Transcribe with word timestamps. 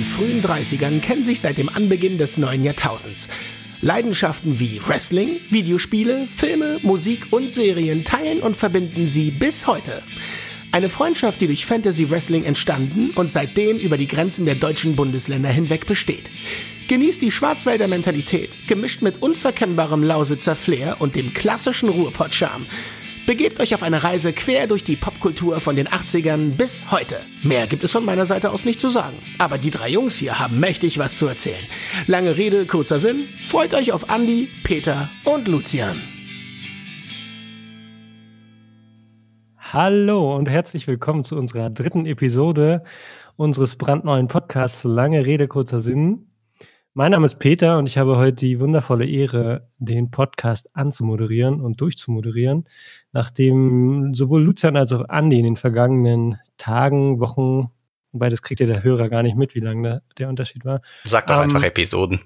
den 0.00 0.06
frühen 0.06 0.40
30ern 0.42 1.00
kennen 1.00 1.26
sich 1.26 1.42
seit 1.42 1.58
dem 1.58 1.68
Anbeginn 1.68 2.16
des 2.16 2.38
neuen 2.38 2.64
Jahrtausends. 2.64 3.28
Leidenschaften 3.82 4.58
wie 4.58 4.80
Wrestling, 4.82 5.40
Videospiele, 5.50 6.26
Filme, 6.26 6.78
Musik 6.80 7.26
und 7.32 7.52
Serien 7.52 8.02
teilen 8.02 8.40
und 8.40 8.56
verbinden 8.56 9.06
sie 9.06 9.30
bis 9.30 9.66
heute. 9.66 10.02
Eine 10.72 10.88
Freundschaft, 10.88 11.42
die 11.42 11.48
durch 11.48 11.66
Fantasy 11.66 12.08
Wrestling 12.08 12.44
entstanden 12.44 13.10
und 13.10 13.30
seitdem 13.30 13.76
über 13.76 13.98
die 13.98 14.06
Grenzen 14.06 14.46
der 14.46 14.54
deutschen 14.54 14.96
Bundesländer 14.96 15.50
hinweg 15.50 15.84
besteht. 15.84 16.30
Genießt 16.88 17.20
die 17.20 17.30
Schwarzwälder 17.30 17.86
Mentalität, 17.86 18.56
gemischt 18.68 19.02
mit 19.02 19.20
unverkennbarem 19.20 20.02
Lausitzer 20.02 20.56
Flair 20.56 20.96
und 21.00 21.14
dem 21.14 21.34
klassischen 21.34 21.90
Ruhrpott-Charme. 21.90 22.64
Begebt 23.30 23.60
euch 23.60 23.76
auf 23.76 23.84
eine 23.84 24.02
Reise 24.02 24.32
quer 24.32 24.66
durch 24.66 24.82
die 24.82 24.96
Popkultur 24.96 25.60
von 25.60 25.76
den 25.76 25.86
80ern 25.86 26.56
bis 26.56 26.90
heute. 26.90 27.14
Mehr 27.44 27.68
gibt 27.68 27.84
es 27.84 27.92
von 27.92 28.04
meiner 28.04 28.26
Seite 28.26 28.50
aus 28.50 28.64
nicht 28.64 28.80
zu 28.80 28.88
sagen. 28.88 29.16
Aber 29.38 29.56
die 29.56 29.70
drei 29.70 29.88
Jungs 29.88 30.16
hier 30.16 30.40
haben 30.40 30.58
mächtig 30.58 30.98
was 30.98 31.16
zu 31.16 31.28
erzählen. 31.28 31.62
Lange 32.08 32.36
Rede, 32.36 32.66
kurzer 32.66 32.98
Sinn. 32.98 33.26
Freut 33.46 33.72
euch 33.72 33.92
auf 33.92 34.10
Andi, 34.10 34.48
Peter 34.64 35.08
und 35.22 35.46
Lucian. 35.46 36.00
Hallo 39.58 40.34
und 40.34 40.48
herzlich 40.48 40.88
willkommen 40.88 41.22
zu 41.22 41.36
unserer 41.36 41.70
dritten 41.70 42.06
Episode 42.06 42.82
unseres 43.36 43.76
brandneuen 43.76 44.26
Podcasts 44.26 44.82
Lange 44.82 45.24
Rede, 45.24 45.46
kurzer 45.46 45.78
Sinn. 45.78 46.29
Mein 46.92 47.12
Name 47.12 47.24
ist 47.24 47.38
Peter 47.38 47.78
und 47.78 47.86
ich 47.86 47.98
habe 47.98 48.16
heute 48.16 48.32
die 48.32 48.58
wundervolle 48.58 49.06
Ehre, 49.06 49.68
den 49.78 50.10
Podcast 50.10 50.74
anzumoderieren 50.74 51.60
und 51.60 51.80
durchzumoderieren, 51.80 52.68
nachdem 53.12 54.12
sowohl 54.16 54.42
Lucian 54.42 54.76
als 54.76 54.92
auch 54.92 55.08
Andi 55.08 55.38
in 55.38 55.44
den 55.44 55.56
vergangenen 55.56 56.40
Tagen, 56.58 57.20
Wochen, 57.20 57.68
wobei 58.10 58.28
das 58.28 58.42
kriegt 58.42 58.58
ja 58.58 58.66
der 58.66 58.82
Hörer 58.82 59.08
gar 59.08 59.22
nicht 59.22 59.36
mit, 59.36 59.54
wie 59.54 59.60
lang 59.60 59.84
der, 59.84 60.02
der 60.18 60.28
Unterschied 60.28 60.64
war. 60.64 60.82
Sag 61.04 61.28
doch 61.28 61.36
ähm, 61.36 61.42
einfach 61.42 61.62
Episoden. 61.62 62.22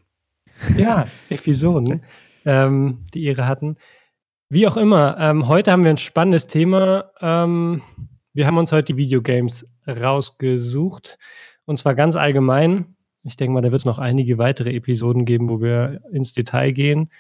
Ja, 0.79 1.05
Episoden, 1.29 2.03
ähm, 2.47 3.05
die 3.13 3.25
Ehre 3.25 3.47
hatten. 3.47 3.77
Wie 4.49 4.67
auch 4.67 4.79
immer, 4.79 5.19
ähm, 5.21 5.47
heute 5.47 5.73
haben 5.73 5.85
wir 5.85 5.91
ein 5.91 5.99
spannendes 5.99 6.47
Thema. 6.47 7.11
Ähm, 7.21 7.83
wir 8.33 8.47
haben 8.47 8.57
uns 8.57 8.73
heute 8.73 8.95
die 8.95 8.97
Videogames 8.97 9.69
rausgesucht 9.87 11.19
und 11.67 11.79
zwar 11.79 11.95
ganz 11.95 12.17
allgemein. 12.17 12.94
Ich 13.25 13.37
denke 13.37 13.55
mal, 13.55 13.63
da 13.63 13.71
wird 13.71 13.81
es 13.81 13.87
noch 13.87 13.99
einige 13.99 14.39
weitere 14.39 14.75
Episoden 14.75 15.25
geben, 15.25 15.49
wo 15.49 15.61
wir 15.61 16.03
ins 16.13 16.35
Detail 16.35 16.73
gehen. 16.73 17.11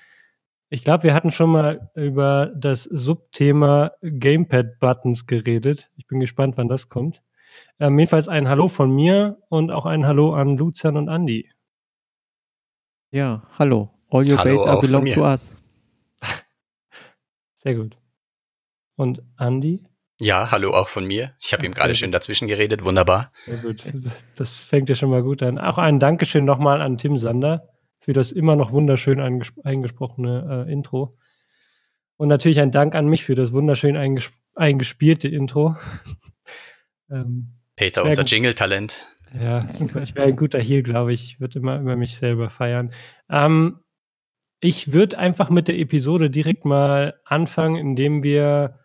Ich 0.68 0.84
glaube, 0.84 1.04
wir 1.04 1.14
hatten 1.14 1.30
schon 1.30 1.50
mal 1.50 1.90
über 1.94 2.52
das 2.54 2.84
Subthema 2.84 3.92
Gamepad-Buttons 4.02 5.26
geredet. 5.26 5.90
Ich 5.96 6.06
bin 6.06 6.20
gespannt, 6.20 6.56
wann 6.56 6.68
das 6.68 6.88
kommt. 6.88 7.22
Ähm, 7.78 7.98
jedenfalls 7.98 8.28
ein 8.28 8.48
Hallo 8.48 8.68
von 8.68 8.94
mir 8.94 9.38
und 9.48 9.70
auch 9.70 9.86
ein 9.86 10.06
Hallo 10.06 10.34
an 10.34 10.56
Lucian 10.56 10.96
und 10.96 11.08
Andy. 11.08 11.50
Ja, 13.10 13.42
hallo. 13.58 13.90
All 14.10 14.28
your 14.28 14.38
hallo 14.38 14.56
base 14.56 14.68
are 14.68 14.80
belong 14.80 15.06
to 15.06 15.22
us. 15.22 15.56
Sehr 17.54 17.76
gut. 17.76 17.96
Und 18.96 19.22
Andy? 19.38 19.84
Ja, 20.20 20.52
hallo 20.52 20.72
auch 20.72 20.88
von 20.88 21.06
mir. 21.06 21.34
Ich 21.40 21.52
habe 21.52 21.66
ihm 21.66 21.72
gerade 21.72 21.94
schön 21.94 22.12
dazwischen 22.12 22.46
geredet. 22.46 22.84
Wunderbar. 22.84 23.32
Sehr 23.46 23.56
gut. 23.56 23.84
Das 24.36 24.54
fängt 24.54 24.88
ja 24.88 24.94
schon 24.94 25.10
mal 25.10 25.22
gut 25.22 25.42
an. 25.42 25.58
Auch 25.58 25.78
ein 25.78 25.98
Dankeschön 25.98 26.44
nochmal 26.44 26.80
an 26.80 26.98
Tim 26.98 27.18
Sander 27.18 27.68
für 27.98 28.12
das 28.12 28.32
immer 28.32 28.54
noch 28.54 28.70
wunderschön 28.70 29.18
eingesprochene 29.64 30.66
äh, 30.68 30.72
Intro. 30.72 31.16
Und 32.16 32.28
natürlich 32.28 32.60
ein 32.60 32.70
Dank 32.70 32.94
an 32.94 33.06
mich 33.06 33.24
für 33.24 33.34
das 33.34 33.52
wunderschön 33.52 33.96
einges 33.96 34.30
eingespielte 34.54 35.26
Intro. 35.26 35.76
ähm, 37.10 37.54
Peter, 37.74 38.04
unser 38.04 38.22
Jingle-Talent. 38.22 39.04
Ja, 39.36 39.64
ich 39.68 40.14
wäre 40.14 40.28
ein 40.28 40.36
guter 40.36 40.60
Heal, 40.60 40.84
glaube 40.84 41.12
ich. 41.12 41.24
Ich 41.24 41.40
würde 41.40 41.58
immer 41.58 41.80
über 41.80 41.96
mich 41.96 42.16
selber 42.16 42.50
feiern. 42.50 42.92
Ähm, 43.28 43.80
ich 44.60 44.92
würde 44.92 45.18
einfach 45.18 45.50
mit 45.50 45.66
der 45.66 45.78
Episode 45.78 46.30
direkt 46.30 46.64
mal 46.64 47.20
anfangen, 47.24 47.76
indem 47.76 48.22
wir 48.22 48.78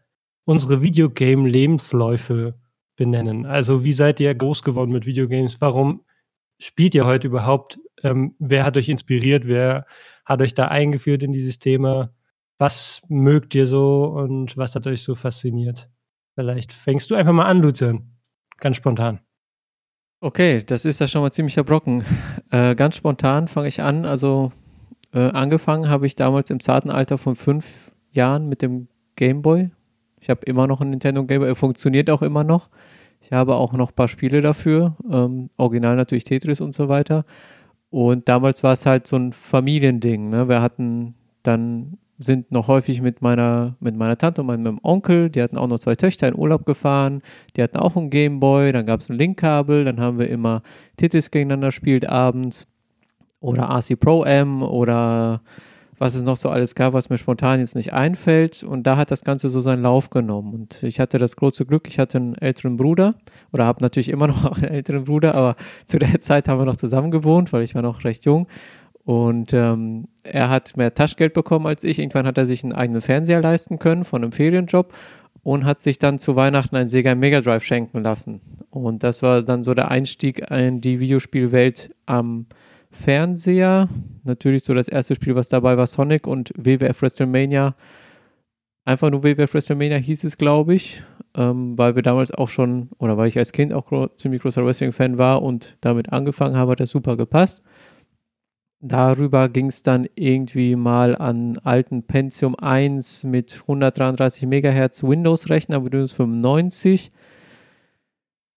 unsere 0.50 0.82
Videogame-Lebensläufe 0.82 2.56
benennen. 2.96 3.46
Also 3.46 3.84
wie 3.84 3.94
seid 3.94 4.20
ihr 4.20 4.34
groß 4.34 4.64
geworden 4.64 4.92
mit 4.92 5.06
Videogames? 5.06 5.62
Warum 5.62 6.04
spielt 6.58 6.96
ihr 6.96 7.06
heute 7.06 7.28
überhaupt? 7.28 7.80
Ähm, 8.02 8.34
wer 8.40 8.64
hat 8.66 8.76
euch 8.76 8.90
inspiriert? 8.90 9.46
Wer 9.46 9.86
hat 10.26 10.42
euch 10.42 10.56
da 10.56 10.68
eingeführt 10.68 11.22
in 11.22 11.34
dieses 11.34 11.60
Thema? 11.60 12.16
Was 12.58 13.04
mögt 13.10 13.54
ihr 13.54 13.68
so 13.68 14.06
und 14.06 14.58
was 14.58 14.74
hat 14.74 14.88
euch 14.88 15.04
so 15.04 15.14
fasziniert? 15.14 15.88
Vielleicht 16.34 16.74
fängst 16.74 17.12
du 17.12 17.16
einfach 17.16 17.32
mal 17.32 17.46
an, 17.46 17.62
Lucian. 17.62 18.18
Ganz 18.58 18.78
spontan. 18.78 19.20
Okay, 20.20 20.64
das 20.66 20.84
ist 20.84 21.00
ja 21.00 21.08
schon 21.08 21.22
mal 21.22 21.32
ziemlicher 21.32 21.64
Brocken. 21.64 22.04
Äh, 22.50 22.74
ganz 22.74 22.96
spontan 22.96 23.48
fange 23.48 23.68
ich 23.68 23.84
an. 23.84 24.04
Also 24.04 24.52
äh, 25.14 25.30
angefangen 25.30 25.90
habe 25.90 26.08
ich 26.08 26.16
damals 26.16 26.50
im 26.50 26.60
zarten 26.60 26.90
Alter 26.90 27.20
von 27.20 27.36
fünf 27.36 27.92
Jahren 28.10 28.50
mit 28.50 28.64
dem 28.64 28.88
Gameboy 29.16 29.70
ich 30.22 30.30
habe 30.30 30.46
immer 30.46 30.68
noch 30.68 30.82
ein 30.82 30.90
Nintendo 30.90 31.24
Game 31.26 31.42
Boy, 31.42 31.50
er 31.50 31.56
funktioniert 31.56 32.10
auch 32.10 32.22
immer 32.22 32.44
noch. 32.44 32.70
Ich 33.22 33.32
habe 33.32 33.56
auch 33.56 33.74
noch 33.74 33.90
ein 33.90 33.96
paar 33.96 34.08
Spiele 34.08 34.42
dafür, 34.42 34.96
ähm, 35.12 35.50
original 35.58 35.96
natürlich 35.96 36.24
Tetris 36.24 36.62
und 36.62 36.74
so 36.74 36.88
weiter. 36.88 37.26
Und 37.90 38.30
damals 38.30 38.64
war 38.64 38.74
es 38.74 38.86
halt 38.86 39.08
so 39.08 39.18
ein 39.18 39.34
Familiending. 39.34 40.30
Ne? 40.30 40.48
Wir 40.48 40.62
hatten 40.62 41.16
dann 41.44 41.98
sind 42.20 42.52
noch 42.52 42.68
häufig 42.68 43.02
mit 43.02 43.22
meiner, 43.22 43.78
mit 43.80 43.96
meiner 43.96 44.18
Tante 44.18 44.42
und 44.42 44.48
meinem 44.48 44.80
Onkel, 44.84 45.30
die 45.30 45.42
hatten 45.42 45.58
auch 45.58 45.68
noch 45.68 45.80
zwei 45.80 45.96
Töchter 45.96 46.28
in 46.28 46.36
Urlaub 46.36 46.66
gefahren, 46.66 47.22
die 47.56 47.64
hatten 47.64 47.78
auch 47.78 47.96
einen 47.96 48.10
Gameboy, 48.10 48.74
dann 48.74 48.86
gab 48.86 49.00
es 49.00 49.10
ein 49.10 49.18
Linkkabel, 49.18 49.86
dann 49.86 50.02
haben 50.02 50.20
wir 50.20 50.30
immer 50.30 50.62
Tetris 50.98 51.32
gegeneinander 51.32 51.70
gespielt 51.70 52.08
abends 52.08 52.68
oder 53.40 53.70
RC 53.70 53.98
Pro 53.98 54.26
M 54.26 54.62
oder 54.62 55.42
was 56.00 56.16
es 56.16 56.24
noch 56.24 56.38
so 56.38 56.50
alles 56.50 56.76
gab, 56.76 56.94
was 56.94 57.10
mir 57.10 57.18
spontan 57.18 57.60
jetzt 57.60 57.76
nicht 57.76 57.94
einfällt. 57.94 58.64
Und 58.64 58.88
da 58.88 58.98
hat 58.98 59.12
das 59.12 59.24
Ganze 59.24 59.50
so 59.50 59.60
seinen 59.60 59.84
Lauf 59.84 60.10
genommen. 60.10 60.54
Und 60.54 60.82
ich 60.82 61.00
hatte 61.00 61.20
das 61.20 61.36
große 61.36 61.66
Glück, 61.66 61.88
ich 61.88 62.00
hatte 62.00 62.18
einen 62.18 62.36
älteren 62.36 62.78
Bruder 62.78 63.14
oder 63.52 63.66
habe 63.66 63.84
natürlich 63.84 64.10
immer 64.10 64.28
noch 64.30 64.58
einen 64.58 64.72
älteren 64.72 65.04
Bruder, 65.04 65.36
aber 65.36 65.56
zu 65.86 66.00
der 66.00 66.22
Zeit 66.22 66.48
haben 66.48 66.60
wir 66.60 66.66
noch 66.66 66.78
zusammen 66.78 67.12
gewohnt, 67.12 67.54
weil 67.54 67.62
ich 67.64 67.76
war 67.76 67.82
noch 67.82 68.06
recht 68.06 68.26
jung. 68.26 68.48
Und 69.04 69.54
ähm, 69.54 70.08
er 70.24 70.50
hat 70.50 70.78
mehr 70.78 70.94
Taschengeld 70.94 71.34
bekommen 71.34 71.66
als 71.66 71.84
ich. 71.84 72.00
Irgendwann 72.00 72.26
hat 72.26 72.38
er 72.38 72.46
sich 72.46 72.64
einen 72.64 72.74
eigenen 72.74 73.02
Fernseher 73.02 73.42
leisten 73.42 73.80
können 73.80 74.04
von 74.04 74.24
einem 74.24 74.32
Ferienjob 74.32 74.94
und 75.44 75.66
hat 75.66 75.80
sich 75.80 76.00
dann 76.00 76.20
zu 76.20 76.36
Weihnachten 76.36 76.76
ein 76.76 76.88
Sega 76.88 77.16
Mega 77.16 77.42
Drive 77.42 77.64
schenken 77.64 78.04
lassen. 78.04 78.42
Und 78.70 79.04
das 79.04 79.22
war 79.22 79.42
dann 79.42 79.64
so 79.64 79.74
der 79.74 79.90
Einstieg 79.90 80.50
in 80.52 80.80
die 80.80 81.00
Videospielwelt 81.00 81.90
am 82.06 82.46
Fernseher. 82.92 83.88
Natürlich 84.24 84.64
so 84.64 84.74
das 84.74 84.88
erste 84.88 85.16
Spiel, 85.16 85.36
was 85.36 85.50
dabei 85.50 85.78
war, 85.78 85.88
Sonic 85.88 86.28
und 86.28 86.52
WWF 86.56 87.02
WrestleMania. 87.02 87.76
Einfach 88.86 89.10
nur 89.10 89.24
WWF 89.24 89.54
WrestleMania 89.54 89.98
hieß 89.98 90.24
es, 90.24 90.38
glaube 90.38 90.74
ich, 90.74 91.04
ähm, 91.36 91.78
weil 91.78 91.96
wir 91.96 92.02
damals 92.02 92.32
auch 92.32 92.50
schon, 92.50 92.90
oder 92.98 93.18
weil 93.18 93.28
ich 93.28 93.38
als 93.38 93.52
Kind 93.52 93.74
auch 93.74 93.86
gro 93.86 94.08
ziemlich 94.08 94.42
großer 94.42 94.66
Wrestling-Fan 94.66 95.18
war 95.18 95.44
und 95.44 95.78
damit 95.82 96.12
angefangen 96.12 96.56
habe, 96.56 96.72
hat 96.72 96.80
das 96.80 96.90
super 96.90 97.16
gepasst. 97.16 97.62
Darüber 98.82 99.50
ging 99.50 99.66
es 99.66 99.84
dann 99.84 100.08
irgendwie 100.16 100.78
mal 100.78 101.16
an 101.16 101.58
alten 101.64 102.04
Pentium 102.04 102.56
1 102.56 103.26
mit 103.26 103.60
133 103.62 104.48
MHz 104.48 105.04
Windows-Rechner, 105.04 105.84
Windows 105.84 106.14
95 106.14 107.12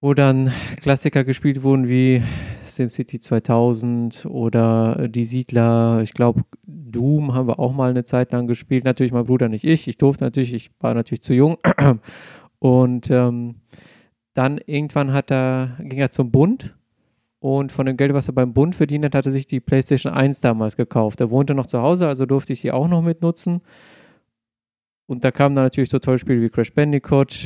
wo 0.02 0.14
dann 0.14 0.52
Klassiker 0.78 1.22
gespielt 1.22 1.62
wurden 1.62 1.88
wie 1.88 2.22
SimCity 2.66 3.20
2000 3.20 4.26
oder 4.26 5.06
Die 5.08 5.22
Siedler. 5.22 6.00
Ich 6.02 6.12
glaube, 6.12 6.42
Doom 6.64 7.34
haben 7.34 7.46
wir 7.46 7.60
auch 7.60 7.72
mal 7.72 7.90
eine 7.90 8.02
Zeit 8.02 8.32
lang 8.32 8.48
gespielt. 8.48 8.84
Natürlich 8.84 9.12
mein 9.12 9.26
Bruder, 9.26 9.48
nicht 9.48 9.64
ich. 9.64 9.86
Ich 9.86 9.98
durfte 9.98 10.24
natürlich, 10.24 10.54
ich 10.54 10.72
war 10.80 10.94
natürlich 10.94 11.22
zu 11.22 11.34
jung. 11.34 11.56
Und 12.58 13.10
ähm, 13.12 13.60
dann 14.34 14.58
irgendwann 14.66 15.12
hat 15.12 15.30
er, 15.30 15.76
ging 15.78 16.00
er 16.00 16.10
zum 16.10 16.32
Bund 16.32 16.74
und 17.38 17.72
von 17.72 17.86
dem 17.86 17.96
Geld, 17.96 18.14
was 18.14 18.28
er 18.28 18.34
beim 18.34 18.54
Bund 18.54 18.76
verdient 18.76 19.04
hat, 19.04 19.16
hat 19.16 19.26
er 19.26 19.32
sich 19.32 19.48
die 19.48 19.58
PlayStation 19.58 20.12
1 20.12 20.40
damals 20.42 20.76
gekauft. 20.76 21.20
Er 21.20 21.30
wohnte 21.30 21.54
noch 21.54 21.66
zu 21.66 21.82
Hause, 21.82 22.06
also 22.06 22.24
durfte 22.24 22.52
ich 22.52 22.60
sie 22.60 22.70
auch 22.70 22.86
noch 22.86 23.02
mitnutzen. 23.02 23.62
Und 25.06 25.24
da 25.24 25.30
kamen 25.30 25.54
dann 25.54 25.64
natürlich 25.64 25.90
so 25.90 25.98
tolle 25.98 26.18
Spiele 26.18 26.40
wie 26.40 26.48
Crash 26.48 26.72
Bandicoot, 26.72 27.38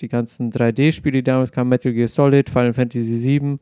die 0.00 0.08
ganzen 0.08 0.52
3D-Spiele, 0.52 1.18
die 1.18 1.22
damals 1.24 1.52
kamen, 1.52 1.70
Metal 1.70 1.92
Gear 1.92 2.08
Solid, 2.08 2.48
Final 2.50 2.72
Fantasy 2.72 3.40
VII. 3.40 3.58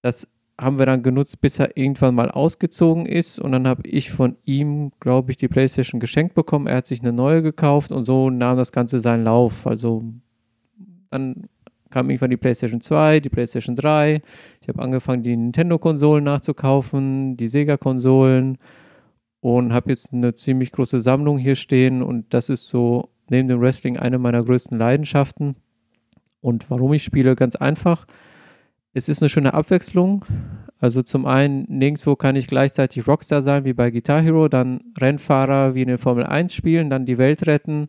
Das 0.00 0.26
haben 0.60 0.78
wir 0.78 0.86
dann 0.86 1.02
genutzt, 1.02 1.40
bis 1.40 1.58
er 1.58 1.76
irgendwann 1.76 2.14
mal 2.14 2.30
ausgezogen 2.30 3.06
ist. 3.06 3.38
Und 3.38 3.52
dann 3.52 3.66
habe 3.66 3.86
ich 3.86 4.10
von 4.10 4.36
ihm, 4.44 4.92
glaube 5.00 5.30
ich, 5.30 5.36
die 5.36 5.48
PlayStation 5.48 6.00
geschenkt 6.00 6.34
bekommen. 6.34 6.66
Er 6.66 6.76
hat 6.76 6.86
sich 6.86 7.00
eine 7.02 7.12
neue 7.12 7.42
gekauft 7.42 7.92
und 7.92 8.04
so 8.04 8.30
nahm 8.30 8.56
das 8.56 8.72
Ganze 8.72 9.00
seinen 9.00 9.24
Lauf. 9.24 9.66
Also 9.66 10.04
dann 11.10 11.48
kam 11.90 12.10
irgendwann 12.10 12.30
die 12.30 12.36
PlayStation 12.36 12.80
2, 12.80 13.20
die 13.20 13.28
PlayStation 13.28 13.76
3. 13.76 14.22
Ich 14.60 14.68
habe 14.68 14.82
angefangen, 14.82 15.22
die 15.22 15.36
Nintendo-Konsolen 15.36 16.24
nachzukaufen, 16.24 17.36
die 17.36 17.48
Sega-Konsolen 17.48 18.58
und 19.42 19.74
habe 19.74 19.90
jetzt 19.90 20.12
eine 20.12 20.36
ziemlich 20.36 20.70
große 20.70 21.00
Sammlung 21.00 21.36
hier 21.36 21.56
stehen 21.56 22.00
und 22.00 22.32
das 22.32 22.48
ist 22.48 22.68
so 22.68 23.10
neben 23.28 23.48
dem 23.48 23.60
Wrestling 23.60 23.96
eine 23.98 24.18
meiner 24.18 24.44
größten 24.44 24.78
Leidenschaften. 24.78 25.56
Und 26.40 26.70
warum 26.70 26.92
ich 26.92 27.02
spiele, 27.02 27.34
ganz 27.34 27.56
einfach. 27.56 28.06
es 28.94 29.08
ist 29.08 29.20
eine 29.20 29.28
schöne 29.28 29.52
Abwechslung. 29.52 30.24
Also 30.80 31.02
zum 31.02 31.26
einen, 31.26 31.64
nirgendwo 31.68 32.14
kann 32.14 32.36
ich 32.36 32.46
gleichzeitig 32.46 33.06
Rockstar 33.08 33.42
sein 33.42 33.64
wie 33.64 33.72
bei 33.72 33.90
Guitar 33.90 34.20
Hero, 34.20 34.48
dann 34.48 34.80
Rennfahrer 34.96 35.74
wie 35.74 35.82
in 35.82 35.88
den 35.88 35.98
Formel 35.98 36.24
1 36.24 36.54
spielen, 36.54 36.88
dann 36.88 37.04
die 37.04 37.18
Welt 37.18 37.46
retten 37.48 37.88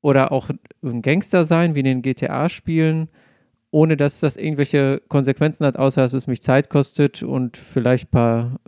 oder 0.00 0.32
auch 0.32 0.48
ein 0.82 1.02
Gangster 1.02 1.44
sein 1.44 1.74
wie 1.74 1.80
in 1.80 1.86
den 1.86 2.02
GTA-Spielen, 2.02 3.08
ohne 3.70 3.98
dass 3.98 4.20
das 4.20 4.38
irgendwelche 4.38 5.02
Konsequenzen 5.08 5.66
hat, 5.66 5.76
außer 5.76 6.00
dass 6.00 6.14
es 6.14 6.26
mich 6.26 6.40
Zeit 6.40 6.70
kostet 6.70 7.22
und 7.22 7.58
vielleicht 7.58 8.08
ein 8.08 8.10
paar 8.10 8.60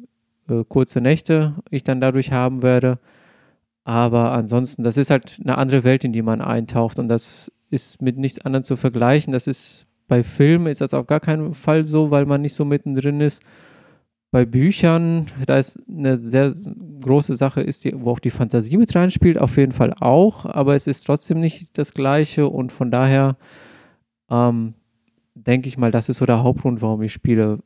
äh, 0.49 0.65
kurze 0.69 1.01
Nächte 1.01 1.55
ich 1.71 1.85
dann 1.85 2.01
dadurch 2.01 2.33
haben 2.33 2.63
werde. 2.63 2.99
Aber 3.85 4.33
ansonsten, 4.33 4.83
das 4.83 4.97
ist 4.97 5.11
halt 5.11 5.39
eine 5.43 5.59
andere 5.59 5.85
Welt, 5.85 6.05
in 6.05 6.13
die 6.13 6.23
man 6.23 6.41
eintaucht 6.41 6.99
und 6.99 7.09
das 7.09 7.53
ist 7.71 8.01
mit 8.01 8.17
nichts 8.17 8.41
anderem 8.41 8.65
zu 8.65 8.77
vergleichen. 8.77 9.33
Das 9.33 9.47
ist 9.47 9.87
bei 10.09 10.23
Filmen 10.23 10.67
ist 10.67 10.81
das 10.81 10.95
auf 10.95 11.07
gar 11.07 11.21
keinen 11.21 11.55
Fall 11.55 11.85
so, 11.85 12.11
weil 12.11 12.27
man 12.27 12.43
nicht 12.43 12.55
so 12.55 12.65
mittendrin 12.65 13.21
ist. 13.21 13.43
Bei 14.31 14.45
Büchern, 14.45 15.27
da 15.47 15.59
ist 15.59 15.81
eine 15.89 16.17
sehr 16.17 16.53
große 17.01 17.37
Sache, 17.37 17.61
ist 17.61 17.85
die, 17.85 17.93
wo 17.95 18.11
auch 18.11 18.19
die 18.19 18.31
Fantasie 18.31 18.77
mit 18.77 18.95
reinspielt, 18.95 19.39
auf 19.39 19.57
jeden 19.57 19.73
Fall 19.73 19.95
auch, 20.01 20.45
aber 20.45 20.75
es 20.75 20.87
ist 20.87 21.05
trotzdem 21.05 21.41
nicht 21.41 21.79
das 21.79 21.95
Gleiche 21.95 22.49
und 22.49 22.73
von 22.73 22.91
daher 22.91 23.37
ähm, 24.31 24.75
denke 25.35 25.69
ich 25.69 25.79
mal, 25.79 25.93
das 25.93 26.09
ist 26.09 26.19
so 26.19 26.27
der 26.27 26.43
Hauptgrund, 26.43 26.83
warum 26.83 27.03
ich 27.03 27.13
spiele. 27.13 27.61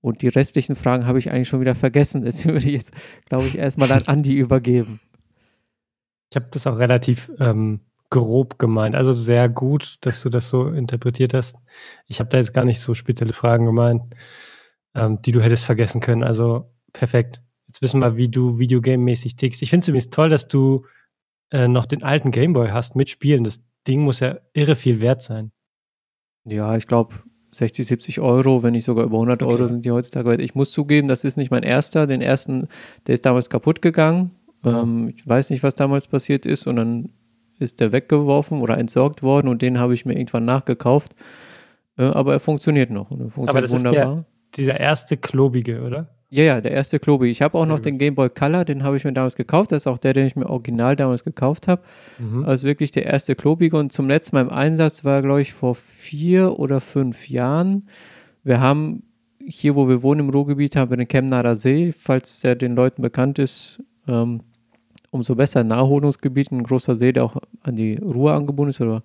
Und 0.00 0.22
die 0.22 0.28
restlichen 0.28 0.76
Fragen 0.76 1.06
habe 1.06 1.18
ich 1.18 1.30
eigentlich 1.30 1.48
schon 1.48 1.60
wieder 1.60 1.74
vergessen. 1.74 2.22
Deswegen 2.24 2.54
würde 2.54 2.66
ich 2.66 2.72
jetzt, 2.72 2.92
glaube 3.26 3.46
ich, 3.46 3.58
erstmal 3.58 3.92
an 3.92 4.02
Andi 4.06 4.34
übergeben. 4.34 5.00
Ich 6.30 6.36
habe 6.36 6.46
das 6.52 6.66
auch 6.66 6.78
relativ 6.78 7.30
ähm, 7.38 7.80
grob 8.08 8.58
gemeint. 8.58 8.94
Also 8.94 9.12
sehr 9.12 9.48
gut, 9.48 9.98
dass 10.02 10.22
du 10.22 10.30
das 10.30 10.48
so 10.48 10.68
interpretiert 10.68 11.34
hast. 11.34 11.56
Ich 12.06 12.20
habe 12.20 12.30
da 12.30 12.38
jetzt 12.38 12.54
gar 12.54 12.64
nicht 12.64 12.80
so 12.80 12.94
spezielle 12.94 13.32
Fragen 13.32 13.66
gemeint, 13.66 14.14
ähm, 14.94 15.20
die 15.22 15.32
du 15.32 15.42
hättest 15.42 15.64
vergessen 15.64 16.00
können. 16.00 16.22
Also 16.22 16.72
perfekt. 16.92 17.42
Jetzt 17.66 17.82
wissen 17.82 18.00
wir, 18.00 18.16
wie 18.16 18.28
du 18.28 18.58
Videogame-mäßig 18.58 19.36
tickst. 19.36 19.62
Ich 19.62 19.70
finde 19.70 19.82
es 19.82 19.88
übrigens 19.88 20.10
toll, 20.10 20.28
dass 20.28 20.48
du 20.48 20.86
äh, 21.50 21.68
noch 21.68 21.86
den 21.86 22.02
alten 22.02 22.30
Gameboy 22.30 22.70
hast 22.70 22.96
mit 22.96 23.10
Spielen. 23.10 23.44
Das 23.44 23.60
Ding 23.86 24.00
muss 24.00 24.20
ja 24.20 24.38
irre 24.52 24.76
viel 24.76 25.00
wert 25.00 25.22
sein. 25.22 25.52
Ja, 26.44 26.76
ich 26.76 26.86
glaube 26.86 27.14
60, 27.50 27.86
70 27.86 28.20
Euro, 28.20 28.62
wenn 28.62 28.72
nicht 28.72 28.84
sogar 28.84 29.04
über 29.04 29.16
100 29.16 29.42
okay. 29.42 29.52
Euro 29.52 29.66
sind 29.66 29.84
die 29.84 29.90
heutzutage 29.90 30.28
wert. 30.28 30.40
Ich 30.40 30.54
muss 30.54 30.70
zugeben, 30.70 31.08
das 31.08 31.24
ist 31.24 31.36
nicht 31.36 31.50
mein 31.50 31.62
erster. 31.62 32.06
Den 32.06 32.22
ersten, 32.22 32.68
der 33.06 33.14
ist 33.14 33.26
damals 33.26 33.50
kaputt 33.50 33.82
gegangen. 33.82 34.30
Ähm, 34.64 35.12
ich 35.16 35.26
weiß 35.26 35.50
nicht, 35.50 35.62
was 35.62 35.74
damals 35.74 36.06
passiert 36.06 36.46
ist 36.46 36.66
und 36.66 36.76
dann 36.76 37.10
ist 37.58 37.80
der 37.80 37.92
weggeworfen 37.92 38.60
oder 38.60 38.78
entsorgt 38.78 39.22
worden 39.22 39.48
und 39.48 39.62
den 39.62 39.78
habe 39.78 39.94
ich 39.94 40.06
mir 40.06 40.14
irgendwann 40.14 40.44
nachgekauft. 40.44 41.14
Äh, 41.98 42.04
aber 42.04 42.34
er 42.34 42.40
funktioniert 42.40 42.90
noch 42.90 43.10
und 43.10 43.20
er 43.20 43.30
funktioniert 43.30 43.50
aber 43.50 43.62
das 43.62 43.72
wunderbar. 43.72 44.18
Ist 44.18 44.56
der, 44.56 44.64
dieser 44.64 44.80
erste 44.80 45.16
klobige, 45.16 45.82
oder? 45.82 46.08
Ja, 46.32 46.44
ja, 46.44 46.60
der 46.60 46.70
erste 46.70 47.00
klobige. 47.00 47.30
Ich 47.30 47.42
habe 47.42 47.58
auch 47.58 47.66
noch 47.66 47.80
den 47.80 47.98
Game 47.98 48.14
Boy 48.14 48.30
Color, 48.30 48.64
den 48.64 48.84
habe 48.84 48.96
ich 48.96 49.04
mir 49.04 49.12
damals 49.12 49.34
gekauft. 49.34 49.72
Das 49.72 49.82
ist 49.82 49.86
auch 49.88 49.98
der, 49.98 50.12
den 50.12 50.26
ich 50.28 50.36
mir 50.36 50.48
original 50.48 50.94
damals 50.94 51.24
gekauft 51.24 51.66
habe. 51.66 51.82
Mhm. 52.18 52.44
Also 52.44 52.68
wirklich 52.68 52.92
der 52.92 53.06
erste 53.06 53.34
klobige. 53.34 53.76
Und 53.76 53.92
zum 53.92 54.06
letzten 54.06 54.36
Mal 54.36 54.42
im 54.42 54.50
Einsatz 54.50 55.04
war, 55.04 55.22
glaube 55.22 55.42
ich, 55.42 55.52
vor 55.52 55.74
vier 55.74 56.60
oder 56.60 56.80
fünf 56.80 57.28
Jahren. 57.28 57.86
Wir 58.44 58.60
haben 58.60 59.02
hier, 59.44 59.74
wo 59.74 59.88
wir 59.88 60.04
wohnen 60.04 60.20
im 60.20 60.30
Ruhrgebiet, 60.30 60.76
haben 60.76 60.90
wir 60.90 60.96
den 60.96 61.08
Chemnader 61.08 61.56
See, 61.56 61.90
falls 61.90 62.38
der 62.40 62.54
den 62.54 62.76
Leuten 62.76 63.02
bekannt 63.02 63.40
ist. 63.40 63.82
Ähm, 64.06 64.42
umso 65.10 65.34
besser. 65.34 65.64
Naherholungsgebiet, 65.64 66.52
ein 66.52 66.62
großer 66.62 66.94
See, 66.94 67.12
der 67.12 67.24
auch 67.24 67.38
an 67.62 67.74
die 67.74 67.96
Ruhr 67.96 68.34
angebunden 68.34 68.70
ist. 68.70 68.80
Oder, 68.80 69.02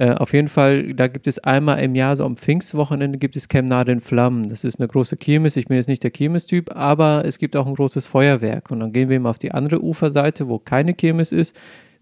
äh, 0.00 0.14
auf 0.14 0.32
jeden 0.32 0.48
Fall, 0.48 0.94
da 0.94 1.08
gibt 1.08 1.26
es 1.26 1.38
einmal 1.40 1.80
im 1.80 1.94
Jahr, 1.94 2.16
so 2.16 2.24
am 2.24 2.34
Pfingstwochenende, 2.34 3.18
gibt 3.18 3.36
es 3.36 3.48
Chemnade 3.48 3.92
in 3.92 4.00
Flammen. 4.00 4.48
Das 4.48 4.64
ist 4.64 4.80
eine 4.80 4.88
große 4.88 5.18
Kirmes. 5.18 5.56
Ich 5.56 5.66
bin 5.66 5.76
jetzt 5.76 5.88
nicht 5.88 6.02
der 6.02 6.10
Kirmes-Typ, 6.10 6.74
aber 6.74 7.26
es 7.26 7.38
gibt 7.38 7.54
auch 7.54 7.66
ein 7.66 7.74
großes 7.74 8.06
Feuerwerk. 8.06 8.70
Und 8.70 8.80
dann 8.80 8.94
gehen 8.94 9.10
wir 9.10 9.16
eben 9.16 9.26
auf 9.26 9.36
die 9.36 9.52
andere 9.52 9.84
Uferseite, 9.84 10.48
wo 10.48 10.58
keine 10.58 10.94
Kirmes 10.94 11.32
ist, 11.32 11.54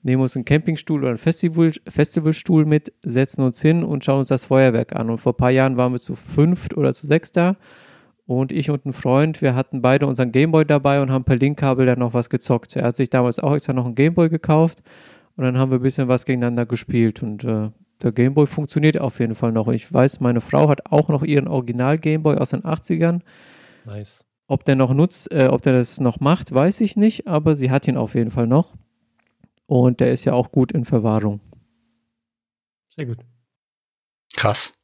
nehmen 0.04 0.22
uns 0.22 0.36
einen 0.36 0.44
Campingstuhl 0.44 1.00
oder 1.00 1.08
einen 1.08 1.18
Festival, 1.18 1.72
Festivalstuhl 1.88 2.66
mit, 2.66 2.92
setzen 3.04 3.42
uns 3.42 3.60
hin 3.60 3.82
und 3.82 4.04
schauen 4.04 4.20
uns 4.20 4.28
das 4.28 4.44
Feuerwerk 4.44 4.94
an. 4.94 5.10
Und 5.10 5.18
vor 5.18 5.32
ein 5.32 5.38
paar 5.38 5.50
Jahren 5.50 5.76
waren 5.76 5.90
wir 5.90 5.98
zu 5.98 6.14
fünft 6.14 6.76
oder 6.76 6.92
zu 6.92 7.08
sechs 7.08 7.32
da 7.32 7.56
und 8.26 8.52
ich 8.52 8.70
und 8.70 8.86
ein 8.86 8.92
Freund, 8.92 9.42
wir 9.42 9.56
hatten 9.56 9.82
beide 9.82 10.06
unseren 10.06 10.30
Gameboy 10.30 10.64
dabei 10.64 11.02
und 11.02 11.10
haben 11.10 11.24
per 11.24 11.34
Linkkabel 11.34 11.86
dann 11.86 11.98
noch 11.98 12.14
was 12.14 12.30
gezockt. 12.30 12.76
Er 12.76 12.84
hat 12.84 12.94
sich 12.94 13.10
damals 13.10 13.40
auch 13.40 13.54
extra 13.54 13.72
noch 13.72 13.86
einen 13.86 13.96
Gameboy 13.96 14.28
gekauft 14.28 14.84
und 15.34 15.42
dann 15.42 15.58
haben 15.58 15.72
wir 15.72 15.80
ein 15.80 15.82
bisschen 15.82 16.06
was 16.06 16.26
gegeneinander 16.26 16.64
gespielt. 16.64 17.22
Und 17.24 17.42
äh, 17.42 17.70
der 18.02 18.12
Gameboy 18.12 18.46
funktioniert 18.46 18.98
auf 18.98 19.18
jeden 19.18 19.34
Fall 19.34 19.52
noch. 19.52 19.68
Ich 19.68 19.92
weiß, 19.92 20.20
meine 20.20 20.40
Frau 20.40 20.68
hat 20.68 20.90
auch 20.90 21.08
noch 21.08 21.22
ihren 21.22 21.48
Original 21.48 21.98
Gameboy 21.98 22.36
aus 22.36 22.50
den 22.50 22.62
80ern. 22.62 23.20
Nice. 23.84 24.24
Ob 24.46 24.64
der 24.64 24.76
noch 24.76 24.94
nutzt, 24.94 25.30
äh, 25.32 25.48
ob 25.48 25.62
der 25.62 25.74
das 25.74 26.00
noch 26.00 26.20
macht, 26.20 26.52
weiß 26.54 26.80
ich 26.80 26.96
nicht, 26.96 27.26
aber 27.26 27.54
sie 27.54 27.70
hat 27.70 27.86
ihn 27.88 27.96
auf 27.96 28.14
jeden 28.14 28.30
Fall 28.30 28.46
noch. 28.46 28.74
Und 29.66 30.00
der 30.00 30.12
ist 30.12 30.24
ja 30.24 30.32
auch 30.32 30.50
gut 30.52 30.72
in 30.72 30.84
Verwahrung. 30.84 31.40
Sehr 32.88 33.06
gut. 33.06 33.18
Krass. 34.34 34.74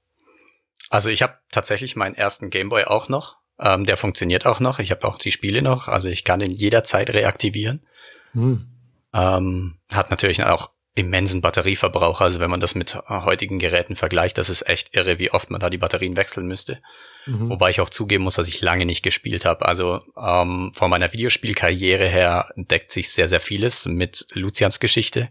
Also 0.90 1.10
ich 1.10 1.22
habe 1.22 1.38
tatsächlich 1.50 1.96
meinen 1.96 2.14
ersten 2.14 2.50
Gameboy 2.50 2.84
auch 2.84 3.08
noch. 3.08 3.38
Ähm, 3.58 3.86
der 3.86 3.96
funktioniert 3.96 4.46
auch 4.46 4.60
noch. 4.60 4.80
Ich 4.80 4.90
habe 4.90 5.06
auch 5.06 5.18
die 5.18 5.30
Spiele 5.30 5.62
noch. 5.62 5.88
Also 5.88 6.08
ich 6.08 6.24
kann 6.24 6.40
ihn 6.40 6.50
jederzeit 6.50 7.10
reaktivieren. 7.10 7.86
Hm. 8.32 8.66
Ähm, 9.14 9.78
hat 9.90 10.10
natürlich 10.10 10.44
auch 10.44 10.70
immensen 10.94 11.40
Batterieverbrauch. 11.40 12.20
Also 12.20 12.38
wenn 12.38 12.50
man 12.50 12.60
das 12.60 12.74
mit 12.76 12.94
heutigen 13.08 13.58
Geräten 13.58 13.96
vergleicht, 13.96 14.38
das 14.38 14.48
ist 14.48 14.66
echt 14.68 14.94
irre, 14.94 15.18
wie 15.18 15.32
oft 15.32 15.50
man 15.50 15.60
da 15.60 15.68
die 15.68 15.78
Batterien 15.78 16.16
wechseln 16.16 16.46
müsste. 16.46 16.80
Mhm. 17.26 17.50
Wobei 17.50 17.70
ich 17.70 17.80
auch 17.80 17.90
zugeben 17.90 18.22
muss, 18.24 18.36
dass 18.36 18.48
ich 18.48 18.60
lange 18.60 18.86
nicht 18.86 19.02
gespielt 19.02 19.44
habe. 19.44 19.66
Also 19.66 20.02
ähm, 20.16 20.72
von 20.72 20.90
meiner 20.90 21.12
Videospielkarriere 21.12 22.06
her 22.06 22.52
deckt 22.56 22.92
sich 22.92 23.10
sehr, 23.10 23.26
sehr 23.26 23.40
vieles 23.40 23.86
mit 23.86 24.26
Lucians 24.34 24.78
Geschichte. 24.78 25.30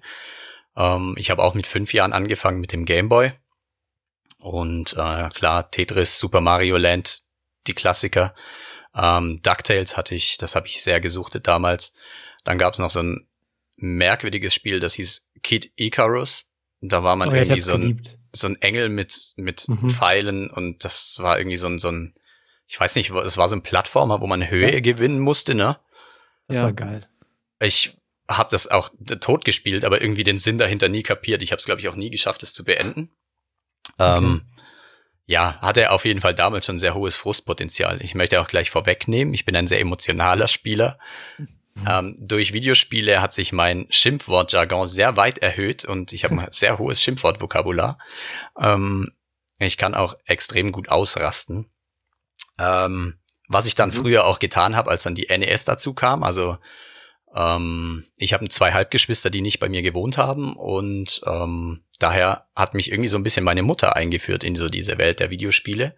Ähm, 0.75 1.15
ich 1.17 1.29
habe 1.29 1.41
auch 1.41 1.53
mit 1.53 1.65
fünf 1.65 1.93
Jahren 1.93 2.11
angefangen 2.11 2.59
mit 2.59 2.73
dem 2.73 2.83
Gameboy. 2.83 3.31
Und 4.39 4.93
äh, 4.93 5.29
klar, 5.29 5.71
Tetris, 5.71 6.19
Super 6.19 6.41
Mario 6.41 6.75
Land, 6.75 7.21
die 7.67 7.73
Klassiker. 7.73 8.35
Ähm, 8.93 9.41
DuckTales 9.41 9.95
hatte 9.95 10.13
ich, 10.13 10.37
das 10.37 10.57
habe 10.57 10.67
ich 10.67 10.83
sehr 10.83 10.99
gesuchtet 10.99 11.47
damals. 11.47 11.93
Dann 12.43 12.57
gab 12.57 12.73
es 12.73 12.79
noch 12.79 12.89
so 12.89 13.01
ein 13.01 13.27
merkwürdiges 13.77 14.53
Spiel, 14.53 14.79
das 14.79 14.95
hieß 14.95 15.29
Kid 15.43 15.71
Icarus. 15.75 16.49
Da 16.81 17.03
war 17.03 17.15
man 17.15 17.29
oh, 17.29 17.33
irgendwie 17.33 17.61
so 17.61 17.73
ein, 17.73 18.07
so 18.33 18.47
ein 18.47 18.61
Engel 18.61 18.89
mit, 18.89 19.33
mit 19.37 19.67
mhm. 19.67 19.89
Pfeilen 19.89 20.49
und 20.49 20.83
das 20.83 21.19
war 21.21 21.37
irgendwie 21.37 21.57
so 21.57 21.67
ein, 21.67 21.79
so 21.79 21.89
ein, 21.89 22.15
ich 22.67 22.79
weiß 22.79 22.95
nicht, 22.95 23.11
es 23.11 23.37
war 23.37 23.47
so 23.47 23.55
ein 23.55 23.63
Plattformer, 23.63 24.21
wo 24.21 24.27
man 24.27 24.49
Höhe 24.49 24.73
ja. 24.73 24.79
gewinnen 24.79 25.19
musste, 25.19 25.55
ne? 25.55 25.77
Das 26.47 26.57
ja. 26.57 26.63
war 26.63 26.73
geil. 26.73 27.07
Ich 27.59 27.95
habe 28.27 28.49
das 28.51 28.67
auch 28.67 28.89
tot 29.21 29.45
gespielt, 29.45 29.85
aber 29.85 30.01
irgendwie 30.01 30.23
den 30.23 30.39
Sinn 30.39 30.57
dahinter 30.57 30.89
nie 30.89 31.03
kapiert. 31.03 31.41
Ich 31.41 31.51
habe 31.51 31.59
es, 31.59 31.65
glaube 31.65 31.81
ich, 31.81 31.89
auch 31.89 31.95
nie 31.95 32.09
geschafft, 32.09 32.43
es 32.43 32.53
zu 32.53 32.63
beenden. 32.63 33.11
Okay. 33.97 34.17
Ähm, 34.17 34.41
ja, 35.25 35.57
hatte 35.61 35.91
auf 35.91 36.05
jeden 36.05 36.21
Fall 36.21 36.35
damals 36.35 36.65
schon 36.65 36.77
sehr 36.77 36.95
hohes 36.95 37.15
Frustpotenzial. 37.15 38.01
Ich 38.01 38.15
möchte 38.15 38.41
auch 38.41 38.47
gleich 38.47 38.69
vorwegnehmen, 38.71 39.33
ich 39.33 39.45
bin 39.45 39.55
ein 39.55 39.67
sehr 39.67 39.79
emotionaler 39.79 40.47
Spieler. 40.47 40.99
Mhm. 41.75 41.87
Ähm, 41.89 42.15
durch 42.19 42.53
Videospiele 42.53 43.21
hat 43.21 43.33
sich 43.33 43.51
mein 43.51 43.87
Schimpfwortjargon 43.89 44.87
sehr 44.87 45.17
weit 45.17 45.39
erhöht 45.39 45.85
und 45.85 46.13
ich 46.13 46.23
habe 46.23 46.39
ein 46.39 46.47
sehr 46.51 46.77
hohes 46.77 47.01
Schimpfwortvokabular. 47.01 47.97
Ähm, 48.59 49.11
ich 49.59 49.77
kann 49.77 49.95
auch 49.95 50.15
extrem 50.25 50.71
gut 50.71 50.89
ausrasten. 50.89 51.71
Ähm, 52.59 53.19
was 53.47 53.65
ich 53.65 53.75
dann 53.75 53.89
mhm. 53.89 53.93
früher 53.93 54.25
auch 54.25 54.39
getan 54.39 54.75
habe, 54.75 54.89
als 54.89 55.03
dann 55.03 55.15
die 55.15 55.27
NES 55.27 55.65
dazu 55.65 55.93
kam, 55.93 56.23
also 56.23 56.57
ähm, 57.35 58.05
ich 58.17 58.33
habe 58.33 58.47
zwei 58.49 58.71
Halbgeschwister, 58.73 59.29
die 59.29 59.41
nicht 59.41 59.59
bei 59.59 59.69
mir 59.69 59.81
gewohnt 59.81 60.17
haben 60.17 60.55
und 60.55 61.21
ähm, 61.25 61.83
daher 61.97 62.45
hat 62.55 62.73
mich 62.75 62.91
irgendwie 62.91 63.09
so 63.09 63.17
ein 63.17 63.23
bisschen 63.23 63.43
meine 63.43 63.63
Mutter 63.63 63.95
eingeführt 63.95 64.43
in 64.43 64.55
so 64.55 64.69
diese 64.69 64.97
Welt 64.97 65.19
der 65.19 65.31
Videospiele, 65.31 65.95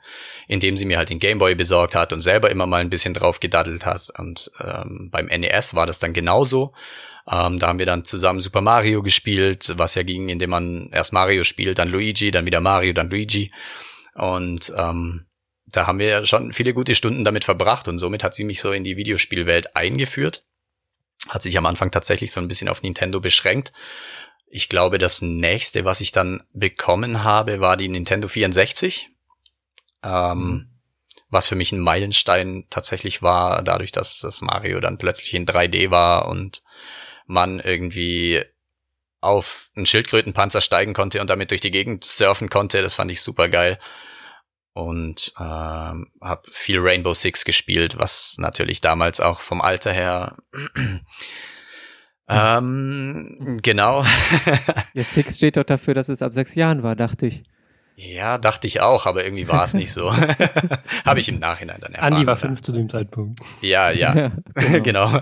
indem 0.48 0.77
sie 0.77 0.86
mir 0.86 0.98
halt 0.98 1.10
den 1.10 1.20
Gameboy 1.20 1.56
besorgt 1.56 1.96
hat 1.96 2.13
und 2.13 2.22
selber 2.22 2.50
immer 2.51 2.68
mal 2.68 2.82
ein 2.82 2.89
bisschen 2.89 3.13
drauf 3.13 3.39
gedaddelt 3.39 3.86
hat. 3.86 4.12
Und 4.18 4.51
ähm, 4.63 5.10
beim 5.12 5.25
NES 5.25 5.74
war 5.74 5.86
das 5.86 6.00
dann 6.00 6.13
genauso. 6.13 6.74
Ähm, 7.30 7.60
da 7.60 7.68
haben 7.68 7.80
wir 7.80 7.86
dann 7.86 8.06
zusammen 8.06 8.39
Super 8.39 8.62
Mario 8.62 9.04
gespielt, 9.04 9.74
was 9.77 9.96
ja 9.96 10.04
ging, 10.04 10.30
indem 10.30 10.51
man 10.51 10.89
erst 10.92 11.12
Mario 11.12 11.44
spielt, 11.44 11.80
dann 11.80 11.89
Luigi, 11.89 12.32
dann 12.32 12.46
wieder 12.46 12.62
Mario, 12.62 12.94
dann 12.94 13.10
Luigi. 13.10 13.51
Und 14.13 14.72
ähm, 14.77 15.25
da 15.65 15.88
haben 15.88 16.00
wir 16.00 16.24
schon 16.25 16.54
viele 16.54 16.74
gute 16.74 16.96
Stunden 16.96 17.25
damit 17.25 17.44
verbracht 17.44 17.88
und 17.88 17.98
somit 17.98 18.24
hat 18.24 18.34
sie 18.34 18.44
mich 18.46 18.62
so 18.62 18.72
in 18.72 18.84
die 18.84 18.96
Videospielwelt 18.96 19.75
eingeführt 19.75 20.46
hat 21.30 21.42
sich 21.42 21.58
am 21.58 21.66
Anfang 21.66 21.92
tatsächlich 21.92 22.32
so 22.32 22.40
ein 22.40 22.48
bisschen 22.48 22.70
auf 22.70 22.82
Nintendo 22.82 23.20
beschränkt. 23.20 23.74
Ich 24.48 24.70
glaube, 24.70 24.98
das 24.98 25.22
nächste, 25.22 25.86
was 25.86 26.02
ich 26.02 26.12
dann 26.12 26.44
bekommen 26.54 27.24
habe, 27.24 27.60
war 27.60 27.78
die 27.78 27.90
Nintendo 27.90 28.28
64. 28.28 29.10
Ähm, 30.04 30.38
mhm. 30.38 30.70
Was 31.30 31.48
für 31.48 31.56
mich 31.56 31.72
ein 31.72 31.80
Meilenstein 31.80 32.66
tatsächlich 32.70 33.22
war, 33.22 33.64
dadurch, 33.64 33.92
dass 33.92 34.20
das 34.20 34.42
Mario 34.42 34.80
dann 34.80 34.98
plötzlich 34.98 35.34
in 35.34 35.46
3D 35.46 35.90
war 35.90 36.28
und 36.28 36.62
man 37.26 37.60
irgendwie 37.60 38.44
auf 39.22 39.72
einen 39.76 39.88
Schildkrötenpanzer 39.88 40.62
steigen 40.62 40.94
konnte 40.94 41.20
und 41.20 41.30
damit 41.30 41.50
durch 41.50 41.62
die 41.62 41.72
Gegend 41.72 42.04
surfen 42.04 42.50
konnte. 42.50 42.82
Das 42.84 42.94
fand 42.94 43.10
ich 43.12 43.22
super 43.22 43.50
geil. 43.50 43.80
Und 44.75 45.34
ähm, 45.39 46.12
habe 46.22 46.41
viel 46.51 46.79
Rainbow 46.79 47.13
Six 47.13 47.46
gespielt, 47.46 47.98
was 47.98 48.36
natürlich 48.38 48.82
damals 48.82 49.22
auch 49.22 49.39
vom 49.39 49.62
Alter 49.62 49.94
her 49.94 50.36
ähm, 52.29 53.58
genau. 53.63 54.03
ja, 54.94 55.03
Six 55.03 55.38
steht 55.38 55.55
doch 55.55 55.63
dafür, 55.63 55.94
dass 55.94 56.10
es 56.10 56.22
ab 56.22 56.34
sechs 56.34 56.55
Jahren 56.55 56.84
war, 56.84 56.98
dachte 56.98 57.27
ich. 57.27 57.44
Ja, 57.96 58.38
dachte 58.38 58.67
ich 58.67 58.82
auch, 58.82 59.05
aber 59.05 59.24
irgendwie 59.24 59.48
war 59.48 59.63
es 59.63 59.74
nicht 59.74 59.94
so. 59.94 60.13
Habe 61.05 61.20
ich 61.22 61.29
im 61.29 61.36
Nachhinein 61.36 61.79
dann 61.79 61.94
erfahren. 61.94 62.13
Andi 62.13 62.27
war 62.27 62.36
fünf 62.36 62.62
zu 62.62 62.74
dem 62.74 62.89
Zeitpunkt. 62.89 63.39
Ja, 63.62 63.89
ja, 63.91 64.13
ja 64.13 64.32
genau. 64.79 65.10
genau. 65.12 65.22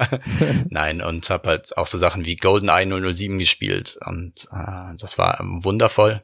Nein, 0.70 1.04
und 1.04 1.30
habe 1.30 1.50
halt 1.50 1.78
auch 1.78 1.86
so 1.86 2.00
Sachen 2.00 2.26
wie 2.26 2.36
GoldenEye 2.36 3.14
007 3.14 3.38
gespielt 3.38 4.00
und 4.04 4.48
äh, 4.52 4.96
das 4.98 5.20
war 5.20 5.38
wundervoll. 5.40 6.24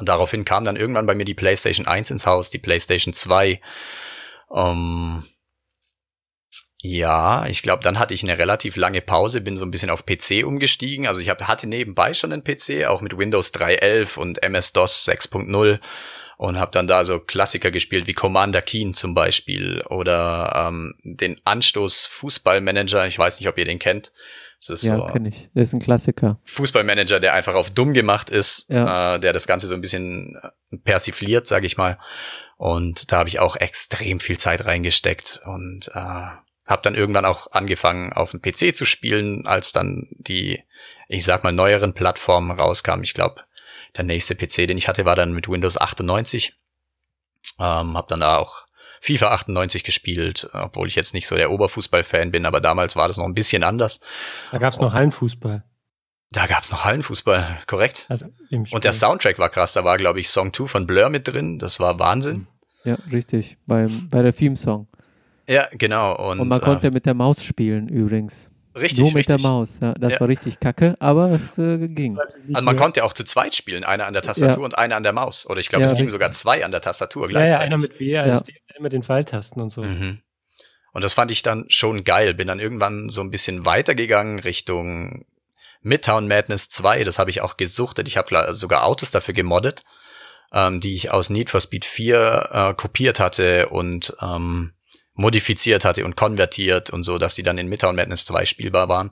Und 0.00 0.08
daraufhin 0.08 0.46
kam 0.46 0.64
dann 0.64 0.76
irgendwann 0.76 1.04
bei 1.04 1.14
mir 1.14 1.26
die 1.26 1.34
PlayStation 1.34 1.86
1 1.86 2.10
ins 2.10 2.26
Haus, 2.26 2.48
die 2.48 2.58
PlayStation 2.58 3.12
2. 3.12 3.60
Um, 4.48 5.24
ja, 6.78 7.44
ich 7.44 7.62
glaube, 7.62 7.82
dann 7.82 7.98
hatte 7.98 8.14
ich 8.14 8.24
eine 8.24 8.38
relativ 8.38 8.76
lange 8.76 9.02
Pause, 9.02 9.42
bin 9.42 9.58
so 9.58 9.64
ein 9.66 9.70
bisschen 9.70 9.90
auf 9.90 10.06
PC 10.06 10.42
umgestiegen. 10.42 11.06
Also 11.06 11.20
ich 11.20 11.28
hab, 11.28 11.42
hatte 11.42 11.66
nebenbei 11.66 12.14
schon 12.14 12.32
einen 12.32 12.42
PC, 12.42 12.86
auch 12.86 13.02
mit 13.02 13.18
Windows 13.18 13.52
3.11 13.52 14.18
und 14.18 14.42
MS-DOS 14.42 15.06
6.0 15.06 15.78
und 16.38 16.58
habe 16.58 16.70
dann 16.70 16.86
da 16.86 17.04
so 17.04 17.20
Klassiker 17.20 17.70
gespielt 17.70 18.06
wie 18.06 18.14
Commander 18.14 18.62
Keen 18.62 18.94
zum 18.94 19.12
Beispiel 19.12 19.82
oder 19.90 20.68
ähm, 20.68 20.94
den 21.02 21.38
Anstoß 21.44 22.06
Fußballmanager. 22.06 23.06
Ich 23.06 23.18
weiß 23.18 23.38
nicht, 23.38 23.50
ob 23.50 23.58
ihr 23.58 23.66
den 23.66 23.78
kennt. 23.78 24.12
Das 24.60 24.82
ist 24.82 24.88
ja, 24.88 24.96
so 24.96 25.06
kenne 25.06 25.30
ich. 25.30 25.48
Das 25.54 25.68
ist 25.68 25.74
ein 25.74 25.80
Klassiker. 25.80 26.38
Fußballmanager, 26.44 27.18
der 27.18 27.32
einfach 27.32 27.54
auf 27.54 27.70
dumm 27.70 27.94
gemacht 27.94 28.28
ist, 28.28 28.66
ja. 28.68 29.14
äh, 29.14 29.20
der 29.20 29.32
das 29.32 29.46
Ganze 29.46 29.66
so 29.66 29.74
ein 29.74 29.80
bisschen 29.80 30.38
persifliert, 30.84 31.46
sage 31.46 31.66
ich 31.66 31.78
mal. 31.78 31.98
Und 32.56 33.10
da 33.10 33.18
habe 33.18 33.28
ich 33.30 33.38
auch 33.38 33.56
extrem 33.56 34.20
viel 34.20 34.36
Zeit 34.36 34.66
reingesteckt 34.66 35.40
und 35.46 35.88
äh, 35.94 35.98
habe 36.70 36.82
dann 36.82 36.94
irgendwann 36.94 37.24
auch 37.24 37.50
angefangen, 37.52 38.12
auf 38.12 38.32
dem 38.32 38.42
PC 38.42 38.74
zu 38.74 38.84
spielen, 38.84 39.46
als 39.46 39.72
dann 39.72 40.08
die, 40.10 40.62
ich 41.08 41.24
sag 41.24 41.42
mal, 41.42 41.52
neueren 41.52 41.94
Plattformen 41.94 42.50
rauskamen. 42.50 43.02
Ich 43.02 43.14
glaube, 43.14 43.42
der 43.96 44.04
nächste 44.04 44.34
PC, 44.34 44.68
den 44.68 44.76
ich 44.76 44.88
hatte, 44.88 45.06
war 45.06 45.16
dann 45.16 45.32
mit 45.32 45.48
Windows 45.48 45.78
98. 45.78 46.54
Ähm, 47.58 47.96
habe 47.96 48.06
dann 48.08 48.20
da 48.20 48.36
auch 48.36 48.66
FIFA 49.00 49.28
98 49.28 49.82
gespielt, 49.82 50.48
obwohl 50.52 50.86
ich 50.86 50.94
jetzt 50.94 51.14
nicht 51.14 51.26
so 51.26 51.34
der 51.34 51.50
Oberfußball-Fan 51.50 52.30
bin, 52.30 52.46
aber 52.46 52.60
damals 52.60 52.96
war 52.96 53.08
das 53.08 53.16
noch 53.16 53.24
ein 53.24 53.34
bisschen 53.34 53.62
anders. 53.62 54.00
Da 54.52 54.58
gab's 54.58 54.78
noch 54.78 54.92
Hallenfußball. 54.92 55.64
Da 56.32 56.46
gab's 56.46 56.70
noch 56.70 56.84
Hallenfußball, 56.84 57.58
korrekt. 57.66 58.06
Also 58.08 58.26
Und 58.50 58.84
der 58.84 58.92
Soundtrack 58.92 59.38
war 59.38 59.48
krass, 59.48 59.72
da 59.72 59.84
war, 59.84 59.96
glaube 59.96 60.20
ich, 60.20 60.28
Song 60.28 60.52
2 60.52 60.66
von 60.66 60.86
Blur 60.86 61.08
mit 61.08 61.26
drin, 61.26 61.58
das 61.58 61.80
war 61.80 61.98
Wahnsinn. 61.98 62.46
Ja, 62.84 62.96
richtig, 63.10 63.56
beim, 63.66 64.08
bei 64.10 64.22
der 64.22 64.34
Theme-Song. 64.34 64.86
Ja, 65.48 65.66
genau. 65.72 66.30
Und, 66.30 66.40
und 66.40 66.48
man 66.48 66.60
konnte 66.60 66.88
äh, 66.88 66.90
mit 66.90 67.06
der 67.06 67.14
Maus 67.14 67.42
spielen 67.42 67.88
übrigens. 67.88 68.50
Richtig, 68.78 69.00
Nur 69.00 69.08
mit 69.08 69.16
richtig. 69.16 69.42
der 69.42 69.50
Maus, 69.50 69.80
ja. 69.82 69.94
Das 69.94 70.14
ja. 70.14 70.20
war 70.20 70.28
richtig 70.28 70.60
kacke, 70.60 70.94
aber 71.00 71.30
es 71.32 71.58
äh, 71.58 71.78
ging. 71.78 72.16
Also 72.18 72.36
man 72.62 72.76
konnte 72.76 73.02
auch 73.02 73.12
zu 73.12 73.24
zweit 73.24 73.54
spielen, 73.56 73.82
einer 73.82 74.06
an 74.06 74.12
der 74.12 74.22
Tastatur 74.22 74.58
ja. 74.58 74.64
und 74.64 74.78
einer 74.78 74.94
an 74.94 75.02
der 75.02 75.12
Maus. 75.12 75.48
Oder 75.48 75.58
ich 75.58 75.68
glaube, 75.68 75.84
es 75.86 75.94
ging 75.96 76.08
sogar 76.08 76.30
zwei 76.30 76.64
an 76.64 76.70
der 76.70 76.80
Tastatur 76.80 77.26
gleichzeitig. 77.26 77.58
Ja, 77.58 77.66
einer 77.66 77.78
mit 77.78 78.00
WASD, 78.00 78.48
ja. 78.48 78.69
Mit 78.80 78.92
den 78.92 79.02
Pfeiltasten 79.02 79.62
und 79.62 79.70
so. 79.70 79.82
Mhm. 79.82 80.20
Und 80.92 81.04
das 81.04 81.14
fand 81.14 81.30
ich 81.30 81.42
dann 81.42 81.64
schon 81.68 82.04
geil. 82.04 82.34
Bin 82.34 82.48
dann 82.48 82.60
irgendwann 82.60 83.08
so 83.08 83.20
ein 83.20 83.30
bisschen 83.30 83.64
weitergegangen 83.64 84.40
Richtung 84.40 85.24
Midtown 85.82 86.28
Madness 86.28 86.68
2. 86.68 87.04
Das 87.04 87.18
habe 87.18 87.30
ich 87.30 87.40
auch 87.40 87.56
gesuchtet. 87.56 88.08
Ich 88.08 88.16
habe 88.16 88.52
sogar 88.52 88.84
Autos 88.84 89.10
dafür 89.10 89.34
gemoddet, 89.34 89.84
ähm, 90.52 90.80
die 90.80 90.94
ich 90.94 91.10
aus 91.10 91.30
Need 91.30 91.50
for 91.50 91.60
Speed 91.60 91.84
4 91.84 92.48
äh, 92.52 92.74
kopiert 92.74 93.20
hatte 93.20 93.68
und 93.68 94.14
ähm, 94.20 94.72
modifiziert 95.14 95.84
hatte 95.84 96.04
und 96.04 96.16
konvertiert 96.16 96.90
und 96.90 97.02
so, 97.02 97.18
dass 97.18 97.34
die 97.34 97.42
dann 97.42 97.58
in 97.58 97.68
Midtown 97.68 97.96
Madness 97.96 98.24
2 98.24 98.44
spielbar 98.44 98.88
waren. 98.88 99.10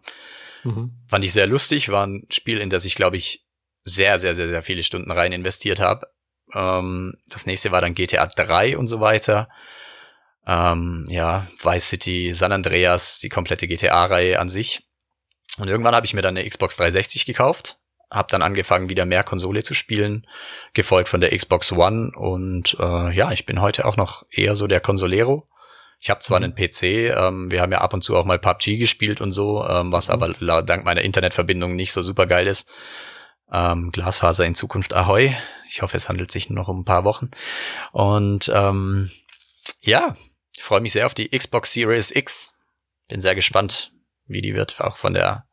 Mhm. 0.64 0.92
Fand 1.06 1.24
ich 1.24 1.32
sehr 1.32 1.46
lustig, 1.46 1.90
war 1.90 2.06
ein 2.06 2.26
Spiel, 2.30 2.58
in 2.58 2.70
das 2.70 2.84
ich, 2.84 2.94
glaube 2.94 3.16
ich, 3.16 3.44
sehr, 3.84 4.18
sehr, 4.18 4.34
sehr, 4.34 4.48
sehr 4.48 4.62
viele 4.62 4.82
Stunden 4.82 5.10
rein 5.10 5.32
investiert 5.32 5.80
habe. 5.80 6.08
Ähm, 6.54 7.14
das 7.28 7.46
nächste 7.46 7.72
war 7.72 7.80
dann 7.80 7.94
GTA 7.94 8.26
3 8.26 8.76
und 8.78 8.86
so 8.86 9.00
weiter. 9.00 9.48
Ähm, 10.46 11.06
ja, 11.10 11.46
Vice 11.62 11.88
City, 11.88 12.32
San 12.32 12.52
Andreas, 12.52 13.18
die 13.18 13.28
komplette 13.28 13.68
GTA-Reihe 13.68 14.40
an 14.40 14.48
sich. 14.48 14.88
Und 15.58 15.68
irgendwann 15.68 15.94
habe 15.94 16.06
ich 16.06 16.14
mir 16.14 16.22
dann 16.22 16.36
eine 16.36 16.48
Xbox 16.48 16.76
360 16.76 17.26
gekauft, 17.26 17.78
habe 18.10 18.28
dann 18.30 18.42
angefangen, 18.42 18.88
wieder 18.88 19.04
mehr 19.04 19.24
Konsole 19.24 19.62
zu 19.62 19.74
spielen, 19.74 20.26
gefolgt 20.72 21.08
von 21.08 21.20
der 21.20 21.36
Xbox 21.36 21.72
One 21.72 22.12
und 22.16 22.76
äh, 22.80 23.10
ja, 23.10 23.32
ich 23.32 23.44
bin 23.44 23.60
heute 23.60 23.84
auch 23.84 23.96
noch 23.96 24.24
eher 24.30 24.56
so 24.56 24.66
der 24.66 24.80
Konsolero. 24.80 25.44
Ich 26.00 26.10
habe 26.10 26.20
zwar 26.20 26.38
mhm. 26.38 26.44
einen 26.44 26.54
PC, 26.54 26.82
ähm, 26.82 27.50
wir 27.50 27.60
haben 27.60 27.72
ja 27.72 27.80
ab 27.80 27.92
und 27.92 28.02
zu 28.02 28.16
auch 28.16 28.24
mal 28.24 28.38
PUBG 28.38 28.78
gespielt 28.78 29.20
und 29.20 29.32
so, 29.32 29.66
ähm, 29.68 29.92
was 29.92 30.08
mhm. 30.08 30.14
aber 30.14 30.62
dank 30.62 30.84
meiner 30.84 31.02
Internetverbindung 31.02 31.74
nicht 31.76 31.92
so 31.92 32.02
super 32.02 32.26
geil 32.26 32.46
ist. 32.46 32.70
Ähm, 33.52 33.90
Glasfaser 33.92 34.46
in 34.46 34.54
Zukunft 34.54 34.94
Ahoi. 34.94 35.34
Ich 35.68 35.82
hoffe, 35.82 35.96
es 35.96 36.08
handelt 36.08 36.30
sich 36.30 36.48
nur 36.48 36.58
noch 36.58 36.68
um 36.68 36.80
ein 36.80 36.84
paar 36.84 37.04
Wochen. 37.04 37.30
Und 37.92 38.50
ähm, 38.54 39.10
ja, 39.80 40.16
ich 40.56 40.62
freue 40.62 40.80
mich 40.80 40.92
sehr 40.92 41.06
auf 41.06 41.14
die 41.14 41.28
Xbox 41.28 41.72
Series 41.72 42.10
X. 42.10 42.54
Bin 43.08 43.20
sehr 43.20 43.34
gespannt, 43.34 43.92
wie 44.26 44.42
die 44.42 44.54
wird, 44.54 44.80
auch 44.80 44.96
von 44.96 45.14
der 45.14 45.46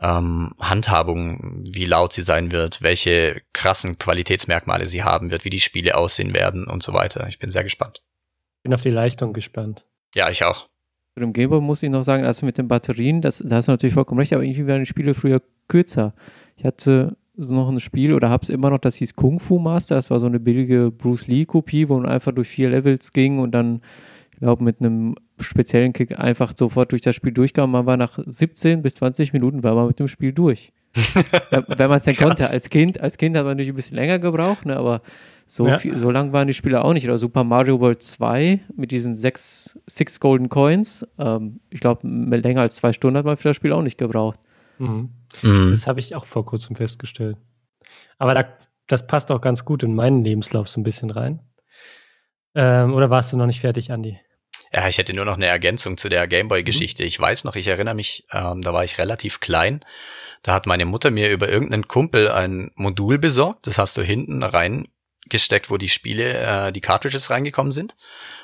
ähm, 0.00 0.54
Handhabung, 0.58 1.62
wie 1.72 1.84
laut 1.84 2.12
sie 2.12 2.22
sein 2.22 2.50
wird, 2.50 2.82
welche 2.82 3.42
krassen 3.52 3.98
Qualitätsmerkmale 3.98 4.86
sie 4.86 5.04
haben 5.04 5.30
wird, 5.30 5.44
wie 5.44 5.50
die 5.50 5.60
Spiele 5.60 5.96
aussehen 5.96 6.34
werden 6.34 6.66
und 6.66 6.82
so 6.82 6.92
weiter. 6.92 7.26
Ich 7.28 7.38
bin 7.38 7.50
sehr 7.50 7.62
gespannt. 7.62 8.02
Bin 8.62 8.74
auf 8.74 8.82
die 8.82 8.90
Leistung 8.90 9.32
gespannt. 9.32 9.86
Ja, 10.14 10.28
ich 10.28 10.44
auch. 10.44 10.68
Bei 11.14 11.20
dem 11.20 11.32
Gameboy 11.32 11.60
muss 11.60 11.82
ich 11.82 11.90
noch 11.90 12.02
sagen, 12.02 12.24
also 12.24 12.46
mit 12.46 12.58
den 12.58 12.68
Batterien, 12.68 13.20
das, 13.20 13.42
da 13.44 13.56
hast 13.56 13.68
du 13.68 13.72
natürlich 13.72 13.94
vollkommen 13.94 14.20
recht, 14.20 14.32
aber 14.32 14.42
irgendwie 14.42 14.66
waren 14.66 14.80
die 14.80 14.86
Spiele 14.86 15.14
früher 15.14 15.42
kürzer. 15.68 16.14
Ich 16.56 16.64
hatte 16.64 17.16
noch 17.50 17.68
ein 17.68 17.80
Spiel 17.80 18.12
oder 18.12 18.30
habe 18.30 18.42
es 18.42 18.48
immer 18.48 18.70
noch, 18.70 18.78
das 18.78 18.96
hieß 18.96 19.14
Kung 19.14 19.40
Fu 19.40 19.58
Master. 19.58 19.96
Das 19.96 20.10
war 20.10 20.20
so 20.20 20.26
eine 20.26 20.40
billige 20.40 20.90
Bruce 20.90 21.26
Lee-Kopie, 21.26 21.88
wo 21.88 21.98
man 21.98 22.08
einfach 22.08 22.32
durch 22.32 22.48
vier 22.48 22.70
Levels 22.70 23.12
ging 23.12 23.38
und 23.38 23.52
dann, 23.52 23.80
ich 24.32 24.38
glaube, 24.38 24.64
mit 24.64 24.80
einem 24.80 25.14
speziellen 25.40 25.92
Kick 25.92 26.18
einfach 26.18 26.52
sofort 26.56 26.92
durch 26.92 27.02
das 27.02 27.16
Spiel 27.16 27.32
durchkam. 27.32 27.72
Man 27.72 27.86
war 27.86 27.96
nach 27.96 28.18
17 28.24 28.82
bis 28.82 28.96
20 28.96 29.32
Minuten 29.32 29.62
war 29.62 29.74
man 29.74 29.88
mit 29.88 29.98
dem 29.98 30.08
Spiel 30.08 30.32
durch. 30.32 30.72
Wenn 31.50 31.88
man 31.88 31.96
es 31.96 32.04
denn 32.04 32.16
konnte. 32.16 32.48
Als 32.48 32.68
Kind, 32.68 33.00
als 33.00 33.16
Kind 33.16 33.36
hat 33.36 33.44
man 33.44 33.52
natürlich 33.52 33.72
ein 33.72 33.76
bisschen 33.76 33.96
länger 33.96 34.18
gebraucht, 34.18 34.66
ne, 34.66 34.76
aber 34.76 35.00
so, 35.46 35.66
ja. 35.66 35.78
viel, 35.78 35.96
so 35.96 36.10
lang 36.10 36.32
waren 36.32 36.46
die 36.46 36.54
Spiele 36.54 36.84
auch 36.84 36.92
nicht. 36.92 37.04
Oder 37.04 37.18
Super 37.18 37.44
Mario 37.44 37.80
World 37.80 38.02
2 38.02 38.60
mit 38.76 38.90
diesen 38.90 39.14
sechs 39.14 39.78
six 39.86 40.20
Golden 40.20 40.48
Coins. 40.48 41.06
Ähm, 41.18 41.60
ich 41.70 41.80
glaube, 41.80 42.06
länger 42.08 42.60
als 42.62 42.76
zwei 42.76 42.92
Stunden 42.92 43.16
hat 43.18 43.24
man 43.24 43.36
für 43.36 43.48
das 43.48 43.56
Spiel 43.56 43.72
auch 43.72 43.82
nicht 43.82 43.98
gebraucht. 43.98 44.38
Mhm. 44.78 45.10
Mhm. 45.42 45.70
Das 45.70 45.86
habe 45.86 46.00
ich 46.00 46.14
auch 46.14 46.26
vor 46.26 46.44
kurzem 46.44 46.76
festgestellt. 46.76 47.36
Aber 48.18 48.34
da, 48.34 48.44
das 48.86 49.06
passt 49.06 49.30
auch 49.30 49.40
ganz 49.40 49.64
gut 49.64 49.82
in 49.82 49.94
meinen 49.94 50.24
Lebenslauf 50.24 50.68
so 50.68 50.80
ein 50.80 50.84
bisschen 50.84 51.10
rein. 51.10 51.40
Ähm, 52.54 52.94
oder 52.94 53.10
warst 53.10 53.32
du 53.32 53.36
noch 53.36 53.46
nicht 53.46 53.60
fertig, 53.60 53.90
Andy? 53.90 54.18
Ja, 54.72 54.88
ich 54.88 54.96
hätte 54.98 55.14
nur 55.14 55.24
noch 55.24 55.36
eine 55.36 55.46
Ergänzung 55.46 55.98
zu 55.98 56.08
der 56.08 56.26
Gameboy-Geschichte. 56.26 57.02
Mhm. 57.02 57.06
Ich 57.06 57.20
weiß 57.20 57.44
noch, 57.44 57.56
ich 57.56 57.66
erinnere 57.66 57.94
mich, 57.94 58.24
ähm, 58.32 58.62
da 58.62 58.72
war 58.72 58.84
ich 58.84 58.98
relativ 58.98 59.40
klein. 59.40 59.84
Da 60.42 60.54
hat 60.54 60.66
meine 60.66 60.86
Mutter 60.86 61.10
mir 61.10 61.30
über 61.30 61.48
irgendeinen 61.48 61.88
Kumpel 61.88 62.30
ein 62.30 62.70
Modul 62.74 63.18
besorgt. 63.18 63.66
Das 63.66 63.78
hast 63.78 63.96
du 63.96 64.02
hinten 64.02 64.42
rein 64.42 64.88
gesteckt, 65.28 65.70
wo 65.70 65.76
die 65.76 65.88
Spiele, 65.88 66.68
äh, 66.68 66.72
die 66.72 66.80
Cartridges 66.80 67.30
reingekommen 67.30 67.72
sind. 67.72 67.96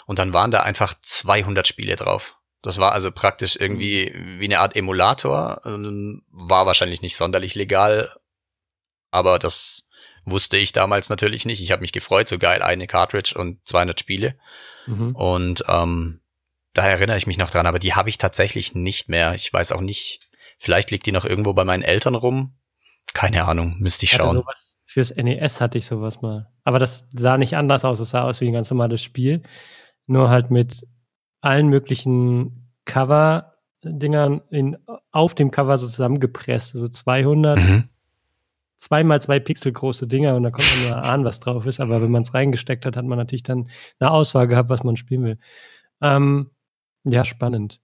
Und 0.07 0.19
dann 0.19 0.33
waren 0.33 0.51
da 0.51 0.63
einfach 0.63 0.95
200 1.03 1.67
Spiele 1.67 1.97
drauf. 1.97 2.38
Das 2.63 2.79
war 2.79 2.93
also 2.93 3.13
praktisch 3.13 3.57
irgendwie 3.57 4.13
wie 4.15 4.45
eine 4.45 4.61
Art 4.61 4.75
Emulator. 4.75 5.61
Ähm, 5.65 6.23
war 6.31 6.67
wahrscheinlich 6.67 7.03
nicht 7.03 7.17
sonderlich 7.17 7.55
legal, 7.55 8.15
aber 9.11 9.39
das 9.39 9.89
wusste 10.25 10.57
ich 10.57 10.73
damals 10.73 11.09
natürlich 11.09 11.45
nicht. 11.45 11.63
Ich 11.63 11.73
habe 11.73 11.83
mich 11.83 11.93
gefreut, 11.93 12.29
so 12.29 12.39
geil, 12.39 12.63
eine 12.63 12.87
Cartridge 12.87 13.35
und 13.39 13.67
200 13.67 13.99
Spiele. 13.99 14.35
Mhm. 14.87 15.15
Und 15.15 15.65
ähm, 15.69 16.21
da 16.75 16.87
erinnere 16.87 17.17
ich 17.17 17.27
mich 17.27 17.39
noch 17.39 17.51
dran, 17.51 17.67
aber 17.67 17.79
die 17.79 17.95
habe 17.95 18.09
ich 18.09 18.19
tatsächlich 18.19 18.75
nicht 18.75 19.09
mehr. 19.09 19.35
Ich 19.35 19.53
weiß 19.53 19.73
auch 19.73 19.81
nicht, 19.81 20.29
vielleicht 20.59 20.91
liegt 20.91 21.07
die 21.07 21.13
noch 21.13 21.25
irgendwo 21.25 21.53
bei 21.53 21.65
meinen 21.65 21.83
Eltern 21.83 22.15
rum. 22.15 22.57
Keine 23.15 23.47
Ahnung, 23.47 23.77
müsste 23.79 24.05
ich 24.05 24.13
schauen. 24.13 24.37
Sowas, 24.37 24.79
Fürs 24.85 25.15
NES 25.15 25.61
hatte 25.61 25.79
ich 25.79 25.87
sowas 25.87 26.21
mal. 26.21 26.51
Aber 26.65 26.79
das 26.79 27.09
sah 27.13 27.39
nicht 27.39 27.57
anders 27.57 27.85
aus. 27.85 28.01
Es 28.01 28.11
sah 28.11 28.23
aus 28.23 28.41
wie 28.41 28.49
ein 28.49 28.53
ganz 28.53 28.71
normales 28.71 29.03
Spiel. 29.03 29.43
Nur 30.07 30.31
halt 30.31 30.51
mit 30.51 30.87
allen 31.41 31.69
möglichen 31.69 32.69
Cover-Dingern 32.85 34.77
auf 35.13 35.35
dem 35.35 35.51
Cover 35.51 35.79
so 35.79 35.87
zusammengepresst. 35.87 36.75
Also 36.75 36.89
200, 36.89 37.59
mhm. 37.59 37.85
zweimal 38.77 39.21
zwei 39.21 39.39
Pixel 39.39 39.73
große 39.73 40.07
Dinger 40.07 40.37
und 40.37 40.43
da 40.43 40.51
kommt 40.51 40.69
man 40.81 40.91
nur 40.91 41.05
ahnen, 41.11 41.25
was 41.25 41.41
drauf 41.41 41.67
ist. 41.67 41.81
Aber 41.81 42.03
wenn 42.03 42.11
man 42.11 42.23
es 42.23 42.35
reingesteckt 42.35 42.87
hat, 42.87 42.97
hat 42.97 43.05
man 43.05 43.19
natürlich 43.19 43.43
dann 43.43 43.69
eine 43.99 44.11
Auswahl 44.11 44.49
gehabt, 44.49 44.71
was 44.71 44.83
man 44.83 44.97
spielen 44.97 45.25
will. 45.25 45.39
Ähm, 46.01 46.51
ja, 47.05 47.25
spannend. 47.25 47.81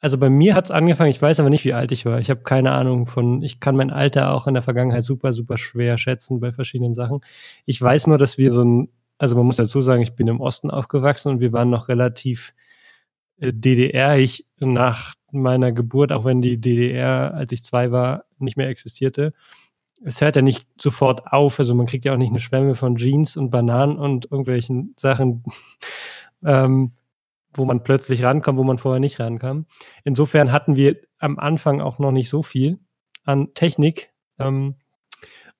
Also 0.00 0.18
bei 0.18 0.28
mir 0.28 0.54
hat 0.54 0.66
es 0.66 0.70
angefangen, 0.70 1.10
ich 1.10 1.22
weiß 1.22 1.40
aber 1.40 1.50
nicht, 1.50 1.64
wie 1.64 1.72
alt 1.72 1.90
ich 1.90 2.04
war. 2.04 2.20
Ich 2.20 2.30
habe 2.30 2.42
keine 2.42 2.72
Ahnung 2.72 3.06
von, 3.06 3.42
ich 3.42 3.60
kann 3.60 3.76
mein 3.76 3.90
Alter 3.90 4.30
auch 4.30 4.46
in 4.46 4.54
der 4.54 4.62
Vergangenheit 4.62 5.04
super, 5.04 5.32
super 5.32 5.56
schwer 5.56 5.98
schätzen 5.98 6.38
bei 6.38 6.52
verschiedenen 6.52 6.94
Sachen. 6.94 7.22
Ich 7.64 7.80
weiß 7.80 8.06
nur, 8.06 8.18
dass 8.18 8.38
wir 8.38 8.50
so 8.50 8.62
ein 8.62 8.88
also 9.18 9.36
man 9.36 9.46
muss 9.46 9.56
dazu 9.56 9.80
sagen, 9.80 10.02
ich 10.02 10.14
bin 10.14 10.28
im 10.28 10.40
Osten 10.40 10.70
aufgewachsen 10.70 11.30
und 11.30 11.40
wir 11.40 11.52
waren 11.52 11.70
noch 11.70 11.88
relativ 11.88 12.52
DDR. 13.40 14.18
Ich 14.18 14.46
nach 14.58 15.14
meiner 15.30 15.72
Geburt, 15.72 16.12
auch 16.12 16.24
wenn 16.24 16.40
die 16.40 16.58
DDR, 16.58 17.34
als 17.34 17.52
ich 17.52 17.62
zwei 17.62 17.90
war, 17.90 18.24
nicht 18.38 18.56
mehr 18.56 18.68
existierte, 18.68 19.32
es 20.04 20.20
hört 20.20 20.36
ja 20.36 20.42
nicht 20.42 20.66
sofort 20.80 21.32
auf. 21.32 21.58
Also 21.58 21.74
man 21.74 21.86
kriegt 21.86 22.04
ja 22.04 22.12
auch 22.12 22.18
nicht 22.18 22.30
eine 22.30 22.40
Schwemme 22.40 22.74
von 22.74 22.96
Jeans 22.96 23.36
und 23.36 23.50
Bananen 23.50 23.96
und 23.96 24.26
irgendwelchen 24.26 24.94
Sachen, 24.96 25.44
ähm, 26.44 26.92
wo 27.54 27.64
man 27.64 27.82
plötzlich 27.82 28.22
rankommt, 28.22 28.58
wo 28.58 28.64
man 28.64 28.78
vorher 28.78 29.00
nicht 29.00 29.18
rankam. 29.18 29.66
Insofern 30.04 30.52
hatten 30.52 30.76
wir 30.76 30.96
am 31.18 31.38
Anfang 31.38 31.80
auch 31.80 31.98
noch 31.98 32.12
nicht 32.12 32.28
so 32.28 32.42
viel 32.42 32.78
an 33.24 33.54
Technik. 33.54 34.10
Ähm, 34.38 34.76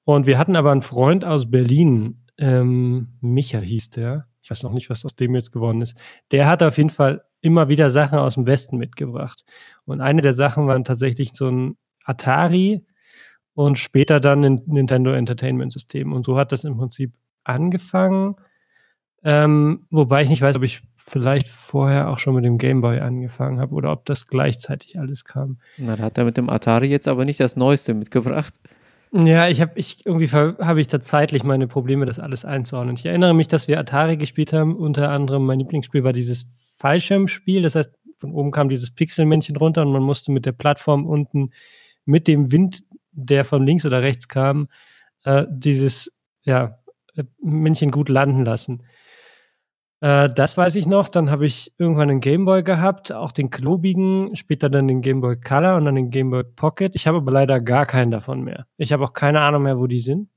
und 0.05 0.27
wir 0.27 0.39
hatten 0.39 0.57
aber 0.57 0.71
einen 0.71 0.83
Freund 0.83 1.25
aus 1.25 1.51
Berlin, 1.51 2.23
ähm, 2.39 3.09
Micha 3.21 3.59
hieß 3.59 3.91
der. 3.91 4.29
Ich 4.43 4.51
weiß 4.51 4.63
noch 4.63 4.73
nicht, 4.73 4.91
was 4.91 5.05
aus 5.05 5.17
dem 5.17 5.35
jetzt 5.35 5.51
geworden 5.51 5.83
ist. 5.83 5.97
Der 6.31 6.47
hat 6.47 6.63
auf 6.63 6.77
jeden 6.77 6.91
Fall 6.91 7.25
immer 7.41 7.69
wieder 7.69 7.91
Sachen 7.91 8.19
aus 8.19 8.35
dem 8.35 8.47
Westen 8.47 8.77
mitgebracht. 8.79 9.45
Und 9.85 10.01
eine 10.01 10.23
der 10.23 10.33
Sachen 10.33 10.67
waren 10.67 10.85
tatsächlich 10.85 11.31
so 11.35 11.49
ein 11.49 11.77
Atari 12.05 12.85
und 13.55 13.79
später 13.79 14.21
dann 14.21 14.45
ein 14.45 14.63
Nintendo 14.67 15.13
Entertainment 15.13 15.73
System. 15.73 16.13
Und 16.13 16.27
so 16.27 16.37
hat 16.37 16.53
das 16.53 16.65
im 16.65 16.77
Prinzip 16.77 17.13
angefangen. 17.45 18.37
Ähm, 19.25 19.87
wobei 19.91 20.23
ich 20.23 20.29
nicht 20.29 20.43
weiß, 20.43 20.57
ob 20.57 20.63
ich 20.63 20.83
vielleicht 20.97 21.49
vorher 21.49 22.11
auch 22.11 22.19
schon 22.19 22.35
mit 22.35 22.45
dem 22.45 22.59
Game 22.59 22.81
Boy 22.81 23.01
angefangen 23.01 23.61
habe 23.61 23.75
oder 23.75 23.93
ob 23.93 24.05
das 24.05 24.27
gleichzeitig 24.27 24.99
alles 24.99 25.25
kam. 25.25 25.59
Na, 25.79 25.97
da 25.97 26.05
hat 26.05 26.19
er 26.19 26.25
mit 26.25 26.37
dem 26.37 26.51
Atari 26.51 26.87
jetzt 26.87 27.09
aber 27.09 27.25
nicht 27.25 27.41
das 27.41 27.57
Neueste 27.57 27.95
mitgebracht. 27.95 28.55
Ja, 29.13 29.49
ich 29.49 29.61
habe 29.61 29.73
ich 29.77 30.05
irgendwie 30.05 30.29
habe 30.31 30.81
ich 30.81 30.89
da 30.89 31.01
zeitlich 31.01 31.45
meine 31.45 31.69
Probleme, 31.69 32.07
das 32.07 32.19
alles 32.19 32.45
einzuordnen. 32.45 32.97
Ich 32.97 33.07
erinnere 33.07 33.35
mich, 33.35 33.49
dass 33.49 33.69
wir 33.69 33.79
Atari 33.79 34.17
gespielt 34.17 34.53
haben. 34.53 34.77
Unter 34.77 35.11
anderem 35.11 35.47
mein 35.47 35.61
Lieblingsspiel 35.61 36.05
war 36.05 36.13
dieses 36.13 36.47
Fallschirmspiel. 36.77 37.63
Das 37.63 37.75
heißt, 37.75 37.93
von 38.19 38.33
oben 38.33 38.51
kam 38.51 38.69
dieses 38.69 38.91
Pixelmännchen 38.91 39.57
runter 39.57 39.83
und 39.83 39.93
man 39.93 40.03
musste 40.03 40.33
mit 40.33 40.47
der 40.47 40.53
Plattform 40.53 41.07
unten 41.07 41.51
mit 42.05 42.29
dem 42.29 42.53
Wind, 42.53 42.85
der 43.13 43.45
von 43.45 43.67
links 43.67 43.85
oder 43.85 44.03
rechts 44.03 44.29
kam, 44.29 44.69
äh, 45.25 45.45
dieses 45.51 46.13
ja, 46.45 46.79
Männchen 47.41 47.91
gut 47.91 48.09
landen 48.09 48.45
lassen. 48.45 48.83
Äh, 50.01 50.29
das 50.35 50.57
weiß 50.57 50.77
ich 50.77 50.87
noch. 50.87 51.09
Dann 51.09 51.31
habe 51.31 51.47
ich 51.47 51.75
irgendwann 51.79 52.11
einen 52.11 52.21
Gameboy 52.21 52.63
gehabt, 52.63 53.13
auch 53.13 53.33
den 53.33 53.51
klobigen, 53.51 54.37
später 54.37 54.69
dann 54.69 54.89
den 54.89 55.01
Gameboy 55.01 55.41
Color 55.41 55.77
und 55.77 55.85
dann 55.87 55.95
den 55.95 56.11
Gameboy 56.11 56.45
Pocket. 56.45 56.95
Ich 56.95 57.07
habe 57.07 57.19
aber 57.19 57.33
leider 57.33 57.61
gar 57.61 57.87
keinen 57.87 58.11
davon 58.11 58.43
mehr. 58.43 58.67
Ich 58.77 58.93
habe 58.93 59.05
auch 59.05 59.13
keine 59.13 59.41
Ahnung 59.41 59.63
mehr, 59.63 59.79
wo 59.79 59.87
die 59.87 60.01
sind. 60.01 60.29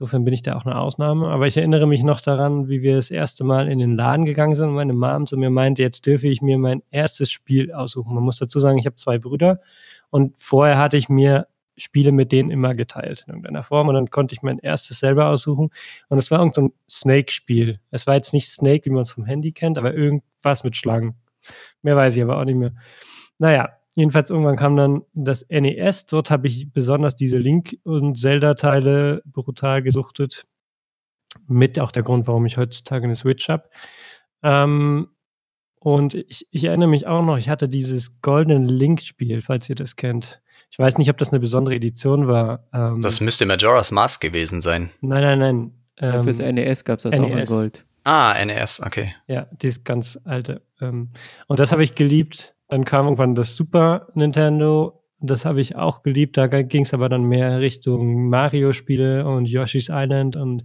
Insofern 0.00 0.24
bin 0.24 0.32
ich 0.32 0.42
da 0.42 0.56
auch 0.56 0.64
eine 0.64 0.78
Ausnahme. 0.78 1.26
Aber 1.26 1.48
ich 1.48 1.56
erinnere 1.56 1.88
mich 1.88 2.04
noch 2.04 2.20
daran, 2.20 2.68
wie 2.68 2.82
wir 2.82 2.94
das 2.94 3.10
erste 3.10 3.42
Mal 3.42 3.68
in 3.68 3.80
den 3.80 3.96
Laden 3.96 4.24
gegangen 4.24 4.54
sind 4.54 4.68
und 4.68 4.74
meine 4.76 4.92
Mom 4.92 5.26
zu 5.26 5.36
mir 5.36 5.50
meinte, 5.50 5.82
jetzt 5.82 6.06
dürfe 6.06 6.28
ich 6.28 6.40
mir 6.40 6.56
mein 6.56 6.84
erstes 6.90 7.32
Spiel 7.32 7.72
aussuchen. 7.72 8.14
Man 8.14 8.22
muss 8.22 8.38
dazu 8.38 8.60
sagen, 8.60 8.78
ich 8.78 8.86
habe 8.86 8.94
zwei 8.94 9.18
Brüder 9.18 9.60
und 10.10 10.38
vorher 10.38 10.78
hatte 10.78 10.96
ich 10.96 11.08
mir 11.08 11.48
Spiele 11.76 12.12
mit 12.12 12.30
denen 12.30 12.50
immer 12.50 12.74
geteilt 12.74 13.24
in 13.26 13.34
irgendeiner 13.34 13.64
Form 13.64 13.88
und 13.88 13.94
dann 13.94 14.10
konnte 14.10 14.34
ich 14.34 14.42
mein 14.42 14.58
erstes 14.60 15.00
selber 15.00 15.26
aussuchen 15.26 15.70
und 16.08 16.18
es 16.18 16.30
war 16.30 16.38
irgendein 16.38 16.72
Snake-Spiel. 16.88 17.80
Es 17.90 18.06
war 18.06 18.14
jetzt 18.14 18.32
nicht 18.32 18.48
Snake, 18.48 18.84
wie 18.84 18.90
man 18.90 19.02
es 19.02 19.10
vom 19.10 19.24
Handy 19.24 19.50
kennt, 19.50 19.78
aber 19.78 19.94
irgendwas 19.94 20.62
mit 20.62 20.76
Schlangen. 20.76 21.14
Mehr 21.82 21.96
weiß 21.96 22.14
ich 22.14 22.22
aber 22.22 22.38
auch 22.38 22.44
nicht 22.44 22.56
mehr. 22.56 22.72
Naja, 23.38 23.70
jedenfalls 23.98 24.30
irgendwann 24.30 24.56
kam 24.56 24.76
dann 24.76 25.02
das 25.12 25.44
NES. 25.48 26.06
Dort 26.06 26.30
habe 26.30 26.46
ich 26.46 26.72
besonders 26.72 27.16
diese 27.16 27.36
Link- 27.36 27.76
und 27.82 28.18
Zelda-Teile 28.18 29.22
brutal 29.26 29.82
gesuchtet. 29.82 30.46
Mit 31.46 31.80
auch 31.80 31.90
der 31.90 32.04
Grund, 32.04 32.26
warum 32.28 32.46
ich 32.46 32.56
heutzutage 32.56 33.04
eine 33.04 33.16
Switch 33.16 33.48
habe. 33.48 33.68
Ähm, 34.42 35.08
und 35.80 36.14
ich, 36.14 36.46
ich, 36.50 36.64
erinnere 36.64 36.88
mich 36.88 37.06
auch 37.06 37.22
noch, 37.22 37.38
ich 37.38 37.48
hatte 37.48 37.68
dieses 37.68 38.20
goldene 38.22 38.66
Link-Spiel, 38.66 39.42
falls 39.42 39.68
ihr 39.68 39.74
das 39.74 39.96
kennt. 39.96 40.40
Ich 40.70 40.78
weiß 40.78 40.98
nicht, 40.98 41.10
ob 41.10 41.18
das 41.18 41.30
eine 41.30 41.40
besondere 41.40 41.74
Edition 41.74 42.28
war. 42.28 42.68
Ähm, 42.72 43.00
das 43.00 43.20
müsste 43.20 43.46
Majora's 43.46 43.90
Mask 43.90 44.20
gewesen 44.20 44.60
sein. 44.60 44.90
Nein, 45.00 45.22
nein, 45.22 45.38
nein. 45.38 45.72
Ähm, 45.98 46.14
ja, 46.14 46.22
fürs 46.22 46.38
NES 46.38 46.84
gab 46.84 46.98
es 46.98 47.02
das 47.02 47.18
NES. 47.18 47.20
auch 47.20 47.36
in 47.36 47.44
Gold. 47.46 47.84
Ah, 48.04 48.34
NES, 48.44 48.80
okay. 48.84 49.14
Ja, 49.26 49.48
dieses 49.50 49.82
ganz 49.82 50.18
alte. 50.24 50.62
Ähm, 50.80 51.10
und 51.48 51.58
das 51.58 51.72
habe 51.72 51.82
ich 51.82 51.94
geliebt. 51.94 52.54
Dann 52.68 52.84
kam 52.84 53.06
irgendwann 53.06 53.34
das 53.34 53.56
Super 53.56 54.08
Nintendo. 54.14 55.02
Das 55.20 55.44
habe 55.44 55.60
ich 55.60 55.74
auch 55.74 56.02
geliebt. 56.02 56.36
Da 56.36 56.46
ging 56.46 56.82
es 56.82 56.94
aber 56.94 57.08
dann 57.08 57.24
mehr 57.24 57.60
Richtung 57.60 58.28
Mario-Spiele 58.28 59.26
und 59.26 59.48
Yoshi's 59.48 59.88
Island 59.90 60.36
und 60.36 60.64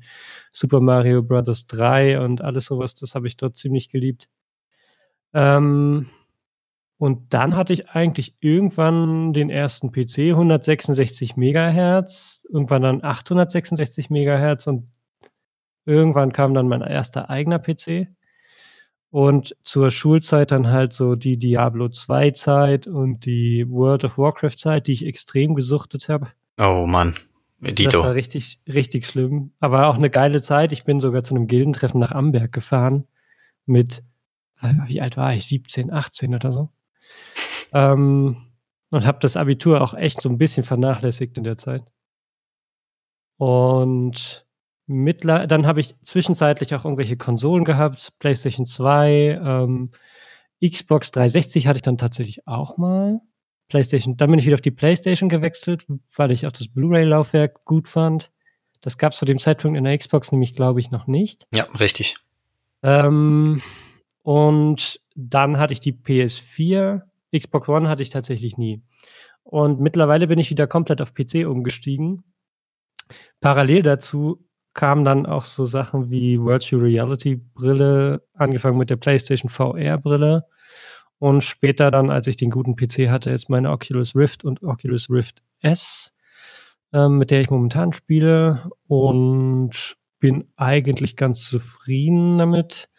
Super 0.51 0.79
Mario 0.79 1.23
Bros. 1.23 1.65
3 1.67 2.19
und 2.19 2.41
alles 2.41 2.65
sowas. 2.65 2.93
Das 2.93 3.15
habe 3.15 3.27
ich 3.27 3.37
dort 3.37 3.57
ziemlich 3.57 3.89
geliebt. 3.89 4.29
Ähm, 5.33 6.07
und 6.97 7.33
dann 7.33 7.55
hatte 7.55 7.73
ich 7.73 7.89
eigentlich 7.89 8.35
irgendwann 8.39 9.33
den 9.33 9.49
ersten 9.49 9.91
PC, 9.91 10.29
166 10.29 11.35
Megahertz, 11.35 12.45
irgendwann 12.49 12.81
dann 12.81 13.03
866 13.03 14.09
Megahertz 14.09 14.67
und 14.67 14.87
irgendwann 15.85 16.31
kam 16.31 16.53
dann 16.53 16.67
mein 16.67 16.81
erster 16.81 17.29
eigener 17.29 17.59
PC. 17.59 18.07
Und 19.13 19.56
zur 19.63 19.91
Schulzeit 19.91 20.49
dann 20.49 20.69
halt 20.69 20.91
so 20.91 21.13
die 21.13 21.38
Diablo 21.38 21.88
2 21.88 22.32
Zeit 22.32 22.88
und 22.88 23.28
die 23.28 23.63
World 23.69 24.06
of 24.06 24.17
Warcraft 24.17 24.58
Zeit, 24.58 24.88
die 24.88 24.93
ich 24.93 25.06
extrem 25.06 25.54
gesuchtet 25.54 26.10
habe. 26.10 26.30
Oh 26.60 26.88
Mann. 26.88 27.13
Dito. 27.60 27.91
Das 27.91 28.02
war 28.02 28.15
richtig, 28.15 28.60
richtig 28.67 29.06
schlimm. 29.06 29.52
Aber 29.60 29.86
auch 29.86 29.97
eine 29.97 30.10
geile 30.10 30.41
Zeit. 30.41 30.71
Ich 30.71 30.84
bin 30.84 30.99
sogar 30.99 31.21
zu 31.21 31.36
einem 31.36 31.45
Gildentreffen 31.45 31.99
nach 31.99 32.12
Amberg 32.12 32.52
gefahren 32.52 33.06
mit, 33.67 34.02
wie 34.88 34.99
alt 34.99 35.15
war 35.15 35.32
ich? 35.36 35.45
17, 35.45 35.93
18 35.93 36.34
oder 36.34 36.52
so. 36.52 36.69
Ähm, 37.76 38.38
und 38.91 39.06
habe 39.08 39.17
das 39.19 39.36
Abitur 39.36 39.82
auch 39.82 39.95
echt 39.95 40.21
so 40.21 40.30
ein 40.30 40.38
bisschen 40.38 40.63
vernachlässigt 40.63 41.39
in 41.39 41.43
der 41.43 41.58
Zeit. 41.58 41.84
Und 43.38 44.45
mittler 44.86 45.48
dann 45.48 45.65
habe 45.65 45.80
ich 45.80 45.96
zwischenzeitlich 46.04 46.74
auch 46.76 46.86
irgendwelche 46.86 47.17
Konsolen 47.17 47.65
gehabt, 47.65 48.13
PlayStation 48.19 48.65
2, 48.65 49.39
ähm, 49.43 49.91
Xbox 50.63 51.12
360 51.12 51.67
hatte 51.67 51.78
ich 51.78 51.82
dann 51.82 51.98
tatsächlich 51.98 52.48
auch 52.48 52.78
mal. 52.78 53.19
PlayStation, 53.69 54.17
dann 54.17 54.30
bin 54.30 54.39
ich 54.39 54.46
wieder 54.46 54.56
auf 54.56 54.62
die 54.62 54.72
PlayStation 54.72 55.30
gewechselt, 55.30 55.86
weil 56.15 56.32
ich 56.32 56.46
auch 56.46 56.52
das 56.52 56.67
Blu-ray-Laufwerk 56.67 57.65
gut 57.65 57.88
fand. 57.88 58.32
Das 58.82 58.98
gab 58.98 59.13
es 59.13 59.19
zu 59.19 59.26
dem 59.26 59.39
Zeitpunkt 59.39 59.78
in 59.78 59.84
der 59.86 59.98
Xbox 59.98 60.32
nämlich, 60.32 60.54
glaube 60.54 60.80
ich, 60.80 60.91
noch 60.91 61.08
nicht. 61.08 61.48
Ja, 61.54 61.63
richtig. 61.80 62.17
Ähm, 62.84 63.62
und 64.22 65.00
dann 65.15 65.58
hatte 65.58 65.74
ich 65.74 65.80
die 65.80 65.93
PS4 65.93 67.02
Xbox 67.38 67.67
One 67.67 67.89
hatte 67.89 68.04
ich 68.04 68.10
tatsächlich 68.10 68.58
nie. 68.58 68.82
Und 69.43 69.82
mittlerweile 69.82 70.28
bin 70.28 70.39
ich 70.39 70.50
wieder 70.50 70.67
komplett 70.67 71.02
auf 71.02 71.13
PC 71.13 71.46
umgestiegen. 71.48 72.24
Parallel 73.41 73.82
dazu 73.82 74.46
kamen 74.73 75.05
dann 75.05 75.25
auch 75.25 75.45
so 75.45 75.65
Sachen 75.65 76.09
wie 76.09 76.39
Virtual 76.39 76.81
Reality 76.81 77.36
Brille, 77.36 78.23
angefangen 78.33 78.77
mit 78.77 78.89
der 78.89 78.95
PlayStation 78.95 79.49
VR 79.49 79.97
Brille 79.97 80.45
und 81.19 81.43
später 81.43 81.91
dann, 81.91 82.09
als 82.09 82.27
ich 82.27 82.36
den 82.36 82.49
guten 82.49 82.75
PC 82.75 83.09
hatte, 83.09 83.29
jetzt 83.29 83.49
meine 83.49 83.71
Oculus 83.71 84.15
Rift 84.15 84.43
und 84.43 84.62
Oculus 84.63 85.09
Rift 85.09 85.41
S, 85.62 86.13
ähm, 86.91 87.17
mit 87.17 87.31
der 87.31 87.41
ich 87.41 87.49
momentan 87.49 87.93
spiele 87.93 88.69
und 88.88 89.95
bin 90.19 90.49
eigentlich 90.55 91.15
ganz 91.15 91.43
zufrieden 91.49 92.38
damit, 92.38 92.89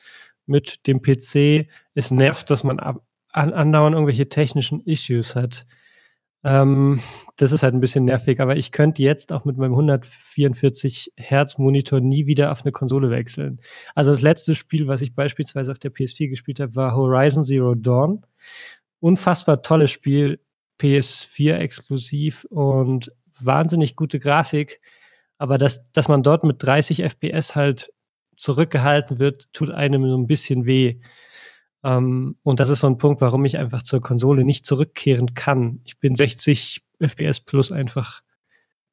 mit 0.47 0.87
dem 0.87 1.03
PC. 1.03 1.69
Es 1.95 2.11
nervt, 2.11 2.51
dass 2.51 2.65
man 2.65 2.79
ab 2.79 3.03
andauernd 3.31 3.95
irgendwelche 3.95 4.29
technischen 4.29 4.81
Issues 4.81 5.35
hat. 5.35 5.67
Ähm, 6.45 7.01
das 7.37 7.51
ist 7.51 7.63
halt 7.63 7.75
ein 7.75 7.81
bisschen 7.81 8.05
nervig, 8.05 8.41
aber 8.41 8.57
ich 8.57 8.71
könnte 8.71 9.03
jetzt 9.03 9.33
auch 9.33 9.45
mit 9.45 9.57
meinem 9.57 9.73
144 9.73 11.13
Hertz 11.17 11.59
Monitor 11.59 12.01
nie 12.01 12.27
wieder 12.27 12.53
auf 12.53 12.63
eine 12.63 12.71
Konsole 12.71 13.11
wechseln. 13.11 13.61
Also 13.95 14.13
das 14.13 14.21
letzte 14.21 14.55
Spiel, 14.55 14.87
was 14.87 15.01
ich 15.01 15.15
beispielsweise 15.15 15.73
auf 15.73 15.79
der 15.79 15.93
PS4 15.93 16.29
gespielt 16.29 16.61
habe, 16.61 16.77
war 16.77 16.95
Horizon 16.95 17.43
Zero 17.43 17.75
Dawn. 17.75 18.25
Unfassbar 19.01 19.63
tolles 19.63 19.91
Spiel, 19.91 20.39
PS4 20.81 21.57
exklusiv 21.57 22.45
und 22.51 23.11
wahnsinnig 23.41 23.97
gute 23.97 24.21
Grafik. 24.21 24.81
Aber 25.39 25.59
dass, 25.59 25.91
dass 25.93 26.09
man 26.09 26.23
dort 26.23 26.45
mit 26.45 26.63
30 26.63 27.03
FPS 27.03 27.55
halt 27.57 27.93
zurückgehalten 28.37 29.19
wird, 29.19 29.53
tut 29.53 29.71
einem 29.71 30.09
so 30.09 30.17
ein 30.17 30.27
bisschen 30.27 30.67
weh. 30.67 31.01
Ähm, 31.85 32.37
und 32.43 32.61
das 32.61 32.71
ist 32.71 32.81
so 32.81 32.87
ein 32.87 32.99
Punkt, 32.99 33.21
warum 33.21 33.45
ich 33.45 33.59
einfach 33.59 33.83
zur 33.83 34.01
Konsole 34.01 34.45
nicht 34.45 34.65
zurückkehren 34.67 35.35
kann. 35.35 35.81
Ich 35.85 35.99
bin 36.01 36.17
60 36.17 36.83
FPS 36.99 37.41
plus 37.41 37.71
einfach 37.71 38.23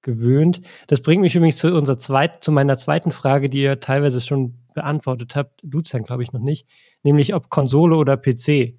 gewöhnt. 0.01 0.61
Das 0.87 1.01
bringt 1.01 1.21
mich 1.21 1.35
übrigens 1.35 1.57
zu, 1.57 1.73
unserer 1.73 1.99
zweit, 1.99 2.43
zu 2.43 2.51
meiner 2.51 2.75
zweiten 2.77 3.11
Frage, 3.11 3.49
die 3.49 3.61
ihr 3.61 3.79
teilweise 3.79 4.19
schon 4.19 4.55
beantwortet 4.73 5.35
habt. 5.35 5.61
Lucian, 5.63 6.03
glaube 6.03 6.23
ich, 6.23 6.33
noch 6.33 6.41
nicht. 6.41 6.67
Nämlich 7.03 7.33
ob 7.33 7.49
Konsole 7.49 7.95
oder 7.95 8.17
PC. 8.17 8.75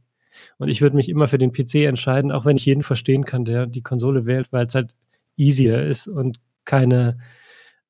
Und 0.58 0.68
ich 0.68 0.82
würde 0.82 0.96
mich 0.96 1.08
immer 1.08 1.28
für 1.28 1.38
den 1.38 1.52
PC 1.52 1.86
entscheiden, 1.86 2.32
auch 2.32 2.44
wenn 2.44 2.56
ich 2.56 2.66
jeden 2.66 2.82
verstehen 2.82 3.24
kann, 3.24 3.44
der 3.44 3.66
die 3.66 3.82
Konsole 3.82 4.26
wählt, 4.26 4.52
weil 4.52 4.66
es 4.66 4.74
halt 4.74 4.96
easier 5.36 5.84
ist 5.86 6.08
und 6.08 6.40
keine 6.64 7.18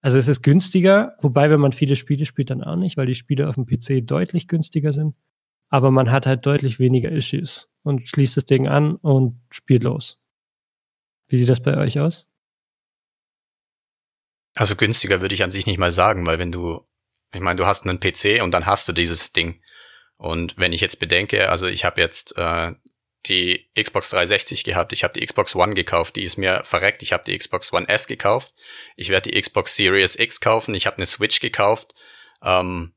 Also 0.00 0.18
es 0.18 0.28
ist 0.28 0.42
günstiger, 0.42 1.16
wobei, 1.20 1.50
wenn 1.50 1.60
man 1.60 1.72
viele 1.72 1.96
Spiele 1.96 2.26
spielt, 2.26 2.50
dann 2.50 2.64
auch 2.64 2.76
nicht, 2.76 2.96
weil 2.96 3.06
die 3.06 3.14
Spiele 3.14 3.48
auf 3.48 3.54
dem 3.54 3.66
PC 3.66 4.06
deutlich 4.06 4.48
günstiger 4.48 4.90
sind. 4.90 5.14
Aber 5.72 5.90
man 5.90 6.10
hat 6.10 6.26
halt 6.26 6.44
deutlich 6.44 6.78
weniger 6.78 7.10
Issues 7.10 7.70
und 7.82 8.06
schließt 8.06 8.36
das 8.36 8.44
Ding 8.44 8.68
an 8.68 8.96
und 8.96 9.40
spielt 9.50 9.84
los. 9.84 10.20
Wie 11.28 11.38
sieht 11.38 11.48
das 11.48 11.62
bei 11.62 11.78
euch 11.78 11.98
aus? 11.98 12.28
Also 14.54 14.76
günstiger 14.76 15.22
würde 15.22 15.34
ich 15.34 15.42
an 15.42 15.50
sich 15.50 15.64
nicht 15.64 15.78
mal 15.78 15.90
sagen, 15.90 16.26
weil 16.26 16.38
wenn 16.38 16.52
du, 16.52 16.84
ich 17.32 17.40
meine, 17.40 17.56
du 17.56 17.64
hast 17.64 17.86
einen 17.86 18.00
PC 18.00 18.42
und 18.42 18.50
dann 18.50 18.66
hast 18.66 18.86
du 18.86 18.92
dieses 18.92 19.32
Ding. 19.32 19.62
Und 20.18 20.58
wenn 20.58 20.74
ich 20.74 20.82
jetzt 20.82 20.98
bedenke, 20.98 21.48
also 21.48 21.68
ich 21.68 21.86
habe 21.86 22.02
jetzt 22.02 22.36
äh, 22.36 22.72
die 23.24 23.66
Xbox 23.74 24.10
360 24.10 24.64
gehabt, 24.64 24.92
ich 24.92 25.04
habe 25.04 25.18
die 25.18 25.24
Xbox 25.24 25.56
One 25.56 25.72
gekauft, 25.72 26.16
die 26.16 26.22
ist 26.24 26.36
mir 26.36 26.64
verreckt, 26.64 27.02
ich 27.02 27.14
habe 27.14 27.24
die 27.24 27.38
Xbox 27.38 27.72
One 27.72 27.88
S 27.88 28.06
gekauft, 28.06 28.52
ich 28.94 29.08
werde 29.08 29.30
die 29.30 29.40
Xbox 29.40 29.74
Series 29.74 30.16
X 30.16 30.42
kaufen, 30.42 30.74
ich 30.74 30.86
habe 30.86 30.98
eine 30.98 31.06
Switch 31.06 31.40
gekauft. 31.40 31.94
Ähm, 32.42 32.92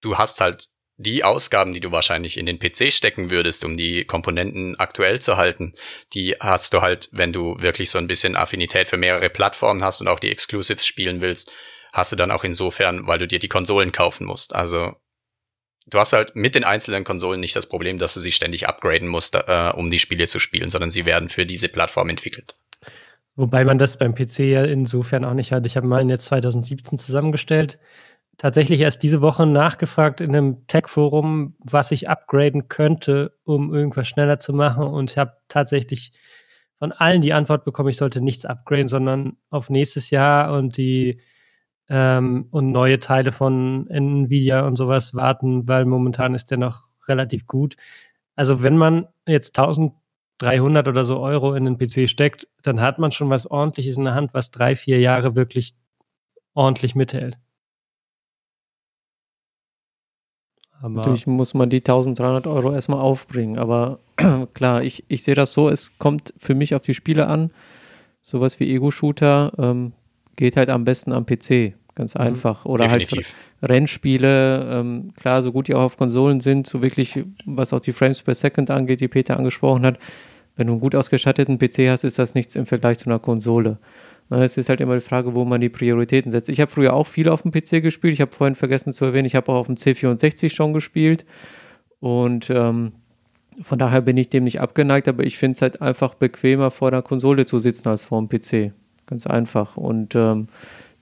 du 0.00 0.18
hast 0.18 0.40
halt 0.40 0.68
die 0.98 1.22
Ausgaben, 1.22 1.72
die 1.72 1.80
du 1.80 1.92
wahrscheinlich 1.92 2.36
in 2.36 2.44
den 2.44 2.58
PC 2.58 2.92
stecken 2.92 3.30
würdest, 3.30 3.64
um 3.64 3.76
die 3.76 4.04
Komponenten 4.04 4.78
aktuell 4.78 5.20
zu 5.20 5.36
halten, 5.36 5.74
die 6.12 6.34
hast 6.40 6.74
du 6.74 6.82
halt, 6.82 7.08
wenn 7.12 7.32
du 7.32 7.56
wirklich 7.60 7.90
so 7.90 7.98
ein 7.98 8.08
bisschen 8.08 8.34
Affinität 8.34 8.88
für 8.88 8.96
mehrere 8.96 9.30
Plattformen 9.30 9.84
hast 9.84 10.00
und 10.00 10.08
auch 10.08 10.18
die 10.18 10.30
Exclusives 10.30 10.84
spielen 10.84 11.20
willst, 11.20 11.54
hast 11.92 12.10
du 12.10 12.16
dann 12.16 12.32
auch 12.32 12.42
insofern, 12.42 13.06
weil 13.06 13.18
du 13.18 13.28
dir 13.28 13.38
die 13.38 13.48
Konsolen 13.48 13.92
kaufen 13.92 14.26
musst. 14.26 14.54
Also 14.54 14.96
du 15.86 15.98
hast 16.00 16.12
halt 16.12 16.34
mit 16.34 16.56
den 16.56 16.64
einzelnen 16.64 17.04
Konsolen 17.04 17.38
nicht 17.38 17.54
das 17.54 17.66
Problem, 17.66 17.98
dass 17.98 18.14
du 18.14 18.20
sie 18.20 18.32
ständig 18.32 18.68
upgraden 18.68 19.06
musst, 19.06 19.36
äh, 19.36 19.72
um 19.74 19.90
die 19.90 20.00
Spiele 20.00 20.26
zu 20.26 20.40
spielen, 20.40 20.68
sondern 20.68 20.90
sie 20.90 21.06
werden 21.06 21.28
für 21.28 21.46
diese 21.46 21.68
Plattform 21.68 22.08
entwickelt. 22.08 22.56
Wobei 23.36 23.64
man 23.64 23.78
das 23.78 23.96
beim 23.96 24.16
PC 24.16 24.40
ja 24.40 24.64
insofern 24.64 25.24
auch 25.24 25.34
nicht 25.34 25.52
hat. 25.52 25.64
Ich 25.64 25.76
habe 25.76 25.86
meinen 25.86 26.10
jetzt 26.10 26.24
2017 26.24 26.98
zusammengestellt. 26.98 27.78
Tatsächlich 28.38 28.80
erst 28.80 29.02
diese 29.02 29.20
Woche 29.20 29.46
nachgefragt 29.46 30.20
in 30.20 30.34
einem 30.34 30.64
Tech-Forum, 30.68 31.56
was 31.58 31.90
ich 31.90 32.08
upgraden 32.08 32.68
könnte, 32.68 33.36
um 33.42 33.74
irgendwas 33.74 34.06
schneller 34.06 34.38
zu 34.38 34.52
machen. 34.52 34.84
Und 34.84 35.10
ich 35.10 35.18
habe 35.18 35.32
tatsächlich 35.48 36.12
von 36.78 36.92
allen 36.92 37.20
die 37.20 37.32
Antwort 37.32 37.64
bekommen, 37.64 37.88
ich 37.88 37.96
sollte 37.96 38.20
nichts 38.20 38.44
upgraden, 38.44 38.86
sondern 38.86 39.36
auf 39.50 39.70
nächstes 39.70 40.10
Jahr 40.10 40.56
und 40.56 40.76
die 40.76 41.20
ähm, 41.88 42.46
und 42.52 42.70
neue 42.70 43.00
Teile 43.00 43.32
von 43.32 43.88
Nvidia 43.88 44.66
und 44.66 44.76
sowas 44.76 45.14
warten, 45.14 45.66
weil 45.66 45.84
momentan 45.84 46.34
ist 46.34 46.52
der 46.52 46.58
noch 46.58 46.84
relativ 47.08 47.48
gut. 47.48 47.76
Also 48.36 48.62
wenn 48.62 48.76
man 48.76 49.08
jetzt 49.26 49.58
1300 49.58 50.86
oder 50.86 51.04
so 51.04 51.18
Euro 51.18 51.54
in 51.54 51.64
den 51.64 51.78
PC 51.78 52.08
steckt, 52.08 52.46
dann 52.62 52.80
hat 52.80 53.00
man 53.00 53.10
schon 53.10 53.30
was 53.30 53.50
ordentliches 53.50 53.96
in 53.96 54.04
der 54.04 54.14
Hand, 54.14 54.32
was 54.32 54.52
drei, 54.52 54.76
vier 54.76 55.00
Jahre 55.00 55.34
wirklich 55.34 55.74
ordentlich 56.54 56.94
mithält. 56.94 57.36
Aber 60.80 60.94
Natürlich 60.94 61.26
muss 61.26 61.54
man 61.54 61.70
die 61.70 61.78
1300 61.78 62.46
Euro 62.46 62.72
erstmal 62.72 63.00
aufbringen, 63.00 63.58
aber 63.58 63.98
klar, 64.54 64.82
ich, 64.82 65.04
ich 65.08 65.24
sehe 65.24 65.34
das 65.34 65.52
so, 65.52 65.68
es 65.68 65.98
kommt 65.98 66.32
für 66.36 66.54
mich 66.54 66.74
auf 66.74 66.82
die 66.82 66.94
Spiele 66.94 67.26
an. 67.26 67.50
Sowas 68.22 68.60
wie 68.60 68.72
Ego-Shooter 68.72 69.52
ähm, 69.58 69.92
geht 70.36 70.56
halt 70.56 70.70
am 70.70 70.84
besten 70.84 71.12
am 71.12 71.26
PC. 71.26 71.74
Ganz 71.94 72.14
mhm. 72.14 72.20
einfach. 72.20 72.64
Oder 72.64 72.84
Definitiv. 72.84 73.34
halt 73.60 73.70
Rennspiele, 73.70 74.68
ähm, 74.70 75.12
klar, 75.20 75.42
so 75.42 75.50
gut 75.50 75.66
die 75.66 75.74
auch 75.74 75.82
auf 75.82 75.96
Konsolen 75.96 76.38
sind, 76.38 76.66
so 76.68 76.80
wirklich, 76.80 77.24
was 77.44 77.72
auch 77.72 77.80
die 77.80 77.92
Frames 77.92 78.22
per 78.22 78.36
Second 78.36 78.70
angeht, 78.70 79.00
die 79.00 79.08
Peter 79.08 79.36
angesprochen 79.36 79.84
hat. 79.84 79.98
Wenn 80.54 80.68
du 80.68 80.74
einen 80.74 80.80
gut 80.80 80.94
ausgestatteten 80.94 81.58
PC 81.58 81.88
hast, 81.88 82.04
ist 82.04 82.18
das 82.18 82.34
nichts 82.34 82.54
im 82.54 82.66
Vergleich 82.66 82.98
zu 82.98 83.06
einer 83.06 83.18
Konsole. 83.18 83.78
Es 84.30 84.58
ist 84.58 84.68
halt 84.68 84.80
immer 84.80 84.94
die 84.94 85.00
Frage, 85.00 85.34
wo 85.34 85.44
man 85.44 85.60
die 85.60 85.70
Prioritäten 85.70 86.30
setzt. 86.30 86.48
Ich 86.48 86.60
habe 86.60 86.70
früher 86.70 86.92
auch 86.92 87.06
viel 87.06 87.28
auf 87.28 87.42
dem 87.42 87.50
PC 87.50 87.82
gespielt. 87.82 88.12
Ich 88.12 88.20
habe 88.20 88.32
vorhin 88.32 88.54
vergessen 88.54 88.92
zu 88.92 89.06
erwähnen, 89.06 89.26
ich 89.26 89.34
habe 89.34 89.50
auch 89.50 89.56
auf 89.56 89.66
dem 89.66 89.76
C64 89.76 90.50
schon 90.54 90.74
gespielt. 90.74 91.24
Und 92.00 92.50
ähm, 92.50 92.92
von 93.62 93.78
daher 93.78 94.02
bin 94.02 94.16
ich 94.16 94.28
dem 94.28 94.44
nicht 94.44 94.60
abgeneigt, 94.60 95.08
aber 95.08 95.24
ich 95.24 95.38
finde 95.38 95.56
es 95.56 95.62
halt 95.62 95.80
einfach 95.80 96.14
bequemer, 96.14 96.70
vor 96.70 96.90
der 96.90 97.02
Konsole 97.02 97.46
zu 97.46 97.58
sitzen 97.58 97.88
als 97.88 98.04
vor 98.04 98.20
dem 98.20 98.28
PC. 98.28 98.72
Ganz 99.06 99.26
einfach. 99.26 99.76
Und 99.76 100.14
ähm, 100.14 100.48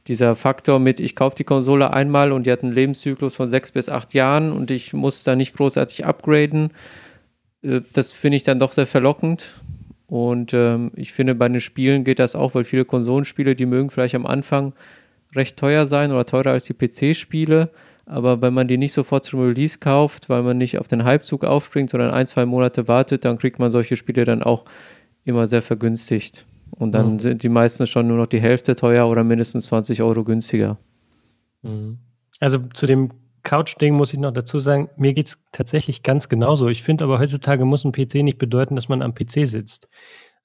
dieser 0.07 0.37
Faktor 0.37 0.79
mit, 0.79 1.01
ich 1.01 1.17
kaufe 1.17 1.37
die 1.37 1.45
Konsole 1.45 1.93
einmal 1.93 2.33
und 2.33 2.47
die 2.47 2.53
hat 2.53 2.63
einen 2.63 2.73
Lebenszyklus 2.73 3.35
von 3.35 3.51
sechs 3.51 3.73
bis 3.73 3.89
acht 3.89 4.15
Jahren 4.15 4.53
und 4.53 4.71
ich 4.71 4.93
muss 4.93 5.25
da 5.25 5.35
nicht 5.35 5.57
großartig 5.57 6.07
upgraden, 6.07 6.71
äh, 7.63 7.81
das 7.93 8.13
finde 8.13 8.37
ich 8.37 8.43
dann 8.45 8.59
doch 8.59 8.73
sehr 8.73 8.87
verlockend. 8.87 9.55
Und 10.07 10.55
ähm, 10.55 10.93
ich 10.95 11.13
finde, 11.13 11.35
bei 11.35 11.49
den 11.49 11.61
Spielen 11.61 12.05
geht 12.05 12.19
das 12.19 12.37
auch, 12.37 12.55
weil 12.55 12.65
viele 12.65 12.85
Konsolenspiele, 12.85 13.57
die 13.57 13.67
mögen 13.67 13.91
vielleicht 13.91 14.15
am 14.15 14.27
Anfang 14.27 14.73
recht 15.35 15.57
teuer 15.57 15.87
sein 15.87 16.13
oder 16.13 16.25
teurer 16.25 16.51
als 16.53 16.65
die 16.65 16.75
PC-Spiele. 16.75 17.71
Aber 18.07 18.41
wenn 18.41 18.55
man 18.55 18.69
die 18.69 18.79
nicht 18.79 18.93
sofort 18.93 19.25
zum 19.25 19.41
Release 19.41 19.79
kauft, 19.79 20.29
weil 20.29 20.43
man 20.43 20.59
nicht 20.59 20.79
auf 20.79 20.87
den 20.87 21.05
Hypezug 21.05 21.45
aufspringt, 21.45 21.91
sondern 21.91 22.13
ein, 22.13 22.29
zwei 22.29 22.47
Monate 22.47 22.87
wartet, 22.87 23.25
dann 23.25 23.37
kriegt 23.37 23.59
man 23.59 23.73
solche 23.73 23.97
Spiele 23.97 24.25
dann 24.25 24.45
auch 24.45 24.65
immer 25.25 25.49
sehr 25.49 25.63
vergünstigt. 25.63 26.47
Und 26.71 26.93
dann 26.93 27.15
mhm. 27.15 27.19
sind 27.19 27.43
die 27.43 27.49
meisten 27.49 27.87
schon 27.87 28.07
nur 28.07 28.17
noch 28.17 28.29
die 28.29 28.41
Hälfte 28.41 28.77
teuer 28.77 29.09
oder 29.09 29.25
mindestens 29.25 29.67
20 29.67 30.03
Euro 30.03 30.23
günstiger. 30.23 30.79
Mhm. 31.63 31.99
Also 32.39 32.59
zu 32.75 32.87
dem 32.87 33.11
Couch-Ding 33.47 33.95
muss 33.95 34.13
ich 34.13 34.19
noch 34.19 34.33
dazu 34.33 34.59
sagen, 34.59 34.91
mir 34.97 35.15
geht 35.15 35.29
es 35.29 35.39
tatsächlich 35.53 36.03
ganz 36.03 36.29
genauso. 36.29 36.69
Ich 36.69 36.83
finde 36.83 37.05
aber 37.05 37.21
heutzutage 37.21 37.65
muss 37.65 37.85
ein 37.85 37.93
PC 37.93 38.17
nicht 38.17 38.39
bedeuten, 38.39 38.75
dass 38.75 38.89
man 38.89 39.03
am 39.03 39.15
PC 39.15 39.47
sitzt. 39.47 39.89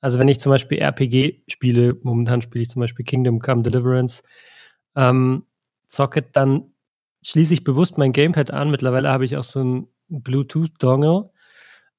Also 0.01 0.19
wenn 0.19 0.27
ich 0.27 0.39
zum 0.39 0.51
Beispiel 0.51 0.77
RPG 0.77 1.41
spiele, 1.47 1.97
momentan 2.03 2.43
spiele 2.43 2.61
ich 2.61 2.69
zum 2.69 2.79
Beispiel 2.79 3.03
Kingdom 3.03 3.39
Come 3.39 3.63
Deliverance, 3.63 4.21
ähm, 4.95 5.47
zocke, 5.87 6.21
dann 6.21 6.73
schließe 7.23 7.55
ich 7.55 7.63
bewusst 7.63 7.97
mein 7.97 8.13
Gamepad 8.13 8.51
an. 8.51 8.69
Mittlerweile 8.69 9.09
habe 9.09 9.25
ich 9.25 9.35
auch 9.35 9.43
so 9.43 9.63
ein 9.63 9.87
Bluetooth-Dongle 10.09 11.31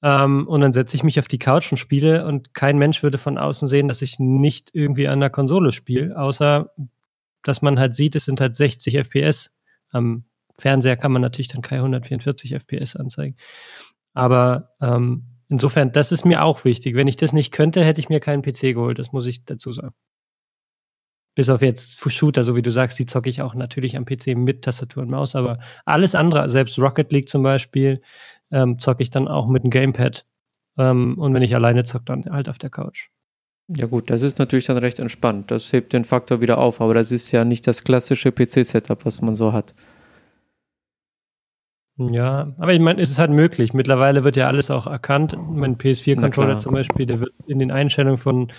ähm, 0.04 0.46
und 0.46 0.60
dann 0.60 0.72
setze 0.72 0.94
ich 0.94 1.02
mich 1.02 1.18
auf 1.18 1.26
die 1.26 1.40
Couch 1.40 1.72
und 1.72 1.78
spiele 1.78 2.26
und 2.26 2.54
kein 2.54 2.78
Mensch 2.78 3.02
würde 3.02 3.18
von 3.18 3.38
außen 3.38 3.66
sehen, 3.66 3.88
dass 3.88 4.02
ich 4.02 4.20
nicht 4.20 4.70
irgendwie 4.72 5.08
an 5.08 5.18
der 5.18 5.30
Konsole 5.30 5.72
spiele, 5.72 6.16
außer 6.16 6.72
dass 7.42 7.60
man 7.60 7.80
halt 7.80 7.96
sieht, 7.96 8.14
es 8.14 8.24
sind 8.24 8.40
halt 8.40 8.54
60 8.54 8.98
FPS. 8.98 9.50
Am 9.90 10.24
Fernseher 10.62 10.96
kann 10.96 11.12
man 11.12 11.22
natürlich 11.22 11.48
dann 11.48 11.60
keine 11.60 11.82
144 11.82 12.54
FPS 12.54 12.94
anzeigen. 12.96 13.36
Aber 14.14 14.70
ähm, 14.80 15.24
insofern, 15.48 15.92
das 15.92 16.12
ist 16.12 16.24
mir 16.24 16.44
auch 16.44 16.64
wichtig. 16.64 16.94
Wenn 16.94 17.08
ich 17.08 17.16
das 17.16 17.32
nicht 17.32 17.52
könnte, 17.52 17.84
hätte 17.84 18.00
ich 18.00 18.08
mir 18.08 18.20
keinen 18.20 18.42
PC 18.42 18.74
geholt. 18.74 18.98
Das 18.98 19.12
muss 19.12 19.26
ich 19.26 19.44
dazu 19.44 19.72
sagen. 19.72 19.94
Bis 21.34 21.48
auf 21.48 21.62
jetzt 21.62 21.98
Shooter, 22.12 22.44
so 22.44 22.54
wie 22.54 22.62
du 22.62 22.70
sagst, 22.70 22.98
die 22.98 23.06
zocke 23.06 23.28
ich 23.28 23.42
auch 23.42 23.54
natürlich 23.54 23.96
am 23.96 24.04
PC 24.04 24.36
mit 24.36 24.62
Tastatur 24.62 25.02
und 25.02 25.10
Maus, 25.10 25.34
aber 25.34 25.58
alles 25.86 26.14
andere, 26.14 26.48
selbst 26.50 26.78
Rocket 26.78 27.10
League 27.10 27.28
zum 27.28 27.42
Beispiel, 27.42 28.02
ähm, 28.50 28.78
zocke 28.78 29.02
ich 29.02 29.08
dann 29.10 29.28
auch 29.28 29.48
mit 29.48 29.64
dem 29.64 29.70
Gamepad. 29.70 30.26
Ähm, 30.76 31.18
und 31.18 31.32
wenn 31.32 31.42
ich 31.42 31.54
alleine 31.54 31.84
zocke, 31.84 32.04
dann 32.04 32.26
halt 32.26 32.50
auf 32.50 32.58
der 32.58 32.68
Couch. 32.68 33.08
Ja 33.68 33.86
gut, 33.86 34.10
das 34.10 34.20
ist 34.20 34.38
natürlich 34.38 34.66
dann 34.66 34.76
recht 34.76 34.98
entspannt. 34.98 35.50
Das 35.50 35.72
hebt 35.72 35.94
den 35.94 36.04
Faktor 36.04 36.42
wieder 36.42 36.58
auf, 36.58 36.82
aber 36.82 36.92
das 36.92 37.10
ist 37.10 37.32
ja 37.32 37.46
nicht 37.46 37.66
das 37.66 37.82
klassische 37.82 38.30
PC-Setup, 38.30 39.06
was 39.06 39.22
man 39.22 39.34
so 39.34 39.54
hat. 39.54 39.74
Ja, 42.10 42.54
aber 42.58 42.72
ich 42.72 42.80
meine, 42.80 43.00
es 43.00 43.10
ist 43.10 43.18
halt 43.18 43.30
möglich. 43.30 43.74
Mittlerweile 43.74 44.24
wird 44.24 44.36
ja 44.36 44.48
alles 44.48 44.70
auch 44.70 44.86
erkannt. 44.86 45.36
Mein 45.38 45.76
PS4-Controller 45.76 46.58
zum 46.58 46.72
Beispiel, 46.72 47.06
der 47.06 47.20
wird 47.20 47.32
in 47.46 47.58
den 47.58 47.70
Einstellungen 47.70 48.18
von 48.18 48.52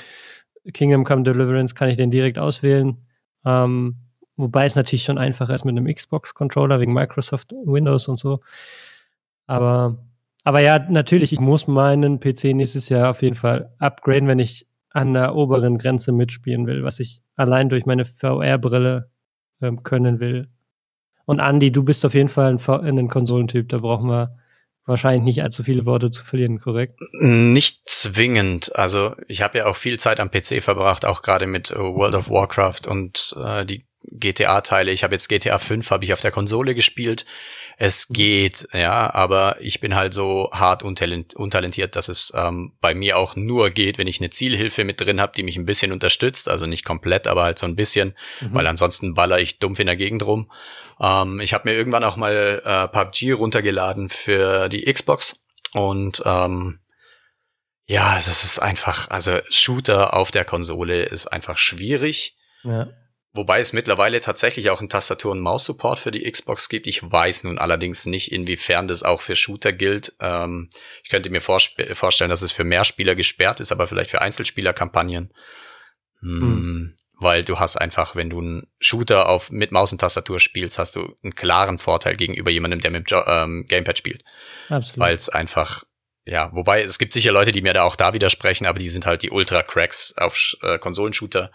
Kingdom 0.71 1.03
Come 1.03 1.23
Deliverance 1.23 1.75
kann 1.75 1.89
ich 1.89 1.97
den 1.97 2.11
direkt 2.11 2.37
auswählen. 2.37 2.97
Ähm, 3.45 3.97
wobei 4.37 4.65
es 4.65 4.75
natürlich 4.75 5.03
schon 5.03 5.17
einfacher 5.17 5.53
ist 5.53 5.65
mit 5.65 5.77
einem 5.77 5.93
Xbox-Controller 5.93 6.79
wegen 6.79 6.93
Microsoft 6.93 7.51
Windows 7.51 8.07
und 8.07 8.19
so. 8.19 8.39
Aber, 9.45 9.97
aber 10.43 10.61
ja, 10.61 10.79
natürlich, 10.79 11.33
ich 11.33 11.39
muss 11.39 11.67
meinen 11.67 12.19
PC 12.19 12.55
nächstes 12.55 12.89
Jahr 12.89 13.11
auf 13.11 13.21
jeden 13.21 13.35
Fall 13.35 13.73
upgraden, 13.79 14.27
wenn 14.27 14.39
ich 14.39 14.67
an 14.91 15.13
der 15.13 15.35
oberen 15.35 15.77
Grenze 15.77 16.11
mitspielen 16.11 16.67
will, 16.67 16.83
was 16.83 16.99
ich 16.99 17.21
allein 17.35 17.67
durch 17.67 17.85
meine 17.85 18.05
VR-Brille 18.05 19.09
ähm, 19.61 19.83
können 19.83 20.19
will. 20.19 20.49
Und 21.25 21.39
Andy, 21.39 21.71
du 21.71 21.83
bist 21.83 22.05
auf 22.05 22.13
jeden 22.13 22.29
Fall 22.29 22.57
ein, 22.57 22.99
ein 22.99 23.09
Konsolentyp, 23.09 23.69
da 23.69 23.77
brauchen 23.79 24.09
wir 24.09 24.37
wahrscheinlich 24.85 25.23
nicht 25.23 25.41
allzu 25.41 25.63
viele 25.63 25.85
Worte 25.85 26.11
zu 26.11 26.25
verlieren, 26.25 26.59
korrekt? 26.59 26.99
Nicht 27.21 27.89
zwingend. 27.89 28.75
Also 28.75 29.15
ich 29.27 29.41
habe 29.41 29.59
ja 29.59 29.65
auch 29.65 29.77
viel 29.77 29.99
Zeit 29.99 30.19
am 30.19 30.29
PC 30.29 30.61
verbracht, 30.61 31.05
auch 31.05 31.21
gerade 31.21 31.47
mit 31.47 31.71
äh, 31.71 31.75
World 31.75 32.15
of 32.15 32.29
Warcraft 32.29 32.87
und 32.87 33.35
äh, 33.41 33.65
die 33.65 33.85
GTA-Teile. 34.05 34.91
Ich 34.91 35.03
habe 35.03 35.15
jetzt 35.15 35.29
GTA 35.29 35.57
5 35.59 35.89
habe 35.89 36.03
ich 36.03 36.11
auf 36.11 36.19
der 36.19 36.31
Konsole 36.31 36.75
gespielt 36.75 37.25
es 37.77 38.07
geht, 38.07 38.67
ja, 38.73 39.13
aber 39.13 39.57
ich 39.59 39.79
bin 39.79 39.95
halt 39.95 40.13
so 40.13 40.49
hart 40.51 40.83
untalentiert, 40.83 41.95
dass 41.95 42.07
es 42.07 42.31
ähm, 42.35 42.73
bei 42.81 42.93
mir 42.93 43.17
auch 43.17 43.35
nur 43.35 43.71
geht, 43.71 43.97
wenn 43.97 44.07
ich 44.07 44.19
eine 44.19 44.29
Zielhilfe 44.29 44.83
mit 44.83 45.01
drin 45.01 45.19
habe, 45.19 45.33
die 45.35 45.43
mich 45.43 45.57
ein 45.57 45.65
bisschen 45.65 45.91
unterstützt, 45.91 46.47
also 46.47 46.65
nicht 46.65 46.85
komplett, 46.85 47.27
aber 47.27 47.43
halt 47.43 47.57
so 47.57 47.65
ein 47.65 47.75
bisschen, 47.75 48.13
mhm. 48.41 48.53
weil 48.53 48.67
ansonsten 48.67 49.15
baller 49.15 49.39
ich 49.39 49.59
dumpf 49.59 49.79
in 49.79 49.87
der 49.87 49.95
Gegend 49.95 50.23
rum. 50.23 50.51
Ähm, 51.03 51.41
ich 51.41 51.53
habe 51.53 51.69
mir 51.69 51.75
irgendwann 51.75 52.05
auch 52.05 52.15
mal 52.15 52.61
äh, 52.63 52.87
PUBG 52.87 53.33
runtergeladen 53.33 54.09
für 54.09 54.69
die 54.69 54.91
Xbox 54.91 55.43
und 55.73 56.23
ähm, 56.25 56.79
ja, 57.85 58.15
das 58.15 58.45
ist 58.45 58.59
einfach, 58.59 59.09
also 59.09 59.39
Shooter 59.49 60.13
auf 60.13 60.31
der 60.31 60.45
Konsole 60.45 61.03
ist 61.03 61.27
einfach 61.27 61.57
schwierig. 61.57 62.37
Ja. 62.63 62.87
Wobei 63.35 63.59
es 63.59 63.73
mittlerweile 63.73 64.21
tatsächlich 64.21 64.69
auch 64.69 64.79
einen 64.79 64.89
Tastatur- 64.89 65.31
und 65.31 65.41
Maus-Support 65.41 65.99
für 65.99 66.11
die 66.11 66.29
Xbox 66.29 66.69
gibt. 66.69 66.85
Ich 66.85 67.01
weiß 67.03 67.45
nun 67.45 67.57
allerdings 67.57 68.05
nicht, 68.05 68.31
inwiefern 68.31 68.87
das 68.87 69.01
auch 69.01 69.21
für 69.21 69.35
Shooter 69.35 69.73
gilt. 69.73 70.15
Ähm, 70.19 70.69
ich 71.03 71.09
könnte 71.09 71.31
mir 71.31 71.41
vorstellen, 71.41 72.29
dass 72.29 72.43
es 72.43 72.51
für 72.51 72.63
Mehrspieler 72.63 73.15
gesperrt 73.15 73.59
ist, 73.59 73.71
aber 73.71 73.87
vielleicht 73.87 74.11
für 74.11 74.21
Einzelspielerkampagnen. 74.21 75.33
Hm. 76.21 76.95
Weil 77.23 77.43
du 77.43 77.59
hast 77.59 77.77
einfach, 77.77 78.15
wenn 78.15 78.29
du 78.29 78.39
einen 78.39 78.67
Shooter 78.79 79.29
auf 79.29 79.49
mit 79.49 79.71
Maus 79.71 79.91
und 79.91 79.99
Tastatur 79.99 80.39
spielst, 80.39 80.77
hast 80.77 80.95
du 80.95 81.15
einen 81.23 81.35
klaren 81.35 81.77
Vorteil 81.77 82.15
gegenüber 82.15 82.51
jemandem, 82.51 82.81
der 82.81 82.91
mit 82.91 83.09
jo 83.09 83.23
ähm, 83.25 83.65
Gamepad 83.67 83.97
spielt. 83.97 84.23
Absolut. 84.69 84.99
Weil 84.99 85.15
es 85.15 85.29
einfach 85.29 85.83
ja, 86.25 86.49
wobei 86.53 86.83
es 86.83 86.99
gibt 86.99 87.11
sicher 87.11 87.33
Leute, 87.33 87.51
die 87.51 87.61
mir 87.61 87.73
da 87.73 87.83
auch 87.83 87.97
da 87.97 88.13
widersprechen, 88.13 88.65
aber 88.65 88.79
die 88.79 88.89
sind 88.89 89.05
halt 89.05 89.23
die 89.23 89.29
Ultra-Cracks 89.29 90.13
auf 90.15 90.55
äh, 90.61 90.79
Konsolenshooter 90.79 91.51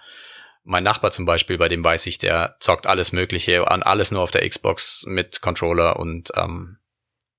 mein 0.69 0.85
Nachbar 0.85 1.11
zum 1.11 1.25
Beispiel, 1.25 1.57
bei 1.57 1.69
dem 1.69 1.83
weiß 1.83 2.07
ich, 2.07 2.19
der 2.19 2.57
zockt 2.61 2.87
alles 2.87 3.11
Mögliche 3.13 3.71
an 3.71 3.83
alles 3.83 4.11
nur 4.11 4.21
auf 4.21 4.31
der 4.31 4.47
Xbox 4.47 5.05
mit 5.07 5.41
Controller 5.41 5.99
und 5.99 6.31
ähm, 6.37 6.77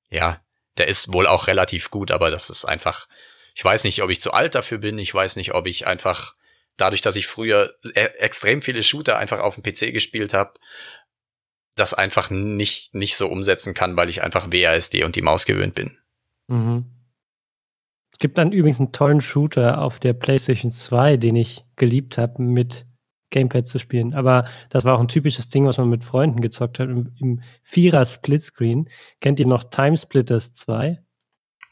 ja, 0.09 0.41
der 0.79 0.87
ist 0.87 1.13
wohl 1.13 1.27
auch 1.27 1.45
relativ 1.45 1.91
gut, 1.91 2.09
aber 2.09 2.31
das 2.31 2.49
ist 2.49 2.65
einfach, 2.65 3.07
ich 3.53 3.63
weiß 3.63 3.83
nicht, 3.83 4.01
ob 4.01 4.09
ich 4.09 4.19
zu 4.19 4.33
alt 4.33 4.55
dafür 4.55 4.79
bin, 4.79 4.97
ich 4.97 5.13
weiß 5.13 5.35
nicht, 5.35 5.53
ob 5.53 5.67
ich 5.67 5.85
einfach 5.85 6.33
dadurch, 6.81 7.01
dass 7.01 7.15
ich 7.15 7.27
früher 7.27 7.75
e 7.95 8.05
extrem 8.19 8.61
viele 8.61 8.83
Shooter 8.83 9.17
einfach 9.17 9.41
auf 9.41 9.55
dem 9.55 9.63
PC 9.63 9.93
gespielt 9.93 10.33
habe, 10.33 10.53
das 11.75 11.93
einfach 11.93 12.29
nicht 12.29 12.93
nicht 12.93 13.15
so 13.15 13.27
umsetzen 13.27 13.73
kann, 13.73 13.95
weil 13.95 14.09
ich 14.09 14.21
einfach 14.23 14.47
WASD 14.47 15.03
und 15.03 15.15
die 15.15 15.21
Maus 15.21 15.45
gewöhnt 15.45 15.75
bin. 15.75 15.97
Mhm. 16.47 16.85
Es 18.11 18.19
gibt 18.19 18.37
dann 18.37 18.51
übrigens 18.51 18.79
einen 18.79 18.91
tollen 18.91 19.21
Shooter 19.21 19.81
auf 19.81 19.99
der 19.99 20.13
PlayStation 20.13 20.71
2, 20.71 21.17
den 21.17 21.35
ich 21.37 21.63
geliebt 21.77 22.17
habe 22.17 22.41
mit 22.41 22.85
Gamepad 23.29 23.67
zu 23.67 23.79
spielen. 23.79 24.13
Aber 24.13 24.47
das 24.69 24.83
war 24.83 24.95
auch 24.95 24.99
ein 24.99 25.07
typisches 25.07 25.49
Ding, 25.49 25.65
was 25.65 25.77
man 25.77 25.89
mit 25.89 26.03
Freunden 26.03 26.41
gezockt 26.41 26.79
hat, 26.79 26.89
im, 26.89 27.41
Vierer 27.63 28.05
Splitscreen. 28.05 28.89
Kennt 29.21 29.39
ihr 29.39 29.47
noch 29.47 29.63
Time 29.63 29.97
Splitters 29.97 30.53
2? 30.53 31.01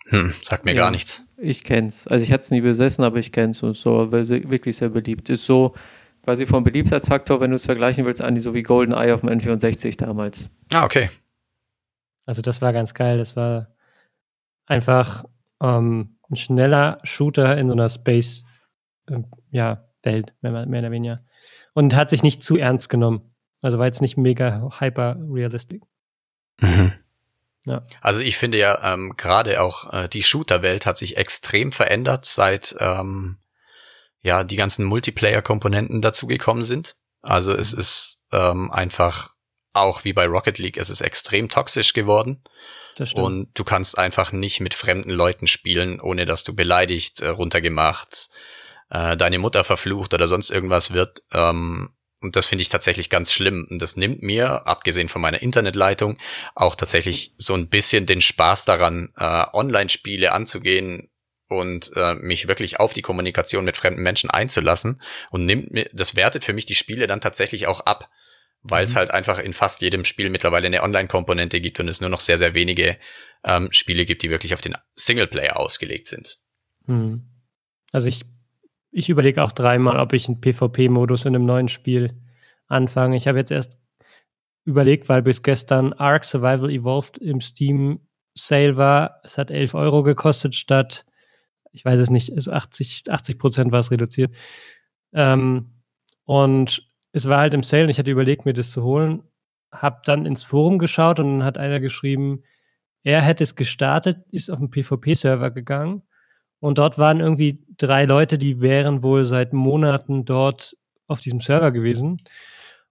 Hm, 0.10 0.34
sagt 0.42 0.66
mir 0.66 0.74
ja, 0.74 0.84
gar 0.84 0.92
nichts. 0.92 1.26
Ich 1.38 1.64
kenn's. 1.64 2.08
Also 2.08 2.24
ich 2.24 2.32
hatte 2.32 2.42
es 2.42 2.52
nie 2.52 2.62
besessen, 2.62 3.04
aber 3.04 3.18
ich 3.18 3.32
kenn's 3.32 3.64
und 3.64 3.76
so, 3.76 4.12
weil 4.12 4.26
sie 4.26 4.50
wirklich 4.50 4.78
sehr 4.78 4.90
beliebt 4.90 5.30
ist. 5.30 5.46
So 5.46 5.74
quasi 6.24 6.46
vom 6.46 6.64
Beliebtheitsfaktor, 6.64 7.42
wenn 7.42 7.52
du 7.52 7.56
es 7.56 7.66
vergleichen 7.66 8.06
willst, 8.06 8.22
Andi, 8.22 8.42
so 8.42 8.54
wie 8.54 8.64
GoldenEye 8.64 9.14
auf 9.14 9.22
dem 9.22 9.30
N64 9.30 9.98
damals. 9.98 10.50
Ah, 10.72 10.86
okay. 10.86 11.10
Also 12.26 12.42
das 12.42 12.62
war 12.62 12.74
ganz 12.74 12.94
geil. 12.94 13.18
Das 13.18 13.36
war 13.36 13.76
einfach 14.66 15.26
ähm, 15.62 16.18
ein 16.30 16.36
schneller 16.36 17.00
Shooter 17.04 17.58
in 17.58 17.70
so 17.70 17.74
einer 17.74 17.90
Space, 17.90 18.44
äh, 19.10 19.20
ja, 19.52 19.84
Welt, 20.04 20.34
mehr, 20.42 20.66
mehr 20.66 20.80
oder 20.80 20.92
weniger 20.92 21.18
und 21.78 21.96
hat 21.96 22.10
sich 22.10 22.24
nicht 22.24 22.44
zu 22.44 22.58
ernst 22.58 22.90
genommen. 22.90 23.22
Also 23.62 23.78
war 23.78 23.86
jetzt 23.86 24.02
nicht 24.02 24.18
mega 24.18 24.80
hyper 24.80 25.16
realistic. 25.30 25.84
Mhm. 26.60 26.94
Ja. 27.68 27.86
Also 28.00 28.22
ich 28.22 28.38
finde 28.38 28.58
ja 28.58 28.94
ähm, 28.94 29.16
gerade 29.18 29.62
auch 29.62 29.92
äh, 29.92 30.08
die 30.08 30.24
Shooter-Welt 30.24 30.86
hat 30.86 30.98
sich 30.98 31.18
extrem 31.18 31.74
verändert, 31.74 32.26
seit 32.26 32.76
ähm, 32.80 33.38
ja 34.22 34.46
die 34.46 34.56
ganzen 34.56 34.86
Multiplayer-Komponenten 34.86 36.02
dazugekommen 36.02 36.64
sind. 36.64 36.96
Also 37.22 37.54
es 37.54 37.74
mhm. 37.74 37.80
ist 37.80 38.22
ähm, 38.32 38.72
einfach 38.72 39.32
auch 39.74 40.06
wie 40.06 40.14
bei 40.14 40.26
Rocket 40.26 40.58
League, 40.60 40.78
es 40.78 40.90
ist 40.90 41.02
extrem 41.02 41.50
toxisch 41.50 41.92
geworden. 41.92 42.42
Und 43.22 43.50
du 43.54 43.64
kannst 43.64 43.98
einfach 43.98 44.32
nicht 44.32 44.60
mit 44.62 44.74
fremden 44.74 45.12
Leuten 45.12 45.46
spielen, 45.46 46.00
ohne 46.00 46.26
dass 46.26 46.44
du 46.46 46.56
beleidigt, 46.56 47.20
äh, 47.20 47.28
runtergemacht, 47.28 48.30
äh, 48.90 49.18
deine 49.18 49.40
Mutter 49.40 49.64
verflucht 49.64 50.14
oder 50.14 50.28
sonst 50.28 50.50
irgendwas 50.50 50.94
wird. 50.94 51.22
Ähm, 51.32 51.92
und 52.22 52.36
das 52.36 52.48
finde 52.48 52.64
ich 52.64 52.70
tatsächlich 52.70 53.10
ganz 53.10 53.32
schlimm. 53.32 53.68
Und 53.70 53.82
das 53.82 53.96
nimmt 53.96 54.24
mir, 54.24 54.66
abgesehen 54.68 55.08
von 55.08 55.22
meiner 55.22 55.42
Internetleitung, 55.42 56.18
auch 56.56 56.76
tatsächlich 56.76 57.34
so 57.38 57.54
ein 57.54 57.70
bisschen 57.70 58.06
den 58.06 58.22
Spaß 58.22 58.66
daran, 58.66 59.14
äh, 59.18 59.46
Online-Spiele 59.54 60.32
anzugehen 60.32 61.10
und 61.48 61.92
äh, 61.96 62.16
mich 62.16 62.48
wirklich 62.48 62.80
auf 62.80 62.94
die 62.94 63.04
Kommunikation 63.04 63.66
mit 63.66 63.78
fremden 63.78 64.02
Menschen 64.02 64.32
einzulassen 64.32 65.02
und 65.30 65.46
nimmt 65.46 65.72
mir, 65.72 65.90
das 65.94 66.16
wertet 66.16 66.44
für 66.44 66.54
mich 66.54 66.66
die 66.66 66.76
Spiele 66.76 67.06
dann 67.06 67.22
tatsächlich 67.22 67.68
auch 67.68 67.82
ab, 67.82 68.10
weil 68.64 68.84
es 68.84 68.96
mhm. 68.96 69.00
halt 69.00 69.12
einfach 69.12 69.38
in 69.40 69.54
fast 69.54 69.82
jedem 69.82 70.04
Spiel 70.04 70.32
mittlerweile 70.32 70.66
eine 70.66 70.82
Online-Komponente 70.82 71.62
gibt 71.62 71.80
und 71.80 71.88
es 71.88 72.02
nur 72.02 72.10
noch 72.10 72.20
sehr, 72.20 72.40
sehr 72.40 72.56
wenige 72.56 72.98
ähm, 73.44 73.72
Spiele 73.72 74.08
gibt, 74.08 74.24
die 74.24 74.32
wirklich 74.32 74.56
auf 74.56 74.62
den 74.62 74.76
Singleplayer 74.96 75.58
ausgelegt 75.58 76.08
sind. 76.08 76.40
Mhm. 76.88 77.30
Also 77.92 78.08
ich 78.08 78.26
ich 78.92 79.10
überlege 79.10 79.44
auch 79.44 79.52
dreimal, 79.52 80.00
ob 80.00 80.14
ich 80.14 80.28
einen 80.28 80.42
PvP-Modus 80.42 81.26
in 81.26 81.36
einem 81.36 81.46
neuen 81.46 81.68
Spiel 81.68 82.20
anfange. 82.68 83.16
Ich 83.18 83.28
habe 83.28 83.38
jetzt 83.38 83.52
erst 83.52 83.78
überlegt, 84.66 85.10
weil 85.10 85.22
bis 85.22 85.44
gestern 85.44 85.94
Ark 85.94 86.26
Survival 86.26 86.70
Evolved 86.70 87.18
im 87.18 87.42
Steam 87.42 88.02
Sale 88.34 88.78
war. 88.78 89.20
Es 89.24 89.38
hat 89.38 89.52
11 89.52 89.74
Euro 89.74 90.04
gekostet 90.04 90.56
statt, 90.56 91.06
ich 91.72 91.86
weiß 91.86 92.00
es 92.00 92.10
nicht, 92.10 92.34
also 92.34 92.52
80, 92.52 93.04
80 93.10 93.40
Prozent 93.40 93.72
war 93.72 93.80
es 93.80 93.92
reduziert. 93.92 94.36
Ähm, 95.14 95.74
und 96.26 96.90
es 97.12 97.28
war 97.28 97.40
halt 97.40 97.54
im 97.54 97.64
Sale 97.64 97.84
und 97.84 97.90
ich 97.90 98.00
hatte 98.00 98.12
überlegt, 98.12 98.46
mir 98.46 98.54
das 98.54 98.72
zu 98.72 98.84
holen. 98.84 99.24
Hab 99.72 100.04
dann 100.04 100.26
ins 100.26 100.44
Forum 100.44 100.80
geschaut 100.80 101.20
und 101.20 101.40
dann 101.40 101.44
hat 101.44 101.58
einer 101.58 101.80
geschrieben, 101.80 102.44
er 103.04 103.22
hätte 103.22 103.44
es 103.44 103.56
gestartet, 103.56 104.18
ist 104.32 104.50
auf 104.50 104.60
den 104.60 104.70
PvP-Server 104.70 105.52
gegangen 105.52 106.04
und 106.60 106.78
dort 106.78 106.98
waren 106.98 107.20
irgendwie 107.20 107.64
drei 107.78 108.06
Leute, 108.06 108.38
die 108.38 108.62
wären 108.62 109.04
wohl 109.04 109.26
seit 109.26 109.54
Monaten 109.54 110.26
dort 110.26 110.76
auf 111.08 111.20
diesem 111.20 111.40
Server 111.40 111.72
gewesen 111.72 112.22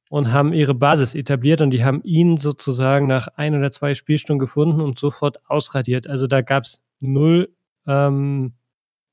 und 0.08 0.32
haben 0.32 0.52
ihre 0.52 0.74
Basis 0.74 1.14
etabliert 1.14 1.60
und 1.60 1.70
die 1.70 1.84
haben 1.84 2.02
ihn 2.04 2.36
sozusagen 2.36 3.06
nach 3.06 3.28
ein 3.36 3.54
oder 3.56 3.70
zwei 3.70 3.94
Spielstunden 3.94 4.38
gefunden 4.38 4.80
und 4.80 4.98
sofort 4.98 5.38
ausradiert. 5.48 6.06
Also 6.06 6.26
da 6.26 6.42
gab 6.42 6.64
es 6.64 6.84
null 7.00 7.52
ähm, 7.86 8.54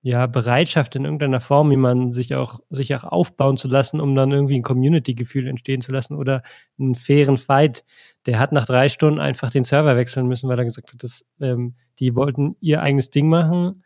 ja, 0.03 0.27
Bereitschaft 0.27 0.95
in 0.95 1.05
irgendeiner 1.05 1.41
Form, 1.41 1.71
jemanden 1.71 2.11
sich 2.11 2.35
auch, 2.35 2.59
sich 2.69 2.93
auch 2.93 3.05
aufbauen 3.05 3.57
zu 3.57 3.67
lassen, 3.69 4.01
um 4.01 4.15
dann 4.15 4.31
irgendwie 4.31 4.57
ein 4.59 4.63
Community-Gefühl 4.63 5.47
entstehen 5.47 5.81
zu 5.81 5.91
lassen 5.91 6.15
oder 6.15 6.43
einen 6.77 6.93
fairen 6.93 7.37
Fight. 7.37 7.85
Der 8.25 8.37
hat 8.37 8.51
nach 8.51 8.65
drei 8.65 8.89
Stunden 8.89 9.19
einfach 9.19 9.49
den 9.49 9.63
Server 9.63 9.95
wechseln 9.95 10.27
müssen, 10.27 10.49
weil 10.49 10.59
er 10.59 10.65
gesagt 10.65 10.91
hat, 10.93 11.01
dass, 11.01 11.25
ähm, 11.39 11.75
die 11.99 12.15
wollten 12.15 12.55
ihr 12.59 12.81
eigenes 12.81 13.09
Ding 13.09 13.29
machen 13.29 13.82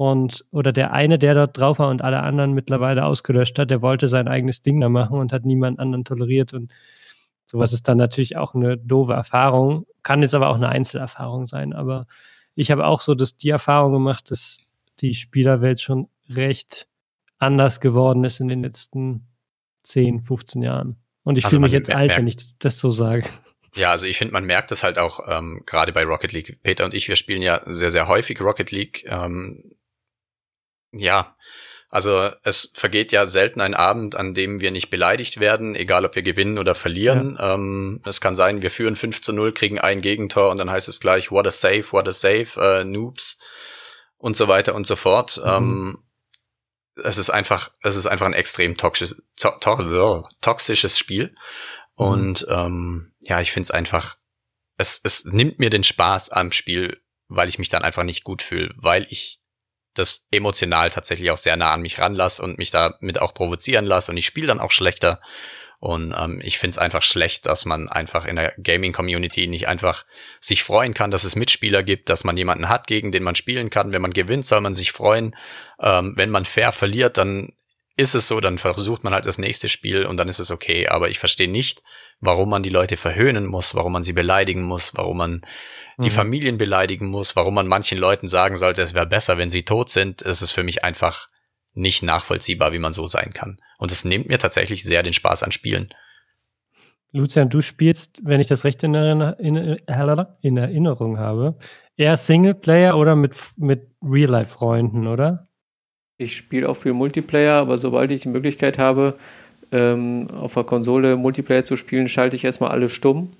und 0.00 0.46
oder 0.50 0.72
der 0.72 0.94
eine, 0.94 1.18
der 1.18 1.34
dort 1.34 1.58
drauf 1.58 1.78
war 1.78 1.90
und 1.90 2.00
alle 2.00 2.22
anderen 2.22 2.54
mittlerweile 2.54 3.04
ausgelöscht 3.04 3.58
hat, 3.58 3.70
der 3.70 3.82
wollte 3.82 4.08
sein 4.08 4.28
eigenes 4.28 4.62
Ding 4.62 4.80
da 4.80 4.88
machen 4.88 5.18
und 5.18 5.30
hat 5.30 5.44
niemand 5.44 5.78
anderen 5.78 6.06
toleriert 6.06 6.54
und 6.54 6.72
sowas 7.44 7.74
ist 7.74 7.86
dann 7.86 7.98
natürlich 7.98 8.38
auch 8.38 8.54
eine 8.54 8.78
doofe 8.78 9.12
Erfahrung, 9.12 9.84
kann 10.02 10.22
jetzt 10.22 10.34
aber 10.34 10.48
auch 10.48 10.54
eine 10.54 10.70
Einzelerfahrung 10.70 11.46
sein, 11.46 11.74
aber 11.74 12.06
ich 12.54 12.70
habe 12.70 12.86
auch 12.86 13.02
so 13.02 13.14
dass 13.14 13.36
die 13.36 13.50
Erfahrung 13.50 13.92
gemacht, 13.92 14.30
dass 14.30 14.60
die 15.00 15.12
Spielerwelt 15.12 15.82
schon 15.82 16.08
recht 16.30 16.88
anders 17.38 17.78
geworden 17.78 18.24
ist 18.24 18.40
in 18.40 18.48
den 18.48 18.62
letzten 18.62 19.26
10, 19.82 20.22
15 20.22 20.62
Jahren. 20.62 20.96
Und 21.24 21.36
ich 21.36 21.44
also 21.44 21.56
fühle 21.56 21.64
mich 21.64 21.72
jetzt 21.72 21.90
alt, 21.90 22.16
wenn 22.16 22.26
ich 22.26 22.58
das 22.58 22.78
so 22.78 22.88
sage. 22.88 23.28
Ja, 23.74 23.90
also 23.90 24.06
ich 24.06 24.16
finde, 24.16 24.32
man 24.32 24.46
merkt 24.46 24.72
es 24.72 24.82
halt 24.82 24.98
auch 24.98 25.20
ähm, 25.28 25.62
gerade 25.66 25.92
bei 25.92 26.04
Rocket 26.04 26.32
League. 26.32 26.58
Peter 26.62 26.86
und 26.86 26.94
ich, 26.94 27.06
wir 27.06 27.16
spielen 27.16 27.42
ja 27.42 27.60
sehr, 27.66 27.90
sehr 27.90 28.08
häufig 28.08 28.40
Rocket 28.40 28.70
League. 28.70 29.04
Ähm, 29.06 29.76
ja, 30.92 31.36
also 31.90 32.30
es 32.44 32.70
vergeht 32.72 33.10
ja 33.10 33.26
selten 33.26 33.60
ein 33.60 33.74
Abend, 33.74 34.14
an 34.14 34.32
dem 34.32 34.60
wir 34.60 34.70
nicht 34.70 34.90
beleidigt 34.90 35.40
werden, 35.40 35.74
egal 35.74 36.04
ob 36.04 36.14
wir 36.14 36.22
gewinnen 36.22 36.56
oder 36.56 36.76
verlieren. 36.76 37.36
Ja. 37.36 37.54
Ähm, 37.54 38.00
es 38.04 38.20
kann 38.20 38.36
sein, 38.36 38.62
wir 38.62 38.70
führen 38.70 38.94
5 38.94 39.20
zu 39.20 39.32
0, 39.32 39.52
kriegen 39.52 39.80
ein 39.80 40.00
Gegentor 40.00 40.50
und 40.50 40.58
dann 40.58 40.70
heißt 40.70 40.88
es 40.88 41.00
gleich, 41.00 41.32
what 41.32 41.48
a 41.48 41.50
save, 41.50 41.90
what 41.90 42.06
a 42.06 42.12
save, 42.12 42.48
äh, 42.56 42.84
Noobs 42.84 43.38
und 44.18 44.36
so 44.36 44.46
weiter 44.46 44.76
und 44.76 44.86
so 44.86 44.94
fort. 44.94 45.38
Mhm. 45.38 45.50
Ähm, 45.50 45.98
es 47.02 47.18
ist 47.18 47.30
einfach, 47.30 47.72
es 47.82 47.96
ist 47.96 48.06
einfach 48.06 48.26
ein 48.26 48.34
extrem 48.34 48.76
toxisches, 48.76 49.22
to 49.36 49.50
to 49.60 50.22
toxisches 50.40 50.96
Spiel. 50.96 51.34
Mhm. 51.98 52.06
Und 52.06 52.46
ähm, 52.48 53.12
ja, 53.18 53.40
ich 53.40 53.50
finde 53.50 53.64
es 53.64 53.70
einfach, 53.72 54.16
es, 54.76 55.00
es 55.02 55.24
nimmt 55.24 55.58
mir 55.58 55.70
den 55.70 55.82
Spaß 55.82 56.30
am 56.30 56.52
Spiel, 56.52 57.02
weil 57.26 57.48
ich 57.48 57.58
mich 57.58 57.68
dann 57.68 57.82
einfach 57.82 58.04
nicht 58.04 58.22
gut 58.22 58.42
fühle, 58.42 58.72
weil 58.76 59.08
ich 59.10 59.39
das 60.00 60.26
emotional 60.30 60.90
tatsächlich 60.90 61.30
auch 61.30 61.36
sehr 61.36 61.56
nah 61.56 61.72
an 61.72 61.82
mich 61.82 61.98
ranlasse 61.98 62.42
und 62.42 62.58
mich 62.58 62.70
damit 62.70 63.20
auch 63.20 63.34
provozieren 63.34 63.84
lasse 63.84 64.10
und 64.10 64.16
ich 64.16 64.26
spiele 64.26 64.48
dann 64.48 64.60
auch 64.60 64.72
schlechter. 64.72 65.20
Und 65.80 66.14
ähm, 66.16 66.42
ich 66.44 66.58
finde 66.58 66.72
es 66.72 66.78
einfach 66.78 67.02
schlecht, 67.02 67.46
dass 67.46 67.64
man 67.64 67.88
einfach 67.88 68.26
in 68.26 68.36
der 68.36 68.52
Gaming-Community 68.62 69.46
nicht 69.46 69.66
einfach 69.66 70.04
sich 70.38 70.62
freuen 70.62 70.92
kann, 70.92 71.10
dass 71.10 71.24
es 71.24 71.36
Mitspieler 71.36 71.82
gibt, 71.82 72.10
dass 72.10 72.22
man 72.22 72.36
jemanden 72.36 72.68
hat, 72.68 72.86
gegen 72.86 73.12
den 73.12 73.22
man 73.22 73.34
spielen 73.34 73.70
kann. 73.70 73.94
Wenn 73.94 74.02
man 74.02 74.12
gewinnt, 74.12 74.44
soll 74.44 74.60
man 74.60 74.74
sich 74.74 74.92
freuen. 74.92 75.34
Ähm, 75.80 76.12
wenn 76.16 76.28
man 76.28 76.44
fair 76.44 76.72
verliert, 76.72 77.16
dann 77.16 77.52
ist 77.96 78.14
es 78.14 78.28
so, 78.28 78.40
dann 78.40 78.58
versucht 78.58 79.04
man 79.04 79.12
halt 79.12 79.26
das 79.26 79.38
nächste 79.38 79.68
Spiel 79.68 80.06
und 80.06 80.16
dann 80.18 80.28
ist 80.28 80.38
es 80.38 80.50
okay. 80.50 80.88
Aber 80.88 81.08
ich 81.08 81.18
verstehe 81.18 81.50
nicht, 81.50 81.82
warum 82.20 82.50
man 82.50 82.62
die 82.62 82.70
Leute 82.70 82.96
verhöhnen 82.96 83.46
muss, 83.46 83.74
warum 83.74 83.92
man 83.92 84.02
sie 84.02 84.12
beleidigen 84.12 84.62
muss, 84.62 84.92
warum 84.94 85.18
man 85.18 85.42
die 86.02 86.10
mhm. 86.10 86.14
Familien 86.14 86.58
beleidigen 86.58 87.06
muss, 87.06 87.36
warum 87.36 87.54
man 87.54 87.66
manchen 87.66 87.98
Leuten 87.98 88.26
sagen 88.26 88.56
sollte, 88.56 88.82
es 88.82 88.94
wäre 88.94 89.06
besser, 89.06 89.38
wenn 89.38 89.50
sie 89.50 89.64
tot 89.64 89.90
sind. 89.90 90.22
Es 90.22 90.42
ist 90.42 90.52
für 90.52 90.62
mich 90.62 90.84
einfach 90.84 91.28
nicht 91.74 92.02
nachvollziehbar, 92.02 92.72
wie 92.72 92.78
man 92.78 92.92
so 92.92 93.06
sein 93.06 93.32
kann. 93.32 93.60
Und 93.78 93.92
es 93.92 94.04
nimmt 94.04 94.28
mir 94.28 94.38
tatsächlich 94.38 94.82
sehr 94.82 95.02
den 95.02 95.12
Spaß 95.12 95.42
an 95.42 95.52
Spielen. 95.52 95.92
Lucian, 97.12 97.48
du 97.48 97.60
spielst, 97.60 98.18
wenn 98.22 98.40
ich 98.40 98.46
das 98.46 98.64
recht 98.64 98.82
in, 98.82 98.94
in, 98.94 99.76
in 100.42 100.56
Erinnerung 100.56 101.18
habe, 101.18 101.56
eher 101.96 102.16
Singleplayer 102.16 102.96
oder 102.96 103.16
mit, 103.16 103.34
mit 103.56 103.88
Real-Life-Freunden, 104.02 105.06
oder? 105.06 105.48
Ich 106.18 106.36
spiele 106.36 106.68
auch 106.68 106.76
viel 106.76 106.92
Multiplayer, 106.92 107.54
aber 107.54 107.78
sobald 107.78 108.10
ich 108.10 108.20
die 108.20 108.28
Möglichkeit 108.28 108.78
habe, 108.78 109.18
ähm, 109.72 110.28
auf 110.30 110.54
der 110.54 110.64
Konsole 110.64 111.16
Multiplayer 111.16 111.64
zu 111.64 111.76
spielen, 111.76 112.08
schalte 112.08 112.36
ich 112.36 112.44
erstmal 112.44 112.70
alles 112.70 112.92
stumm. 112.92 113.30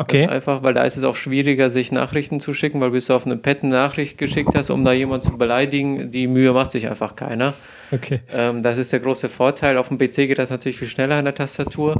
Okay. 0.00 0.22
Das 0.22 0.30
einfach, 0.30 0.62
weil 0.62 0.74
da 0.74 0.84
ist 0.84 0.96
es 0.96 1.02
auch 1.02 1.16
schwieriger, 1.16 1.70
sich 1.70 1.90
Nachrichten 1.90 2.38
zu 2.38 2.54
schicken, 2.54 2.80
weil 2.80 2.92
bis 2.92 3.06
du 3.06 3.14
auf 3.14 3.26
eine 3.26 3.40
Nachricht 3.62 4.16
geschickt 4.16 4.54
hast, 4.54 4.70
um 4.70 4.84
da 4.84 4.92
jemanden 4.92 5.26
zu 5.26 5.36
beleidigen, 5.36 6.12
die 6.12 6.28
Mühe 6.28 6.52
macht 6.52 6.70
sich 6.70 6.88
einfach 6.88 7.16
keiner. 7.16 7.54
Okay. 7.90 8.20
Ähm, 8.30 8.62
das 8.62 8.78
ist 8.78 8.92
der 8.92 9.00
große 9.00 9.28
Vorteil. 9.28 9.76
Auf 9.76 9.88
dem 9.88 9.98
PC 9.98 10.28
geht 10.28 10.38
das 10.38 10.50
natürlich 10.50 10.78
viel 10.78 10.86
schneller 10.86 11.16
an 11.16 11.24
der 11.24 11.34
Tastatur. 11.34 11.96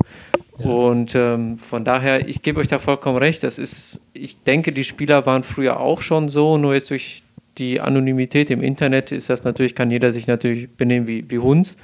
Ja. 0.59 0.67
Und 0.67 1.17
ähm, 1.17 1.59
von 1.59 1.85
daher, 1.85 2.29
ich 2.29 2.43
gebe 2.43 2.61
euch 2.61 2.69
da 2.69 2.79
vollkommen 2.79 3.19
recht. 3.19 3.43
Das 3.43 3.59
ist, 3.59 4.09
ich 4.13 4.45
denke, 4.45 4.71
die 4.71 4.85
Spieler 4.85 5.27
waren 5.27 5.43
früher 5.43 5.81
auch 5.81 6.01
schon 6.01 6.29
so, 6.29 6.57
nur 6.57 6.75
jetzt 6.75 6.91
durch 6.91 7.25
die 7.59 7.81
Anonymität 7.81 8.51
im 8.51 8.63
Internet 8.63 9.11
ist 9.11 9.29
das 9.29 9.43
natürlich, 9.43 9.75
kann 9.75 9.91
jeder 9.91 10.13
sich 10.13 10.29
natürlich 10.29 10.71
benehmen 10.77 11.09
wie, 11.09 11.29
wie 11.29 11.41
Hunds. 11.41 11.77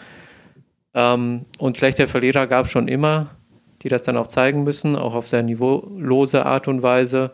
Ähm, 0.94 1.46
und 1.58 1.76
schlechte 1.76 2.06
Verlierer 2.06 2.46
gab 2.46 2.66
es 2.66 2.70
schon 2.70 2.86
immer 2.86 3.30
die 3.84 3.88
das 3.88 4.02
dann 4.02 4.16
auch 4.16 4.26
zeigen 4.26 4.64
müssen, 4.64 4.96
auch 4.96 5.14
auf 5.14 5.28
sehr 5.28 5.42
niveaulose 5.42 6.44
Art 6.46 6.66
und 6.66 6.82
Weise. 6.82 7.32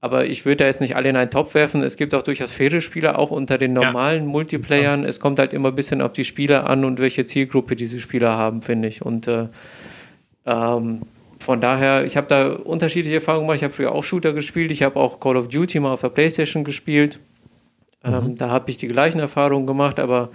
Aber 0.00 0.26
ich 0.26 0.44
würde 0.44 0.58
da 0.58 0.66
jetzt 0.66 0.82
nicht 0.82 0.94
alle 0.94 1.08
in 1.08 1.16
einen 1.16 1.30
Topf 1.30 1.54
werfen. 1.54 1.82
Es 1.82 1.96
gibt 1.96 2.14
auch 2.14 2.22
durchaus 2.22 2.52
faire 2.52 2.80
Spieler, 2.80 3.18
auch 3.18 3.30
unter 3.30 3.58
den 3.58 3.72
normalen 3.72 4.24
ja. 4.24 4.28
Multiplayern. 4.28 5.04
Es 5.04 5.18
kommt 5.18 5.38
halt 5.38 5.52
immer 5.54 5.70
ein 5.70 5.74
bisschen 5.74 6.02
auf 6.02 6.12
die 6.12 6.24
Spieler 6.24 6.68
an 6.68 6.84
und 6.84 7.00
welche 7.00 7.24
Zielgruppe 7.24 7.74
diese 7.74 7.98
Spieler 7.98 8.36
haben, 8.36 8.62
finde 8.62 8.88
ich. 8.88 9.02
Und 9.02 9.26
äh, 9.26 9.46
ähm, 10.44 11.02
von 11.40 11.60
daher, 11.60 12.04
ich 12.04 12.16
habe 12.16 12.26
da 12.28 12.52
unterschiedliche 12.52 13.16
Erfahrungen 13.16 13.46
gemacht. 13.46 13.56
Ich 13.56 13.64
habe 13.64 13.72
früher 13.72 13.92
auch 13.92 14.04
Shooter 14.04 14.32
gespielt. 14.34 14.70
Ich 14.70 14.82
habe 14.82 15.00
auch 15.00 15.18
Call 15.18 15.36
of 15.36 15.48
Duty 15.48 15.80
mal 15.80 15.92
auf 15.92 16.02
der 16.02 16.10
Playstation 16.10 16.62
gespielt. 16.62 17.18
Ähm, 18.04 18.12
mhm. 18.12 18.36
da 18.36 18.50
habe 18.50 18.70
ich 18.70 18.76
die 18.76 18.88
gleichen 18.88 19.18
Erfahrungen 19.18 19.66
gemacht, 19.66 19.98
aber 19.98 20.28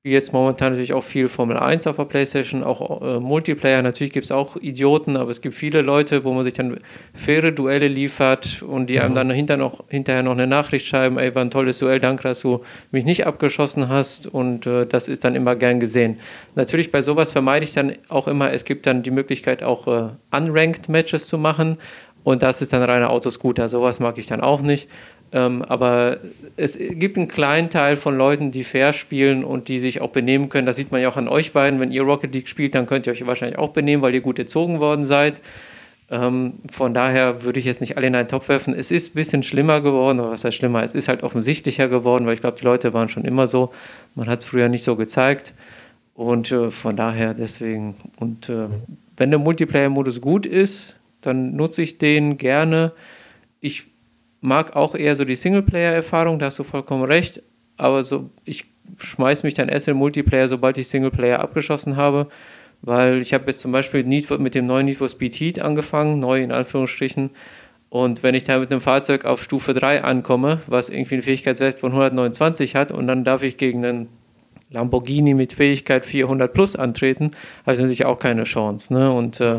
spiele 0.00 0.14
jetzt 0.14 0.32
momentan 0.32 0.70
natürlich 0.70 0.94
auch 0.94 1.04
viel 1.04 1.28
Formel 1.28 1.58
1 1.58 1.86
auf 1.86 1.96
der 1.96 2.06
Playstation, 2.06 2.64
auch 2.64 3.02
äh, 3.02 3.20
Multiplayer. 3.20 3.82
Natürlich 3.82 4.14
gibt 4.14 4.24
es 4.24 4.32
auch 4.32 4.56
Idioten, 4.56 5.18
aber 5.18 5.30
es 5.30 5.42
gibt 5.42 5.54
viele 5.54 5.82
Leute, 5.82 6.24
wo 6.24 6.32
man 6.32 6.42
sich 6.42 6.54
dann 6.54 6.78
faire 7.12 7.52
Duelle 7.52 7.86
liefert 7.86 8.62
und 8.62 8.88
die 8.88 8.98
einem 8.98 9.14
dann 9.14 9.30
hinter 9.30 9.58
noch, 9.58 9.84
hinterher 9.88 10.22
noch 10.22 10.32
eine 10.32 10.46
Nachricht 10.46 10.86
schreiben, 10.86 11.18
ey, 11.18 11.34
war 11.34 11.44
ein 11.44 11.50
tolles 11.50 11.80
Duell, 11.80 11.98
danke, 11.98 12.22
dass 12.22 12.40
du 12.40 12.62
mich 12.90 13.04
nicht 13.04 13.26
abgeschossen 13.26 13.90
hast 13.90 14.26
und 14.26 14.66
äh, 14.66 14.86
das 14.86 15.06
ist 15.06 15.22
dann 15.22 15.34
immer 15.34 15.54
gern 15.54 15.80
gesehen. 15.80 16.18
Natürlich 16.54 16.90
bei 16.90 17.02
sowas 17.02 17.32
vermeide 17.32 17.64
ich 17.64 17.74
dann 17.74 17.92
auch 18.08 18.26
immer, 18.26 18.54
es 18.54 18.64
gibt 18.64 18.86
dann 18.86 19.02
die 19.02 19.10
Möglichkeit 19.10 19.62
auch 19.62 19.86
äh, 19.86 20.08
unranked 20.34 20.88
Matches 20.88 21.26
zu 21.26 21.36
machen 21.36 21.76
und 22.24 22.42
das 22.42 22.62
ist 22.62 22.72
dann 22.72 22.82
reiner 22.82 23.10
Autoscooter, 23.10 23.68
sowas 23.68 24.00
mag 24.00 24.16
ich 24.16 24.26
dann 24.26 24.40
auch 24.40 24.62
nicht. 24.62 24.88
Ähm, 25.32 25.62
aber 25.62 26.18
es 26.56 26.76
gibt 26.76 27.16
einen 27.16 27.28
kleinen 27.28 27.70
Teil 27.70 27.96
von 27.96 28.16
Leuten, 28.16 28.50
die 28.50 28.64
fair 28.64 28.92
spielen 28.92 29.44
und 29.44 29.68
die 29.68 29.78
sich 29.78 30.00
auch 30.00 30.10
benehmen 30.10 30.48
können. 30.48 30.66
Das 30.66 30.76
sieht 30.76 30.90
man 30.90 31.00
ja 31.00 31.08
auch 31.08 31.16
an 31.16 31.28
euch 31.28 31.52
beiden. 31.52 31.78
Wenn 31.78 31.92
ihr 31.92 32.02
Rocket 32.02 32.34
League 32.34 32.48
spielt, 32.48 32.74
dann 32.74 32.86
könnt 32.86 33.06
ihr 33.06 33.12
euch 33.12 33.26
wahrscheinlich 33.26 33.58
auch 33.58 33.70
benehmen, 33.70 34.02
weil 34.02 34.14
ihr 34.14 34.20
gut 34.20 34.38
erzogen 34.38 34.80
worden 34.80 35.04
seid. 35.04 35.40
Ähm, 36.10 36.54
von 36.68 36.92
daher 36.92 37.44
würde 37.44 37.60
ich 37.60 37.64
jetzt 37.64 37.80
nicht 37.80 37.96
alle 37.96 38.08
in 38.08 38.16
einen 38.16 38.26
Topf 38.26 38.48
werfen. 38.48 38.74
Es 38.74 38.90
ist 38.90 39.12
ein 39.12 39.14
bisschen 39.14 39.42
schlimmer 39.44 39.80
geworden, 39.80 40.18
oder 40.18 40.32
was 40.32 40.42
heißt 40.42 40.56
schlimmer? 40.56 40.82
Es 40.82 40.94
ist 40.94 41.06
halt 41.06 41.22
offensichtlicher 41.22 41.88
geworden, 41.88 42.26
weil 42.26 42.34
ich 42.34 42.40
glaube, 42.40 42.58
die 42.58 42.64
Leute 42.64 42.92
waren 42.92 43.08
schon 43.08 43.24
immer 43.24 43.46
so. 43.46 43.70
Man 44.16 44.28
hat 44.28 44.40
es 44.40 44.44
früher 44.44 44.68
nicht 44.68 44.82
so 44.82 44.96
gezeigt. 44.96 45.54
Und 46.14 46.50
äh, 46.50 46.72
von 46.72 46.96
daher 46.96 47.34
deswegen. 47.34 47.94
Und 48.18 48.48
äh, 48.48 48.66
wenn 49.16 49.30
der 49.30 49.38
Multiplayer-Modus 49.38 50.20
gut 50.20 50.46
ist, 50.46 50.96
dann 51.20 51.54
nutze 51.54 51.82
ich 51.82 51.98
den 51.98 52.36
gerne. 52.38 52.92
Ich 53.60 53.84
mag 54.40 54.76
auch 54.76 54.94
eher 54.94 55.16
so 55.16 55.24
die 55.24 55.34
Singleplayer-Erfahrung, 55.34 56.38
da 56.38 56.46
hast 56.46 56.58
du 56.58 56.64
vollkommen 56.64 57.04
recht, 57.04 57.42
aber 57.76 58.02
so, 58.02 58.30
ich 58.44 58.66
schmeiß 58.98 59.42
mich 59.42 59.54
dann 59.54 59.68
erst 59.68 59.88
in 59.88 59.96
Multiplayer, 59.96 60.48
sobald 60.48 60.78
ich 60.78 60.88
Singleplayer 60.88 61.40
abgeschossen 61.40 61.96
habe, 61.96 62.28
weil 62.82 63.20
ich 63.20 63.34
habe 63.34 63.44
jetzt 63.46 63.60
zum 63.60 63.72
Beispiel 63.72 64.04
mit 64.04 64.54
dem 64.54 64.66
neuen 64.66 64.86
Need 64.86 64.96
for 64.96 65.08
Speed 65.08 65.34
Heat 65.34 65.58
angefangen, 65.60 66.18
neu 66.18 66.42
in 66.42 66.52
Anführungsstrichen, 66.52 67.30
und 67.90 68.22
wenn 68.22 68.36
ich 68.36 68.44
da 68.44 68.58
mit 68.58 68.70
einem 68.70 68.80
Fahrzeug 68.80 69.24
auf 69.24 69.42
Stufe 69.42 69.74
3 69.74 70.04
ankomme, 70.04 70.60
was 70.68 70.88
irgendwie 70.88 71.16
einen 71.16 71.22
Fähigkeitswert 71.22 71.80
von 71.80 71.90
129 71.90 72.76
hat, 72.76 72.92
und 72.92 73.08
dann 73.08 73.24
darf 73.24 73.42
ich 73.42 73.56
gegen 73.56 73.84
einen 73.84 74.08
Lamborghini 74.70 75.34
mit 75.34 75.52
Fähigkeit 75.52 76.06
400 76.06 76.52
plus 76.52 76.76
antreten, 76.76 77.32
habe 77.66 77.74
ich 77.74 77.80
natürlich 77.80 78.04
auch 78.04 78.20
keine 78.20 78.44
Chance. 78.44 78.94
Ne? 78.94 79.12
Und 79.12 79.40
äh, 79.40 79.56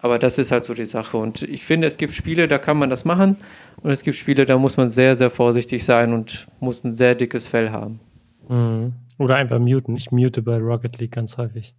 aber 0.00 0.18
das 0.18 0.38
ist 0.38 0.52
halt 0.52 0.64
so 0.64 0.74
die 0.74 0.84
Sache. 0.84 1.16
Und 1.16 1.42
ich 1.42 1.64
finde, 1.64 1.86
es 1.86 1.96
gibt 1.96 2.12
Spiele, 2.12 2.48
da 2.48 2.58
kann 2.58 2.78
man 2.78 2.90
das 2.90 3.04
machen. 3.04 3.36
Und 3.82 3.90
es 3.90 4.02
gibt 4.02 4.16
Spiele, 4.16 4.46
da 4.46 4.56
muss 4.58 4.76
man 4.76 4.90
sehr, 4.90 5.16
sehr 5.16 5.30
vorsichtig 5.30 5.84
sein 5.84 6.12
und 6.12 6.46
muss 6.60 6.84
ein 6.84 6.92
sehr 6.92 7.14
dickes 7.14 7.46
Fell 7.46 7.70
haben. 7.70 8.00
Mhm. 8.48 8.92
Oder 9.18 9.36
einfach 9.36 9.58
muten. 9.58 9.96
Ich 9.96 10.10
mute 10.10 10.42
bei 10.42 10.58
Rocket 10.58 10.98
League 10.98 11.12
ganz 11.12 11.36
häufig. 11.36 11.74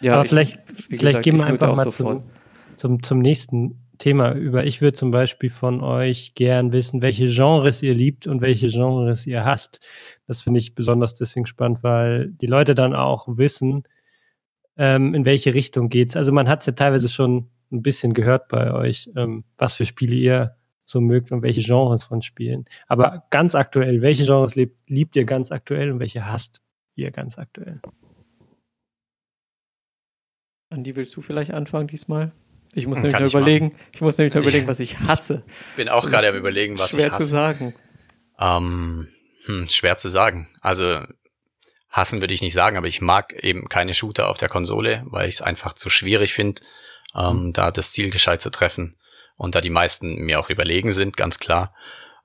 Ja, 0.00 0.14
Aber 0.14 0.24
ich, 0.24 0.28
vielleicht, 0.28 0.58
vielleicht 0.66 1.00
gesagt, 1.00 1.24
gehen 1.24 1.38
wir 1.38 1.46
einfach 1.46 1.74
mal 1.74 1.90
zum, 1.90 2.20
zum, 2.76 3.02
zum 3.02 3.18
nächsten 3.20 3.78
Thema 3.98 4.32
über. 4.32 4.66
Ich 4.66 4.80
würde 4.80 4.96
zum 4.96 5.10
Beispiel 5.10 5.48
von 5.48 5.80
euch 5.80 6.34
gern 6.34 6.72
wissen, 6.72 7.02
welche 7.02 7.26
Genres 7.26 7.82
ihr 7.82 7.94
liebt 7.94 8.26
und 8.26 8.40
welche 8.40 8.66
Genres 8.66 9.26
ihr 9.26 9.44
hasst. 9.44 9.80
Das 10.26 10.42
finde 10.42 10.60
ich 10.60 10.74
besonders 10.74 11.14
deswegen 11.14 11.46
spannend, 11.46 11.82
weil 11.82 12.30
die 12.32 12.46
Leute 12.46 12.74
dann 12.74 12.94
auch 12.94 13.26
wissen, 13.28 13.84
ähm, 14.76 15.14
in 15.14 15.24
welche 15.24 15.54
Richtung 15.54 15.88
geht's. 15.88 16.16
Also 16.16 16.32
man 16.32 16.48
hat 16.48 16.60
es 16.60 16.66
ja 16.66 16.72
teilweise 16.72 17.08
schon 17.08 17.48
ein 17.72 17.82
bisschen 17.82 18.14
gehört 18.14 18.48
bei 18.48 18.72
euch, 18.72 19.10
ähm, 19.16 19.44
was 19.58 19.76
für 19.76 19.86
Spiele 19.86 20.14
ihr 20.14 20.56
so 20.84 21.00
mögt 21.00 21.32
und 21.32 21.42
welche 21.42 21.62
Genres 21.62 22.04
von 22.04 22.22
Spielen. 22.22 22.66
Aber 22.86 23.24
ganz 23.30 23.54
aktuell, 23.54 24.02
welche 24.02 24.24
Genres 24.24 24.54
liebt, 24.54 24.76
liebt 24.88 25.16
ihr 25.16 25.24
ganz 25.24 25.50
aktuell 25.50 25.90
und 25.90 26.00
welche 26.00 26.26
hasst 26.26 26.62
ihr 26.94 27.10
ganz 27.10 27.38
aktuell? 27.38 27.80
Andi, 30.70 30.96
willst 30.96 31.14
du 31.16 31.22
vielleicht 31.22 31.52
anfangen 31.52 31.86
diesmal? 31.86 32.32
Ich 32.74 32.86
muss 32.86 33.02
nämlich 33.02 33.20
noch 33.20 33.28
überlegen, 33.28 33.66
machen. 33.66 33.78
ich 33.92 34.00
muss 34.00 34.18
nämlich 34.18 34.34
noch 34.34 34.42
überlegen, 34.42 34.68
was 34.68 34.80
ich 34.80 34.98
hasse. 35.00 35.44
Bin 35.76 35.88
auch 35.88 36.08
gerade 36.08 36.28
am 36.28 36.36
überlegen, 36.36 36.78
was 36.78 36.94
ich 36.94 37.04
hasse. 37.04 37.08
Schwer 37.08 37.18
zu 37.18 37.24
sagen. 37.24 37.74
Ähm, 38.38 39.08
hm, 39.44 39.68
schwer 39.68 39.96
zu 39.98 40.08
sagen. 40.08 40.48
Also 40.60 41.00
hassen 41.90 42.22
würde 42.22 42.32
ich 42.32 42.40
nicht 42.40 42.54
sagen, 42.54 42.76
aber 42.78 42.86
ich 42.86 43.02
mag 43.02 43.34
eben 43.44 43.68
keine 43.68 43.92
Shooter 43.92 44.28
auf 44.28 44.38
der 44.38 44.48
Konsole, 44.48 45.02
weil 45.04 45.28
ich 45.28 45.36
es 45.36 45.42
einfach 45.42 45.74
zu 45.74 45.90
schwierig 45.90 46.32
finde, 46.32 46.62
ähm, 47.16 47.46
mhm. 47.46 47.52
da 47.52 47.70
das 47.70 47.92
Ziel 47.92 48.10
gescheit 48.10 48.42
zu 48.42 48.50
treffen. 48.50 48.96
Und 49.36 49.54
da 49.54 49.60
die 49.60 49.70
meisten 49.70 50.16
mir 50.16 50.38
auch 50.38 50.50
überlegen 50.50 50.92
sind, 50.92 51.16
ganz 51.16 51.38
klar. 51.38 51.74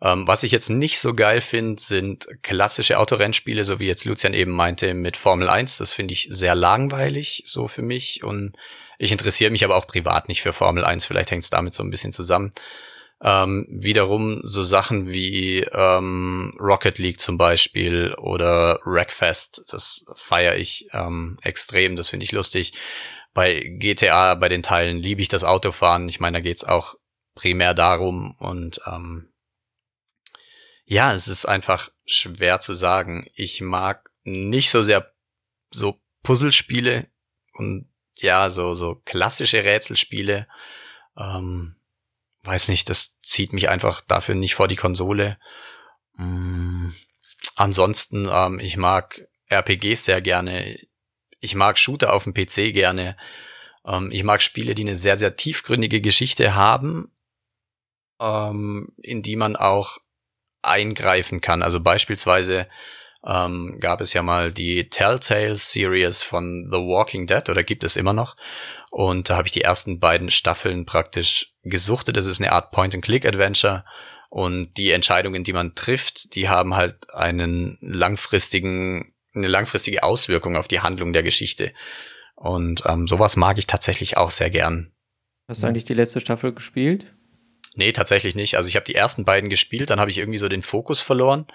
Ähm, 0.02 0.28
was 0.28 0.44
ich 0.44 0.52
jetzt 0.52 0.70
nicht 0.70 1.00
so 1.00 1.14
geil 1.14 1.42
finde, 1.42 1.82
sind 1.82 2.28
klassische 2.44 3.00
Autorennspiele, 3.00 3.64
so 3.64 3.80
wie 3.80 3.88
jetzt 3.88 4.06
Lucian 4.06 4.34
eben 4.34 4.52
meinte 4.52 4.94
mit 4.94 5.18
Formel 5.18 5.50
1. 5.50 5.78
Das 5.78 5.92
finde 5.92 6.14
ich 6.14 6.28
sehr 6.30 6.54
langweilig, 6.54 7.44
so 7.46 7.68
für 7.68 7.82
mich. 7.82 8.24
Und 8.24 8.56
ich 9.00 9.12
interessiere 9.12 9.52
mich 9.52 9.64
aber 9.64 9.76
auch 9.76 9.88
privat 9.88 10.28
nicht 10.28 10.44
für 10.44 10.54
Formel 10.54 10.84
1. 10.84 11.06
Vielleicht 11.06 11.32
hängt 11.32 11.44
es 11.44 11.50
damit 11.50 11.74
so 11.74 11.84
ein 11.84 11.90
bisschen 11.90 12.14
zusammen. 12.14 12.52
Ähm, 13.20 13.66
wiederum 13.72 14.42
so 14.44 14.62
Sachen 14.62 15.12
wie 15.12 15.62
ähm, 15.72 16.56
Rocket 16.60 17.00
League 17.00 17.20
zum 17.20 17.40
Beispiel 17.40 18.14
oder 18.14 18.80
Wreckfest, 18.86 19.64
das 19.72 20.06
feiere 20.14 20.56
ich 20.56 20.88
ähm, 20.94 21.40
extrem, 21.42 21.96
das 21.96 22.10
finde 22.10 22.26
ich 22.26 22.32
lustig 22.32 22.74
bei 23.38 23.60
GTA, 23.60 24.34
bei 24.34 24.50
den 24.50 24.64
Teilen 24.64 24.98
liebe 24.98 25.22
ich 25.22 25.28
das 25.28 25.44
Autofahren. 25.44 26.10
Ich 26.10 26.20
meine, 26.20 26.40
da 26.40 26.42
geht's 26.42 26.64
auch 26.64 26.96
primär 27.36 27.76
darum 27.76 28.36
und 28.40 28.82
ähm, 28.88 29.32
ja, 30.86 31.14
es 31.14 31.28
ist 31.28 31.46
einfach 31.46 31.92
schwer 32.08 32.60
zu 32.62 32.74
sagen. 32.74 33.28
Ich 33.36 33.62
mag 33.62 34.10
nicht 34.24 34.72
so 34.72 34.82
sehr 34.82 35.14
so 35.70 36.02
Puzzlespiele 36.24 37.12
und 37.54 37.88
ja, 38.16 38.50
so, 38.50 38.74
so 38.74 38.96
klassische 39.06 39.64
Rätselspiele. 39.64 40.48
Ähm, 41.16 41.76
weiß 42.42 42.70
nicht, 42.70 42.90
das 42.90 43.20
zieht 43.22 43.54
mich 43.54 43.70
einfach 43.70 44.02
dafür 44.02 44.34
nicht 44.34 44.56
vor 44.56 44.68
die 44.68 44.78
Konsole. 44.78 45.38
Mm, 46.14 46.90
ansonsten, 47.56 48.28
ähm, 48.32 48.58
ich 48.58 48.78
mag 48.78 49.28
RPGs 49.48 50.06
sehr 50.06 50.22
gerne 50.22 50.80
ich 51.40 51.56
mag 51.56 51.78
Shooter 51.78 52.14
auf 52.14 52.24
dem 52.24 52.34
PC 52.34 52.74
gerne. 52.74 53.18
Ähm, 53.86 54.12
ich 54.12 54.24
mag 54.24 54.42
Spiele, 54.42 54.76
die 54.76 54.84
eine 54.84 54.96
sehr, 54.96 55.18
sehr 55.18 55.36
tiefgründige 55.36 56.02
Geschichte 56.02 56.56
haben, 56.56 57.12
ähm, 58.20 58.94
in 59.02 59.22
die 59.22 59.36
man 59.36 59.56
auch 59.56 59.98
eingreifen 60.62 61.42
kann. 61.42 61.62
Also 61.62 61.80
beispielsweise 61.80 62.68
ähm, 63.26 63.78
gab 63.80 64.02
es 64.02 64.14
ja 64.14 64.22
mal 64.22 64.52
die 64.52 64.90
Telltale 64.90 65.56
Series 65.56 66.24
von 66.24 66.70
The 66.72 66.78
Walking 66.78 67.28
Dead 67.28 67.50
oder 67.50 67.64
gibt 67.64 67.84
es 67.84 67.96
immer 67.96 68.14
noch. 68.14 68.36
Und 68.90 69.30
da 69.30 69.38
habe 69.38 69.48
ich 69.48 69.52
die 69.52 69.62
ersten 69.62 70.00
beiden 70.00 70.30
Staffeln 70.30 70.86
praktisch 70.86 71.54
gesuchtet. 71.64 72.18
Das 72.18 72.26
ist 72.26 72.42
eine 72.42 72.52
Art 72.52 72.72
Point-and-Click-Adventure. 72.72 73.84
Und 74.30 74.78
die 74.78 74.92
Entscheidungen, 74.92 75.44
die 75.44 75.54
man 75.54 75.76
trifft, 75.76 76.36
die 76.36 76.50
haben 76.50 76.76
halt 76.76 77.14
einen 77.14 77.78
langfristigen 77.82 79.14
eine 79.38 79.48
langfristige 79.48 80.04
Auswirkung 80.04 80.56
auf 80.56 80.68
die 80.68 80.82
Handlung 80.82 81.14
der 81.14 81.24
Geschichte. 81.24 81.74
Und 82.36 82.84
ähm, 82.86 83.08
sowas 83.08 83.36
mag 83.36 83.58
ich 83.58 83.68
tatsächlich 83.68 84.18
auch 84.18 84.32
sehr 84.32 84.50
gern. 84.50 84.92
Hast 85.48 85.64
du 85.64 85.68
eigentlich 85.68 85.86
die 85.86 85.94
letzte 85.94 86.20
Staffel 86.20 86.54
gespielt? 86.54 87.14
Nee, 87.76 87.92
tatsächlich 87.92 88.36
nicht. 88.36 88.58
Also 88.58 88.70
ich 88.70 88.76
habe 88.76 88.86
die 88.86 88.96
ersten 88.96 89.24
beiden 89.24 89.50
gespielt, 89.50 89.90
dann 89.90 90.00
habe 90.00 90.12
ich 90.12 90.18
irgendwie 90.18 90.40
so 90.40 90.50
den 90.50 90.62
Fokus 90.62 91.00
verloren, 91.00 91.48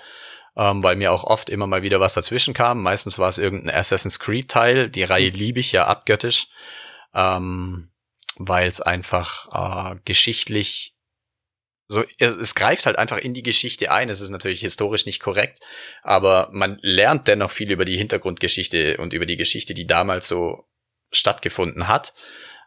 ähm, 0.57 0.83
weil 0.83 0.97
mir 0.97 1.12
auch 1.12 1.24
oft 1.24 1.51
immer 1.51 1.66
mal 1.66 1.83
wieder 1.83 2.01
was 2.01 2.14
dazwischen 2.14 2.55
kam. 2.55 2.83
Meistens 2.83 3.18
war 3.18 3.28
es 3.28 3.39
irgendein 3.39 3.76
Assassin's 3.76 4.18
Creed-Teil. 4.18 4.89
Die 4.89 5.03
Reihe 5.03 5.30
mhm. 5.30 5.37
liebe 5.37 5.61
ich 5.61 5.72
ja 5.72 5.87
abgöttisch, 5.87 6.49
ähm, 7.14 7.91
weil 8.37 8.68
es 8.68 8.80
einfach 8.80 9.93
äh, 9.93 9.97
geschichtlich 10.05 10.91
so, 11.93 12.05
es, 12.18 12.34
es 12.34 12.55
greift 12.55 12.86
halt 12.86 12.99
einfach 12.99 13.18
in 13.18 13.34
die 13.34 13.43
Geschichte 13.43 13.90
ein. 13.90 14.09
Es 14.09 14.20
ist 14.20 14.30
natürlich 14.30 14.61
historisch 14.61 15.07
nicht 15.07 15.20
korrekt, 15.20 15.61
aber 16.03 16.49
man 16.53 16.78
lernt 16.82 17.28
dennoch 17.28 17.51
viel 17.51 17.70
über 17.70 17.84
die 17.84 17.97
Hintergrundgeschichte 17.97 18.97
und 18.97 19.12
über 19.12 19.26
die 19.26 19.36
Geschichte, 19.36 19.74
die 19.74 19.86
damals 19.86 20.28
so 20.28 20.64
stattgefunden 21.11 21.88
hat. 21.88 22.14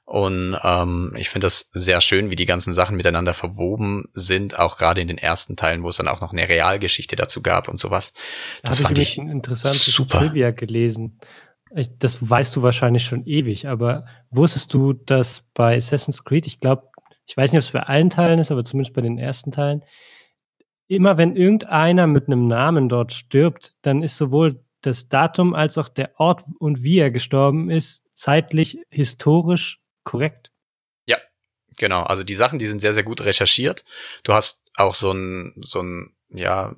Und 0.05 0.55
ähm, 0.63 1.15
ich 1.17 1.29
finde 1.29 1.45
das 1.45 1.71
sehr 1.73 1.99
schön, 1.99 2.29
wie 2.29 2.35
die 2.35 2.45
ganzen 2.45 2.73
Sachen 2.73 2.95
miteinander 2.95 3.33
verwoben 3.33 4.05
sind, 4.13 4.59
auch 4.59 4.77
gerade 4.77 5.01
in 5.01 5.07
den 5.07 5.17
ersten 5.17 5.55
Teilen, 5.55 5.81
wo 5.81 5.89
es 5.89 5.97
dann 5.97 6.07
auch 6.07 6.21
noch 6.21 6.31
eine 6.31 6.47
Realgeschichte 6.47 7.15
dazu 7.15 7.41
gab 7.41 7.67
und 7.67 7.79
sowas. 7.79 8.13
Das 8.61 8.77
da 8.77 8.87
fand 8.87 8.99
ich 8.99 9.17
ein 9.17 9.29
interessantes 9.29 9.85
super. 9.85 10.19
Trivia 10.19 10.51
gelesen. 10.51 11.19
Ich, 11.75 11.97
das 11.97 12.17
weißt 12.21 12.55
du 12.55 12.61
wahrscheinlich 12.61 13.03
schon 13.03 13.25
ewig, 13.25 13.67
aber 13.67 14.05
wusstest 14.29 14.71
du, 14.75 14.93
dass 14.93 15.43
bei 15.55 15.75
Assassin's 15.75 16.23
Creed, 16.23 16.45
ich 16.45 16.59
glaube, 16.59 16.87
ich 17.25 17.35
weiß 17.35 17.51
nicht, 17.51 17.59
ob 17.59 17.65
es 17.65 17.71
bei 17.71 17.83
allen 17.83 18.09
Teilen 18.09 18.39
ist, 18.39 18.51
aber 18.51 18.63
zumindest 18.63 18.95
bei 18.95 19.01
den 19.01 19.17
ersten 19.17 19.51
Teilen, 19.51 19.83
immer 20.87 21.17
wenn 21.17 21.35
irgendeiner 21.35 22.07
mit 22.07 22.27
einem 22.27 22.47
Namen 22.47 22.89
dort 22.89 23.13
stirbt, 23.13 23.73
dann 23.81 24.03
ist 24.03 24.17
sowohl 24.17 24.63
das 24.81 25.09
Datum 25.09 25.53
als 25.55 25.77
auch 25.77 25.89
der 25.89 26.19
Ort 26.19 26.43
und 26.59 26.83
wie 26.83 26.99
er 26.99 27.09
gestorben 27.09 27.69
ist 27.69 28.03
zeitlich 28.13 28.77
historisch 28.89 29.79
korrekt. 30.03 30.51
Ja, 31.07 31.17
genau. 31.77 32.03
Also 32.03 32.23
die 32.23 32.35
Sachen, 32.35 32.59
die 32.59 32.67
sind 32.67 32.79
sehr, 32.79 32.93
sehr 32.93 33.03
gut 33.03 33.21
recherchiert. 33.21 33.83
Du 34.23 34.33
hast 34.33 34.63
auch 34.75 34.95
so 34.95 35.11
ein, 35.11 35.53
so 35.63 35.81
ein, 35.81 36.15
ja, 36.29 36.75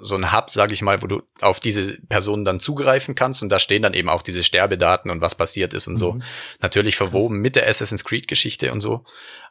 so 0.00 0.16
ein 0.16 0.32
Hub, 0.32 0.50
sage 0.50 0.72
ich 0.72 0.82
mal, 0.82 1.02
wo 1.02 1.06
du 1.06 1.22
auf 1.40 1.60
diese 1.60 1.98
Personen 2.08 2.44
dann 2.44 2.60
zugreifen 2.60 3.14
kannst 3.14 3.42
und 3.42 3.48
da 3.48 3.58
stehen 3.58 3.82
dann 3.82 3.94
eben 3.94 4.08
auch 4.08 4.22
diese 4.22 4.44
Sterbedaten 4.44 5.10
und 5.10 5.20
was 5.20 5.34
passiert 5.34 5.74
ist 5.74 5.86
und 5.86 5.94
mhm. 5.94 5.98
so. 5.98 6.18
Natürlich 6.60 6.96
verwoben 6.96 7.36
Krass. 7.36 7.42
mit 7.42 7.56
der 7.56 7.68
Assassin's 7.68 8.04
Creed 8.04 8.28
Geschichte 8.28 8.72
und 8.72 8.80
so, 8.80 9.04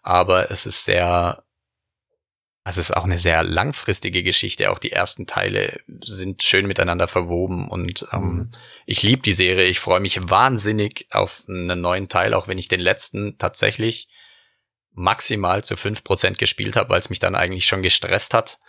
aber 0.04 0.52
es 0.52 0.66
ist 0.66 0.86
sehr 0.86 1.44
also 2.64 2.82
es 2.82 2.90
ist 2.90 2.98
auch 2.98 3.06
eine 3.06 3.18
sehr 3.18 3.44
langfristige 3.46 4.24
Geschichte. 4.24 4.72
Auch 4.72 4.78
die 4.78 4.92
ersten 4.92 5.26
Teile 5.26 5.80
sind 6.04 6.44
schön 6.44 6.68
miteinander 6.68 7.08
verwoben 7.08 7.70
und 7.70 8.06
ähm, 8.12 8.22
mhm. 8.22 8.52
ich 8.86 9.04
liebe 9.04 9.22
die 9.22 9.32
Serie. 9.32 9.68
Ich 9.68 9.80
freue 9.80 10.02
mich 10.02 10.20
wahnsinnig 10.30 11.08
auf 11.12 11.46
einen 11.48 11.80
neuen 11.80 12.10
Teil, 12.10 12.34
auch 12.34 12.50
wenn 12.50 12.58
ich 12.58 12.68
den 12.68 12.82
letzten 12.82 13.38
tatsächlich 13.38 14.10
maximal 14.92 15.64
zu 15.64 15.78
fünf 15.78 16.04
Prozent 16.04 16.40
gespielt 16.40 16.76
habe, 16.76 16.90
weil 16.90 17.00
es 17.00 17.10
mich 17.10 17.20
dann 17.20 17.36
eigentlich 17.36 17.68
schon 17.68 17.84
gestresst 17.84 18.34
hat 18.34 18.60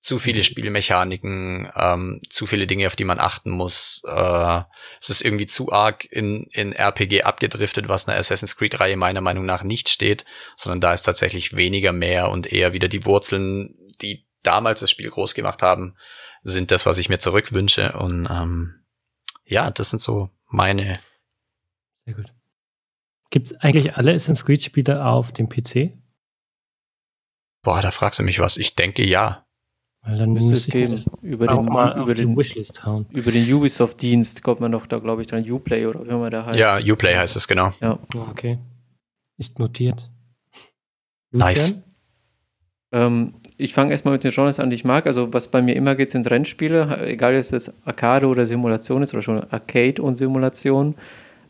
zu 0.00 0.18
viele 0.18 0.38
mhm. 0.38 0.44
Spielmechaniken, 0.44 1.70
ähm, 1.74 2.20
zu 2.30 2.46
viele 2.46 2.66
Dinge, 2.66 2.86
auf 2.86 2.96
die 2.96 3.04
man 3.04 3.18
achten 3.18 3.50
muss. 3.50 4.02
Äh, 4.06 4.62
es 5.00 5.10
ist 5.10 5.22
irgendwie 5.22 5.46
zu 5.46 5.72
arg 5.72 6.06
in, 6.10 6.46
in 6.52 6.72
RPG 6.72 7.22
abgedriftet, 7.22 7.88
was 7.88 8.06
einer 8.06 8.18
Assassin's 8.18 8.56
Creed-Reihe 8.56 8.96
meiner 8.96 9.20
Meinung 9.20 9.44
nach 9.44 9.62
nicht 9.62 9.88
steht, 9.88 10.24
sondern 10.56 10.80
da 10.80 10.92
ist 10.94 11.02
tatsächlich 11.02 11.56
weniger 11.56 11.92
mehr 11.92 12.30
und 12.30 12.46
eher 12.46 12.72
wieder 12.72 12.88
die 12.88 13.04
Wurzeln, 13.04 13.74
die 14.00 14.26
damals 14.42 14.80
das 14.80 14.90
Spiel 14.90 15.10
groß 15.10 15.34
gemacht 15.34 15.62
haben, 15.62 15.96
sind 16.42 16.70
das, 16.70 16.86
was 16.86 16.98
ich 16.98 17.08
mir 17.08 17.18
zurückwünsche. 17.18 17.92
Und 17.92 18.28
ähm, 18.30 18.84
ja, 19.44 19.70
das 19.70 19.90
sind 19.90 20.00
so 20.00 20.30
meine. 20.46 21.00
Sehr 22.04 22.14
gut. 22.14 22.32
Gibt 23.30 23.48
es 23.48 23.60
eigentlich 23.60 23.94
alle 23.94 24.14
Assassin's 24.14 24.44
Creed-Spiele 24.44 25.04
auf 25.04 25.32
dem 25.32 25.48
PC? 25.48 25.98
Boah, 27.62 27.82
da 27.82 27.90
fragst 27.90 28.18
du 28.20 28.22
mich 28.22 28.38
was. 28.38 28.56
Ich 28.56 28.76
denke 28.76 29.04
ja. 29.04 29.44
Weil 30.08 30.16
dann 30.16 30.32
müsste 30.32 30.54
es 30.54 30.66
geben. 30.66 30.98
Über 31.20 31.46
den, 31.46 31.66
über, 31.66 32.14
den, 32.14 32.34
Wishlist 32.34 32.82
hauen. 32.86 33.04
über 33.12 33.30
den 33.30 33.52
Ubisoft-Dienst 33.52 34.42
kommt 34.42 34.60
man 34.60 34.72
doch 34.72 34.86
da, 34.86 35.00
glaube 35.00 35.20
ich, 35.20 35.28
dann 35.28 35.48
Uplay 35.48 35.84
oder 35.84 36.02
wie 36.06 36.08
immer 36.08 36.30
der 36.30 36.46
heißt. 36.46 36.58
Ja, 36.58 36.78
Uplay 36.78 37.14
heißt 37.14 37.36
es, 37.36 37.46
genau. 37.46 37.74
Ja. 37.82 37.98
Oh, 38.14 38.20
okay. 38.30 38.56
Ist 39.36 39.58
notiert. 39.58 40.08
Lucian? 41.30 41.48
Nice. 41.48 41.82
Ähm, 42.90 43.34
ich 43.58 43.74
fange 43.74 43.90
erstmal 43.90 44.14
mit 44.14 44.24
den 44.24 44.30
Genres 44.30 44.58
an, 44.58 44.70
die 44.70 44.76
ich 44.76 44.84
mag. 44.86 45.06
Also, 45.06 45.30
was 45.34 45.48
bei 45.48 45.60
mir 45.60 45.76
immer 45.76 45.94
geht, 45.94 46.08
sind 46.08 46.30
Rennspiele. 46.30 47.06
Egal, 47.06 47.36
ob 47.36 47.46
das 47.50 47.70
Arcade 47.84 48.28
oder 48.28 48.46
Simulation 48.46 49.02
ist 49.02 49.12
oder 49.12 49.22
schon 49.22 49.44
Arcade 49.50 50.00
und 50.00 50.16
Simulation. 50.16 50.94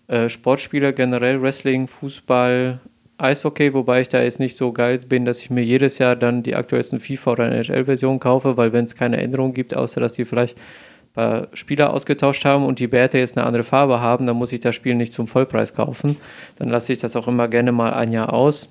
Äh, 0.08 0.28
Sportspiele 0.28 0.92
generell, 0.92 1.40
Wrestling, 1.40 1.86
Fußball, 1.86 2.80
Eishockey, 3.18 3.74
wobei 3.74 4.00
ich 4.00 4.08
da 4.08 4.22
jetzt 4.22 4.38
nicht 4.40 4.56
so 4.56 4.72
geil 4.72 5.00
bin, 5.06 5.24
dass 5.24 5.40
ich 5.40 5.50
mir 5.50 5.64
jedes 5.64 5.98
Jahr 5.98 6.16
dann 6.16 6.42
die 6.42 6.54
aktuellsten 6.54 7.00
FIFA- 7.00 7.32
oder 7.32 7.52
NHL-Versionen 7.52 8.20
kaufe, 8.20 8.56
weil 8.56 8.72
wenn 8.72 8.84
es 8.84 8.94
keine 8.94 9.18
Änderungen 9.18 9.54
gibt, 9.54 9.76
außer 9.76 10.00
dass 10.00 10.12
die 10.12 10.24
vielleicht 10.24 10.56
ein 10.56 11.12
paar 11.14 11.48
Spieler 11.52 11.92
ausgetauscht 11.92 12.44
haben 12.44 12.64
und 12.64 12.78
die 12.78 12.86
Bärte 12.86 13.18
jetzt 13.18 13.36
eine 13.36 13.46
andere 13.46 13.64
Farbe 13.64 14.00
haben, 14.00 14.26
dann 14.26 14.36
muss 14.36 14.52
ich 14.52 14.60
das 14.60 14.74
Spiel 14.74 14.94
nicht 14.94 15.12
zum 15.12 15.26
Vollpreis 15.26 15.74
kaufen. 15.74 16.16
Dann 16.56 16.68
lasse 16.68 16.92
ich 16.92 17.00
das 17.00 17.16
auch 17.16 17.26
immer 17.26 17.48
gerne 17.48 17.72
mal 17.72 17.92
ein 17.92 18.12
Jahr 18.12 18.32
aus. 18.32 18.68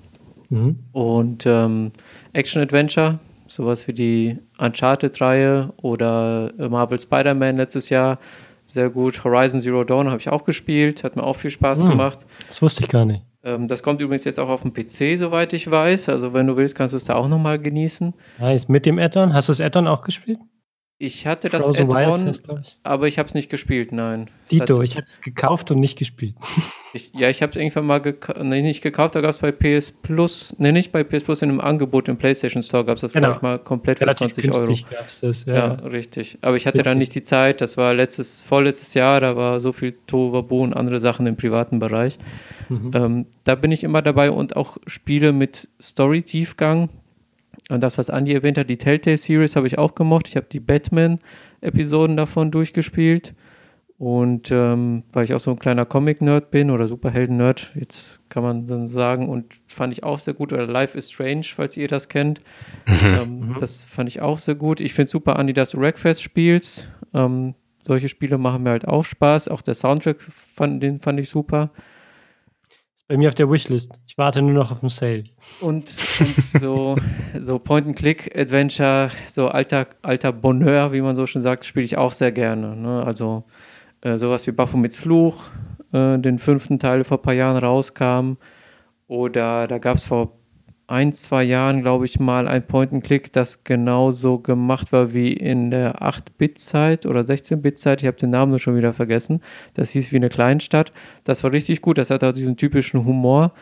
Mhm. 0.48 0.78
Und 0.92 1.44
ähm, 1.44 1.92
Action-Adventure, 2.32 3.18
sowas 3.46 3.86
wie 3.86 3.92
die 3.92 4.38
Uncharted-Reihe 4.58 5.74
oder 5.82 6.52
Marvel 6.56 6.98
Spider-Man 6.98 7.58
letztes 7.58 7.90
Jahr, 7.90 8.18
sehr 8.64 8.90
gut. 8.90 9.24
Horizon 9.24 9.60
Zero 9.60 9.84
Dawn 9.84 10.08
habe 10.08 10.18
ich 10.18 10.28
auch 10.28 10.44
gespielt, 10.44 11.02
hat 11.04 11.16
mir 11.16 11.22
auch 11.22 11.36
viel 11.36 11.50
Spaß 11.50 11.82
mhm. 11.82 11.90
gemacht. 11.90 12.26
Das 12.48 12.62
wusste 12.62 12.82
ich 12.84 12.88
gar 12.88 13.04
nicht. 13.04 13.24
Ähm, 13.48 13.68
das 13.68 13.82
kommt 13.82 14.00
übrigens 14.00 14.24
jetzt 14.24 14.38
auch 14.38 14.48
auf 14.48 14.62
dem 14.62 14.72
PC, 14.72 15.18
soweit 15.18 15.52
ich 15.52 15.70
weiß. 15.70 16.08
Also 16.08 16.34
wenn 16.34 16.46
du 16.46 16.56
willst, 16.56 16.74
kannst 16.74 16.92
du 16.92 16.96
es 16.96 17.04
da 17.04 17.14
auch 17.14 17.28
nochmal 17.28 17.58
genießen. 17.58 18.14
Nice. 18.38 18.68
Mit 18.68 18.86
dem 18.86 18.98
Addon? 18.98 19.32
Hast 19.32 19.48
du 19.48 19.52
das 19.52 19.60
Addon 19.60 19.86
auch 19.86 20.02
gespielt? 20.02 20.38
Ich 21.00 21.28
hatte 21.28 21.48
das 21.48 21.68
Addon, 21.68 22.32
aber 22.82 23.06
ich 23.06 23.20
habe 23.20 23.28
es 23.28 23.34
nicht 23.34 23.48
gespielt, 23.48 23.92
nein. 23.92 24.28
Dito, 24.50 24.82
ich 24.82 24.96
hatte 24.96 25.06
es 25.08 25.20
gekauft 25.20 25.70
und 25.70 25.80
nicht 25.80 25.96
gespielt. 25.98 26.34
Ich, 26.94 27.12
ja, 27.12 27.28
ich 27.28 27.42
habe 27.42 27.50
es 27.50 27.56
irgendwann 27.56 27.84
mal 27.84 27.98
geka 28.00 28.42
nee, 28.42 28.62
nicht 28.62 28.80
gekauft, 28.80 29.14
da 29.14 29.20
gab 29.20 29.28
es 29.28 29.38
bei 29.40 29.52
PS 29.52 29.90
Plus, 29.90 30.54
nee, 30.56 30.72
nicht 30.72 30.90
bei 30.90 31.04
PS 31.04 31.24
Plus, 31.24 31.42
in 31.42 31.50
einem 31.50 31.60
Angebot 31.60 32.08
im 32.08 32.16
PlayStation 32.16 32.62
Store 32.62 32.82
gab 32.82 32.94
es 32.94 33.02
das, 33.02 33.12
genau. 33.12 33.26
glaube 33.26 33.36
ich, 33.36 33.42
mal 33.42 33.58
komplett 33.58 33.98
für 33.98 34.10
20 34.10 34.54
Euro. 34.54 34.74
Das, 35.20 35.44
ja. 35.44 35.54
ja. 35.54 35.64
richtig. 35.84 36.38
Aber 36.40 36.56
ich 36.56 36.66
hatte 36.66 36.82
dann 36.82 36.96
nicht 36.96 37.14
die 37.14 37.20
Zeit, 37.20 37.60
das 37.60 37.76
war 37.76 37.92
letztes, 37.92 38.40
vorletztes 38.40 38.94
Jahr, 38.94 39.20
da 39.20 39.36
war 39.36 39.60
so 39.60 39.72
viel 39.72 39.98
Tohuwabohu 40.06 40.62
und 40.62 40.72
andere 40.72 40.98
Sachen 40.98 41.26
im 41.26 41.36
privaten 41.36 41.78
Bereich. 41.78 42.16
Mhm. 42.68 42.90
Ähm, 42.94 43.26
da 43.44 43.54
bin 43.54 43.72
ich 43.72 43.84
immer 43.84 44.02
dabei 44.02 44.30
und 44.30 44.56
auch 44.56 44.76
Spiele 44.86 45.32
mit 45.32 45.68
Story-Tiefgang, 45.80 46.88
und 47.70 47.82
das, 47.82 47.98
was 47.98 48.08
Andy 48.08 48.32
erwähnt 48.32 48.56
hat, 48.56 48.70
die 48.70 48.78
Telltale 48.78 49.16
Series 49.16 49.56
habe 49.56 49.66
ich 49.66 49.78
auch 49.78 49.94
gemocht. 49.94 50.28
Ich 50.28 50.36
habe 50.36 50.46
die 50.50 50.60
Batman-Episoden 50.60 52.16
davon 52.16 52.50
durchgespielt. 52.50 53.34
Und 53.98 54.52
ähm, 54.52 55.02
weil 55.12 55.24
ich 55.24 55.34
auch 55.34 55.40
so 55.40 55.50
ein 55.50 55.58
kleiner 55.58 55.84
Comic-Nerd 55.84 56.52
bin 56.52 56.70
oder 56.70 56.86
Superhelden-Nerd, 56.86 57.72
jetzt 57.74 58.20
kann 58.28 58.44
man 58.44 58.64
dann 58.64 58.86
sagen, 58.86 59.28
und 59.28 59.54
fand 59.66 59.92
ich 59.92 60.04
auch 60.04 60.20
sehr 60.20 60.34
gut. 60.34 60.52
Oder 60.52 60.66
Life 60.66 60.96
is 60.96 61.10
Strange, 61.10 61.42
falls 61.42 61.76
ihr 61.76 61.88
das 61.88 62.08
kennt. 62.08 62.40
Mhm. 62.86 62.94
Ähm, 63.02 63.40
mhm. 63.40 63.56
Das 63.58 63.82
fand 63.82 64.08
ich 64.08 64.22
auch 64.22 64.38
sehr 64.38 64.54
gut. 64.54 64.80
Ich 64.80 64.94
finde 64.94 65.10
super, 65.10 65.36
Andi, 65.36 65.52
dass 65.52 65.70
du 65.70 65.80
Wreckfest 65.80 66.22
spielst. 66.22 66.90
Ähm, 67.12 67.54
solche 67.82 68.08
Spiele 68.08 68.38
machen 68.38 68.62
mir 68.62 68.70
halt 68.70 68.86
auch 68.86 69.04
Spaß. 69.04 69.48
Auch 69.48 69.62
der 69.62 69.74
Soundtrack, 69.74 70.22
fand, 70.22 70.82
den 70.82 71.00
fand 71.00 71.18
ich 71.18 71.28
super. 71.28 71.70
Bei 73.08 73.16
mir 73.16 73.28
auf 73.28 73.34
der 73.34 73.50
Wishlist. 73.50 73.90
Ich 74.06 74.18
warte 74.18 74.42
nur 74.42 74.52
noch 74.52 74.70
auf 74.70 74.80
den 74.80 74.90
Sale. 74.90 75.24
Und, 75.60 75.90
und 76.20 76.42
so, 76.42 76.98
so 77.38 77.58
Point-and-Click-Adventure, 77.58 79.08
so 79.26 79.48
alter, 79.48 79.86
alter 80.02 80.30
Bonheur, 80.30 80.92
wie 80.92 81.00
man 81.00 81.14
so 81.14 81.24
schon 81.24 81.40
sagt, 81.40 81.64
spiele 81.64 81.86
ich 81.86 81.96
auch 81.96 82.12
sehr 82.12 82.32
gerne. 82.32 82.76
Ne? 82.76 83.02
Also 83.02 83.44
äh, 84.02 84.18
sowas 84.18 84.46
wie 84.46 84.52
Baphomets 84.52 84.96
Fluch, 84.96 85.44
äh, 85.92 86.18
den 86.18 86.38
fünften 86.38 86.78
Teil 86.78 87.02
vor 87.02 87.16
ein 87.16 87.22
paar 87.22 87.32
Jahren 87.32 87.56
rauskam. 87.56 88.34
Oder 89.06 89.66
da 89.68 89.78
gab 89.78 89.96
es 89.96 90.04
vor 90.04 90.37
ein, 90.88 91.12
zwei 91.12 91.44
Jahren, 91.44 91.82
glaube 91.82 92.06
ich, 92.06 92.18
mal 92.18 92.48
ein 92.48 92.66
Point-and-Click, 92.66 93.30
das 93.32 93.62
genauso 93.62 94.38
gemacht 94.38 94.90
war 94.90 95.12
wie 95.12 95.32
in 95.34 95.70
der 95.70 96.02
8-Bit-Zeit 96.02 97.04
oder 97.04 97.20
16-Bit-Zeit. 97.20 98.00
Ich 98.00 98.06
habe 98.06 98.16
den 98.16 98.30
Namen 98.30 98.58
schon 98.58 98.74
wieder 98.74 98.94
vergessen. 98.94 99.42
Das 99.74 99.90
hieß 99.90 100.12
wie 100.12 100.16
eine 100.16 100.30
Kleinstadt. 100.30 100.92
Das 101.24 101.44
war 101.44 101.52
richtig 101.52 101.82
gut. 101.82 101.98
Das 101.98 102.08
hat 102.08 102.24
auch 102.24 102.32
diesen 102.32 102.56
typischen 102.56 103.04
Humor. 103.04 103.52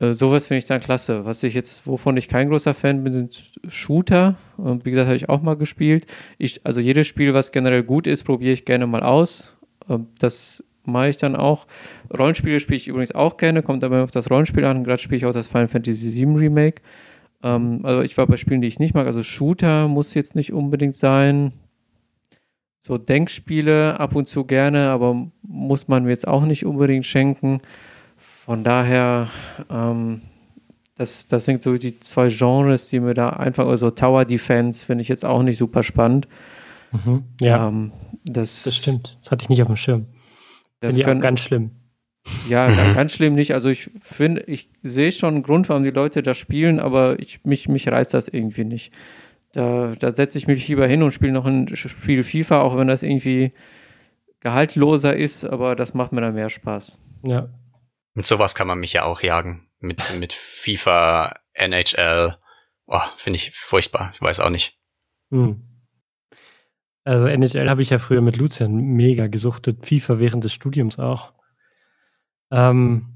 Äh, 0.00 0.12
sowas 0.12 0.48
finde 0.48 0.58
ich 0.58 0.64
dann 0.64 0.80
klasse. 0.80 1.24
Was 1.24 1.44
ich 1.44 1.54
jetzt, 1.54 1.86
wovon 1.86 2.16
ich 2.16 2.26
kein 2.26 2.48
großer 2.48 2.74
Fan 2.74 3.04
bin, 3.04 3.12
sind 3.12 3.52
Shooter. 3.68 4.34
Und 4.56 4.84
wie 4.84 4.90
gesagt, 4.90 5.06
habe 5.06 5.16
ich 5.16 5.28
auch 5.28 5.40
mal 5.40 5.56
gespielt. 5.56 6.06
Ich, 6.36 6.66
also 6.66 6.80
jedes 6.80 7.06
Spiel, 7.06 7.32
was 7.32 7.52
generell 7.52 7.84
gut 7.84 8.08
ist, 8.08 8.24
probiere 8.24 8.54
ich 8.54 8.64
gerne 8.64 8.88
mal 8.88 9.04
aus. 9.04 9.56
Ähm, 9.88 10.08
das 10.18 10.64
mache 10.84 11.08
ich 11.08 11.16
dann 11.16 11.36
auch. 11.36 11.66
Rollenspiele 12.16 12.60
spiele 12.60 12.76
ich 12.76 12.88
übrigens 12.88 13.12
auch 13.12 13.36
gerne, 13.36 13.62
kommt 13.62 13.84
aber 13.84 14.02
auf 14.04 14.10
das 14.10 14.30
Rollenspiel 14.30 14.64
an. 14.64 14.84
Gerade 14.84 15.00
spiele 15.00 15.16
ich 15.16 15.26
auch 15.26 15.32
das 15.32 15.48
Final 15.48 15.68
Fantasy 15.68 16.26
VII 16.26 16.36
Remake. 16.36 16.82
Ähm, 17.42 17.80
also 17.84 18.02
ich 18.02 18.16
war 18.18 18.26
bei 18.26 18.36
Spielen, 18.36 18.60
die 18.60 18.68
ich 18.68 18.78
nicht 18.78 18.94
mag. 18.94 19.06
Also 19.06 19.22
Shooter 19.22 19.88
muss 19.88 20.14
jetzt 20.14 20.36
nicht 20.36 20.52
unbedingt 20.52 20.94
sein. 20.94 21.52
so 22.78 22.98
Denkspiele 22.98 24.00
ab 24.00 24.16
und 24.16 24.28
zu 24.28 24.44
gerne, 24.44 24.90
aber 24.90 25.28
muss 25.42 25.86
man 25.86 26.02
mir 26.02 26.10
jetzt 26.10 26.26
auch 26.26 26.44
nicht 26.44 26.66
unbedingt 26.66 27.04
schenken. 27.04 27.60
Von 28.16 28.64
daher, 28.64 29.28
ähm, 29.70 30.20
das, 30.96 31.28
das 31.28 31.44
sind 31.44 31.62
so 31.62 31.76
die 31.76 32.00
zwei 32.00 32.26
Genres, 32.26 32.88
die 32.88 32.98
mir 32.98 33.14
da 33.14 33.30
einfach, 33.30 33.68
also 33.68 33.90
Tower 33.92 34.24
Defense 34.24 34.84
finde 34.84 35.02
ich 35.02 35.08
jetzt 35.08 35.24
auch 35.24 35.44
nicht 35.44 35.58
super 35.58 35.84
spannend. 35.84 36.26
Mhm, 36.90 37.22
ja, 37.40 37.68
ähm, 37.68 37.92
das, 38.24 38.64
das 38.64 38.76
stimmt. 38.76 39.16
Das 39.22 39.30
hatte 39.30 39.44
ich 39.44 39.48
nicht 39.48 39.62
auf 39.62 39.68
dem 39.68 39.76
Schirm. 39.76 40.06
Das 40.82 40.94
finde 40.94 41.10
ich 41.10 41.16
auch 41.16 41.22
ganz 41.22 41.40
schlimm. 41.40 41.70
Ja, 42.48 42.68
ganz 42.94 43.14
schlimm 43.14 43.34
nicht. 43.34 43.54
Also 43.54 43.68
ich 43.68 43.90
finde, 44.00 44.42
ich 44.42 44.70
sehe 44.82 45.12
schon 45.12 45.34
einen 45.34 45.42
Grund, 45.42 45.68
warum 45.68 45.84
die 45.84 45.90
Leute 45.90 46.22
das 46.22 46.36
spielen, 46.36 46.80
aber 46.80 47.18
ich, 47.18 47.44
mich, 47.44 47.68
mich 47.68 47.88
reißt 47.88 48.12
das 48.14 48.28
irgendwie 48.28 48.64
nicht. 48.64 48.92
Da, 49.52 49.94
da 49.98 50.12
setze 50.12 50.38
ich 50.38 50.46
mich 50.46 50.66
lieber 50.68 50.86
hin 50.86 51.02
und 51.02 51.12
spiele 51.12 51.32
noch 51.32 51.46
ein 51.46 51.74
Spiel 51.74 52.24
FIFA, 52.24 52.62
auch 52.62 52.76
wenn 52.76 52.88
das 52.88 53.02
irgendwie 53.02 53.52
gehaltloser 54.40 55.16
ist, 55.16 55.44
aber 55.44 55.76
das 55.76 55.94
macht 55.94 56.12
mir 56.12 56.20
dann 56.20 56.34
mehr 56.34 56.50
Spaß. 56.50 56.98
Ja. 57.22 57.48
Mit 58.14 58.26
sowas 58.26 58.54
kann 58.54 58.66
man 58.66 58.80
mich 58.80 58.92
ja 58.92 59.04
auch 59.04 59.22
jagen. 59.22 59.68
Mit, 59.78 60.14
mit 60.18 60.32
FIFA, 60.32 61.34
NHL. 61.54 62.36
Oh, 62.86 63.00
finde 63.16 63.36
ich 63.36 63.52
furchtbar. 63.52 64.10
Ich 64.14 64.20
weiß 64.20 64.40
auch 64.40 64.50
nicht. 64.50 64.78
Hm. 65.30 65.62
Also 67.04 67.26
NHL 67.26 67.68
habe 67.68 67.82
ich 67.82 67.90
ja 67.90 67.98
früher 67.98 68.20
mit 68.20 68.36
Lucian 68.36 68.74
mega 68.74 69.26
gesuchtet, 69.26 69.84
FIFA 69.86 70.18
während 70.20 70.44
des 70.44 70.52
Studiums 70.52 70.98
auch. 70.98 71.32
Ähm, 72.50 73.06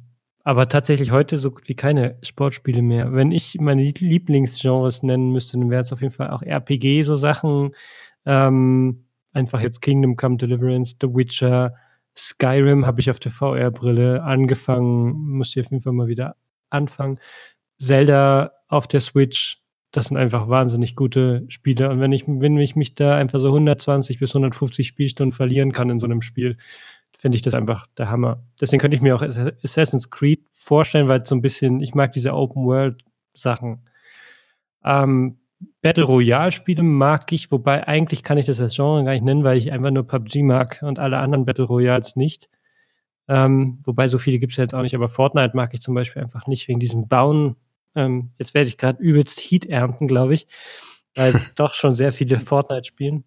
aber 0.42 0.68
tatsächlich 0.68 1.10
heute 1.10 1.38
so 1.38 1.50
gut 1.50 1.68
wie 1.68 1.74
keine 1.74 2.18
Sportspiele 2.22 2.82
mehr. 2.82 3.12
Wenn 3.12 3.32
ich 3.32 3.58
meine 3.60 3.82
Lieblingsgenres 3.82 5.02
nennen 5.02 5.32
müsste, 5.32 5.58
dann 5.58 5.70
wäre 5.70 5.82
es 5.82 5.92
auf 5.92 6.02
jeden 6.02 6.14
Fall 6.14 6.30
auch 6.30 6.42
RPG, 6.42 7.02
so 7.02 7.16
Sachen. 7.16 7.74
Ähm, 8.24 9.04
einfach 9.32 9.60
jetzt 9.60 9.82
Kingdom 9.82 10.16
Come 10.16 10.36
Deliverance, 10.36 10.96
The 11.00 11.08
Witcher, 11.08 11.74
Skyrim 12.16 12.86
habe 12.86 13.00
ich 13.00 13.10
auf 13.10 13.18
der 13.20 13.30
VR-Brille 13.30 14.22
angefangen, 14.22 15.12
muss 15.36 15.54
ich 15.54 15.64
auf 15.64 15.70
jeden 15.70 15.82
Fall 15.82 15.92
mal 15.92 16.08
wieder 16.08 16.36
anfangen. 16.70 17.18
Zelda 17.78 18.52
auf 18.68 18.86
der 18.86 19.00
Switch, 19.00 19.60
das 19.96 20.08
sind 20.08 20.18
einfach 20.18 20.46
wahnsinnig 20.50 20.94
gute 20.94 21.46
Spiele. 21.48 21.88
Und 21.88 22.00
wenn 22.00 22.12
ich, 22.12 22.24
wenn 22.28 22.58
ich 22.58 22.76
mich 22.76 22.94
da 22.94 23.16
einfach 23.16 23.38
so 23.38 23.48
120 23.48 24.18
bis 24.18 24.34
150 24.36 24.86
Spielstunden 24.86 25.32
verlieren 25.32 25.72
kann 25.72 25.88
in 25.88 25.98
so 25.98 26.06
einem 26.06 26.20
Spiel, 26.20 26.58
finde 27.16 27.36
ich 27.36 27.42
das 27.42 27.54
einfach 27.54 27.86
der 27.96 28.10
Hammer. 28.10 28.42
Deswegen 28.60 28.78
könnte 28.78 28.94
ich 28.94 29.00
mir 29.00 29.16
auch 29.16 29.22
Assassin's 29.22 30.10
Creed 30.10 30.44
vorstellen, 30.52 31.08
weil 31.08 31.24
so 31.24 31.34
ein 31.34 31.40
bisschen, 31.40 31.80
ich 31.80 31.94
mag 31.94 32.12
diese 32.12 32.34
Open 32.34 32.66
World 32.66 33.02
Sachen. 33.32 33.88
Ähm, 34.84 35.38
Battle 35.80 36.04
Royale 36.04 36.52
Spiele 36.52 36.82
mag 36.82 37.32
ich, 37.32 37.50
wobei 37.50 37.88
eigentlich 37.88 38.22
kann 38.22 38.36
ich 38.36 38.44
das 38.44 38.60
als 38.60 38.76
Genre 38.76 39.02
gar 39.02 39.12
nicht 39.12 39.24
nennen, 39.24 39.44
weil 39.44 39.56
ich 39.56 39.72
einfach 39.72 39.90
nur 39.90 40.06
PUBG 40.06 40.42
mag 40.42 40.80
und 40.82 40.98
alle 40.98 41.16
anderen 41.16 41.46
Battle 41.46 41.64
Royals 41.64 42.16
nicht. 42.16 42.50
Ähm, 43.28 43.78
wobei 43.82 44.08
so 44.08 44.18
viele 44.18 44.38
gibt 44.40 44.52
es 44.52 44.58
jetzt 44.58 44.74
auch 44.74 44.82
nicht, 44.82 44.94
aber 44.94 45.08
Fortnite 45.08 45.56
mag 45.56 45.72
ich 45.72 45.80
zum 45.80 45.94
Beispiel 45.94 46.20
einfach 46.20 46.46
nicht 46.46 46.68
wegen 46.68 46.80
diesem 46.80 47.08
Bauen. 47.08 47.56
Ähm, 47.96 48.30
jetzt 48.38 48.54
werde 48.54 48.68
ich 48.68 48.78
gerade 48.78 49.02
übelst 49.02 49.40
Heat 49.40 49.66
ernten, 49.66 50.06
glaube 50.06 50.34
ich, 50.34 50.46
weil 51.14 51.34
es 51.34 51.52
doch 51.54 51.74
schon 51.74 51.94
sehr 51.94 52.12
viele 52.12 52.38
Fortnite 52.38 52.84
spielen. 52.84 53.24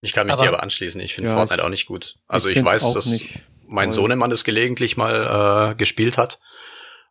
Ich 0.00 0.12
kann 0.12 0.26
mich 0.26 0.34
aber, 0.34 0.44
dir 0.44 0.48
aber 0.48 0.62
anschließen. 0.62 1.00
Ich 1.00 1.14
finde 1.14 1.30
ja, 1.30 1.36
Fortnite 1.36 1.64
auch 1.64 1.68
nicht 1.68 1.86
gut. 1.86 2.16
Also 2.28 2.48
ich, 2.48 2.58
ich 2.58 2.64
weiß, 2.64 2.92
dass 2.94 3.24
mein 3.66 3.90
Sohnemann 3.90 4.30
es 4.30 4.44
gelegentlich 4.44 4.96
mal 4.96 5.72
äh, 5.72 5.74
gespielt 5.74 6.16
hat. 6.16 6.40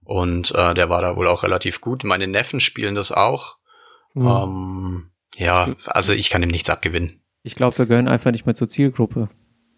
Und 0.03 0.53
äh, 0.55 0.73
der 0.73 0.89
war 0.89 1.01
da 1.01 1.15
wohl 1.15 1.27
auch 1.27 1.43
relativ 1.43 1.81
gut. 1.81 2.03
Meine 2.03 2.27
Neffen 2.27 2.59
spielen 2.59 2.95
das 2.95 3.11
auch. 3.11 3.57
Mhm. 4.13 4.27
Ähm, 4.27 5.11
ja, 5.35 5.73
also 5.87 6.13
ich 6.13 6.29
kann 6.29 6.43
ihm 6.43 6.49
nichts 6.49 6.69
abgewinnen. 6.69 7.21
Ich 7.43 7.55
glaube, 7.55 7.77
wir 7.77 7.85
gehören 7.85 8.07
einfach 8.07 8.31
nicht 8.31 8.45
mehr 8.45 8.55
zur 8.55 8.69
Zielgruppe. 8.69 9.29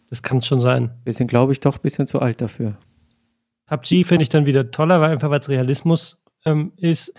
Das 0.10 0.22
kann 0.22 0.42
schon 0.42 0.62
sein. 0.62 1.02
Wir 1.04 1.14
sind, 1.14 1.28
glaube 1.28 1.52
ich, 1.54 1.60
doch 1.60 1.76
ein 1.76 1.82
bisschen 1.82 2.08
zu 2.08 2.22
alt 2.22 2.42
dafür. 2.42 2.78
PUBG 3.68 4.06
finde 4.06 4.24
ich 4.24 4.30
dann 4.30 4.46
wieder 4.46 4.72
toller, 4.72 5.02
weil 5.02 5.12
einfach 5.12 5.30
weil 5.30 5.40
es 5.40 5.50
Realismus 5.50 6.18
ähm, 6.46 6.74
ist. 6.78 7.14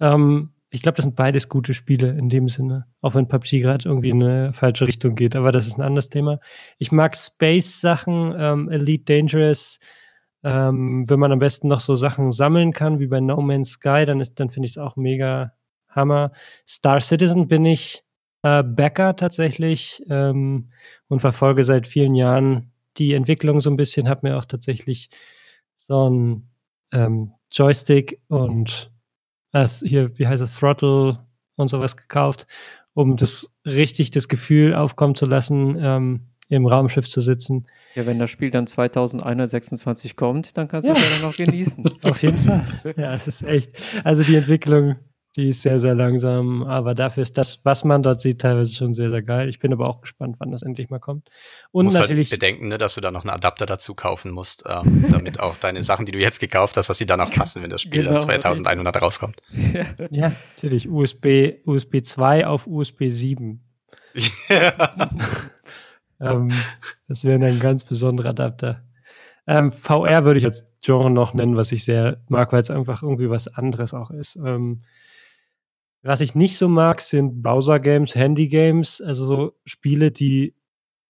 Ähm, 0.00 0.50
ich 0.70 0.82
glaube, 0.82 0.96
das 0.96 1.04
sind 1.04 1.16
beides 1.16 1.48
gute 1.48 1.72
Spiele 1.72 2.10
in 2.10 2.28
dem 2.28 2.48
Sinne, 2.48 2.86
auch 3.00 3.14
wenn 3.14 3.28
PUBG 3.28 3.60
gerade 3.60 3.88
irgendwie 3.88 4.10
in 4.10 4.22
eine 4.22 4.52
falsche 4.52 4.86
Richtung 4.86 5.14
geht, 5.14 5.34
aber 5.34 5.50
das 5.50 5.66
ist 5.66 5.78
ein 5.78 5.82
anderes 5.82 6.10
Thema. 6.10 6.40
Ich 6.78 6.92
mag 6.92 7.16
Space-Sachen, 7.16 8.34
ähm, 8.38 8.68
Elite 8.70 9.04
Dangerous, 9.04 9.78
ähm, 10.44 11.08
wenn 11.08 11.18
man 11.18 11.32
am 11.32 11.38
besten 11.38 11.68
noch 11.68 11.80
so 11.80 11.94
Sachen 11.94 12.30
sammeln 12.32 12.72
kann, 12.72 13.00
wie 13.00 13.06
bei 13.06 13.20
No 13.20 13.40
Man's 13.40 13.70
Sky, 13.70 14.04
dann 14.04 14.20
ist, 14.20 14.38
dann 14.40 14.50
finde 14.50 14.66
ich 14.66 14.72
es 14.72 14.78
auch 14.78 14.96
mega 14.96 15.52
Hammer. 15.88 16.32
Star 16.66 17.00
Citizen 17.00 17.48
bin 17.48 17.64
ich 17.64 18.04
äh, 18.42 18.62
Backer 18.62 19.16
tatsächlich 19.16 20.02
ähm, 20.10 20.70
und 21.08 21.20
verfolge 21.20 21.64
seit 21.64 21.86
vielen 21.86 22.14
Jahren 22.14 22.72
die 22.98 23.14
Entwicklung 23.14 23.60
so 23.60 23.70
ein 23.70 23.76
bisschen, 23.76 24.08
habe 24.08 24.28
mir 24.28 24.38
auch 24.38 24.44
tatsächlich 24.44 25.10
so 25.76 26.08
ein 26.10 26.50
ähm, 26.92 27.32
Joystick 27.50 28.20
und 28.28 28.90
äh, 29.52 29.66
hier, 29.66 30.16
wie 30.18 30.26
heißt 30.26 30.42
das, 30.42 30.56
Throttle 30.58 31.18
und 31.56 31.68
sowas 31.68 31.96
gekauft, 31.96 32.46
um 32.94 33.16
das 33.16 33.54
richtig 33.64 34.10
das 34.10 34.28
Gefühl 34.28 34.74
aufkommen 34.74 35.14
zu 35.14 35.26
lassen, 35.26 35.76
ähm, 35.80 36.20
im 36.48 36.66
Raumschiff 36.66 37.08
zu 37.08 37.20
sitzen. 37.20 37.66
Ja, 37.94 38.06
wenn 38.06 38.18
das 38.18 38.30
Spiel 38.30 38.50
dann 38.50 38.66
2126 38.66 40.16
kommt, 40.16 40.56
dann 40.56 40.68
kannst 40.68 40.88
du 40.88 40.92
es 40.92 41.00
ja 41.00 41.10
dann 41.14 41.28
noch 41.28 41.34
genießen. 41.34 41.84
Auf 42.02 42.22
jeden 42.22 42.38
Fall. 42.38 42.64
Ja, 42.96 43.14
es 43.14 43.26
ist 43.26 43.42
echt. 43.42 43.72
Also 44.04 44.22
die 44.22 44.36
Entwicklung 44.36 44.96
die 45.38 45.50
ist 45.50 45.62
sehr, 45.62 45.78
sehr 45.78 45.94
langsam, 45.94 46.64
aber 46.64 46.94
dafür 46.94 47.22
ist 47.22 47.38
das, 47.38 47.60
was 47.62 47.84
man 47.84 48.02
dort 48.02 48.20
sieht, 48.20 48.40
teilweise 48.40 48.74
schon 48.74 48.92
sehr, 48.92 49.08
sehr 49.08 49.22
geil. 49.22 49.48
Ich 49.48 49.60
bin 49.60 49.72
aber 49.72 49.88
auch 49.88 50.00
gespannt, 50.00 50.34
wann 50.40 50.50
das 50.50 50.62
endlich 50.62 50.90
mal 50.90 50.98
kommt. 50.98 51.28
Und 51.70 51.84
musst 51.84 51.96
halt 51.96 52.08
natürlich. 52.08 52.32
Halt 52.32 52.40
bedenken, 52.40 52.66
ne, 52.66 52.76
dass 52.76 52.96
du 52.96 53.00
da 53.00 53.12
noch 53.12 53.22
einen 53.22 53.30
Adapter 53.30 53.64
dazu 53.64 53.94
kaufen 53.94 54.32
musst, 54.32 54.64
ähm, 54.66 55.06
damit 55.12 55.38
auch 55.38 55.54
deine 55.54 55.80
Sachen, 55.82 56.06
die 56.06 56.12
du 56.12 56.18
jetzt 56.18 56.40
gekauft 56.40 56.76
hast, 56.76 56.88
dass 56.88 56.98
sie 56.98 57.06
dann 57.06 57.20
auch 57.20 57.32
passen, 57.32 57.62
wenn 57.62 57.70
das 57.70 57.82
Spiel 57.82 58.02
genau, 58.02 58.14
dann 58.14 58.22
2100 58.22 59.00
rauskommt. 59.00 59.40
Ja. 59.72 59.84
ja, 60.10 60.32
natürlich. 60.56 60.88
USB, 60.88 61.60
USB 61.64 62.02
2 62.02 62.46
auf 62.46 62.66
USB 62.66 63.04
7. 63.08 63.62
Ja. 66.20 66.32
ähm, 66.32 66.50
das 67.06 67.22
wäre 67.22 67.38
ein 67.46 67.60
ganz 67.60 67.84
besonderer 67.84 68.30
Adapter. 68.30 68.82
Ähm, 69.46 69.70
VR 69.70 70.24
würde 70.24 70.40
ich 70.40 70.46
als 70.46 70.66
Genre 70.80 71.12
noch 71.12 71.32
nennen, 71.32 71.56
was 71.56 71.70
ich 71.70 71.84
sehr 71.84 72.20
mag, 72.26 72.52
weil 72.52 72.62
es 72.62 72.70
einfach 72.70 73.04
irgendwie 73.04 73.30
was 73.30 73.46
anderes 73.46 73.94
auch 73.94 74.10
ist. 74.10 74.34
Ähm, 74.34 74.80
was 76.08 76.22
ich 76.22 76.34
nicht 76.34 76.56
so 76.56 76.68
mag, 76.68 77.02
sind 77.02 77.42
Bowser-Games, 77.42 78.14
Handy-Games, 78.14 79.02
also 79.02 79.26
so 79.26 79.52
Spiele, 79.66 80.10
die 80.10 80.54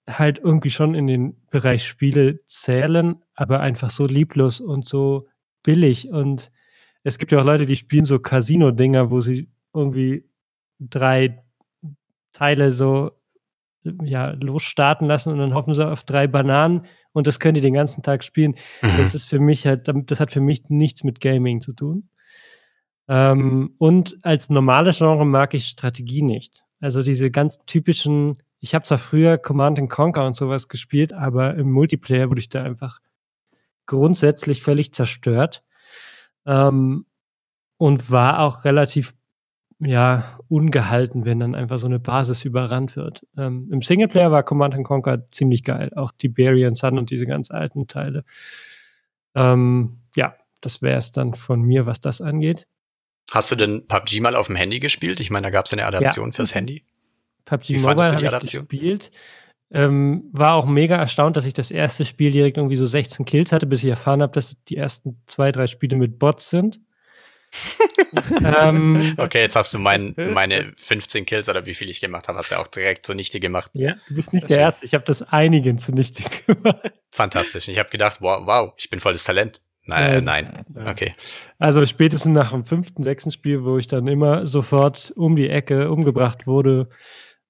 halt 0.09 0.40
irgendwie 0.42 0.70
schon 0.70 0.96
in 0.96 1.07
den 1.07 1.36
Bereich 1.51 1.86
Spiele 1.86 2.40
zählen, 2.46 3.22
aber 3.34 3.61
einfach 3.61 3.90
so 3.90 4.07
lieblos 4.07 4.61
und 4.61 4.88
so 4.88 5.28
billig. 5.62 6.11
Und 6.11 6.51
es 7.05 7.18
gibt 7.18 7.30
ja 7.30 7.40
auch 7.40 7.44
Leute, 7.44 7.64
die 7.64 7.76
spielen 7.76 8.07
so 8.07 8.18
Casino-Dinger, 8.18 9.12
wo 9.12 9.20
sie 9.20 9.49
irgendwie 9.72 10.28
drei 10.80 11.44
Teile 12.32 12.72
so 12.72 13.12
ja, 14.03 14.30
losstarten 14.30 15.07
lassen 15.07 15.32
und 15.32 15.38
dann 15.38 15.55
hoffen 15.55 15.74
sie 15.74 15.86
auf 15.86 16.03
drei 16.03 16.26
Bananen 16.26 16.86
und 17.12 17.28
das 17.28 17.38
können 17.38 17.55
die 17.55 17.61
den 17.61 17.74
ganzen 17.74 18.03
Tag 18.03 18.24
spielen. 18.24 18.57
Mhm. 18.82 18.96
Das 18.99 19.14
ist 19.14 19.28
für 19.28 19.38
mich 19.38 19.64
halt, 19.64 19.88
das 20.11 20.18
hat 20.18 20.32
für 20.32 20.40
mich 20.40 20.68
nichts 20.70 21.05
mit 21.05 21.20
Gaming 21.20 21.61
zu 21.61 21.72
tun. 21.72 22.09
Ähm, 23.09 23.74
und 23.78 24.18
als 24.22 24.50
normales 24.50 24.98
Genre 24.98 25.24
mag 25.24 25.54
ich 25.54 25.66
Strategie 25.66 26.22
nicht. 26.22 26.64
Also 26.80 27.02
diese 27.02 27.30
ganz 27.30 27.59
typischen, 27.66 28.38
ich 28.61 28.74
habe 28.74 28.84
zwar 28.84 28.98
früher 28.98 29.38
Command 29.38 29.78
Conquer 29.88 30.26
und 30.26 30.36
sowas 30.36 30.68
gespielt, 30.68 31.12
aber 31.12 31.54
im 31.54 31.72
Multiplayer 31.72 32.28
wurde 32.28 32.40
ich 32.40 32.48
da 32.48 32.62
einfach 32.62 33.00
grundsätzlich 33.86 34.62
völlig 34.62 34.92
zerstört. 34.92 35.64
Ähm, 36.46 37.06
und 37.78 38.11
war 38.11 38.40
auch 38.40 38.64
relativ 38.64 39.14
ja, 39.80 40.38
ungehalten, 40.48 41.24
wenn 41.24 41.38
dann 41.38 41.54
einfach 41.54 41.78
so 41.78 41.86
eine 41.86 42.00
Basis 42.00 42.44
überrannt 42.44 42.96
wird. 42.96 43.26
Ähm, 43.36 43.68
Im 43.70 43.80
Singleplayer 43.80 44.32
war 44.32 44.42
Command 44.42 44.74
Conquer 44.84 45.28
ziemlich 45.30 45.62
geil, 45.62 45.92
auch 45.94 46.11
Tiberian 46.12 46.74
Sun 46.74 46.98
und 46.98 47.11
diese 47.11 47.26
ganz 47.26 47.50
alten 47.50 47.86
Teile. 47.86 48.24
Ähm, 49.36 50.00
ja, 50.16 50.34
das 50.61 50.82
wäre 50.82 50.98
es 50.98 51.12
dann 51.12 51.34
von 51.34 51.62
mir, 51.62 51.86
was 51.86 52.00
das 52.00 52.20
angeht. 52.20 52.66
Hast 53.31 53.51
du 53.51 53.57
denn 53.57 53.87
PUBG 53.87 54.20
mal 54.20 54.35
auf 54.35 54.47
dem 54.47 54.57
Handy 54.57 54.81
gespielt? 54.81 55.20
Ich 55.20 55.31
meine, 55.31 55.47
da 55.47 55.51
gab 55.51 55.66
es 55.66 55.72
eine 55.72 55.85
Adaption 55.85 56.31
ja. 56.31 56.33
fürs 56.33 56.55
Handy. 56.55 56.85
PUBG 57.45 57.74
Wie 57.74 57.79
Mobile 57.81 58.33
habe 58.33 58.45
ich 58.45 58.53
gespielt. 58.53 59.11
Ähm, 59.70 60.24
war 60.33 60.55
auch 60.55 60.64
mega 60.64 60.97
erstaunt, 60.97 61.37
dass 61.37 61.45
ich 61.45 61.53
das 61.53 61.70
erste 61.70 62.07
Spiel 62.07 62.31
direkt 62.31 62.57
irgendwie 62.57 62.76
so 62.76 62.87
16 62.87 63.26
Kills 63.26 63.53
hatte, 63.53 63.66
bis 63.66 63.85
ich 63.85 63.91
erfahren 63.91 64.22
habe, 64.22 64.33
dass 64.33 64.57
die 64.64 64.76
ersten 64.76 65.20
zwei, 65.26 65.53
drei 65.53 65.66
Spiele 65.66 65.97
mit 65.97 66.18
Bots 66.18 66.49
sind. 66.49 66.81
ähm, 68.45 69.14
okay, 69.16 69.41
jetzt 69.41 69.57
hast 69.57 69.72
du 69.72 69.79
mein, 69.79 70.14
meine 70.16 70.72
15 70.76 71.24
Kills 71.24 71.49
oder 71.49 71.64
wie 71.66 71.74
viel 71.74 71.89
ich 71.89 72.01
gemacht 72.01 72.29
habe, 72.29 72.39
hast 72.39 72.51
du 72.51 72.57
ja 72.57 72.61
auch 72.61 72.66
direkt 72.66 73.07
zunichte 73.07 73.41
gemacht. 73.41 73.70
Ja, 73.74 73.95
du 74.09 74.14
bist 74.14 74.33
nicht 74.33 74.45
das 74.45 74.49
der 74.49 74.59
Erste. 74.59 74.87
Ich 74.87 74.95
habe 74.95 75.05
das 75.05 75.22
einigen 75.22 75.79
zunichte 75.79 76.22
gemacht. 76.47 76.93
Fantastisch. 77.11 77.68
Ich 77.68 77.79
habe 77.79 77.89
gedacht, 77.91 78.18
wow, 78.20 78.43
wow, 78.45 78.72
ich 78.76 78.91
bin 78.91 79.01
volles 79.01 79.24
Talent. 79.24 79.61
Nein, 79.89 80.24
nein. 80.24 80.47
nein. 80.72 80.86
Okay. 80.86 81.14
Also 81.59 81.84
spätestens 81.86 82.32
nach 82.34 82.53
dem 82.53 82.64
fünften, 82.64 83.03
sechsten 83.03 83.30
Spiel, 83.32 83.64
wo 83.64 83.78
ich 83.78 83.86
dann 83.86 84.07
immer 84.07 84.47
sofort 84.47 85.12
um 85.16 85.34
die 85.34 85.49
Ecke 85.49 85.91
umgebracht 85.91 86.47
wurde, 86.47 86.89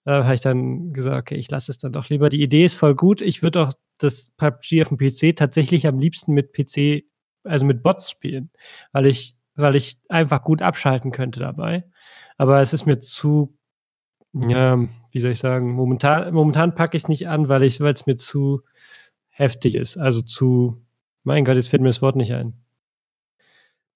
Da 0.09 0.25
habe 0.25 0.35
ich 0.35 0.41
dann 0.41 0.95
gesagt, 0.95 1.19
okay, 1.19 1.35
ich 1.35 1.51
lasse 1.51 1.71
es 1.71 1.77
dann 1.77 1.93
doch 1.93 2.09
lieber. 2.09 2.31
Die 2.31 2.43
Idee 2.43 2.65
ist 2.65 2.73
voll 2.75 2.95
gut. 2.95 3.21
Ich 3.21 3.43
würde 3.43 3.61
auch 3.63 3.75
das 3.99 4.31
PUBG 4.39 4.83
auf 4.83 4.89
dem 4.89 4.97
PC 4.97 5.37
tatsächlich 5.37 5.87
am 5.87 5.99
liebsten 5.99 6.33
mit 6.33 6.55
PC, 6.55 7.05
also 7.45 7.67
mit 7.67 7.83
Bots 7.83 8.11
spielen, 8.11 8.51
weil 8.93 9.05
ich, 9.07 9.37
weil 9.55 9.77
ich 9.77 9.99
einfach 10.09 10.43
gut 10.45 10.63
abschalten 10.63 11.11
könnte 11.11 11.41
dabei. 11.41 11.85
Aber 12.39 12.63
es 12.63 12.73
ist 12.73 12.87
mir 12.87 13.01
zu, 13.01 13.59
ja, 14.33 14.79
wie 15.13 15.21
soll 15.21 15.33
ich 15.33 15.41
sagen, 15.41 15.73
momentan, 15.73 16.33
momentan 16.33 16.75
packe 16.75 16.97
ich 16.97 17.03
es 17.03 17.09
nicht 17.09 17.29
an, 17.29 17.49
weil 17.51 17.63
ich, 17.65 17.79
weil 17.81 17.93
es 17.93 18.07
mir 18.07 18.17
zu 18.17 18.63
heftig 19.29 19.75
ist. 19.75 19.99
Also 19.99 20.23
zu, 20.23 20.83
mein 21.25 21.45
Gott, 21.45 21.57
jetzt 21.57 21.69
fällt 21.69 21.83
mir 21.83 21.89
das 21.89 22.03
Wort 22.03 22.17
nicht 22.17 22.33
ein. 22.33 22.55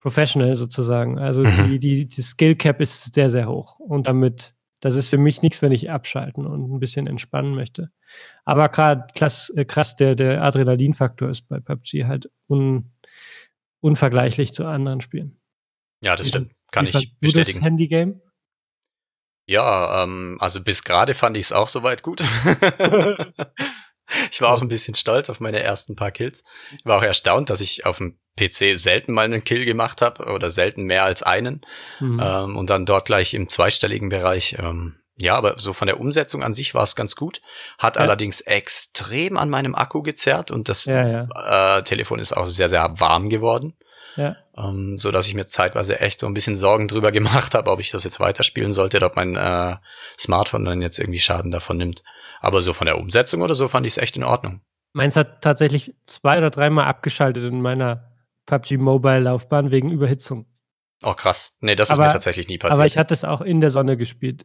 Professional 0.01 0.57
sozusagen. 0.57 1.19
Also 1.19 1.43
Mhm. 1.43 1.71
die, 1.71 1.79
die, 1.79 2.09
die 2.09 2.23
Skill 2.23 2.57
Cap 2.57 2.81
ist 2.81 3.15
sehr, 3.15 3.31
sehr 3.31 3.49
hoch. 3.49 3.79
Und 3.79 4.09
damit, 4.09 4.55
das 4.81 4.97
ist 4.97 5.09
für 5.09 5.19
mich 5.19 5.43
nichts, 5.43 5.63
wenn 5.63 5.71
ich 5.71 5.91
abschalten 5.91 6.45
und 6.45 6.73
ein 6.73 6.81
bisschen 6.81 7.07
entspannen 7.07 7.55
möchte. 7.55 7.91
Aber 8.45 8.69
gerade 8.69 9.07
krass, 9.15 9.51
äh, 9.51 9.65
krass 9.65 9.95
der, 9.95 10.17
der 10.17 10.43
Adrenalinfaktor 10.43 11.31
ist 11.31 11.43
bei 11.49 11.61
PUBG 11.61 12.05
halt 12.07 12.29
un, 12.49 12.91
unvergleichlich 13.81 14.53
zu 14.53 14.67
anderen 14.67 15.01
Spielen. 15.01 15.39
Ja, 16.03 16.17
das 16.17 16.29
stimmt. 16.29 16.63
Kann 16.73 16.87
ich 16.87 16.93
du 16.93 17.01
bestätigen. 17.21 17.59
Das 17.61 17.65
Handygame? 17.65 18.21
Ja, 19.47 20.03
ähm, 20.03 20.37
also 20.41 20.63
bis 20.63 20.83
gerade 20.83 21.15
fand 21.15 21.37
ich 21.37 21.45
es 21.47 21.53
auch 21.53 21.69
soweit 21.69 22.03
gut. 22.03 22.23
ich 24.31 24.41
war 24.41 24.53
auch 24.53 24.63
ein 24.63 24.69
bisschen 24.69 24.95
stolz 24.95 25.31
auf 25.31 25.41
meine 25.41 25.63
ersten 25.63 25.97
paar 25.97 26.11
Kills. 26.11 26.45
Ich 26.79 26.85
war 26.85 26.99
auch 26.99 27.03
erstaunt, 27.03 27.51
dass 27.51 27.61
ich 27.61 27.87
auf 27.87 27.99
dem 27.99 28.19
PC 28.39 28.79
selten 28.79 29.13
mal 29.13 29.25
einen 29.25 29.45
Kill 29.45 29.65
gemacht 29.65 30.01
habe 30.01 30.25
oder 30.33 30.51
selten 30.51 30.85
mehr 30.85 31.05
als 31.05 31.23
einen 31.23 31.61
Mhm. 32.01 32.21
ähm, 32.23 32.57
und 32.57 32.71
dann 32.71 32.87
dort 32.87 33.05
gleich 33.07 33.35
im 33.35 33.49
zweistelligen 33.49 34.09
Bereich. 34.09 34.57
Ähm, 34.59 34.97
ja, 35.19 35.35
aber 35.37 35.59
so 35.59 35.73
von 35.75 35.87
der 35.87 36.01
Umsetzung 36.01 36.43
an 36.43 36.55
sich 36.55 36.75
war 36.75 36.83
es 36.83 36.97
ganz 36.97 37.15
gut. 37.17 37.43
Hat 37.79 37.97
Ja. 37.97 38.03
allerdings 38.03 38.41
extrem 38.41 39.37
an 39.37 39.51
meinem 39.51 39.75
Akku 39.75 40.03
gezerrt 40.03 40.51
und 40.51 40.69
das 40.69 40.87
ja, 40.87 41.07
ja, 41.27 41.79
äh, 41.79 41.83
Telefon 41.83 42.19
ist 42.19 42.33
auch 42.33 42.47
sehr, 42.47 42.69
sehr 42.71 42.99
warm 42.99 43.29
geworden. 43.29 43.75
ja. 44.17 44.37
Ähm, 44.57 44.99
so 44.99 45.11
dass 45.11 45.27
ich 45.27 45.35
mir 45.35 45.47
zeitweise 45.47 46.01
echt 46.01 46.21
so 46.21 46.27
ein 46.27 46.35
bisschen 46.35 46.57
Sorgen 46.57 46.87
drüber 46.89 47.11
gemacht 47.13 47.55
habe, 47.55 47.71
ob 47.71 47.81
ich 47.81 47.91
das 47.91 48.05
jetzt 48.05 48.21
weiterspielen 48.21 48.73
sollte 48.73 48.99
oder 48.99 49.07
ob 49.07 49.17
mein 49.17 49.37
äh, 49.37 49.77
Smartphone 50.19 50.65
dann 50.65 50.83
jetzt 50.83 50.99
irgendwie 50.99 51.21
Schaden 51.21 51.51
davon 51.51 51.77
nimmt. 51.79 52.03
Aber 52.43 52.61
so 52.61 52.73
von 52.73 52.87
der 52.87 52.99
Umsetzung 52.99 53.41
oder 53.41 53.55
so 53.55 53.69
fand 53.69 53.87
ich 53.87 53.93
es 53.93 53.99
echt 53.99 54.17
in 54.17 54.25
Ordnung. 54.25 54.61
Meins 54.93 55.17
hat 55.17 55.43
tatsächlich 55.43 55.95
zwei 56.07 56.37
oder 56.39 56.51
dreimal 56.51 56.87
abgeschaltet 56.87 57.45
in 57.45 57.63
meiner 57.63 58.13
PUBG 58.47 58.77
Mobile 58.79 59.21
Laufbahn 59.21 59.71
wegen 59.71 59.91
Überhitzung. 59.91 60.47
Oh 61.05 61.15
krass. 61.15 61.57
Nee, 61.61 61.77
das 61.77 61.91
Aber- 61.91 62.03
ist 62.03 62.09
mir 62.09 62.13
tatsächlich 62.15 62.49
nie 62.49 62.59
passiert. 62.59 62.79
Aber 62.79 62.87
ich 62.87 62.99
hatte 62.99 63.15
es 63.15 63.25
auch 63.25 63.41
in 63.41 63.61
der 63.61 63.71
Sonne 63.71 63.97
gespielt. 63.97 64.45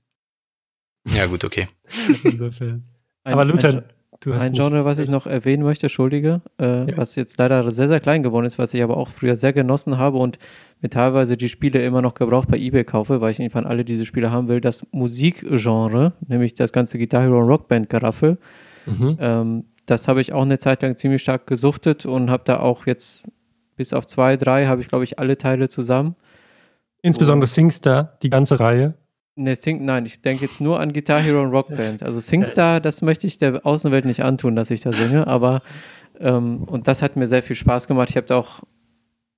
ja 1.06 1.26
gut, 1.26 1.44
okay. 1.44 1.68
Insofern. 2.24 2.86
Ein, 3.24 3.34
Aber 3.34 3.46
Luther, 3.46 3.84
ein 4.26 4.54
Genre, 4.54 4.86
was 4.86 5.00
ich 5.00 5.10
noch 5.10 5.26
erwähnen 5.28 5.64
möchte, 5.64 5.86
Entschuldige, 5.88 6.42
äh, 6.60 6.90
Ja. 6.90 6.98
was 6.98 7.16
jetzt 7.16 7.38
leider 7.38 7.70
sehr, 7.72 7.88
sehr 7.88 8.00
klein 8.00 8.24
geworden 8.24 8.46
ist, 8.46 8.58
was 8.58 8.74
ich 8.74 8.82
aber 8.84 8.98
auch 8.98 9.10
früher 9.10 9.36
sehr 9.36 9.54
genossen 9.54 9.98
habe 9.98 10.18
und 10.18 10.38
mir 10.82 10.90
teilweise 10.90 11.38
die 11.38 11.50
Spiele 11.50 11.82
immer 11.84 12.02
noch 12.02 12.14
gebraucht 12.14 12.50
bei 12.50 12.58
Ebay 12.58 12.84
kaufe, 12.84 13.22
weil 13.22 13.32
ich 13.32 13.40
irgendwann 13.40 13.66
alle 13.66 13.86
diese 13.86 14.06
Spiele 14.06 14.32
haben 14.32 14.48
will, 14.48 14.62
das 14.62 14.86
Musikgenre, 14.92 16.14
nämlich 16.28 16.54
das 16.54 16.72
ganze 16.72 16.98
Guitar 16.98 17.24
Hero 17.24 17.40
und 17.40 17.48
Rockband 17.48 17.90
Geraffel. 17.90 18.38
Mhm. 18.86 19.18
Ähm, 19.20 19.64
das 19.86 20.08
habe 20.08 20.22
ich 20.22 20.34
auch 20.34 20.44
eine 20.44 20.60
Zeit 20.60 20.82
lang 20.82 20.96
ziemlich 20.98 21.22
stark 21.22 21.48
gesuchtet 21.48 22.06
und 22.06 22.30
habe 22.30 22.44
da 22.46 22.60
auch 22.60 22.86
jetzt 22.88 23.28
bis 23.76 23.94
auf 23.94 24.06
zwei, 24.08 24.36
drei 24.36 24.66
habe 24.66 24.82
ich, 24.82 24.88
glaube 24.90 25.04
ich, 25.04 25.20
alle 25.20 25.38
Teile 25.38 25.70
zusammen. 25.70 26.16
Insbesondere 27.02 27.48
Singstar, 27.48 28.18
die 28.22 28.30
ganze 28.30 28.60
Reihe. 28.60 28.96
Ne, 29.40 29.56
Sing, 29.56 29.86
nein, 29.86 30.06
ich 30.08 30.20
denke 30.22 30.44
jetzt 30.44 30.60
nur 30.60 30.80
an 30.80 30.94
Guitar 30.94 31.22
Hero 31.22 31.44
und 31.44 31.52
Rockband. 31.52 32.02
Also 32.02 32.20
Singstar, 32.20 32.80
das 32.82 33.04
möchte 33.04 33.28
ich 33.28 33.38
der 33.38 33.64
Außenwelt 33.66 34.04
nicht 34.06 34.24
antun, 34.24 34.56
dass 34.56 34.72
ich 34.72 34.82
da 34.82 34.92
singe, 34.92 35.28
aber 35.28 35.62
ähm, 36.20 36.64
und 36.64 36.88
das 36.88 37.04
hat 37.04 37.16
mir 37.16 37.28
sehr 37.28 37.44
viel 37.44 37.56
Spaß 37.56 37.88
gemacht. 37.88 38.10
Ich 38.10 38.18
habe 38.18 38.26
da 38.26 38.38
auch, 38.38 38.62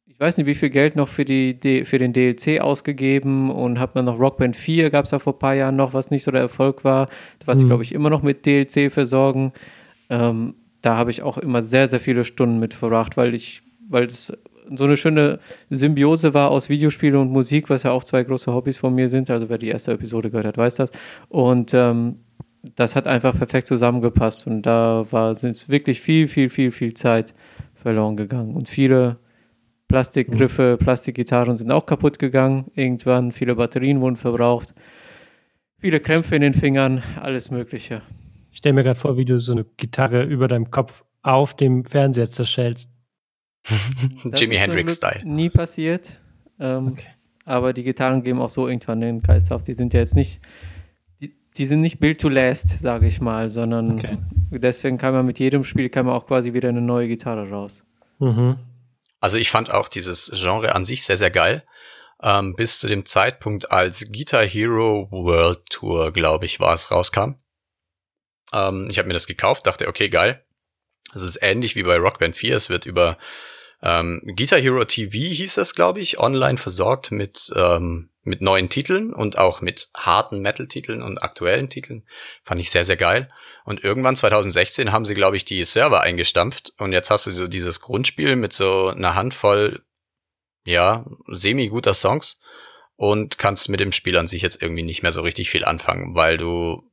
ich 0.07 0.17
weiß 0.17 0.37
nicht, 0.37 0.47
wie 0.47 0.55
viel 0.55 0.69
Geld 0.69 0.95
noch 0.95 1.09
für, 1.09 1.25
die, 1.25 1.83
für 1.83 1.97
den 1.97 2.13
DLC 2.13 2.61
ausgegeben 2.61 3.51
und 3.51 3.77
habe 3.79 3.91
dann 3.95 4.05
noch 4.05 4.17
Rockband 4.17 4.55
4, 4.55 4.89
gab 4.89 5.03
es 5.03 5.11
da 5.11 5.19
vor 5.19 5.33
ein 5.33 5.39
paar 5.39 5.53
Jahren 5.55 5.75
noch, 5.75 5.93
was 5.93 6.11
nicht 6.11 6.23
so 6.23 6.31
der 6.31 6.41
Erfolg 6.41 6.85
war, 6.85 7.09
was 7.45 7.59
Mhm. 7.63 7.67
glaube 7.67 7.83
ich, 7.83 7.93
immer 7.93 8.09
noch 8.09 8.21
mit 8.23 8.45
DLC 8.45 8.89
versorgen. 8.89 9.51
Ähm, 10.09 10.55
da 10.81 10.95
habe 10.95 11.11
ich 11.11 11.23
auch 11.23 11.37
immer 11.37 11.61
sehr, 11.61 11.89
sehr 11.89 11.99
viele 11.99 12.23
Stunden 12.23 12.59
mit 12.59 12.73
verbracht, 12.73 13.17
weil 13.17 13.35
ich, 13.35 13.63
weil 13.89 14.05
es 14.05 14.31
so 14.75 14.85
eine 14.85 14.97
schöne 14.97 15.39
Symbiose 15.69 16.33
war 16.33 16.51
aus 16.51 16.69
Videospiele 16.69 17.19
und 17.19 17.31
Musik, 17.31 17.69
was 17.69 17.83
ja 17.83 17.91
auch 17.91 18.03
zwei 18.03 18.23
große 18.23 18.53
Hobbys 18.53 18.77
von 18.77 18.93
mir 18.93 19.09
sind. 19.09 19.29
Also 19.29 19.49
wer 19.49 19.57
die 19.57 19.67
erste 19.67 19.93
Episode 19.93 20.29
gehört 20.29 20.45
hat, 20.45 20.57
weiß 20.57 20.75
das. 20.75 20.91
Und 21.27 21.73
ähm, 21.73 22.17
das 22.75 22.95
hat 22.95 23.07
einfach 23.07 23.35
perfekt 23.35 23.67
zusammengepasst. 23.67 24.47
Und 24.47 24.63
da 24.63 25.05
war 25.11 25.35
sind 25.35 25.69
wirklich 25.69 26.01
viel, 26.01 26.27
viel, 26.27 26.49
viel, 26.49 26.71
viel 26.71 26.93
Zeit 26.93 27.33
verloren 27.73 28.17
gegangen. 28.17 28.55
Und 28.55 28.69
viele 28.69 29.17
Plastikgriffe, 29.87 30.77
Plastikgitarren 30.77 31.57
sind 31.57 31.71
auch 31.71 31.85
kaputt 31.85 32.19
gegangen. 32.19 32.65
Irgendwann 32.75 33.31
viele 33.31 33.55
Batterien 33.55 34.01
wurden 34.01 34.17
verbraucht. 34.17 34.73
Viele 35.77 35.99
Krämpfe 35.99 36.35
in 36.35 36.41
den 36.41 36.53
Fingern, 36.53 37.01
alles 37.19 37.51
Mögliche. 37.51 38.01
Ich 38.51 38.57
stelle 38.57 38.73
mir 38.73 38.83
gerade 38.83 38.99
vor, 38.99 39.17
wie 39.17 39.25
du 39.25 39.39
so 39.39 39.53
eine 39.53 39.65
Gitarre 39.77 40.23
über 40.23 40.47
deinem 40.47 40.69
Kopf 40.69 41.03
auf 41.21 41.55
dem 41.55 41.85
Fernseher 41.85 42.29
zerschellst. 42.29 42.89
Jimi 44.35 44.55
Hendrix-Style. 44.55 45.21
Nie 45.25 45.49
passiert. 45.49 46.19
Ähm, 46.59 46.93
Okay. 46.93 47.05
Aber 47.45 47.73
die 47.73 47.83
Gitarren 47.83 48.23
geben 48.23 48.39
auch 48.41 48.49
so 48.51 48.67
irgendwann 48.67 49.01
den 49.01 49.23
Geist 49.23 49.51
auf. 49.51 49.63
Die 49.63 49.73
sind 49.73 49.95
ja 49.95 50.01
jetzt 50.01 50.13
nicht, 50.15 50.39
die, 51.19 51.35
die 51.57 51.65
sind 51.65 51.81
nicht 51.81 51.99
built 51.99 52.21
to 52.21 52.29
last, 52.29 52.79
sage 52.79 53.07
ich 53.07 53.21
mal, 53.21 53.49
sondern 53.49 53.93
Okay. 53.97 54.17
deswegen 54.51 54.99
kann 54.99 55.13
man 55.13 55.25
mit 55.25 55.39
jedem 55.39 55.63
Spiel 55.63 55.89
kann 55.89 56.05
man 56.05 56.13
auch 56.13 56.27
quasi 56.27 56.53
wieder 56.53 56.69
eine 56.69 56.81
neue 56.81 57.07
Gitarre 57.07 57.49
raus. 57.49 57.83
Mhm. 58.19 58.59
Also 59.19 59.37
ich 59.37 59.49
fand 59.49 59.71
auch 59.71 59.87
dieses 59.87 60.31
Genre 60.35 60.75
an 60.75 60.85
sich 60.85 61.03
sehr, 61.03 61.17
sehr 61.17 61.31
geil. 61.31 61.63
Ähm, 62.21 62.53
bis 62.55 62.79
zu 62.79 62.87
dem 62.87 63.05
Zeitpunkt, 63.05 63.71
als 63.71 64.11
Guitar 64.11 64.45
Hero 64.45 65.07
World 65.09 65.61
Tour, 65.71 66.11
glaube 66.11 66.45
ich, 66.45 66.59
war 66.59 66.75
es, 66.75 66.91
rauskam. 66.91 67.35
Ähm, 68.53 68.89
ich 68.91 68.97
habe 68.99 69.07
mir 69.07 69.13
das 69.13 69.25
gekauft, 69.25 69.65
dachte, 69.65 69.87
okay, 69.87 70.09
geil. 70.09 70.43
Das 71.13 71.21
ist 71.23 71.39
ähnlich 71.41 71.75
wie 71.75 71.83
bei 71.83 71.97
Rock 71.97 72.19
Band 72.19 72.35
4. 72.37 72.55
Es 72.55 72.69
wird 72.69 72.85
über 72.85 73.17
ähm, 73.81 74.21
Guitar 74.35 74.59
Hero 74.59 74.83
TV 74.83 75.11
hieß 75.11 75.55
das, 75.55 75.73
glaube 75.73 76.01
ich, 76.01 76.19
online 76.19 76.57
versorgt 76.57 77.11
mit, 77.11 77.51
ähm, 77.55 78.09
mit 78.23 78.41
neuen 78.41 78.69
Titeln 78.69 79.13
und 79.13 79.37
auch 79.37 79.61
mit 79.61 79.89
harten 79.95 80.39
Metal-Titeln 80.39 81.01
und 81.01 81.23
aktuellen 81.23 81.69
Titeln. 81.69 82.05
Fand 82.43 82.59
ich 82.59 82.71
sehr, 82.71 82.83
sehr 82.83 82.97
geil. 82.97 83.31
Und 83.63 83.83
irgendwann 83.83 84.17
2016 84.17 84.91
haben 84.91 85.05
sie, 85.05 85.13
glaube 85.13 85.37
ich, 85.37 85.45
die 85.45 85.63
Server 85.63 86.01
eingestampft 86.01 86.73
und 86.77 86.91
jetzt 86.91 87.09
hast 87.09 87.27
du 87.27 87.31
so 87.31 87.47
dieses 87.47 87.79
Grundspiel 87.79 88.35
mit 88.35 88.51
so 88.51 88.87
einer 88.87 89.15
Handvoll, 89.15 89.81
ja, 90.65 91.05
semi-guter 91.27 91.93
Songs 91.93 92.37
und 92.97 93.37
kannst 93.37 93.69
mit 93.69 93.79
dem 93.79 93.93
Spiel 93.93 94.17
an 94.17 94.27
sich 94.27 94.41
jetzt 94.41 94.61
irgendwie 94.61 94.83
nicht 94.83 95.03
mehr 95.03 95.13
so 95.13 95.21
richtig 95.21 95.49
viel 95.49 95.63
anfangen, 95.63 96.15
weil 96.15 96.37
du 96.37 96.83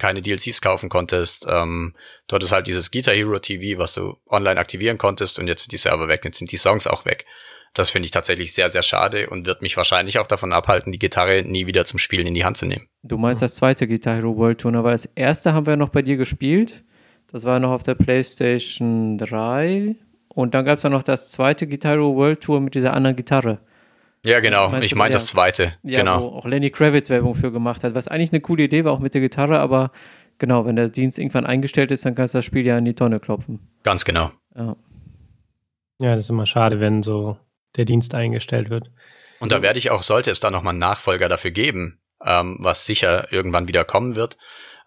keine 0.00 0.22
DLCs 0.22 0.60
kaufen 0.60 0.88
konntest. 0.88 1.46
Ähm, 1.48 1.94
du 2.26 2.34
hattest 2.34 2.50
halt 2.50 2.66
dieses 2.66 2.90
Guitar 2.90 3.14
Hero 3.14 3.38
TV, 3.38 3.78
was 3.78 3.94
du 3.94 4.16
online 4.28 4.58
aktivieren 4.58 4.98
konntest 4.98 5.38
und 5.38 5.46
jetzt 5.46 5.62
sind 5.62 5.72
die 5.72 5.76
Server 5.76 6.08
weg, 6.08 6.24
jetzt 6.24 6.38
sind 6.38 6.50
die 6.50 6.56
Songs 6.56 6.88
auch 6.88 7.04
weg. 7.04 7.26
Das 7.74 7.90
finde 7.90 8.06
ich 8.06 8.10
tatsächlich 8.10 8.52
sehr, 8.52 8.68
sehr 8.68 8.82
schade 8.82 9.30
und 9.30 9.46
wird 9.46 9.62
mich 9.62 9.76
wahrscheinlich 9.76 10.18
auch 10.18 10.26
davon 10.26 10.52
abhalten, 10.52 10.90
die 10.90 10.98
Gitarre 10.98 11.44
nie 11.44 11.68
wieder 11.68 11.84
zum 11.84 12.00
Spielen 12.00 12.26
in 12.26 12.34
die 12.34 12.44
Hand 12.44 12.56
zu 12.56 12.66
nehmen. 12.66 12.88
Du 13.04 13.16
meinst 13.16 13.42
das 13.42 13.54
zweite 13.54 13.86
Guitar 13.86 14.16
Hero 14.16 14.36
World 14.36 14.60
Tour, 14.60 14.72
weil 14.82 14.92
das 14.92 15.06
erste 15.14 15.52
haben 15.52 15.66
wir 15.66 15.76
noch 15.76 15.90
bei 15.90 16.02
dir 16.02 16.16
gespielt. 16.16 16.82
Das 17.30 17.44
war 17.44 17.60
noch 17.60 17.70
auf 17.70 17.84
der 17.84 17.94
PlayStation 17.94 19.18
3. 19.18 19.94
Und 20.28 20.54
dann 20.54 20.64
gab 20.64 20.76
es 20.76 20.82
dann 20.82 20.92
noch 20.92 21.04
das 21.04 21.30
zweite 21.30 21.68
Guitar 21.68 21.92
Hero 21.92 22.16
World 22.16 22.40
Tour 22.40 22.60
mit 22.60 22.74
dieser 22.74 22.92
anderen 22.92 23.14
Gitarre. 23.14 23.60
Ja, 24.24 24.40
genau. 24.40 24.68
Meinst 24.68 24.86
Ich 24.86 24.94
meine 24.94 25.12
das 25.12 25.26
zweite. 25.26 25.74
Ja, 25.82 26.00
genau. 26.00 26.20
wo 26.20 26.38
auch 26.38 26.46
Lenny 26.46 26.70
Kravitz 26.70 27.08
Werbung 27.08 27.34
für 27.34 27.52
gemacht 27.52 27.84
hat, 27.84 27.94
was 27.94 28.08
eigentlich 28.08 28.32
eine 28.32 28.40
coole 28.40 28.64
Idee 28.64 28.84
war, 28.84 28.92
auch 28.92 28.98
mit 28.98 29.14
der 29.14 29.20
Gitarre, 29.20 29.58
aber 29.60 29.92
genau, 30.38 30.66
wenn 30.66 30.76
der 30.76 30.88
Dienst 30.88 31.18
irgendwann 31.18 31.46
eingestellt 31.46 31.90
ist, 31.90 32.04
dann 32.04 32.14
kannst 32.14 32.34
du 32.34 32.38
das 32.38 32.44
Spiel 32.44 32.66
ja 32.66 32.76
in 32.76 32.84
die 32.84 32.94
Tonne 32.94 33.20
klopfen. 33.20 33.60
Ganz 33.82 34.04
genau. 34.04 34.30
Ja. 34.54 34.76
Ja, 35.98 36.14
das 36.14 36.24
ist 36.24 36.30
immer 36.30 36.46
schade, 36.46 36.80
wenn 36.80 37.02
so 37.02 37.38
der 37.76 37.84
Dienst 37.84 38.14
eingestellt 38.14 38.70
wird. 38.70 38.90
Und 39.38 39.52
da 39.52 39.62
werde 39.62 39.78
ich 39.78 39.90
auch, 39.90 40.02
sollte 40.02 40.30
es 40.30 40.40
da 40.40 40.50
nochmal 40.50 40.72
einen 40.72 40.80
Nachfolger 40.80 41.28
dafür 41.28 41.50
geben, 41.50 42.00
ähm, 42.24 42.56
was 42.58 42.84
sicher 42.84 43.32
irgendwann 43.32 43.68
wieder 43.68 43.84
kommen 43.84 44.16
wird, 44.16 44.36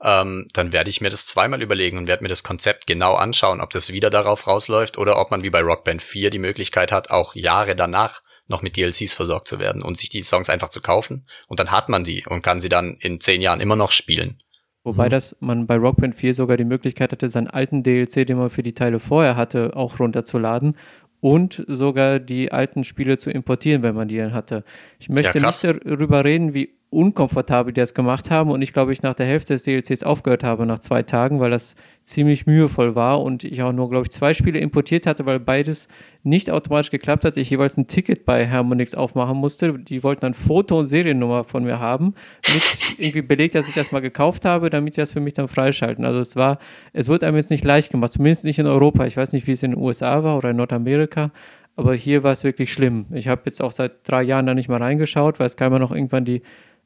ähm, 0.01 0.47
dann 0.53 0.71
werde 0.73 0.89
ich 0.89 1.01
mir 1.01 1.09
das 1.09 1.27
zweimal 1.27 1.61
überlegen 1.61 1.97
und 1.97 2.07
werde 2.07 2.23
mir 2.23 2.29
das 2.29 2.43
Konzept 2.43 2.88
genau 2.88 3.15
anschauen, 3.15 3.61
ob 3.61 3.69
das 3.69 3.91
wieder 3.91 4.09
darauf 4.09 4.47
rausläuft 4.47 4.97
oder 4.97 5.19
ob 5.19 5.31
man 5.31 5.43
wie 5.43 5.49
bei 5.49 5.61
Rock 5.61 5.84
Band 5.86 6.01
4 6.01 6.29
die 6.29 6.39
Möglichkeit 6.39 6.91
hat, 6.91 7.09
auch 7.09 7.36
Jahre 7.36 7.75
danach 7.75 8.21
noch 8.54 8.62
mit 8.62 8.78
DLCs 8.78 9.12
versorgt 9.14 9.47
zu 9.47 9.60
werden 9.60 9.82
und 9.82 9.97
sich 9.97 10.10
die 10.10 10.22
Songs 10.22 10.49
einfach 10.49 10.70
zu 10.70 10.82
kaufen. 10.82 11.24
Und 11.47 11.60
dann 11.60 11.72
hat 11.72 11.89
man 11.89 12.04
die 12.04 12.24
und 12.26 12.41
kann 12.41 12.60
sie 12.60 12.70
dann 12.70 12.95
in 12.99 13.20
zehn 13.20 13.41
Jahren 13.41 13.60
immer 13.60 13.76
noch 13.76 13.91
spielen. 13.91 14.41
Wobei 14.86 15.08
Mhm. 15.08 15.12
das 15.12 15.36
man 15.39 15.66
bei 15.68 15.76
Rock 15.76 15.97
Band 15.97 16.16
4 16.16 16.34
sogar 16.34 16.58
die 16.58 16.66
Möglichkeit 16.66 17.12
hatte, 17.12 17.30
seinen 17.30 17.47
alten 17.47 17.84
DLC, 17.84 18.26
den 18.26 18.38
man 18.38 18.49
für 18.49 18.64
die 18.64 18.74
Teile 18.74 18.99
vorher 18.99 19.36
hatte, 19.36 19.76
auch 19.76 19.99
runterzuladen 19.99 20.76
und 21.20 21.64
sogar 21.68 22.20
die 22.20 22.51
alten 22.51 22.84
Spiele 22.84 23.18
zu 23.18 23.30
importieren, 23.32 23.82
wenn 23.82 23.95
man 23.95 24.10
die 24.10 24.18
dann 24.18 24.34
hatte. 24.34 24.64
Ich 24.99 25.08
möchte 25.10 25.39
krass. 25.39 25.64
nicht 25.64 25.86
darüber 25.86 26.26
reden, 26.26 26.54
wie 26.54 26.76
unkomfortabel 26.93 27.73
die 27.73 27.81
das 27.81 27.93
gemacht 27.93 28.31
haben 28.31 28.51
und 28.51 28.61
ich 28.61 28.73
glaube, 28.73 28.93
ich 28.93 29.01
nach 29.01 29.13
der 29.13 29.25
Hälfte 29.25 29.53
des 29.53 29.63
DLCs 29.63 30.03
aufgehört 30.03 30.43
habe 30.43 30.65
nach 30.65 30.79
zwei 30.79 31.03
Tagen, 31.03 31.39
weil 31.39 31.51
das 31.51 31.75
ziemlich 32.03 32.45
mühevoll 32.45 32.95
war 32.95 33.21
und 33.21 33.43
ich 33.43 33.61
auch 33.63 33.71
nur, 33.71 33.89
glaube 33.89 34.05
ich, 34.05 34.11
zwei 34.11 34.33
Spiele 34.33 34.59
importiert 34.59 35.07
hatte, 35.07 35.25
weil 35.25 35.39
beides 35.39 35.87
nicht 36.23 36.51
automatisch 36.51 36.91
geklappt 36.91 37.25
hat. 37.25 37.37
Ich 37.37 37.49
jeweils 37.49 37.77
ein 37.77 37.87
Ticket 37.87 38.25
bei 38.25 38.49
Harmonix 38.49 38.95
aufmachen 38.95 39.37
musste. 39.37 39.79
Die 39.79 40.03
wollten 40.03 40.21
dann 40.21 40.33
Foto 40.33 40.79
und 40.79 40.85
Seriennummer 40.85 41.43
von 41.43 41.63
mir 41.63 41.79
haben, 41.79 42.13
mit 42.53 42.99
irgendwie 42.99 43.21
belegt, 43.21 43.55
dass 43.55 43.67
ich 43.67 43.75
das 43.75 43.91
mal 43.91 44.01
gekauft 44.01 44.45
habe, 44.45 44.69
damit 44.69 44.95
die 44.95 45.01
das 45.01 45.11
für 45.11 45.19
mich 45.19 45.33
dann 45.33 45.47
freischalten. 45.47 46.05
Also 46.05 46.19
es 46.19 46.35
war, 46.35 46.59
es 46.93 47.07
wird 47.07 47.23
einem 47.23 47.37
jetzt 47.37 47.51
nicht 47.51 47.63
leicht 47.63 47.91
gemacht, 47.91 48.11
zumindest 48.11 48.45
nicht 48.45 48.59
in 48.59 48.67
Europa. 48.67 49.05
Ich 49.05 49.17
weiß 49.17 49.33
nicht, 49.33 49.47
wie 49.47 49.51
es 49.51 49.63
in 49.63 49.71
den 49.71 49.79
USA 49.79 50.23
war 50.23 50.37
oder 50.37 50.51
in 50.51 50.57
Nordamerika, 50.57 51.31
aber 51.75 51.95
hier 51.95 52.23
war 52.23 52.31
es 52.31 52.43
wirklich 52.43 52.71
schlimm. 52.71 53.05
Ich 53.13 53.27
habe 53.27 53.41
jetzt 53.45 53.61
auch 53.61 53.71
seit 53.71 54.07
drei 54.07 54.21
Jahren 54.21 54.45
da 54.45 54.53
nicht 54.53 54.69
mal 54.69 54.81
reingeschaut, 54.81 55.39
weil 55.39 55.47
es 55.47 55.55
ja 55.59 55.69
noch 55.69 55.91
irgendwann 55.91 56.25
die 56.25 56.41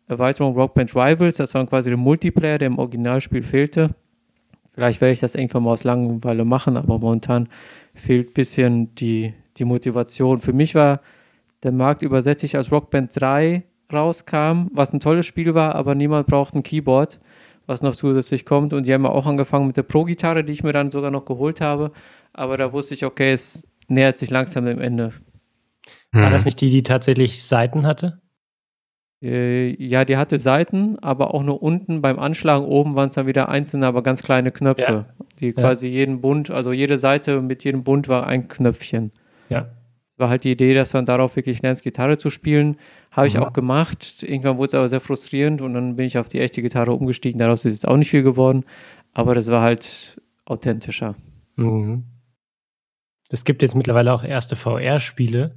Erweiterung 0.07 0.55
Rockband 0.55 0.95
Rivals. 0.95 1.37
Das 1.37 1.53
war 1.53 1.65
quasi 1.65 1.89
der 1.89 1.97
Multiplayer, 1.97 2.57
der 2.57 2.67
im 2.67 2.79
Originalspiel 2.79 3.43
fehlte. 3.43 3.89
Vielleicht 4.73 5.01
werde 5.01 5.13
ich 5.13 5.19
das 5.19 5.35
irgendwann 5.35 5.63
mal 5.63 5.71
aus 5.71 5.83
Langeweile 5.83 6.45
machen, 6.45 6.77
aber 6.77 6.99
momentan 6.99 7.49
fehlt 7.95 8.29
ein 8.29 8.33
bisschen 8.33 8.95
die, 8.95 9.33
die 9.57 9.65
Motivation. 9.65 10.39
Für 10.39 10.53
mich 10.53 10.75
war 10.75 11.01
der 11.63 11.71
Markt 11.71 12.03
übersetzt, 12.03 12.43
ich 12.43 12.55
als 12.55 12.71
Rockband 12.71 13.19
3 13.19 13.63
rauskam, 13.91 14.67
was 14.71 14.93
ein 14.93 14.99
tolles 14.99 15.25
Spiel 15.25 15.55
war, 15.55 15.75
aber 15.75 15.95
niemand 15.95 16.27
braucht 16.27 16.53
ein 16.53 16.63
Keyboard, 16.63 17.19
was 17.65 17.81
noch 17.81 17.95
zusätzlich 17.95 18.45
kommt. 18.45 18.73
Und 18.73 18.85
die 18.85 18.93
haben 18.93 19.03
ja 19.03 19.09
auch 19.09 19.25
angefangen 19.25 19.67
mit 19.67 19.77
der 19.77 19.83
Pro-Gitarre, 19.83 20.43
die 20.43 20.53
ich 20.53 20.63
mir 20.63 20.73
dann 20.73 20.91
sogar 20.91 21.09
noch 21.09 21.25
geholt 21.25 21.61
habe. 21.61 21.91
Aber 22.33 22.57
da 22.57 22.71
wusste 22.71 22.93
ich, 22.93 23.05
okay, 23.05 23.33
es 23.33 23.67
nähert 23.87 24.17
sich 24.17 24.29
langsam 24.29 24.65
dem 24.65 24.79
Ende. 24.79 25.13
War 26.11 26.29
das 26.29 26.45
nicht 26.45 26.61
die, 26.61 26.69
die 26.69 26.83
tatsächlich 26.83 27.43
Seiten 27.43 27.85
hatte? 27.85 28.21
Äh, 29.22 29.70
ja, 29.84 30.05
die 30.05 30.15
hatte 30.18 30.38
Seiten, 30.38 30.99
aber 30.99 31.34
auch 31.34 31.43
nur 31.43 31.63
unten 31.63 32.01
beim 32.01 32.20
Anschlagen 32.20 32.65
oben 32.65 32.95
waren 32.95 33.07
es 33.07 33.15
dann 33.15 33.26
wieder 33.26 33.49
einzelne, 33.49 33.88
aber 33.88 34.03
ganz 34.03 34.22
kleine 34.22 34.51
Knöpfe, 34.51 34.91
Ja. 34.91 35.26
die 35.39 35.53
quasi 35.53 35.88
jeden 35.88 36.22
Bund, 36.22 36.51
also 36.51 36.72
jede 36.72 36.97
Seite 36.99 37.41
mit 37.41 37.63
jedem 37.63 37.84
Bund 37.84 38.07
war 38.07 38.28
ein 38.28 38.47
Knöpfchen. 38.47 39.09
Ja. 39.49 39.70
Es 40.11 40.20
war 40.20 40.30
halt 40.30 40.43
die 40.43 40.51
Idee, 40.51 40.74
dass 40.76 40.91
dann 40.91 41.05
darauf 41.05 41.36
wirklich 41.36 41.61
lernst, 41.63 41.84
Gitarre 41.84 42.18
zu 42.18 42.30
spielen. 42.30 42.78
Habe 43.11 43.28
ich 43.28 43.36
Mhm. 43.36 43.43
auch 43.43 43.53
gemacht. 43.53 44.22
Irgendwann 44.24 44.57
wurde 44.57 44.68
es 44.68 44.74
aber 44.76 44.88
sehr 44.89 44.99
frustrierend 44.99 45.61
und 45.61 45.74
dann 45.74 45.95
bin 45.95 46.05
ich 46.05 46.18
auf 46.20 46.30
die 46.30 46.39
echte 46.39 46.61
Gitarre 46.61 46.91
umgestiegen. 46.93 47.39
Daraus 47.39 47.65
ist 47.65 47.74
jetzt 47.74 47.88
auch 47.88 47.97
nicht 47.97 48.09
viel 48.11 48.24
geworden, 48.24 48.65
aber 49.13 49.34
das 49.34 49.49
war 49.49 49.61
halt 49.61 50.22
authentischer. 50.45 51.15
Mhm. 51.55 52.03
Es 53.30 53.43
gibt 53.45 53.61
jetzt 53.63 53.76
mittlerweile 53.76 54.13
auch 54.13 54.24
erste 54.24 54.55
VR-Spiele, 54.55 55.55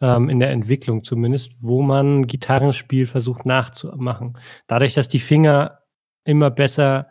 ähm, 0.00 0.28
in 0.28 0.38
der 0.38 0.50
Entwicklung 0.50 1.04
zumindest, 1.04 1.52
wo 1.60 1.82
man 1.82 2.26
Gitarrenspiel 2.26 3.06
versucht 3.06 3.46
nachzumachen. 3.46 4.38
Dadurch, 4.66 4.94
dass 4.94 5.08
die 5.08 5.18
Finger 5.18 5.80
immer 6.24 6.50
besser 6.50 7.08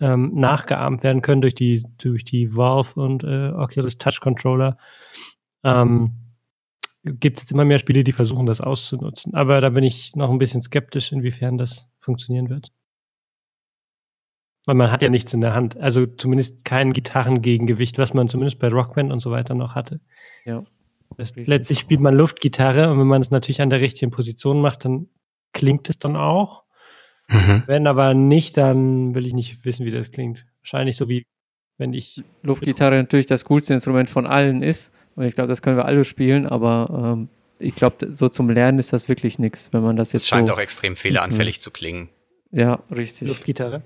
ähm, 0.00 0.32
nachgeahmt 0.34 1.02
werden 1.02 1.22
können 1.22 1.40
durch 1.40 1.54
die, 1.54 1.84
durch 1.98 2.24
die 2.24 2.54
Valve 2.54 3.00
und 3.00 3.24
äh, 3.24 3.50
Oculus 3.50 3.98
Touch 3.98 4.20
Controller, 4.20 4.76
ähm, 5.64 6.12
gibt 7.04 7.38
es 7.38 7.50
immer 7.50 7.64
mehr 7.64 7.78
Spiele, 7.78 8.02
die 8.02 8.12
versuchen, 8.12 8.46
das 8.46 8.60
auszunutzen. 8.60 9.34
Aber 9.34 9.60
da 9.60 9.70
bin 9.70 9.84
ich 9.84 10.14
noch 10.16 10.30
ein 10.30 10.38
bisschen 10.38 10.60
skeptisch, 10.60 11.12
inwiefern 11.12 11.56
das 11.56 11.88
funktionieren 12.00 12.50
wird. 12.50 12.72
Weil 14.66 14.74
man 14.74 14.90
hat 14.90 15.02
ja 15.02 15.08
nichts 15.08 15.32
in 15.32 15.40
der 15.40 15.54
Hand. 15.54 15.76
Also 15.76 16.06
zumindest 16.06 16.64
kein 16.64 16.92
Gitarrengegengewicht, 16.92 17.98
was 17.98 18.14
man 18.14 18.28
zumindest 18.28 18.58
bei 18.58 18.68
Rockband 18.68 19.12
und 19.12 19.20
so 19.20 19.30
weiter 19.30 19.54
noch 19.54 19.76
hatte. 19.76 20.00
Ja. 20.44 20.64
Das, 21.16 21.34
letztlich 21.36 21.80
spielt 21.80 22.00
man 22.00 22.14
Luftgitarre 22.14 22.90
und 22.90 22.98
wenn 22.98 23.06
man 23.06 23.22
es 23.22 23.30
natürlich 23.30 23.60
an 23.60 23.70
der 23.70 23.80
richtigen 23.80 24.10
Position 24.10 24.60
macht, 24.60 24.84
dann 24.84 25.08
klingt 25.52 25.88
es 25.88 25.98
dann 25.98 26.16
auch. 26.16 26.64
Mhm. 27.28 27.62
Wenn 27.66 27.86
aber 27.86 28.14
nicht, 28.14 28.56
dann 28.56 29.14
will 29.14 29.26
ich 29.26 29.32
nicht 29.32 29.64
wissen, 29.64 29.86
wie 29.86 29.90
das 29.90 30.12
klingt. 30.12 30.44
Wahrscheinlich 30.60 30.96
so 30.96 31.08
wie 31.08 31.24
wenn 31.78 31.92
ich. 31.92 32.22
Luftgitarre 32.42 32.96
natürlich 32.96 33.26
das 33.26 33.44
coolste 33.44 33.74
Instrument 33.74 34.08
von 34.08 34.26
allen 34.26 34.62
ist. 34.62 34.92
Und 35.14 35.24
ich 35.24 35.34
glaube, 35.34 35.48
das 35.48 35.62
können 35.62 35.76
wir 35.76 35.86
alle 35.86 36.04
spielen, 36.04 36.46
aber 36.46 37.14
ähm, 37.14 37.28
ich 37.58 37.74
glaube, 37.74 38.14
so 38.14 38.28
zum 38.28 38.50
Lernen 38.50 38.78
ist 38.78 38.92
das 38.92 39.08
wirklich 39.08 39.38
nichts, 39.38 39.72
wenn 39.72 39.82
man 39.82 39.96
das 39.96 40.12
jetzt 40.12 40.22
Es 40.22 40.28
scheint 40.28 40.48
so. 40.48 40.54
auch 40.54 40.58
extrem 40.58 40.94
fehleranfällig 40.96 41.60
zu 41.60 41.70
klingen. 41.70 42.10
Ja, 42.52 42.80
richtig. 42.94 43.28
Luftgitarre. 43.28 43.82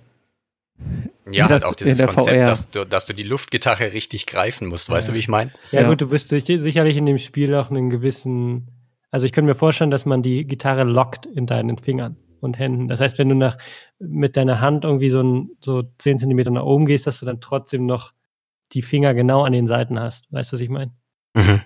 Ja, 1.30 1.46
Das 1.46 1.62
halt 1.62 1.72
auch 1.72 1.76
dieses 1.76 1.98
Konzept, 2.06 2.36
dass 2.48 2.70
du, 2.70 2.84
dass 2.84 3.06
du 3.06 3.12
die 3.12 3.22
Luftgitarre 3.22 3.92
richtig 3.92 4.26
greifen 4.26 4.66
musst, 4.68 4.90
weißt 4.90 5.08
du, 5.10 5.12
wie 5.14 5.18
ich 5.18 5.28
meine? 5.28 5.52
Ja, 5.70 5.82
Ja. 5.82 5.88
gut, 5.88 6.00
du 6.00 6.10
wirst 6.10 6.28
sich- 6.28 6.44
sicherlich 6.44 6.96
in 6.96 7.06
dem 7.06 7.18
Spiel 7.18 7.54
auch 7.54 7.70
einen 7.70 7.90
gewissen. 7.90 8.68
Also 9.10 9.26
ich 9.26 9.32
könnte 9.32 9.48
mir 9.48 9.54
vorstellen, 9.54 9.90
dass 9.90 10.06
man 10.06 10.22
die 10.22 10.44
Gitarre 10.46 10.84
lockt 10.84 11.26
in 11.26 11.46
deinen 11.46 11.78
Fingern 11.78 12.16
und 12.40 12.58
Händen. 12.58 12.88
Das 12.88 13.00
heißt, 13.00 13.18
wenn 13.18 13.28
du 13.28 13.34
nach, 13.34 13.58
mit 13.98 14.36
deiner 14.36 14.60
Hand 14.60 14.84
irgendwie 14.84 15.10
so, 15.10 15.22
ein, 15.22 15.50
so 15.60 15.82
10 15.98 16.18
Zentimeter 16.18 16.50
nach 16.50 16.64
oben 16.64 16.86
gehst, 16.86 17.06
dass 17.06 17.20
du 17.20 17.26
dann 17.26 17.40
trotzdem 17.40 17.86
noch 17.86 18.12
die 18.72 18.82
Finger 18.82 19.14
genau 19.14 19.42
an 19.44 19.52
den 19.52 19.66
Seiten 19.66 20.00
hast. 20.00 20.24
Weißt 20.32 20.50
du, 20.50 20.54
was 20.54 20.60
ich 20.60 20.68
meine? 20.68 20.92
Mhm. 21.34 21.60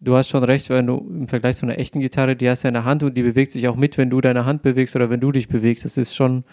Du 0.00 0.14
hast 0.16 0.28
schon 0.28 0.44
recht, 0.44 0.70
wenn 0.70 0.86
du 0.86 0.96
im 0.98 1.26
Vergleich 1.28 1.56
zu 1.56 1.66
einer 1.66 1.76
echten 1.78 1.98
Gitarre, 2.00 2.36
die 2.36 2.48
hast 2.48 2.62
du 2.62 2.68
in 2.68 2.74
der 2.74 2.84
Hand 2.84 3.02
und 3.02 3.16
die 3.16 3.22
bewegt 3.22 3.50
sich 3.50 3.66
auch 3.68 3.74
mit, 3.76 3.98
wenn 3.98 4.10
du 4.10 4.20
deine 4.20 4.44
Hand 4.44 4.62
bewegst 4.62 4.94
oder 4.94 5.10
wenn 5.10 5.20
du 5.20 5.32
dich 5.32 5.48
bewegst. 5.48 5.84
Das 5.84 5.96
ist 5.96 6.14
schon 6.14 6.44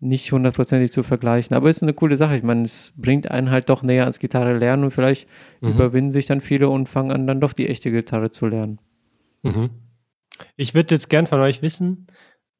nicht 0.00 0.30
hundertprozentig 0.30 0.92
zu 0.92 1.02
vergleichen. 1.02 1.56
Aber 1.56 1.68
es 1.68 1.78
ist 1.78 1.82
eine 1.82 1.94
coole 1.94 2.16
Sache. 2.16 2.36
Ich 2.36 2.42
meine, 2.44 2.62
es 2.62 2.92
bringt 2.96 3.30
einen 3.30 3.50
halt 3.50 3.68
doch 3.68 3.82
näher 3.82 4.02
ans 4.02 4.18
Gitarre 4.20 4.56
lernen 4.56 4.84
und 4.84 4.90
vielleicht 4.92 5.28
Mhm. 5.60 5.70
überwinden 5.70 6.12
sich 6.12 6.26
dann 6.26 6.40
viele 6.40 6.68
und 6.68 6.88
fangen 6.88 7.10
an, 7.12 7.26
dann 7.26 7.40
doch 7.40 7.52
die 7.52 7.68
echte 7.68 7.90
Gitarre 7.90 8.30
zu 8.30 8.46
lernen. 8.46 8.80
Mhm. 9.42 9.70
Ich 10.56 10.74
würde 10.74 10.94
jetzt 10.94 11.08
gern 11.10 11.26
von 11.26 11.40
euch 11.40 11.62
wissen, 11.62 12.06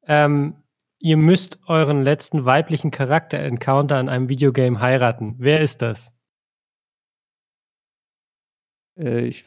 ähm, 0.05 0.55
ihr 0.99 1.15
müsst 1.15 1.59
euren 1.67 2.03
letzten 2.03 2.43
weiblichen 2.43 2.91
Charakter-Encounter 2.91 3.99
in 3.99 4.09
einem 4.09 4.27
Videogame 4.27 4.81
heiraten. 4.81 5.35
Wer 5.37 5.61
ist 5.61 5.81
das? 5.81 6.11
Äh, 8.97 9.21
ich, 9.27 9.45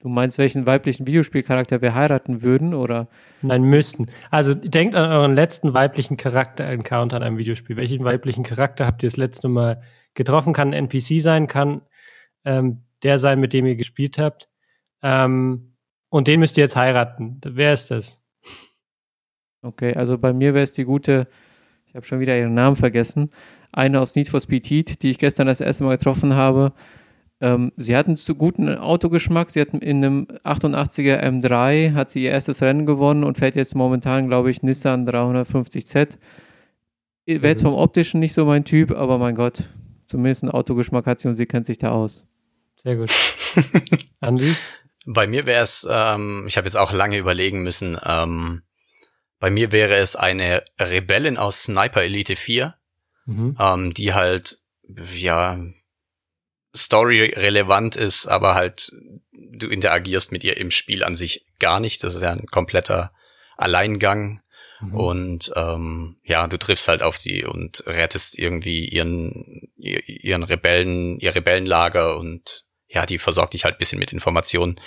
du 0.00 0.08
meinst, 0.08 0.38
welchen 0.38 0.66
weiblichen 0.66 1.06
Videospielcharakter 1.06 1.82
wir 1.82 1.94
heiraten 1.94 2.42
würden? 2.42 2.74
Oder 2.74 3.08
Nein, 3.42 3.62
müssten. 3.62 4.06
Also 4.30 4.54
denkt 4.54 4.94
an 4.94 5.10
euren 5.10 5.34
letzten 5.34 5.74
weiblichen 5.74 6.16
Charakter-Encounter 6.16 7.16
in 7.16 7.22
einem 7.22 7.38
Videospiel. 7.38 7.76
Welchen 7.76 8.04
weiblichen 8.04 8.44
Charakter 8.44 8.86
habt 8.86 9.02
ihr 9.02 9.08
das 9.08 9.16
letzte 9.16 9.48
Mal 9.48 9.82
getroffen? 10.14 10.52
Kann 10.52 10.68
ein 10.68 10.88
NPC 10.88 11.20
sein, 11.20 11.46
kann 11.46 11.82
ähm, 12.44 12.84
der 13.02 13.18
sein, 13.18 13.40
mit 13.40 13.52
dem 13.52 13.66
ihr 13.66 13.76
gespielt 13.76 14.18
habt. 14.18 14.48
Ähm, 15.02 15.74
und 16.10 16.28
den 16.28 16.40
müsst 16.40 16.56
ihr 16.56 16.64
jetzt 16.64 16.76
heiraten. 16.76 17.40
Wer 17.44 17.74
ist 17.74 17.90
das? 17.90 18.20
Okay, 19.62 19.94
also 19.94 20.18
bei 20.18 20.32
mir 20.32 20.54
wäre 20.54 20.64
es 20.64 20.72
die 20.72 20.84
gute, 20.84 21.26
ich 21.86 21.94
habe 21.94 22.06
schon 22.06 22.20
wieder 22.20 22.36
ihren 22.38 22.54
Namen 22.54 22.76
vergessen, 22.76 23.30
eine 23.72 24.00
aus 24.00 24.14
Need 24.14 24.28
for 24.28 24.40
Speed 24.40 24.66
Heat, 24.66 25.02
die 25.02 25.10
ich 25.10 25.18
gestern 25.18 25.46
das 25.46 25.60
erste 25.60 25.84
Mal 25.84 25.96
getroffen 25.96 26.34
habe. 26.34 26.72
Ähm, 27.40 27.72
sie 27.76 27.96
hat 27.96 28.06
einen 28.08 28.16
zu 28.16 28.34
guten 28.34 28.68
Autogeschmack. 28.76 29.50
Sie 29.50 29.60
hat 29.60 29.68
in 29.68 30.04
einem 30.04 30.26
88er 30.44 31.22
M3 31.22 31.94
hat 31.94 32.10
sie 32.10 32.24
ihr 32.24 32.30
erstes 32.30 32.62
Rennen 32.62 32.84
gewonnen 32.86 33.22
und 33.24 33.38
fährt 33.38 33.54
jetzt 33.56 33.74
momentan, 33.76 34.26
glaube 34.28 34.50
ich, 34.50 34.62
Nissan 34.62 35.08
350Z. 35.08 36.18
Wäre 37.26 37.46
jetzt 37.48 37.62
vom 37.62 37.74
optischen 37.74 38.20
nicht 38.20 38.32
so 38.34 38.44
mein 38.44 38.64
Typ, 38.64 38.90
aber 38.90 39.18
mein 39.18 39.34
Gott, 39.34 39.64
zumindest 40.06 40.42
einen 40.44 40.52
Autogeschmack 40.52 41.06
hat 41.06 41.18
sie 41.20 41.28
und 41.28 41.34
sie 41.34 41.46
kennt 41.46 41.66
sich 41.66 41.78
da 41.78 41.90
aus. 41.90 42.26
Sehr 42.82 42.96
gut. 42.96 43.10
Andi? 44.20 44.54
Bei 45.06 45.26
mir 45.26 45.46
wäre 45.46 45.62
es, 45.62 45.86
ähm, 45.90 46.44
ich 46.48 46.56
habe 46.56 46.66
jetzt 46.66 46.76
auch 46.76 46.92
lange 46.92 47.18
überlegen 47.18 47.62
müssen, 47.62 47.98
ähm, 48.04 48.62
bei 49.40 49.50
mir 49.50 49.70
wäre 49.72 49.94
es 49.94 50.16
eine 50.16 50.64
Rebellin 50.80 51.36
aus 51.38 51.62
Sniper 51.62 52.02
Elite 52.02 52.34
4, 52.34 52.74
Mhm. 53.26 53.56
ähm, 53.60 53.94
die 53.94 54.14
halt, 54.14 54.58
ja, 55.14 55.60
story-relevant 56.78 57.96
ist, 57.96 58.26
aber 58.26 58.54
halt 58.54 58.92
du 59.32 59.68
interagierst 59.68 60.32
mit 60.32 60.44
ihr 60.44 60.56
im 60.56 60.70
Spiel 60.70 61.02
an 61.04 61.14
sich 61.14 61.44
gar 61.58 61.80
nicht. 61.80 62.04
Das 62.04 62.14
ist 62.14 62.22
ja 62.22 62.32
ein 62.32 62.46
kompletter 62.46 63.12
Alleingang. 63.56 64.40
Mhm. 64.80 64.94
Und 64.94 65.52
ähm, 65.56 66.16
ja, 66.22 66.46
du 66.46 66.56
triffst 66.56 66.86
halt 66.88 67.02
auf 67.02 67.16
sie 67.18 67.44
und 67.44 67.82
rettest 67.86 68.38
irgendwie 68.38 68.86
ihren, 68.88 69.68
ihr- 69.76 70.08
ihren 70.08 70.44
Rebellen, 70.44 71.18
ihr 71.18 71.34
Rebellenlager 71.34 72.16
und 72.16 72.64
ja, 72.86 73.04
die 73.04 73.18
versorgt 73.18 73.54
dich 73.54 73.64
halt 73.64 73.74
ein 73.74 73.78
bisschen 73.78 73.98
mit 73.98 74.12
Informationen. 74.12 74.80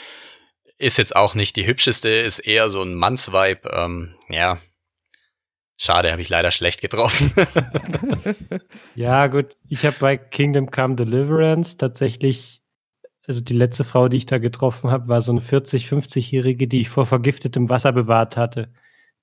Ist 0.77 0.97
jetzt 0.97 1.15
auch 1.15 1.35
nicht 1.35 1.55
die 1.57 1.67
hübscheste, 1.67 2.09
ist 2.09 2.39
eher 2.39 2.69
so 2.69 2.81
ein 2.81 2.95
Mannsvibe. 2.95 3.69
Ähm, 3.71 4.15
ja, 4.29 4.59
schade, 5.83 6.11
habe 6.11 6.21
ich 6.21 6.29
leider 6.29 6.51
schlecht 6.51 6.81
getroffen. 6.81 7.31
Ja, 8.95 9.27
gut. 9.27 9.57
Ich 9.69 9.85
habe 9.85 9.95
bei 9.99 10.17
Kingdom 10.17 10.69
Come 10.69 10.95
Deliverance 10.95 11.77
tatsächlich, 11.77 12.61
also 13.25 13.41
die 13.41 13.53
letzte 13.53 13.83
Frau, 13.83 14.07
die 14.09 14.17
ich 14.17 14.25
da 14.25 14.37
getroffen 14.37 14.91
habe, 14.91 15.07
war 15.07 15.21
so 15.21 15.31
eine 15.31 15.41
40-, 15.41 15.87
50-Jährige, 15.87 16.67
die 16.67 16.81
ich 16.81 16.89
vor 16.89 17.05
vergiftetem 17.05 17.69
Wasser 17.69 17.91
bewahrt 17.93 18.37
hatte, 18.37 18.71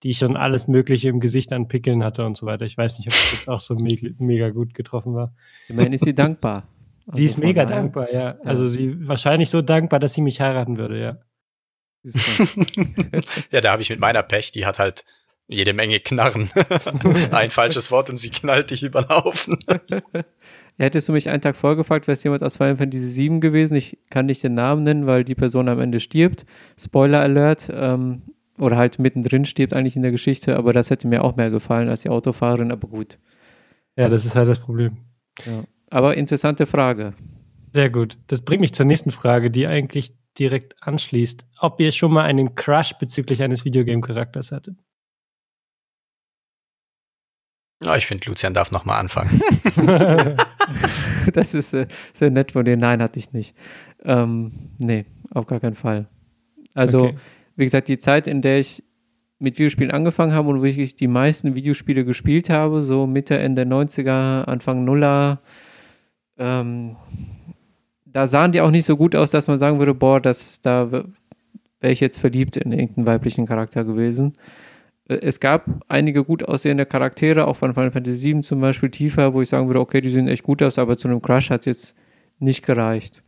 die 0.02 0.10
ich 0.10 0.18
schon 0.18 0.36
alles 0.36 0.66
Mögliche 0.68 1.08
im 1.08 1.20
Gesicht 1.20 1.52
an 1.52 1.68
Pickeln 1.68 2.02
hatte 2.02 2.24
und 2.24 2.36
so 2.36 2.46
weiter. 2.46 2.64
Ich 2.64 2.76
weiß 2.78 2.98
nicht, 2.98 3.08
ob 3.08 3.12
das 3.14 3.32
jetzt 3.32 3.48
auch 3.48 3.58
so 3.58 3.74
me 3.74 4.14
mega 4.18 4.50
gut 4.50 4.74
getroffen 4.74 5.14
war. 5.14 5.34
Immerhin 5.68 5.92
ist 5.92 6.04
sie 6.04 6.14
dankbar. 6.14 6.66
Die 7.14 7.24
ist 7.24 7.36
Also 7.36 7.46
mega 7.46 7.64
daher- 7.64 7.82
dankbar, 7.82 8.12
ja. 8.12 8.36
Also 8.44 8.68
sie 8.68 9.06
wahrscheinlich 9.08 9.48
so 9.50 9.62
dankbar, 9.62 9.98
dass 10.00 10.14
sie 10.14 10.20
mich 10.22 10.40
heiraten 10.40 10.76
würde, 10.76 11.00
ja. 11.00 11.18
ja, 13.50 13.60
da 13.60 13.72
habe 13.72 13.82
ich 13.82 13.90
mit 13.90 13.98
meiner 14.00 14.22
Pech, 14.22 14.52
die 14.52 14.64
hat 14.66 14.78
halt 14.78 15.04
jede 15.48 15.72
Menge 15.72 15.98
Knarren. 15.98 16.50
Ein 17.32 17.50
falsches 17.50 17.90
Wort 17.90 18.10
und 18.10 18.18
sie 18.18 18.30
knallt 18.30 18.70
dich 18.70 18.82
über 18.82 19.02
den 19.02 19.08
Haufen. 19.08 19.58
Hättest 20.78 21.08
du 21.08 21.12
mich 21.12 21.28
einen 21.28 21.40
Tag 21.40 21.56
vorgefragt, 21.56 22.06
wäre 22.06 22.12
es 22.12 22.22
jemand 22.22 22.44
aus 22.44 22.56
Final 22.56 22.76
Fantasy 22.76 23.28
VII 23.28 23.40
gewesen. 23.40 23.74
Ich 23.74 23.98
kann 24.10 24.26
nicht 24.26 24.44
den 24.44 24.54
Namen 24.54 24.84
nennen, 24.84 25.06
weil 25.06 25.24
die 25.24 25.34
Person 25.34 25.68
am 25.68 25.80
Ende 25.80 25.98
stirbt. 25.98 26.44
Spoiler 26.78 27.20
Alert. 27.20 27.68
Ähm, 27.72 28.22
oder 28.58 28.76
halt 28.76 28.98
mittendrin 28.98 29.44
stirbt 29.44 29.72
eigentlich 29.72 29.96
in 29.96 30.02
der 30.02 30.10
Geschichte, 30.10 30.56
aber 30.56 30.72
das 30.72 30.90
hätte 30.90 31.08
mir 31.08 31.24
auch 31.24 31.36
mehr 31.36 31.50
gefallen 31.50 31.88
als 31.88 32.02
die 32.02 32.08
Autofahrerin, 32.08 32.72
aber 32.72 32.88
gut. 32.88 33.18
Ja, 33.96 34.08
das 34.08 34.24
ist 34.24 34.34
halt 34.34 34.48
das 34.48 34.60
Problem. 34.60 34.98
Ja. 35.44 35.64
Aber 35.90 36.16
interessante 36.16 36.66
Frage. 36.66 37.14
Sehr 37.72 37.90
gut. 37.90 38.16
Das 38.26 38.40
bringt 38.40 38.60
mich 38.60 38.74
zur 38.74 38.86
nächsten 38.86 39.10
Frage, 39.10 39.50
die 39.50 39.66
eigentlich 39.66 40.12
direkt 40.38 40.74
anschließt. 40.80 41.46
Ob 41.60 41.80
ihr 41.80 41.92
schon 41.92 42.12
mal 42.12 42.24
einen 42.24 42.54
Crush 42.54 42.94
bezüglich 42.94 43.42
eines 43.42 43.64
Videogame-Charakters 43.64 44.52
hattet? 44.52 44.76
Ja, 47.84 47.96
ich 47.96 48.06
finde, 48.06 48.28
Lucian 48.28 48.54
darf 48.54 48.72
nochmal 48.72 48.98
anfangen. 48.98 49.40
das 51.32 51.54
ist 51.54 51.74
äh, 51.74 51.86
sehr 52.12 52.30
nett 52.30 52.52
von 52.52 52.64
dir. 52.64 52.76
Nein, 52.76 53.00
hatte 53.00 53.18
ich 53.18 53.32
nicht. 53.32 53.54
Ähm, 54.04 54.50
nee, 54.78 55.04
auf 55.30 55.46
gar 55.46 55.60
keinen 55.60 55.76
Fall. 55.76 56.08
Also, 56.74 57.04
okay. 57.04 57.16
wie 57.56 57.64
gesagt, 57.64 57.88
die 57.88 57.98
Zeit, 57.98 58.26
in 58.26 58.42
der 58.42 58.58
ich 58.58 58.82
mit 59.38 59.58
Videospielen 59.58 59.92
angefangen 59.92 60.32
habe 60.32 60.48
und 60.48 60.62
wirklich 60.62 60.96
die 60.96 61.06
meisten 61.06 61.54
Videospiele 61.54 62.04
gespielt 62.04 62.50
habe, 62.50 62.82
so 62.82 63.06
Mitte, 63.06 63.38
Ende 63.38 63.62
90er, 63.62 64.44
Anfang 64.44 64.84
Nuller, 64.84 65.40
ähm, 66.36 66.96
da 68.04 68.26
sahen 68.26 68.52
die 68.52 68.60
auch 68.60 68.70
nicht 68.70 68.86
so 68.86 68.96
gut 68.96 69.14
aus, 69.14 69.30
dass 69.30 69.46
man 69.46 69.58
sagen 69.58 69.78
würde, 69.78 69.94
boah, 69.94 70.20
das, 70.20 70.60
da 70.60 70.90
wäre 70.90 71.92
ich 71.92 72.00
jetzt 72.00 72.18
verliebt 72.18 72.56
in 72.56 72.72
irgendeinen 72.72 73.06
weiblichen 73.06 73.46
Charakter 73.46 73.84
gewesen. 73.84 74.32
Äh, 75.08 75.18
es 75.22 75.40
gab 75.40 75.66
einige 75.88 76.24
gut 76.24 76.44
aussehende 76.44 76.86
Charaktere, 76.86 77.46
auch 77.46 77.56
von 77.56 77.74
Final 77.74 77.90
Fantasy 77.90 78.34
VII 78.34 78.42
zum 78.42 78.60
Beispiel 78.60 78.90
tiefer, 78.90 79.34
wo 79.34 79.42
ich 79.42 79.48
sagen 79.48 79.66
würde, 79.66 79.80
okay, 79.80 80.00
die 80.00 80.10
sehen 80.10 80.28
echt 80.28 80.44
gut 80.44 80.62
aus, 80.62 80.78
aber 80.78 80.96
zu 80.96 81.08
einem 81.08 81.22
Crush 81.22 81.50
hat 81.50 81.62
es 81.62 81.66
jetzt 81.66 81.96
nicht 82.38 82.64
gereicht. 82.64 83.22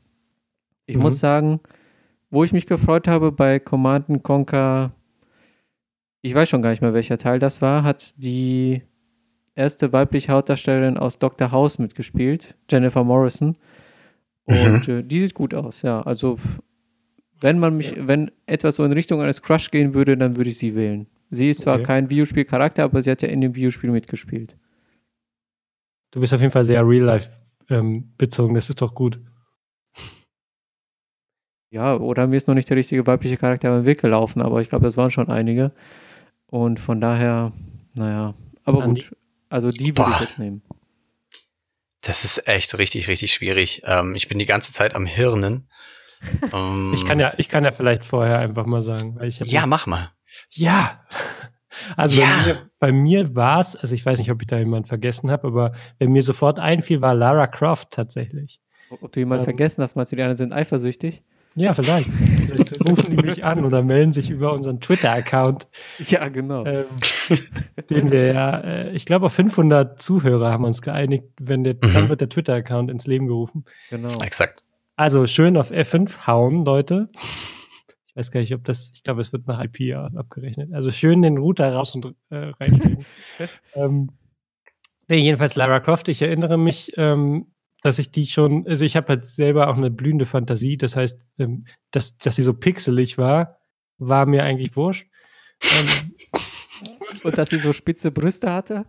Ich 0.86 0.96
mhm. 0.96 1.02
muss 1.02 1.18
sagen, 1.18 1.60
wo 2.30 2.44
ich 2.44 2.52
mich 2.52 2.66
gefreut 2.66 3.08
habe 3.08 3.32
bei 3.32 3.58
Command 3.58 4.22
Conquer, 4.22 4.92
ich 6.22 6.34
weiß 6.34 6.48
schon 6.48 6.62
gar 6.62 6.70
nicht 6.70 6.82
mehr, 6.82 6.94
welcher 6.94 7.18
Teil 7.18 7.38
das 7.38 7.60
war, 7.62 7.82
hat 7.82 8.14
die 8.22 8.82
erste 9.54 9.92
weibliche 9.92 10.32
Hauptdarstellerin 10.32 10.96
aus 10.96 11.18
Dr. 11.18 11.50
House 11.50 11.78
mitgespielt, 11.78 12.56
Jennifer 12.70 13.04
Morrison. 13.04 13.56
Und 14.44 14.88
mhm. 14.88 14.94
äh, 14.94 15.02
die 15.02 15.20
sieht 15.20 15.34
gut 15.34 15.54
aus, 15.54 15.82
ja. 15.82 16.02
Also 16.02 16.38
wenn 17.40 17.58
man 17.58 17.76
mich, 17.76 17.94
wenn 17.96 18.30
etwas 18.46 18.76
so 18.76 18.84
in 18.84 18.92
Richtung 18.92 19.20
eines 19.20 19.42
Crush 19.42 19.70
gehen 19.70 19.94
würde, 19.94 20.16
dann 20.16 20.36
würde 20.36 20.50
ich 20.50 20.58
sie 20.58 20.74
wählen. 20.74 21.06
Sie 21.30 21.48
ist 21.48 21.60
zwar 21.60 21.76
okay. 21.76 21.84
kein 21.84 22.10
Videospielcharakter, 22.10 22.82
aber 22.82 23.02
sie 23.02 23.10
hat 23.10 23.22
ja 23.22 23.28
in 23.28 23.40
dem 23.40 23.54
Videospiel 23.54 23.90
mitgespielt. 23.90 24.56
Du 26.10 26.20
bist 26.20 26.34
auf 26.34 26.40
jeden 26.40 26.52
Fall 26.52 26.64
sehr 26.64 26.86
real-life 26.86 27.30
ähm, 27.68 28.12
bezogen, 28.18 28.54
das 28.54 28.68
ist 28.68 28.82
doch 28.82 28.94
gut. 28.94 29.20
Ja, 31.70 31.94
oder 31.96 32.26
mir 32.26 32.36
ist 32.36 32.48
noch 32.48 32.56
nicht 32.56 32.68
der 32.68 32.76
richtige 32.76 33.06
weibliche 33.06 33.36
Charakter 33.36 33.78
im 33.78 33.84
Weg 33.84 34.00
gelaufen, 34.00 34.42
aber 34.42 34.60
ich 34.60 34.68
glaube, 34.68 34.84
das 34.84 34.96
waren 34.96 35.12
schon 35.12 35.28
einige. 35.28 35.72
Und 36.46 36.80
von 36.80 37.00
daher, 37.00 37.52
naja, 37.94 38.34
aber 38.64 38.82
Andi. 38.82 39.02
gut. 39.02 39.16
Also 39.48 39.70
die 39.70 39.96
würde 39.96 40.10
ich 40.10 40.20
jetzt 40.20 40.38
nehmen. 40.40 40.62
Das 42.02 42.24
ist 42.24 42.48
echt 42.48 42.76
richtig, 42.76 43.06
richtig 43.06 43.32
schwierig. 43.32 43.82
Ähm, 43.84 44.16
ich 44.16 44.26
bin 44.26 44.38
die 44.40 44.46
ganze 44.46 44.72
Zeit 44.72 44.96
am 44.96 45.06
Hirnen. 45.06 45.68
um, 46.50 46.92
ich 46.94 47.06
kann 47.06 47.20
ja, 47.20 47.34
ich 47.36 47.48
kann 47.48 47.62
ja 47.62 47.70
vielleicht 47.70 48.04
vorher 48.04 48.40
einfach 48.40 48.66
mal 48.66 48.82
sagen, 48.82 49.14
weil 49.16 49.28
ich 49.28 49.38
Ja, 49.40 49.66
mach 49.66 49.86
mal. 49.86 50.10
Ja. 50.50 51.04
Also 51.96 52.20
ja. 52.20 52.28
bei 52.78 52.92
mir, 52.92 53.24
mir 53.24 53.34
war 53.34 53.60
es, 53.60 53.76
also 53.76 53.94
ich 53.94 54.04
weiß 54.04 54.18
nicht, 54.18 54.30
ob 54.30 54.40
ich 54.42 54.48
da 54.48 54.58
jemanden 54.58 54.88
vergessen 54.88 55.30
habe, 55.30 55.48
aber 55.48 55.72
wer 55.98 56.08
mir 56.08 56.22
sofort 56.22 56.58
einfiel, 56.58 57.00
war 57.00 57.14
Lara 57.14 57.46
Croft 57.46 57.90
tatsächlich. 57.90 58.60
Ob 58.90 59.12
du 59.12 59.20
jemanden 59.20 59.42
ähm, 59.42 59.50
vergessen 59.50 59.82
hast, 59.82 59.94
meinst 59.94 60.12
du, 60.12 60.16
die 60.16 60.22
anderen 60.22 60.36
sind 60.36 60.52
eifersüchtig? 60.52 61.22
Ja, 61.54 61.74
vielleicht. 61.74 62.08
vielleicht 62.10 62.80
rufen 62.84 63.10
die 63.10 63.16
mich 63.16 63.44
an 63.44 63.64
oder 63.64 63.82
melden 63.82 64.12
sich 64.12 64.30
über 64.30 64.52
unseren 64.52 64.80
Twitter-Account. 64.80 65.66
Ja, 65.98 66.28
genau. 66.28 66.64
Ähm, 66.64 66.86
den 67.90 68.12
wir 68.12 68.32
ja, 68.32 68.60
äh, 68.60 68.90
ich 68.92 69.04
glaube, 69.04 69.26
auf 69.26 69.32
500 69.32 70.00
Zuhörer 70.00 70.52
haben 70.52 70.62
wir 70.62 70.68
uns 70.68 70.82
geeinigt, 70.82 71.24
wenn 71.40 71.64
der, 71.64 71.74
mhm. 71.74 71.92
dann 71.92 72.08
wird 72.08 72.20
der 72.20 72.28
Twitter-Account 72.28 72.90
ins 72.90 73.06
Leben 73.06 73.26
gerufen. 73.26 73.64
Genau. 73.90 74.20
Exakt. 74.22 74.64
Also 74.96 75.26
schön 75.26 75.56
auf 75.56 75.70
F5 75.70 76.26
hauen, 76.26 76.64
Leute. 76.64 77.08
Ich 78.10 78.16
weiß 78.16 78.30
gar 78.32 78.40
nicht, 78.40 78.54
ob 78.54 78.64
das, 78.64 78.90
ich 78.92 79.04
glaube, 79.04 79.20
es 79.20 79.32
wird 79.32 79.46
nach 79.46 79.62
IP 79.62 79.94
abgerechnet. 79.94 80.72
Also 80.72 80.90
schön 80.90 81.22
den 81.22 81.38
Router 81.38 81.72
raus 81.72 81.94
und 81.94 82.14
äh, 82.30 82.52
reinschicken. 82.60 83.04
ähm, 83.74 84.10
nee, 85.08 85.18
jedenfalls 85.18 85.54
Lara 85.54 85.78
Croft, 85.78 86.08
ich 86.08 86.20
erinnere 86.20 86.58
mich, 86.58 86.92
ähm, 86.96 87.52
dass 87.82 88.00
ich 88.00 88.10
die 88.10 88.26
schon, 88.26 88.66
also 88.66 88.84
ich 88.84 88.96
habe 88.96 89.08
halt 89.08 89.26
selber 89.26 89.68
auch 89.68 89.76
eine 89.76 89.90
blühende 89.90 90.26
Fantasie, 90.26 90.76
das 90.76 90.96
heißt, 90.96 91.20
ähm, 91.38 91.62
dass, 91.92 92.18
dass 92.18 92.36
sie 92.36 92.42
so 92.42 92.52
pixelig 92.52 93.16
war, 93.16 93.60
war 93.98 94.26
mir 94.26 94.42
eigentlich 94.42 94.74
wurscht. 94.74 95.06
Ähm, 95.62 96.14
und 97.22 97.38
dass 97.38 97.50
sie 97.50 97.58
so 97.58 97.72
spitze 97.72 98.10
Brüste 98.10 98.52
hatte? 98.52 98.86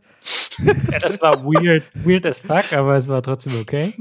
ja, 0.92 1.00
das 1.00 1.22
war 1.22 1.44
weird, 1.44 1.84
weird 2.06 2.26
as 2.26 2.40
fuck, 2.40 2.74
aber 2.74 2.96
es 2.96 3.08
war 3.08 3.22
trotzdem 3.22 3.60
okay. 3.60 3.94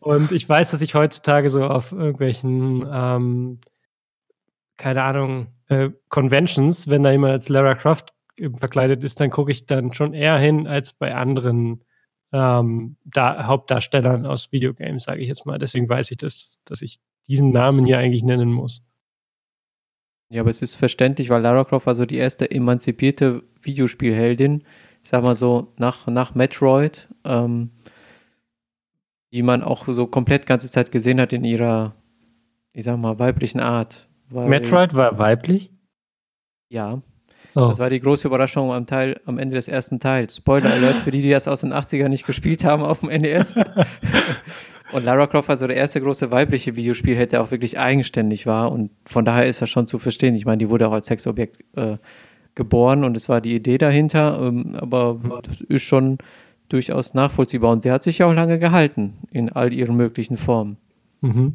Und 0.00 0.32
ich 0.32 0.48
weiß, 0.48 0.70
dass 0.70 0.82
ich 0.82 0.94
heutzutage 0.94 1.50
so 1.50 1.64
auf 1.64 1.92
irgendwelchen, 1.92 2.84
ähm, 2.90 3.60
keine 4.76 5.02
Ahnung, 5.02 5.48
äh, 5.68 5.90
Conventions, 6.08 6.88
wenn 6.88 7.02
da 7.02 7.12
jemand 7.12 7.32
als 7.32 7.48
Lara 7.48 7.74
Croft 7.74 8.12
verkleidet 8.56 9.04
ist, 9.04 9.20
dann 9.20 9.30
gucke 9.30 9.50
ich 9.50 9.66
dann 9.66 9.94
schon 9.94 10.12
eher 10.12 10.38
hin 10.38 10.66
als 10.66 10.92
bei 10.92 11.14
anderen 11.14 11.84
ähm, 12.32 12.96
da, 13.04 13.46
Hauptdarstellern 13.46 14.26
aus 14.26 14.50
Videogames, 14.50 15.04
sage 15.04 15.20
ich 15.22 15.28
jetzt 15.28 15.46
mal. 15.46 15.58
Deswegen 15.58 15.88
weiß 15.88 16.10
ich, 16.10 16.16
dass, 16.16 16.58
dass 16.64 16.82
ich 16.82 16.98
diesen 17.28 17.50
Namen 17.50 17.86
hier 17.86 17.98
eigentlich 17.98 18.24
nennen 18.24 18.52
muss. 18.52 18.84
Ja, 20.30 20.40
aber 20.40 20.50
es 20.50 20.62
ist 20.62 20.74
verständlich, 20.74 21.30
weil 21.30 21.42
Lara 21.42 21.64
Croft 21.64 21.86
war 21.86 21.94
so 21.94 22.06
die 22.06 22.16
erste 22.16 22.50
emanzipierte 22.50 23.44
Videospielheldin, 23.62 24.64
ich 25.02 25.10
sag 25.10 25.22
mal 25.22 25.34
so, 25.34 25.72
nach, 25.76 26.06
nach 26.06 26.34
Metroid, 26.34 27.08
ähm, 27.24 27.70
die 29.32 29.42
man 29.42 29.62
auch 29.62 29.86
so 29.86 30.06
komplett 30.06 30.46
ganze 30.46 30.70
Zeit 30.70 30.90
gesehen 30.90 31.20
hat 31.20 31.32
in 31.32 31.44
ihrer, 31.44 31.94
ich 32.72 32.84
sag 32.84 32.98
mal, 32.98 33.18
weiblichen 33.18 33.60
Art. 33.60 34.08
Weil, 34.30 34.48
Metroid 34.48 34.94
war 34.94 35.18
weiblich? 35.18 35.70
Ja. 36.68 36.98
Oh. 37.54 37.68
Das 37.68 37.78
war 37.78 37.88
die 37.88 38.00
große 38.00 38.26
Überraschung 38.26 38.72
am 38.72 38.86
Teil, 38.86 39.20
am 39.26 39.38
Ende 39.38 39.54
des 39.54 39.68
ersten 39.68 40.00
Teils. 40.00 40.36
Spoiler 40.36 40.72
Alert 40.72 40.98
für 40.98 41.10
die, 41.10 41.22
die 41.22 41.30
das 41.30 41.46
aus 41.46 41.60
den 41.60 41.72
80ern 41.72 42.08
nicht 42.08 42.26
gespielt 42.26 42.64
haben 42.64 42.82
auf 42.82 43.00
dem 43.00 43.10
NES. 43.10 43.54
und 44.92 45.04
Lara 45.04 45.26
Croft 45.28 45.48
war 45.48 45.56
so 45.56 45.66
der 45.66 45.76
erste 45.76 46.00
große 46.00 46.32
weibliche 46.32 46.74
Videospielheld, 46.74 47.32
der 47.32 47.42
auch 47.42 47.52
wirklich 47.52 47.78
eigenständig 47.78 48.46
war. 48.46 48.72
Und 48.72 48.90
von 49.04 49.24
daher 49.24 49.46
ist 49.46 49.62
das 49.62 49.70
schon 49.70 49.86
zu 49.86 50.00
verstehen. 50.00 50.34
Ich 50.34 50.46
meine, 50.46 50.58
die 50.58 50.70
wurde 50.70 50.88
auch 50.88 50.92
als 50.92 51.06
Sexobjekt 51.06 51.58
äh, 51.76 51.98
geboren 52.56 53.04
und 53.04 53.16
es 53.16 53.28
war 53.28 53.40
die 53.40 53.54
Idee 53.54 53.78
dahinter. 53.78 54.40
Ähm, 54.42 54.74
aber 54.76 55.14
mhm. 55.14 55.34
das 55.42 55.60
ist 55.60 55.82
schon 55.82 56.18
durchaus 56.68 57.14
nachvollziehbar. 57.14 57.70
Und 57.70 57.84
sie 57.84 57.92
hat 57.92 58.02
sich 58.02 58.18
ja 58.18 58.26
auch 58.26 58.34
lange 58.34 58.58
gehalten 58.58 59.18
in 59.30 59.48
all 59.50 59.72
ihren 59.72 59.96
möglichen 59.96 60.36
Formen. 60.36 60.78
Mhm. 61.20 61.54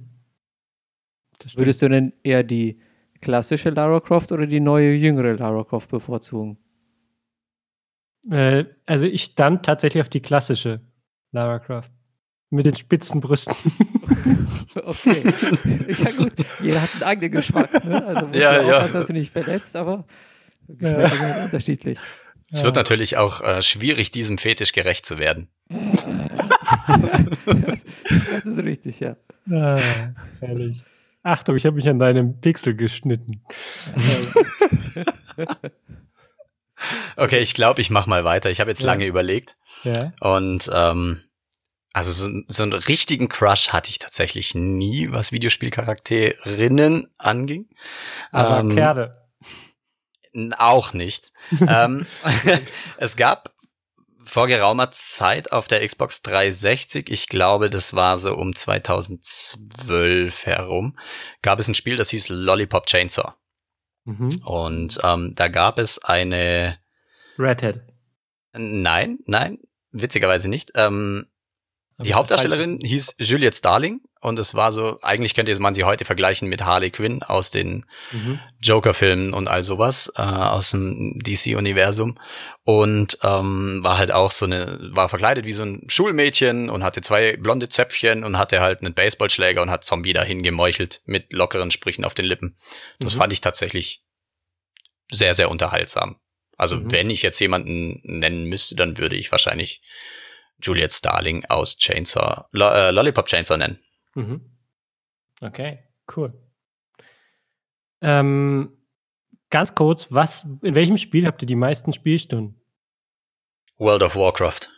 Würdest 1.56 1.82
du 1.82 1.90
denn 1.90 2.14
eher 2.24 2.44
die 2.44 2.80
klassische 3.22 3.70
Lara 3.70 4.00
Croft 4.00 4.32
oder 4.32 4.48
die 4.48 4.60
neue, 4.60 4.94
jüngere 4.94 5.34
Lara 5.34 5.64
Croft 5.64 5.90
bevorzugen? 5.90 6.58
Äh, 8.30 8.66
also 8.86 9.06
ich 9.06 9.24
stand 9.24 9.66
tatsächlich 9.66 10.02
auf 10.02 10.10
die 10.10 10.22
klassische 10.22 10.82
Lara 11.32 11.60
Croft. 11.60 11.92
Mit 12.52 12.66
den 12.66 12.76
spitzen 12.76 13.22
Brüsten. 13.22 13.56
okay. 14.76 15.24
ja 15.88 16.12
gut, 16.12 16.34
jeder 16.62 16.82
hat 16.82 16.94
einen 16.96 17.04
eigenen 17.04 17.32
Geschmack. 17.32 17.86
Ne? 17.86 18.04
Also 18.04 18.26
muss 18.28 18.38
ja, 18.38 18.62
ja. 18.62 18.78
aufpassen, 18.78 18.94
dass 18.94 19.08
du 19.08 19.14
nicht 19.14 19.32
verletzt, 19.32 19.76
aber 19.76 20.06
Geschmäcker 20.68 21.16
ja. 21.16 21.34
sind 21.34 21.44
unterschiedlich. 21.46 22.00
Es 22.52 22.60
ja. 22.60 22.66
wird 22.66 22.76
natürlich 22.76 23.18
auch 23.18 23.42
äh, 23.42 23.62
schwierig, 23.62 24.10
diesem 24.10 24.40
Fetisch 24.40 24.72
gerecht 24.72 25.06
zu 25.06 25.20
werden. 25.20 25.48
das, 27.46 27.86
das, 28.32 28.46
ist 28.48 28.64
richtig, 28.64 29.00
ja. 29.00 29.16
Ah, 29.52 29.80
herrlich. 30.40 30.82
Achtung, 31.24 31.56
ich 31.56 31.66
habe 31.66 31.76
mich 31.76 31.88
an 31.90 32.00
deinem 32.00 32.40
Pixel 32.40 32.76
geschnitten. 32.76 33.44
okay, 37.18 37.40
ich 37.40 37.54
glaube, 37.54 37.82
ich 37.82 37.90
mache 37.90 38.10
mal 38.10 38.24
weiter. 38.24 38.50
Ich 38.50 38.62
habe 38.62 38.72
jetzt 38.72 38.82
ja. 38.82 38.88
lange 38.88 39.06
überlegt. 39.06 39.58
Ja. 39.84 40.14
Und 40.22 40.70
ähm, 40.74 41.22
also 41.94 42.12
so, 42.12 42.30
so 42.48 42.64
einen 42.64 42.74
richtigen 42.74 43.28
Crush 43.28 43.70
hatte 43.70 43.90
ich 43.90 44.00
tatsächlich 44.00 44.56
nie, 44.56 45.12
was 45.12 45.32
Videospielcharakterinnen 45.32 47.08
anging. 47.18 47.68
Aber 48.32 48.60
ähm, 48.60 48.76
Kerle. 48.76 49.12
Auch 50.58 50.94
nicht. 50.94 51.34
ähm, 51.68 52.06
es 52.98 53.18
gab 53.18 53.54
vor 54.30 54.48
geraumer 54.48 54.92
Zeit 54.92 55.52
auf 55.52 55.68
der 55.68 55.86
Xbox 55.86 56.22
360, 56.22 57.10
ich 57.10 57.28
glaube, 57.28 57.70
das 57.70 57.94
war 57.94 58.18
so 58.18 58.36
um 58.36 58.56
2012 58.56 60.46
herum, 60.46 60.98
gab 61.42 61.60
es 61.60 61.68
ein 61.68 61.74
Spiel, 61.74 61.96
das 61.96 62.12
hieß 62.12 62.30
Lollipop 62.30 62.86
Chainsaw. 62.86 63.34
Mhm. 64.06 64.42
Und 64.46 65.00
ähm, 65.04 65.34
da 65.36 65.48
gab 65.48 65.80
es 65.80 66.00
eine 66.04 66.78
Redhead. 67.38 67.82
Nein, 68.54 69.20
nein, 69.26 69.58
witzigerweise 69.92 70.48
nicht. 70.48 70.72
Ähm, 70.76 71.26
die 71.98 72.14
Hauptdarstellerin 72.14 72.80
hieß 72.80 73.16
Juliette 73.18 73.58
Starling 73.58 74.02
und 74.22 74.38
es 74.38 74.54
war 74.54 74.74
so, 74.74 75.00
eigentlich 75.02 75.34
könnte 75.34 75.58
man 75.62 75.74
sie 75.74 75.86
heute 75.86 76.04
vergleichen 76.04 76.50
mit 76.50 76.66
Harley 76.66 76.92
Quinn 76.92 77.24
aus 77.24 77.52
den 77.52 77.86
mhm. 78.12 78.40
Joker-Filmen 78.62 79.34
und 79.34 79.48
all 79.48 79.64
sowas, 79.64 80.12
äh, 80.18 80.22
aus 80.22 80.72
dem 80.72 81.18
DC-Universum. 81.20 82.20
Und 82.64 83.18
ähm, 83.24 83.80
war 83.82 83.98
halt 83.98 84.12
auch 84.12 84.32
so 84.32 84.46
eine, 84.46 84.78
war 84.94 85.08
verkleidet 85.08 85.46
wie 85.46 85.54
so 85.54 85.64
ein 85.64 85.84
Schulmädchen 85.88 86.70
und 86.70 86.84
hatte 86.84 87.02
zwei 87.02 87.38
blonde 87.38 87.70
Zöpfchen 87.70 88.26
und 88.26 88.38
hatte 88.38 88.60
halt 88.60 88.82
einen 88.82 88.94
Baseballschläger 88.94 89.62
und 89.62 89.72
hat 89.72 89.86
Zombie 89.86 90.14
dahin 90.14 90.44
gemeuchelt 90.44 91.02
mit 91.06 91.32
lockeren 91.32 91.72
Sprüchen 91.72 92.04
auf 92.04 92.14
den 92.14 92.26
Lippen. 92.26 92.58
Das 93.00 93.16
mhm. 93.16 93.20
fand 93.20 93.34
ich 93.34 93.40
tatsächlich 93.40 94.04
sehr, 95.10 95.34
sehr 95.34 95.50
unterhaltsam. 95.50 96.20
Also 96.58 96.76
mhm. 96.76 96.92
wenn 96.92 97.10
ich 97.10 97.22
jetzt 97.22 97.40
jemanden 97.40 98.02
nennen 98.04 98.44
müsste, 98.44 98.76
dann 98.76 98.98
würde 98.98 99.16
ich 99.16 99.32
wahrscheinlich 99.32 99.82
Juliet 100.62 100.92
Starling 100.92 101.46
aus 101.46 101.78
Chainsaw, 101.78 102.48
Lo 102.52 102.70
äh, 102.70 102.92
Lollipop 102.92 103.28
Chainsaw 103.28 103.58
nennen. 103.58 103.80
Mhm. 104.16 104.42
Okay, 105.42 105.80
cool. 106.16 106.34
Ähm, 108.02 108.78
ganz 109.50 109.76
kurz, 109.76 110.08
was, 110.10 110.46
in 110.62 110.76
welchem 110.76 110.98
Spiel 110.98 111.26
habt 111.26 111.42
ihr 111.42 111.48
die 111.48 111.56
meisten 111.56 111.94
Spielstunden? 111.94 112.62
World 113.78 114.04
of 114.04 114.16
Warcraft. 114.16 114.70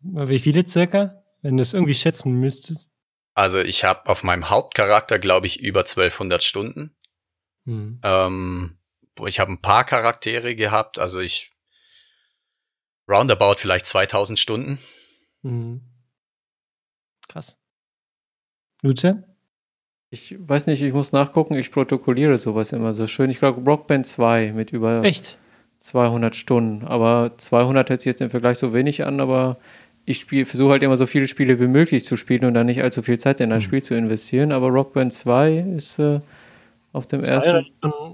Wie 0.00 0.38
viele 0.38 0.66
circa? 0.66 1.22
Wenn 1.42 1.56
du 1.56 1.62
es 1.62 1.74
irgendwie 1.74 1.94
schätzen 1.94 2.34
müsstest. 2.34 2.90
Also 3.34 3.60
ich 3.60 3.84
habe 3.84 4.08
auf 4.08 4.22
meinem 4.22 4.50
Hauptcharakter, 4.50 5.18
glaube 5.18 5.46
ich, 5.46 5.60
über 5.60 5.80
1200 5.80 6.42
Stunden. 6.42 6.94
Mhm. 7.64 8.00
Ähm, 8.02 8.78
ich 9.26 9.40
habe 9.40 9.52
ein 9.52 9.60
paar 9.60 9.84
Charaktere 9.84 10.54
gehabt, 10.54 10.98
also 10.98 11.20
ich 11.20 11.52
roundabout 13.08 13.56
vielleicht 13.56 13.86
2000 13.86 14.38
Stunden. 14.38 14.78
Mhm. 15.42 15.82
Krass. 17.28 17.58
Lucia? 18.82 19.22
Ich 20.10 20.36
weiß 20.38 20.66
nicht, 20.66 20.82
ich 20.82 20.92
muss 20.92 21.12
nachgucken, 21.12 21.54
ich 21.54 21.70
protokolliere 21.70 22.36
sowas 22.36 22.72
immer 22.72 22.94
so 22.94 23.06
schön. 23.06 23.30
Ich 23.30 23.38
glaube, 23.38 23.62
Rockband 23.62 24.06
2 24.06 24.52
mit 24.52 24.72
über 24.72 25.02
Echt? 25.04 25.38
200 25.78 26.36
Stunden. 26.36 26.86
Aber 26.86 27.32
200 27.38 27.88
hört 27.88 28.00
sich 28.02 28.10
jetzt 28.10 28.20
im 28.20 28.28
Vergleich 28.28 28.58
so 28.58 28.74
wenig 28.74 29.06
an, 29.06 29.20
aber 29.20 29.56
ich 30.04 30.26
versuche 30.26 30.72
halt 30.72 30.82
immer 30.82 30.96
so 30.96 31.06
viele 31.06 31.28
Spiele 31.28 31.60
wie 31.60 31.66
möglich 31.66 32.04
zu 32.04 32.16
spielen 32.16 32.44
und 32.44 32.54
dann 32.54 32.66
nicht 32.66 32.82
allzu 32.82 33.02
viel 33.02 33.18
Zeit 33.18 33.40
in 33.40 33.52
ein 33.52 33.58
mhm. 33.58 33.62
Spiel 33.62 33.82
zu 33.82 33.94
investieren. 33.94 34.52
Aber 34.52 34.68
Rockband 34.68 35.12
2 35.12 35.54
ist 35.76 35.98
äh, 35.98 36.20
auf 36.92 37.06
dem 37.06 37.20
ersten. 37.20 37.64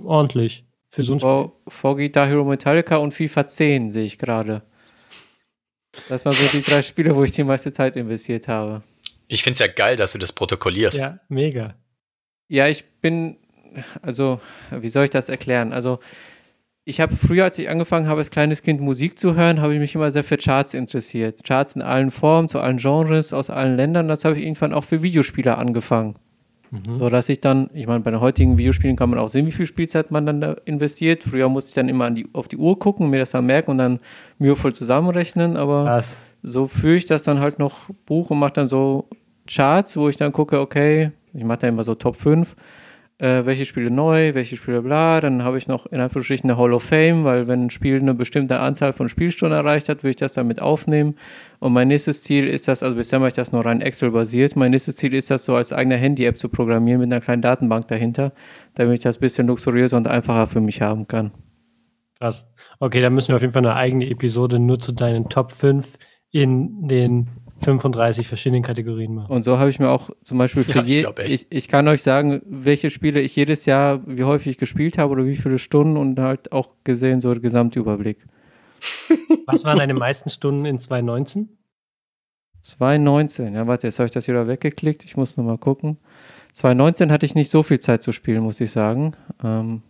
Ordentlich. 0.05 0.65
Für 0.91 1.03
so 1.03 1.15
ein 1.15 1.21
Spiel. 1.21 1.95
Guitar 1.95 2.29
Hero 2.29 2.45
Metallica 2.45 2.97
und 2.97 3.13
FIFA 3.13 3.47
10 3.47 3.91
sehe 3.91 4.05
ich 4.05 4.19
gerade. 4.19 4.63
Das 6.09 6.25
waren 6.25 6.35
so 6.35 6.47
die 6.53 6.63
drei 6.63 6.83
Spiele, 6.83 7.17
wo 7.17 7.25
ich 7.25 7.33
die 7.33 7.45
meiste 7.45 7.73
Zeit 7.73 7.97
investiert 7.97 8.49
habe. 8.49 8.83
Ich 9.29 9.43
finde 9.43 9.53
es 9.55 9.59
ja 9.61 9.69
geil, 9.69 9.97
dass 9.97 10.13
du 10.13 10.19
das 10.19 10.33
protokollierst. 10.33 10.99
Ja, 10.99 11.21
mega. 11.29 11.75
Ja, 12.49 12.67
ich 12.67 12.85
bin, 13.01 13.37
also, 14.03 14.41
wie 14.71 14.89
soll 14.89 15.05
ich 15.05 15.11
das 15.11 15.29
erklären? 15.29 15.73
Also, 15.73 16.01
ich 16.85 17.03
habe 17.03 17.15
früher, 17.17 17.45
als 17.45 17.59
ich 17.59 17.69
angefangen 17.69 18.09
habe, 18.09 18.21
als 18.21 18.31
kleines 18.31 18.63
Kind 18.63 18.81
Musik 18.81 19.19
zu 19.19 19.35
hören, 19.35 19.61
habe 19.61 19.75
ich 19.75 19.81
mich 19.81 19.95
immer 19.95 20.11
sehr 20.11 20.25
für 20.25 20.39
Charts 20.39 20.73
interessiert. 20.73 21.45
Charts 21.45 21.77
in 21.77 21.83
allen 21.83 22.11
Formen, 22.11 22.49
zu 22.49 22.61
allen 22.61 22.79
Genres, 22.79 23.35
aus 23.35 23.51
allen 23.51 23.77
Ländern. 23.77 24.09
Das 24.09 24.25
habe 24.25 24.39
ich 24.39 24.43
irgendwann 24.43 24.73
auch 24.73 24.85
für 24.85 25.03
Videospieler 25.03 25.59
angefangen. 25.59 26.15
Mhm. 26.71 26.97
So 26.99 27.11
dass 27.11 27.29
ich 27.29 27.41
dann, 27.41 27.69
ich 27.75 27.87
meine, 27.87 28.01
bei 28.01 28.11
den 28.11 28.21
heutigen 28.21 28.57
Videospielen 28.57 28.97
kann 28.97 29.11
man 29.11 29.19
auch 29.19 29.29
sehen, 29.29 29.47
wie 29.47 29.53
viel 29.53 29.67
Spielzeit 29.67 30.11
man 30.11 30.25
dann 30.25 30.41
da 30.41 30.57
investiert. 30.65 31.25
Früher 31.25 31.51
musste 31.51 31.71
ich 31.71 31.75
dann 31.75 31.91
immer 31.91 32.11
die, 32.11 32.27
auf 32.33 32.49
die 32.49 32.57
Uhr 32.57 32.79
gucken, 32.79 33.11
mir 33.11 33.19
das 33.19 33.33
dann 33.33 33.45
merken 33.45 33.73
und 33.73 33.79
dann 33.79 34.01
mühevoll 34.39 34.75
zusammenrechnen, 34.75 35.59
aber 35.59 35.85
Krass. 35.85 36.17
So 36.43 36.67
führe 36.67 36.97
ich 36.97 37.07
das 37.07 37.25
dann 37.25 37.41
halt 37.41 37.59
noch 37.59 37.91
Buch 38.07 38.31
und 38.31 38.39
mache 38.39 38.55
dann 38.55 38.67
so 38.67 39.09
Charts, 39.47 39.97
wo 39.97 40.09
ich 40.09 40.17
dann 40.17 40.33
gucke, 40.33 40.61
okay, 40.61 41.13
ich 41.33 41.45
mache 41.45 41.59
da 41.59 41.69
immer 41.69 41.85
so 41.85 41.95
Top 41.95 42.17
5 42.17 42.55
äh, 43.19 43.45
welche 43.45 43.65
Spiele 43.65 43.91
neu, 43.91 44.35
welche 44.35 44.57
Spiele 44.57 44.83
bla. 44.83 45.21
Dann 45.21 45.43
habe 45.43 45.59
ich 45.59 45.69
noch 45.69 45.87
in 45.87 46.01
Anführungsstrichen 46.01 46.49
eine 46.49 46.59
Hall 46.59 46.73
of 46.73 46.85
Fame, 46.85 47.25
weil 47.25 47.49
wenn 47.49 47.67
ein 47.67 47.71
Spiel 47.71 48.01
eine 48.01 48.15
bestimmte 48.15 48.61
Anzahl 48.61 48.93
von 48.93 49.09
Spielstunden 49.09 49.59
erreicht 49.59 49.89
hat, 49.89 50.03
würde 50.03 50.11
ich 50.11 50.17
das 50.17 50.35
damit 50.35 50.63
aufnehmen. 50.63 51.17
Und 51.59 51.73
mein 51.73 51.89
nächstes 51.89 52.23
Ziel 52.23 52.47
ist 52.47 52.69
das, 52.69 52.83
also 52.83 52.97
bisher 52.97 53.19
mache 53.19 53.29
ich 53.29 53.35
das 53.35 53.53
nur 53.53 53.65
rein 53.65 53.81
Excel-basiert, 53.81 54.57
mein 54.57 54.71
nächstes 54.71 54.97
Ziel 54.97 55.15
ist 55.15 55.31
das 55.31 55.45
so 55.45 55.57
als 55.57 55.73
eigene 55.73 55.97
Handy-App 55.97 56.39
zu 56.39 56.49
programmieren 56.49 57.01
mit 57.01 57.13
einer 57.13 57.21
kleinen 57.21 57.43
Datenbank 57.43 57.89
dahinter, 57.89 58.33
damit 58.75 58.99
ich 58.99 59.03
das 59.03 59.19
ein 59.19 59.21
bisschen 59.21 59.49
luxuriöser 59.49 59.97
und 59.97 60.07
einfacher 60.07 60.47
für 60.47 60.61
mich 60.61 60.81
haben 60.81 61.09
kann. 61.09 61.33
Krass. 62.19 62.47
Okay, 62.81 63.01
dann 63.01 63.15
müssen 63.15 63.29
wir 63.29 63.37
auf 63.37 63.43
jeden 63.43 63.53
Fall 63.53 63.65
eine 63.65 63.75
eigene 63.75 64.09
Episode 64.09 64.59
nur 64.59 64.79
zu 64.79 64.93
deinen 64.93 65.29
Top 65.29 65.53
5 65.53 65.99
in 66.31 66.89
den 66.89 67.29
35 67.61 68.29
verschiedenen 68.29 68.63
Kategorien 68.63 69.15
machen. 69.15 69.33
Und 69.33 69.43
so 69.43 69.59
habe 69.59 69.71
ich 69.71 69.79
mir 69.79 69.89
auch 69.89 70.11
zum 70.23 70.39
Beispiel 70.39 70.65
für 70.65 70.79
ja, 70.79 70.85
je, 70.85 71.07
ich, 71.25 71.33
ich, 71.33 71.47
ich, 71.51 71.69
kann 71.69 71.89
euch 71.89 72.03
sagen, 72.03 72.41
welche 72.47 72.91
Spiele 72.91 73.21
ich 73.21 73.35
jedes 73.35 73.67
Jahr, 73.67 74.01
wie 74.07 74.25
häufig 74.25 74.53
ich 74.53 74.59
gespielt 74.59 74.99
habe 74.99 75.13
oder 75.13 75.27
wie 75.27 75.37
viele 75.37 75.59
Stunden 75.59 75.97
und 75.97 76.19
halt 76.21 76.53
auch 76.53 76.75
gesehen, 76.85 77.21
so 77.21 77.33
der 77.33 77.43
Gesamtüberblick. 77.43 78.25
Was 79.47 79.65
waren 79.65 79.79
deine 79.79 79.95
meisten 79.95 80.29
Stunden 80.31 80.65
in 80.65 80.79
2019? 80.79 81.49
2019, 82.61 83.55
ja 83.55 83.67
warte, 83.67 83.87
jetzt 83.87 83.99
habe 83.99 84.07
ich 84.07 84.13
das 84.13 84.29
wieder 84.29 84.47
weggeklickt, 84.47 85.05
ich 85.05 85.17
muss 85.17 85.37
nochmal 85.37 85.59
gucken. 85.59 85.99
2019 86.53 87.11
hatte 87.11 87.27
ich 87.27 87.35
nicht 87.35 87.51
so 87.51 87.63
viel 87.63 87.79
Zeit 87.79 88.03
zu 88.03 88.13
spielen, 88.13 88.43
muss 88.43 88.61
ich 88.61 88.71
sagen. 88.71 89.13
Ähm, 89.43 89.83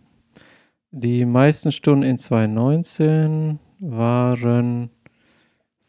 die 0.91 1.25
meisten 1.25 1.71
Stunden 1.71 2.03
in 2.03 2.17
2019 2.17 3.59
waren 3.79 4.89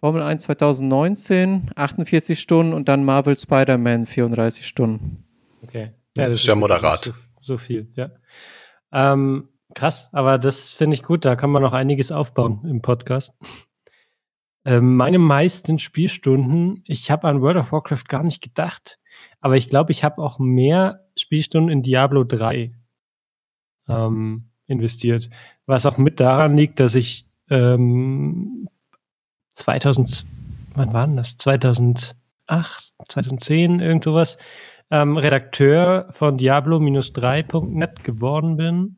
Formel 0.01 0.23
1 0.23 0.45
2019, 0.45 1.73
48 1.77 2.41
Stunden 2.41 2.73
und 2.73 2.89
dann 2.89 3.05
Marvel 3.05 3.37
Spider-Man 3.37 4.07
34 4.07 4.67
Stunden. 4.67 5.25
Okay. 5.63 5.93
Ja, 6.17 6.29
das 6.29 6.41
ist 6.41 6.47
ja 6.47 6.55
moderat. 6.55 7.05
So, 7.05 7.13
so, 7.43 7.59
viel, 7.59 7.93
ja. 7.97 8.11
Ähm, 8.93 9.51
krass, 9.75 10.09
aber 10.13 10.39
das 10.39 10.71
finde 10.71 10.95
ich 10.95 11.03
gut, 11.03 11.27
da 11.27 11.37
kann 11.37 11.51
man 11.51 11.63
noch 11.63 11.75
einiges 11.75 12.13
aufbauen 12.13 12.65
im 12.65 12.81
Podcast. 12.81 13.35
Ähm, 14.65 14.97
meine 14.97 15.19
meisten 15.19 15.79
Spielstunden, 15.79 16.83
ich 16.87 17.11
habe 17.11 17.29
an 17.29 17.43
World 17.43 17.59
of 17.59 17.73
Warcraft 17.73 18.05
gar 18.09 18.23
nicht 18.23 18.43
gedacht, 18.43 18.99
aber 19.41 19.57
ich 19.57 19.69
glaube, 19.69 19.93
ich 19.93 20.03
habe 20.03 20.23
auch 20.23 20.39
mehr 20.39 21.07
Spielstunden 21.15 21.71
in 21.71 21.83
Diablo 21.83 22.25
3 22.25 22.73
ähm, 23.89 24.51
investiert. 24.67 25.29
Was 25.67 25.85
auch 25.85 25.99
mit 25.99 26.21
daran 26.21 26.57
liegt, 26.57 26.81
dass 26.81 26.95
ich 26.95 27.29
ähm, 27.51 28.69
2000, 29.61 30.25
wann 30.75 30.93
war 30.93 31.07
denn 31.07 31.17
das? 31.17 31.37
2008, 31.37 32.15
2010, 33.09 33.81
irgend 33.81 34.05
sowas, 34.05 34.39
ähm, 34.91 35.17
Redakteur 35.17 36.09
von 36.13 36.37
Diablo-3.net 36.37 38.05
geworden 38.05 38.57
bin 38.57 38.97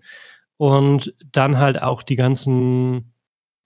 und 0.56 1.14
dann 1.32 1.58
halt 1.58 1.82
auch 1.82 2.02
die 2.02 2.16
ganzen 2.16 3.12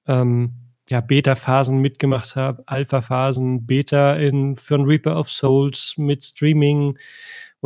ähm, 0.07 0.55
ja, 0.89 1.01
Beta-Phasen 1.01 1.79
mitgemacht 1.79 2.37
habe, 2.37 2.63
Alpha-Phasen, 2.67 3.67
Beta 3.67 4.15
in, 4.15 4.57
für 4.57 4.77
ein 4.77 4.85
Reaper 4.85 5.19
of 5.19 5.31
Souls 5.31 5.95
mit 5.97 6.25
Streaming, 6.25 6.99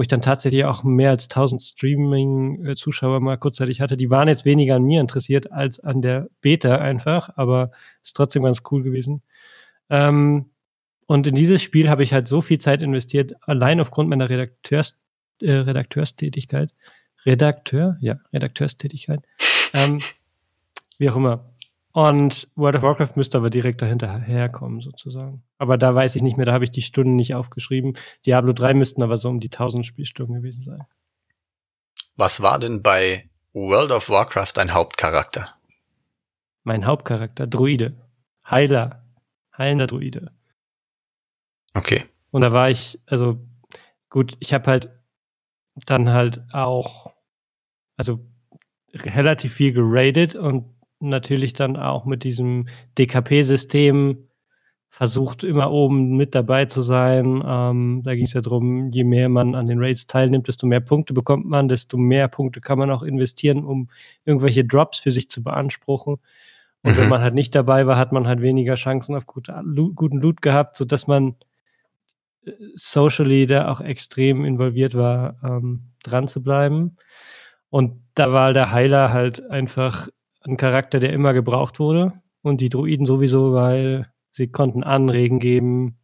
wo 0.00 0.02
ich 0.02 0.08
dann 0.08 0.22
tatsächlich 0.22 0.64
auch 0.64 0.82
mehr 0.82 1.10
als 1.10 1.24
1000 1.24 1.62
Streaming-Zuschauer 1.62 3.20
mal 3.20 3.36
kurzzeitig 3.36 3.82
hatte. 3.82 3.98
Die 3.98 4.08
waren 4.08 4.28
jetzt 4.28 4.46
weniger 4.46 4.76
an 4.76 4.82
mir 4.82 4.98
interessiert 4.98 5.52
als 5.52 5.78
an 5.78 6.00
der 6.00 6.30
Beta 6.40 6.76
einfach, 6.76 7.28
aber 7.36 7.70
ist 8.02 8.16
trotzdem 8.16 8.42
ganz 8.44 8.62
cool 8.70 8.82
gewesen. 8.82 9.20
Ähm, 9.90 10.46
und 11.04 11.26
in 11.26 11.34
dieses 11.34 11.60
Spiel 11.60 11.90
habe 11.90 12.02
ich 12.02 12.14
halt 12.14 12.28
so 12.28 12.40
viel 12.40 12.58
Zeit 12.58 12.80
investiert, 12.80 13.34
allein 13.42 13.78
aufgrund 13.78 14.08
meiner 14.08 14.30
Redakteurs, 14.30 14.98
äh, 15.42 15.52
Redakteurstätigkeit. 15.52 16.72
Redakteur? 17.26 17.98
Ja, 18.00 18.20
Redakteurstätigkeit. 18.32 19.20
ähm, 19.74 20.00
wie 20.96 21.10
auch 21.10 21.16
immer. 21.16 21.52
Und 21.92 22.48
World 22.54 22.76
of 22.76 22.82
Warcraft 22.82 23.16
müsste 23.16 23.38
aber 23.38 23.50
direkt 23.50 23.82
dahinter 23.82 24.20
herkommen, 24.20 24.80
sozusagen. 24.80 25.42
Aber 25.58 25.76
da 25.76 25.94
weiß 25.94 26.14
ich 26.16 26.22
nicht 26.22 26.36
mehr, 26.36 26.46
da 26.46 26.52
habe 26.52 26.64
ich 26.64 26.70
die 26.70 26.82
Stunden 26.82 27.16
nicht 27.16 27.34
aufgeschrieben. 27.34 27.96
Diablo 28.24 28.52
3 28.52 28.74
müssten 28.74 29.02
aber 29.02 29.16
so 29.16 29.28
um 29.28 29.40
die 29.40 29.48
1000 29.48 29.84
Spielstunden 29.84 30.36
gewesen 30.36 30.62
sein. 30.62 30.86
Was 32.16 32.42
war 32.42 32.58
denn 32.58 32.82
bei 32.82 33.28
World 33.52 33.90
of 33.90 34.08
Warcraft 34.08 34.52
dein 34.54 34.72
Hauptcharakter? 34.72 35.54
Mein 36.62 36.86
Hauptcharakter, 36.86 37.46
Druide. 37.46 37.96
Heiler. 38.48 39.04
Heilender 39.56 39.88
Druide. 39.88 40.30
Okay. 41.74 42.04
Und 42.30 42.42
da 42.42 42.52
war 42.52 42.70
ich, 42.70 43.00
also 43.06 43.40
gut, 44.10 44.36
ich 44.38 44.54
habe 44.54 44.70
halt 44.70 44.90
dann 45.86 46.10
halt 46.10 46.42
auch, 46.52 47.12
also 47.96 48.20
relativ 48.92 49.54
viel 49.54 49.72
geradet 49.72 50.34
und 50.36 50.79
natürlich 51.00 51.52
dann 51.54 51.76
auch 51.76 52.04
mit 52.04 52.24
diesem 52.24 52.68
DKP-System 52.98 54.28
versucht, 54.90 55.44
immer 55.44 55.70
oben 55.70 56.16
mit 56.16 56.34
dabei 56.34 56.66
zu 56.66 56.82
sein. 56.82 57.42
Ähm, 57.46 58.02
da 58.04 58.14
ging 58.14 58.24
es 58.24 58.32
ja 58.32 58.40
darum, 58.40 58.90
je 58.90 59.04
mehr 59.04 59.28
man 59.28 59.54
an 59.54 59.66
den 59.66 59.78
Raids 59.78 60.06
teilnimmt, 60.06 60.48
desto 60.48 60.66
mehr 60.66 60.80
Punkte 60.80 61.14
bekommt 61.14 61.46
man, 61.46 61.68
desto 61.68 61.96
mehr 61.96 62.28
Punkte 62.28 62.60
kann 62.60 62.78
man 62.78 62.90
auch 62.90 63.02
investieren, 63.02 63.64
um 63.64 63.88
irgendwelche 64.24 64.64
Drops 64.64 64.98
für 64.98 65.12
sich 65.12 65.30
zu 65.30 65.42
beanspruchen. 65.42 66.18
Und 66.82 66.92
mhm. 66.92 66.96
wenn 66.96 67.08
man 67.08 67.22
halt 67.22 67.34
nicht 67.34 67.54
dabei 67.54 67.86
war, 67.86 67.96
hat 67.96 68.12
man 68.12 68.26
halt 68.26 68.42
weniger 68.42 68.74
Chancen 68.74 69.14
auf 69.14 69.26
gute, 69.26 69.62
guten 69.94 70.20
Loot 70.20 70.42
gehabt, 70.42 70.76
sodass 70.76 71.06
man 71.06 71.36
äh, 72.44 72.52
socially 72.74 73.46
da 73.46 73.70
auch 73.70 73.80
extrem 73.80 74.44
involviert 74.44 74.94
war, 74.94 75.36
ähm, 75.44 75.92
dran 76.02 76.26
zu 76.26 76.42
bleiben. 76.42 76.96
Und 77.68 78.02
da 78.14 78.32
war 78.32 78.52
der 78.52 78.72
Heiler 78.72 79.12
halt 79.12 79.48
einfach 79.48 80.08
ein 80.42 80.56
Charakter, 80.56 81.00
der 81.00 81.12
immer 81.12 81.32
gebraucht 81.32 81.78
wurde. 81.78 82.12
Und 82.42 82.60
die 82.60 82.70
Druiden 82.70 83.06
sowieso, 83.06 83.52
weil 83.52 84.10
sie 84.32 84.48
konnten 84.48 84.82
Anregen 84.82 85.38
geben 85.38 85.98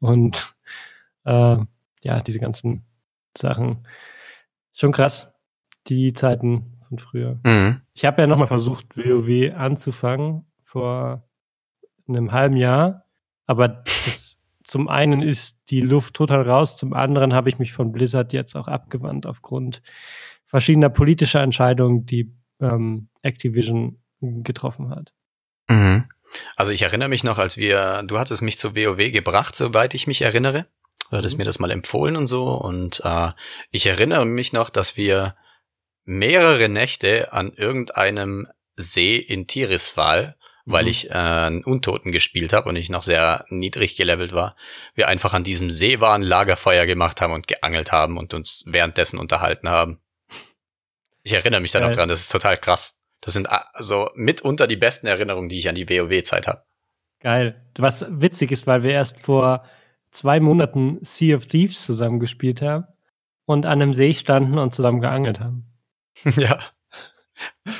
und 0.00 0.54
äh, 1.24 1.58
ja, 2.02 2.20
diese 2.20 2.38
ganzen 2.38 2.84
Sachen. 3.36 3.86
Schon 4.72 4.92
krass, 4.92 5.32
die 5.86 6.12
Zeiten 6.12 6.76
von 6.88 6.98
früher. 6.98 7.38
Mhm. 7.44 7.80
Ich 7.94 8.04
habe 8.04 8.22
ja 8.22 8.26
nochmal 8.26 8.46
versucht, 8.46 8.96
WoW 8.96 9.54
anzufangen 9.54 10.44
vor 10.62 11.28
einem 12.08 12.32
halben 12.32 12.56
Jahr, 12.56 13.04
aber 13.46 13.68
das, 13.68 14.38
zum 14.64 14.88
einen 14.88 15.22
ist 15.22 15.58
die 15.70 15.80
Luft 15.80 16.14
total 16.14 16.42
raus, 16.42 16.76
zum 16.76 16.92
anderen 16.92 17.32
habe 17.32 17.48
ich 17.48 17.58
mich 17.58 17.72
von 17.72 17.92
Blizzard 17.92 18.32
jetzt 18.32 18.56
auch 18.56 18.68
abgewandt 18.68 19.26
aufgrund 19.26 19.82
verschiedener 20.44 20.90
politischer 20.90 21.40
Entscheidungen, 21.40 22.06
die 22.06 22.32
ähm, 22.60 23.08
Activision 23.22 24.00
getroffen 24.20 24.90
hat. 24.90 25.12
Mhm. 25.68 26.04
Also 26.56 26.72
ich 26.72 26.82
erinnere 26.82 27.08
mich 27.08 27.24
noch, 27.24 27.38
als 27.38 27.56
wir, 27.56 28.02
du 28.04 28.18
hattest 28.18 28.42
mich 28.42 28.58
zu 28.58 28.74
WoW 28.74 29.12
gebracht, 29.12 29.56
soweit 29.56 29.94
ich 29.94 30.06
mich 30.06 30.22
erinnere. 30.22 30.66
Du 31.10 31.16
hattest 31.16 31.36
mhm. 31.36 31.38
mir 31.38 31.44
das 31.44 31.58
mal 31.58 31.70
empfohlen 31.70 32.16
und 32.16 32.26
so. 32.26 32.48
Und 32.54 33.00
äh, 33.04 33.30
ich 33.70 33.86
erinnere 33.86 34.26
mich 34.26 34.52
noch, 34.52 34.70
dass 34.70 34.96
wir 34.96 35.36
mehrere 36.04 36.68
Nächte 36.68 37.32
an 37.32 37.52
irgendeinem 37.52 38.48
See 38.76 39.16
in 39.16 39.46
Tirisfal, 39.46 40.36
mhm. 40.64 40.72
weil 40.72 40.88
ich 40.88 41.10
äh, 41.10 41.14
einen 41.14 41.64
Untoten 41.64 42.12
gespielt 42.12 42.52
habe 42.52 42.68
und 42.68 42.76
ich 42.76 42.90
noch 42.90 43.02
sehr 43.02 43.44
niedrig 43.48 43.96
gelevelt 43.96 44.32
war, 44.32 44.56
wir 44.94 45.08
einfach 45.08 45.34
an 45.34 45.44
diesem 45.44 45.70
See 45.70 46.00
waren, 46.00 46.22
Lagerfeuer 46.22 46.86
gemacht 46.86 47.20
haben 47.20 47.32
und 47.32 47.46
geangelt 47.46 47.92
haben 47.92 48.18
und 48.18 48.34
uns 48.34 48.64
währenddessen 48.66 49.18
unterhalten 49.18 49.68
haben. 49.68 50.00
Ich 51.26 51.32
erinnere 51.32 51.60
mich 51.60 51.72
da 51.72 51.80
noch 51.80 51.90
dran, 51.90 52.08
das 52.08 52.20
ist 52.20 52.30
total 52.30 52.56
krass. 52.56 53.00
Das 53.20 53.34
sind 53.34 53.50
also 53.50 54.08
mitunter 54.14 54.68
die 54.68 54.76
besten 54.76 55.08
Erinnerungen, 55.08 55.48
die 55.48 55.58
ich 55.58 55.68
an 55.68 55.74
die 55.74 55.88
WoW-Zeit 55.88 56.46
habe. 56.46 56.62
Geil. 57.18 57.66
Was 57.76 58.06
witzig 58.08 58.52
ist, 58.52 58.68
weil 58.68 58.84
wir 58.84 58.92
erst 58.92 59.18
vor 59.18 59.64
zwei 60.12 60.38
Monaten 60.38 61.00
Sea 61.02 61.36
of 61.36 61.46
Thieves 61.46 61.84
zusammen 61.84 62.20
gespielt 62.20 62.62
haben 62.62 62.84
und 63.44 63.66
an 63.66 63.82
einem 63.82 63.92
See 63.92 64.14
standen 64.14 64.56
und 64.56 64.72
zusammen 64.72 65.00
geangelt 65.00 65.40
haben. 65.40 65.66
ja. 66.36 66.60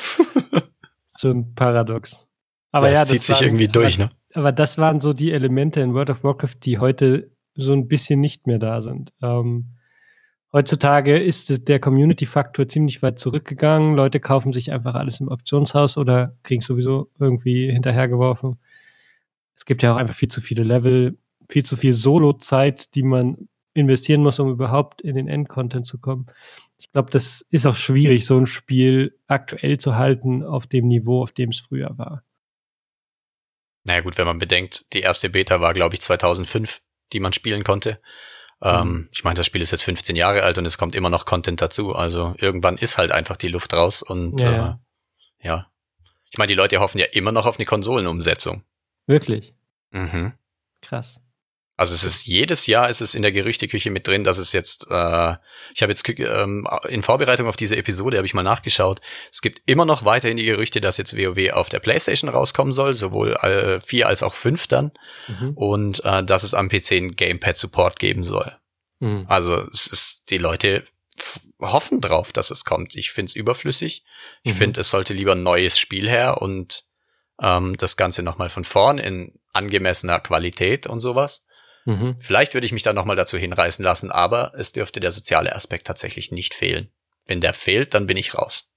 Schon 1.16 1.55
paradox. 1.55 2.26
Aber 2.72 2.88
das 2.88 2.97
ja, 2.97 3.03
das 3.03 3.11
zieht 3.11 3.22
sich 3.22 3.42
irgendwie 3.42 3.68
durch, 3.68 4.01
aber, 4.01 4.07
ne? 4.07 4.11
Aber 4.34 4.51
das 4.51 4.76
waren 4.76 4.99
so 4.99 5.12
die 5.12 5.30
Elemente 5.30 5.80
in 5.80 5.94
World 5.94 6.11
of 6.11 6.24
Warcraft, 6.24 6.57
die 6.64 6.80
heute 6.80 7.30
so 7.55 7.74
ein 7.74 7.86
bisschen 7.86 8.18
nicht 8.18 8.49
mehr 8.49 8.59
da 8.59 8.80
sind. 8.80 9.12
Ähm, 9.22 9.75
Heutzutage 10.57 11.22
ist 11.22 11.68
der 11.68 11.78
Community-Faktor 11.78 12.66
ziemlich 12.66 13.02
weit 13.02 13.18
zurückgegangen. 13.18 13.94
Leute 13.94 14.20
kaufen 14.20 14.54
sich 14.54 14.72
einfach 14.72 14.94
alles 14.94 15.20
im 15.20 15.28
Auktionshaus 15.28 15.98
oder 15.98 16.34
kriegen 16.44 16.62
sowieso 16.62 17.11
irgendwie 17.20 17.70
hinterhergeworfen. 17.70 18.59
Es 19.54 19.66
gibt 19.66 19.82
ja 19.82 19.92
auch 19.92 19.98
einfach 19.98 20.14
viel 20.14 20.30
zu 20.30 20.40
viele 20.40 20.62
Level, 20.62 21.18
viel 21.46 21.62
zu 21.62 21.76
viel 21.76 21.92
Solo-Zeit, 21.92 22.94
die 22.94 23.02
man 23.02 23.50
investieren 23.74 24.22
muss, 24.22 24.38
um 24.38 24.50
überhaupt 24.50 25.02
in 25.02 25.14
den 25.14 25.28
Endcontent 25.28 25.84
zu 25.84 25.98
kommen. 25.98 26.24
Ich 26.78 26.90
glaube, 26.90 27.11
das 27.11 27.44
ist 27.50 27.66
auch 27.66 27.76
schwierig, 27.76 28.24
so 28.24 28.38
ein 28.38 28.46
Spiel 28.46 29.14
aktuell 29.26 29.76
zu 29.76 29.96
halten 29.96 30.42
auf 30.42 30.66
dem 30.66 30.88
Niveau, 30.88 31.22
auf 31.22 31.32
dem 31.32 31.50
es 31.50 31.61
früher 31.61 31.98
war. 31.98 32.22
Naja 33.84 34.00
gut, 34.00 34.16
wenn 34.16 34.26
man 34.26 34.38
bedenkt, 34.38 34.90
die 34.94 35.00
erste 35.00 35.28
Beta 35.28 35.61
war, 35.61 35.74
glaube 35.74 35.96
ich, 35.96 36.00
2005, 36.00 36.80
die 37.12 37.20
man 37.20 37.34
spielen 37.34 37.62
konnte. 37.62 38.00
Ähm, 38.62 38.88
mhm. 38.88 39.09
Ich 39.12 39.24
meine, 39.24 39.36
das 39.36 39.46
Spiel 39.46 39.61
ist 39.61 39.70
jetzt 39.70 39.84
15 39.84 40.16
Jahre 40.16 40.42
alt 40.42 40.59
und 40.59 40.64
es 40.64 40.78
kommt 40.78 40.94
immer 40.94 41.11
noch 41.11 41.24
Content 41.24 41.61
dazu. 41.61 41.94
Also 41.94 42.34
irgendwann 42.38 42.78
ist 42.78 42.98
halt 42.98 43.12
einfach 43.12 43.36
die 43.36 43.48
Luft 43.48 43.74
raus 43.74 44.02
und 44.02 44.40
ja. 44.40 44.80
Äh, 45.40 45.46
ja. 45.46 45.70
Ich 46.30 46.38
meine, 46.38 46.48
die 46.48 46.54
Leute 46.54 46.80
hoffen 46.80 46.98
ja 46.98 47.07
immer 47.07 47.32
noch 47.32 47.46
auf 47.46 47.59
eine 47.59 47.66
Konsolenumsetzung. 47.66 48.64
Wirklich? 49.07 49.54
Mhm. 49.90 50.32
Krass. 50.80 51.20
Also 51.76 51.94
es 51.94 52.04
ist 52.04 52.26
jedes 52.26 52.66
Jahr 52.66 52.88
ist 52.88 53.02
es 53.02 53.14
in 53.14 53.20
der 53.20 53.32
Gerüchteküche 53.32 53.90
mit 53.90 54.08
drin, 54.08 54.24
dass 54.24 54.38
es 54.38 54.52
jetzt, 54.52 54.86
äh, 54.90 55.34
ich 55.74 55.82
habe 55.82 55.92
jetzt 55.92 56.08
ähm, 56.08 56.66
in 56.88 57.02
Vorbereitung 57.02 57.46
auf 57.48 57.56
diese 57.56 57.76
Episode 57.76 58.16
habe 58.16 58.26
ich 58.26 58.32
mal 58.32 58.42
nachgeschaut. 58.42 59.00
Es 59.30 59.42
gibt 59.42 59.60
immer 59.66 59.84
noch 59.84 60.04
weiterhin 60.04 60.38
die 60.38 60.46
Gerüchte, 60.46 60.80
dass 60.80 60.96
jetzt 60.96 61.16
WoW 61.16 61.52
auf 61.52 61.68
der 61.68 61.80
PlayStation 61.80 62.30
rauskommen 62.30 62.72
soll, 62.72 62.94
sowohl 62.94 63.34
äh, 63.34 63.80
vier 63.80 64.08
als 64.08 64.22
auch 64.22 64.32
fünf 64.32 64.66
dann, 64.66 64.90
mhm. 65.28 65.52
und 65.54 66.04
äh, 66.04 66.24
dass 66.24 66.44
es 66.44 66.54
am 66.54 66.70
PC 66.70 66.92
einen 66.92 67.16
Gamepad 67.16 67.58
Support 67.58 67.98
geben 67.98 68.24
soll. 68.24 68.56
Mhm. 69.00 69.26
Also 69.28 69.66
es 69.70 69.86
ist 69.86 70.22
die 70.30 70.38
Leute 70.38 70.84
hoffen 71.60 72.00
drauf, 72.00 72.32
dass 72.32 72.50
es 72.50 72.64
kommt. 72.64 72.94
Ich 72.96 73.10
finde 73.10 73.30
es 73.30 73.36
überflüssig. 73.36 74.04
Ich 74.42 74.54
mhm. 74.54 74.58
finde, 74.58 74.80
es 74.80 74.90
sollte 74.90 75.12
lieber 75.12 75.32
ein 75.32 75.42
neues 75.42 75.78
Spiel 75.78 76.08
her 76.08 76.40
und 76.40 76.84
ähm, 77.40 77.76
das 77.76 77.96
Ganze 77.96 78.22
nochmal 78.22 78.48
von 78.48 78.64
vorn 78.64 78.98
in 78.98 79.38
angemessener 79.52 80.20
Qualität 80.20 80.86
und 80.86 81.00
sowas. 81.00 81.44
Mhm. 81.87 82.16
Vielleicht 82.18 82.53
würde 82.53 82.66
ich 82.66 82.72
mich 82.72 82.82
da 82.82 82.93
nochmal 82.93 83.16
dazu 83.16 83.39
hinreißen 83.39 83.82
lassen, 83.82 84.11
aber 84.11 84.53
es 84.57 84.72
dürfte 84.72 85.01
der 85.01 85.12
soziale 85.12 85.55
Aspekt 85.55 85.87
tatsächlich 85.87 86.32
nicht 86.32 86.53
fehlen. 86.53 86.91
Wenn 87.26 87.41
der 87.41 87.55
fehlt, 87.55 87.95
dann 87.95 88.07
bin 88.07 88.16
ich 88.16 88.34
raus. 88.34 88.68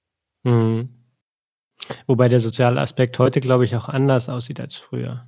Mhm. 0.44 0.96
Wobei 2.06 2.30
der 2.30 2.40
soziale 2.40 2.80
Aspekt 2.80 3.18
heute, 3.20 3.42
glaube 3.42 3.66
ich, 3.66 3.76
auch 3.76 3.90
anders 3.90 4.30
aussieht 4.30 4.60
als 4.60 4.76
früher. 4.76 5.28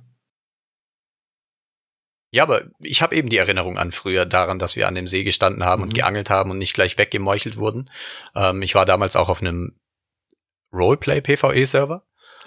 Ja, 2.30 2.44
aber 2.44 2.62
ich 2.80 3.02
habe 3.02 3.16
eben 3.16 3.28
die 3.28 3.36
Erinnerung 3.36 3.78
an 3.78 3.90
früher 3.90 4.26
daran, 4.26 4.58
dass 4.58 4.76
wir 4.76 4.88
an 4.88 4.94
dem 4.94 5.06
See 5.06 5.24
gestanden 5.24 5.64
haben 5.64 5.80
mhm. 5.82 5.88
und 5.88 5.94
geangelt 5.94 6.30
haben 6.30 6.50
und 6.50 6.58
nicht 6.58 6.74
gleich 6.74 6.96
weggemeuchelt 6.96 7.56
wurden. 7.56 7.90
Ähm, 8.34 8.62
ich 8.62 8.74
war 8.74 8.86
damals 8.86 9.16
auch 9.16 9.28
auf 9.28 9.42
einem 9.42 9.78
Roleplay-PvE-Server 10.72 12.06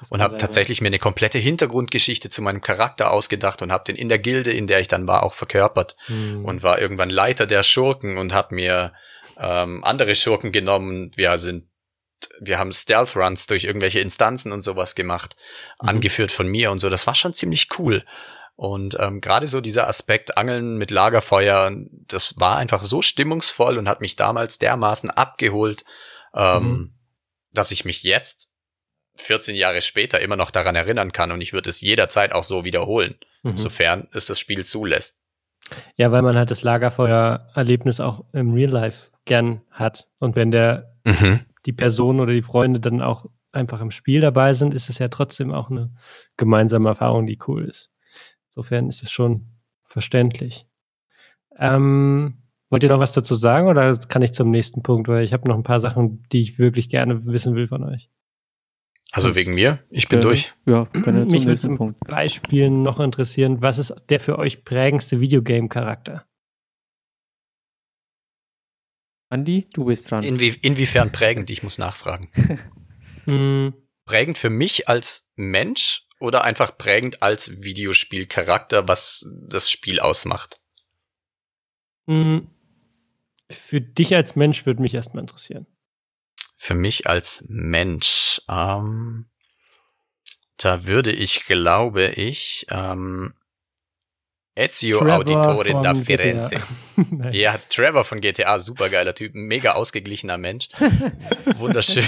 und 0.10 0.22
habe 0.22 0.38
tatsächlich 0.38 0.82
mir 0.82 0.88
eine 0.88 1.00
komplette 1.00 1.38
Hintergrundgeschichte 1.38 2.30
zu 2.30 2.41
meinem 2.41 2.62
Charakter 2.62 3.12
ausgedacht 3.12 3.62
und 3.62 3.72
habe 3.72 3.86
den 3.86 3.96
in 3.96 4.10
der 4.10 4.20
Gilde, 4.20 4.52
in 4.52 4.68
der 4.68 4.80
ich 4.80 4.88
dann 4.88 5.07
war, 5.07 5.24
auch 5.24 5.34
verkörpert 5.34 5.95
mhm. 6.07 6.45
und 6.45 6.64
war 6.64 6.80
irgendwann 6.80 7.10
Leiter 7.10 7.45
der 7.45 7.64
Schurken 7.64 8.18
und 8.18 8.34
habe 8.34 8.56
mir 8.56 8.94
ähm, 9.38 9.84
andere 9.84 10.15
Schurken 10.15 10.52
genommen. 10.52 11.11
Wir 11.15 11.38
sind 11.38 11.68
wir 12.40 12.60
haben 12.60 12.72
Stealth 12.72 13.15
Runs 13.15 13.48
durch 13.48 13.65
irgendwelche 13.65 13.99
Instanzen 13.99 14.52
und 14.52 14.61
sowas 14.61 14.95
gemacht, 14.95 15.36
mhm. 15.82 15.90
angeführt 15.90 16.32
von 16.32 16.48
mir 16.48 16.72
und 16.72 16.80
so. 16.80 16.90
Das 16.90 17.07
war 17.07 17.15
schon 17.15 17.34
ziemlich 17.34 17.68
cool. 17.78 18.03
Und 18.56 18.98
ähm, 18.99 19.19
gerade 19.19 19.48
so 19.48 19.60
dieser 19.60 19.88
Aspekt 19.88 20.38
Angeln 20.38 20.78
mit 20.78 20.90
Lagerfeuer, 20.90 21.72
das 22.07 22.40
war 22.40 22.57
einfach 22.57 22.84
so 22.84 23.02
stimmungsvoll 23.02 23.78
und 23.78 23.90
hat 23.90 23.99
mich 23.99 24.15
damals 24.15 24.60
dermaßen 24.60 25.10
abgeholt, 25.10 25.84
ähm, 26.34 26.64
mhm. 26.64 26.94
dass 27.52 27.72
ich 27.72 27.84
mich 27.84 28.03
jetzt 28.03 28.52
14 29.18 29.56
Jahre 29.56 29.82
später 29.82 30.20
immer 30.20 30.36
noch 30.36 30.52
daran 30.52 30.76
erinnern 30.76 31.12
kann 31.12 31.32
und 31.32 31.42
ich 31.42 31.54
würde 31.54 31.70
es 31.70 31.82
jederzeit 31.82 32.34
auch 32.34 32.44
so 32.44 32.64
wiederholen, 32.64 33.16
mhm. 33.44 33.58
sofern 33.58 34.08
es 34.12 34.26
das 34.26 34.40
Spiel 34.40 34.66
zulässt. 34.66 35.22
Ja, 35.96 36.12
weil 36.12 36.22
man 36.22 36.36
halt 36.36 36.52
das 36.52 36.62
Lagerfeuer-Erlebnis 36.62 38.00
auch 38.00 38.26
im 38.34 38.54
Real 38.54 38.70
Life 38.70 39.10
gern 39.26 39.62
hat. 39.72 40.08
Und 40.20 40.36
wenn 40.36 40.52
der 40.52 40.96
mhm. 41.04 41.42
die 41.66 41.74
Person 41.74 42.20
oder 42.20 42.34
die 42.34 42.44
Freunde 42.44 42.80
dann 42.80 43.02
auch 43.02 43.26
einfach 43.52 43.82
im 43.82 43.92
Spiel 43.92 44.22
dabei 44.22 44.54
sind, 44.54 44.74
ist 44.74 44.90
es 44.90 45.00
ja 45.00 45.08
trotzdem 45.08 45.52
auch 45.52 45.72
eine 45.72 45.92
gemeinsame 46.38 46.90
Erfahrung, 46.90 47.26
die 47.26 47.40
cool 47.48 47.66
ist. 47.66 47.90
Insofern 48.50 48.90
ist 48.90 49.02
es 49.02 49.12
schon 49.12 49.48
verständlich. 49.86 50.68
Ähm, 51.58 52.44
wollt 52.70 52.84
ihr 52.84 52.90
noch 52.90 53.00
was 53.00 53.14
dazu 53.14 53.36
sagen 53.36 53.68
oder 53.68 53.98
kann 53.98 54.22
ich 54.22 54.34
zum 54.34 54.52
nächsten 54.52 54.84
Punkt, 54.84 55.08
weil 55.08 55.24
ich 55.24 55.34
habe 55.34 55.48
noch 55.48 55.56
ein 55.56 55.64
paar 55.64 55.80
Sachen, 55.80 56.24
die 56.32 56.42
ich 56.42 56.60
wirklich 56.60 56.90
gerne 56.90 57.26
wissen 57.26 57.56
will 57.56 57.68
von 57.68 57.84
euch. 57.84 58.10
Also 59.16 59.34
wegen 59.34 59.56
mir? 59.56 59.82
Ich 59.90 60.10
bin 60.10 60.20
äh, 60.20 60.22
durch. 60.22 60.54
Ja, 60.66 60.88
können 60.88 61.16
wir 61.16 61.30
zum 61.30 61.46
nächsten 61.46 61.78
Punkt. 61.78 61.98
Beispielen 62.06 62.84
noch 62.84 63.00
interessieren, 63.00 63.62
was 63.62 63.78
ist 63.78 63.96
der 64.10 64.20
für 64.20 64.38
euch 64.38 64.66
prägendste 64.66 65.22
Videogame-Charakter? 65.22 66.28
Andi, 69.30 69.70
du 69.74 69.86
bist 69.86 70.12
dran. 70.12 70.26
Inwie 70.26 70.54
inwiefern 70.62 71.14
prägend? 71.14 71.50
Ich 71.50 71.64
muss 71.64 71.78
nachfragen. 71.78 72.30
Hm. 73.28 73.74
prägend 74.06 74.38
für 74.38 74.52
mich 74.52 74.88
als 74.88 75.28
Mensch 75.36 76.06
oder 76.20 76.44
einfach 76.44 76.78
prägend 76.78 77.24
als 77.24 77.64
Videospielcharakter, 77.64 78.88
was 78.88 79.28
das 79.50 79.72
Spiel 79.72 80.00
ausmacht? 80.00 80.62
Hm. 82.08 82.48
Für 83.50 83.82
dich 83.82 84.14
als 84.14 84.36
Mensch 84.36 84.68
würde 84.68 84.84
mich 84.84 84.94
erstmal 84.94 85.24
interessieren 85.24 85.66
für 86.66 86.74
mich 86.74 87.06
als 87.08 87.46
Mensch, 87.48 88.42
ähm, 88.50 89.28
da 90.58 90.86
würde 90.86 91.12
ich, 91.12 91.46
glaube 91.46 92.08
ich, 92.08 92.66
ähm, 92.70 93.36
Ezio 94.56 95.00
Trevor 95.00 95.16
Auditore 95.18 95.82
da. 95.84 95.94
Firenze. 95.94 96.58
Ja, 97.32 97.58
Trevor 97.70 98.04
von 98.06 98.20
GTA, 98.22 98.58
supergeiler 98.58 99.14
Typ, 99.14 99.36
mega 99.36 99.74
ausgeglichener 99.74 100.38
Mensch. 100.38 100.70
Wunderschön. 101.58 102.06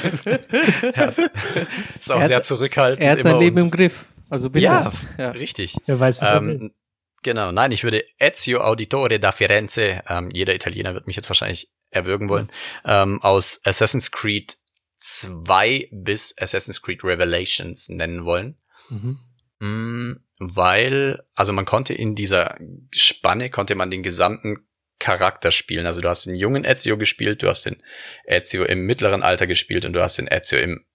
ja. 0.95 1.05
Ist 1.99 2.11
auch 2.11 2.21
Er 2.21 2.27
sehr 2.27 2.41
zurückhaltend. 2.43 3.01
Er 3.03 3.11
hat 3.11 3.21
sein 3.21 3.37
Leben 3.39 3.57
im 3.57 3.69
Griff. 3.69 4.05
Also 4.29 4.49
bitte. 4.49 4.63
Ja, 4.65 4.91
Ja. 5.17 5.31
richtig. 5.31 5.75
Wer 5.85 5.99
weiß, 5.99 6.21
was 6.21 6.29
er 6.29 6.41
will. 6.41 6.49
Ähm, 6.55 6.73
genau, 7.21 7.51
nein, 7.51 7.71
ich 7.73 7.83
würde 7.83 8.03
Ezio 8.17 8.61
Auditore 8.61 9.19
da 9.19 9.31
Firenze, 9.33 10.01
ähm, 10.07 10.29
jeder 10.33 10.55
Italiener 10.55 10.93
wird 10.93 11.05
mich 11.05 11.17
jetzt 11.17 11.29
wahrscheinlich 11.29 11.69
erwürgen 11.91 12.29
wollen, 12.29 12.49
ähm, 12.85 13.21
aus 13.21 13.61
Assassin's 13.63 14.11
Creed 14.11 14.57
2 14.99 15.89
bis 15.91 16.35
Assassin's 16.37 16.81
Creed 16.81 17.03
Revelations 17.03 17.89
nennen 17.89 18.25
wollen. 18.25 18.57
Mhm. 18.89 19.19
Mm, 19.59 20.19
Weil, 20.39 21.23
also 21.33 21.53
man 21.53 21.65
konnte 21.65 21.93
in 21.93 22.13
dieser 22.13 22.57
Spanne, 22.91 23.49
konnte 23.49 23.75
man 23.75 23.89
den 23.89 24.03
gesamten 24.03 24.67
Charakter 24.99 25.51
spielen. 25.51 25.85
Also 25.85 26.01
du 26.01 26.09
hast 26.09 26.25
den 26.25 26.35
jungen 26.35 26.63
Ezio 26.63 26.97
gespielt, 26.97 27.43
du 27.43 27.47
hast 27.47 27.65
den 27.65 27.81
Ezio 28.25 28.63
im 28.63 28.85
mittleren 28.85 29.23
Alter 29.23 29.47
gespielt 29.47 29.85
und 29.85 29.93
du 29.93 30.01
hast 30.01 30.17
den 30.17 30.27
Ezio 30.27 30.59
im 30.59 30.85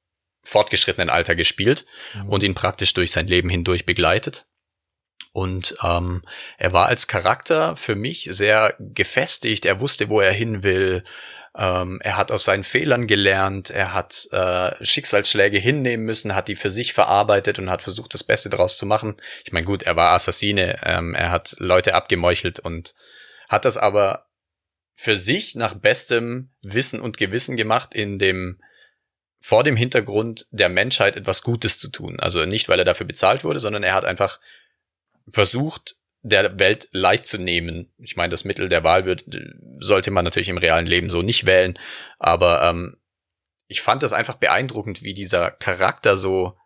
fortgeschrittenen 0.42 1.08
Alter 1.08 1.36
gespielt 1.36 1.86
und 2.26 2.42
ihn 2.42 2.54
praktisch 2.54 2.94
durch 2.94 3.12
sein 3.12 3.28
Leben 3.28 3.48
hindurch 3.48 3.86
begleitet. 3.86 4.46
Und 5.32 5.76
ähm, 5.82 6.22
er 6.58 6.72
war 6.72 6.86
als 6.86 7.06
Charakter 7.06 7.74
für 7.76 7.94
mich 7.94 8.28
sehr 8.30 8.74
gefestigt. 8.78 9.64
Er 9.64 9.80
wusste, 9.80 10.08
wo 10.08 10.20
er 10.20 10.32
hin 10.32 10.62
will. 10.62 11.04
Ähm, 11.56 12.00
er 12.02 12.16
hat 12.16 12.30
aus 12.30 12.44
seinen 12.44 12.64
Fehlern 12.64 13.06
gelernt. 13.06 13.70
Er 13.70 13.94
hat 13.94 14.28
äh, 14.32 14.72
Schicksalsschläge 14.84 15.58
hinnehmen 15.58 16.04
müssen, 16.04 16.34
hat 16.34 16.48
die 16.48 16.56
für 16.56 16.70
sich 16.70 16.92
verarbeitet 16.92 17.58
und 17.58 17.70
hat 17.70 17.82
versucht, 17.82 18.12
das 18.14 18.24
Beste 18.24 18.50
draus 18.50 18.76
zu 18.76 18.86
machen. 18.86 19.16
Ich 19.44 19.52
meine, 19.52 19.66
gut, 19.66 19.82
er 19.82 19.96
war 19.96 20.12
Assassine. 20.12 20.80
Ähm, 20.84 21.14
er 21.14 21.30
hat 21.30 21.56
Leute 21.58 21.94
abgemeuchelt 21.94 22.60
und 22.60 22.94
hat 23.48 23.64
das 23.64 23.78
aber 23.78 24.26
für 24.94 25.16
sich 25.16 25.54
nach 25.54 25.74
bestem 25.74 26.50
Wissen 26.62 27.00
und 27.00 27.16
Gewissen 27.16 27.56
gemacht, 27.56 27.94
in 27.94 28.18
dem 28.18 28.60
vor 29.40 29.64
dem 29.64 29.76
Hintergrund 29.76 30.46
der 30.50 30.68
Menschheit 30.68 31.16
etwas 31.16 31.42
Gutes 31.42 31.78
zu 31.78 31.90
tun. 31.90 32.20
Also 32.20 32.44
nicht, 32.44 32.68
weil 32.68 32.78
er 32.78 32.84
dafür 32.84 33.06
bezahlt 33.06 33.44
wurde, 33.44 33.58
sondern 33.58 33.82
er 33.82 33.94
hat 33.94 34.04
einfach 34.04 34.38
versucht, 35.30 35.96
der 36.22 36.58
Welt 36.58 36.88
leicht 36.92 37.26
zu 37.26 37.38
nehmen. 37.38 37.92
Ich 37.98 38.16
meine, 38.16 38.30
das 38.30 38.44
Mittel 38.44 38.68
der 38.68 38.84
Wahl 38.84 39.04
wird, 39.04 39.24
sollte 39.80 40.10
man 40.10 40.24
natürlich 40.24 40.48
im 40.48 40.58
realen 40.58 40.86
Leben 40.86 41.10
so 41.10 41.22
nicht 41.22 41.46
wählen, 41.46 41.78
aber 42.18 42.62
ähm, 42.62 42.96
ich 43.66 43.80
fand 43.80 44.02
das 44.02 44.12
einfach 44.12 44.36
beeindruckend, 44.36 45.02
wie 45.02 45.14
dieser 45.14 45.50
Charakter 45.50 46.16
so 46.16 46.56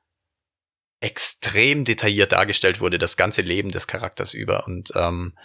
extrem 1.00 1.84
detailliert 1.84 2.32
dargestellt 2.32 2.80
wurde, 2.80 2.98
das 2.98 3.16
ganze 3.16 3.42
Leben 3.42 3.70
des 3.70 3.86
Charakters 3.86 4.34
über. 4.34 4.66
Und 4.66 4.92
ähm, 4.94 5.38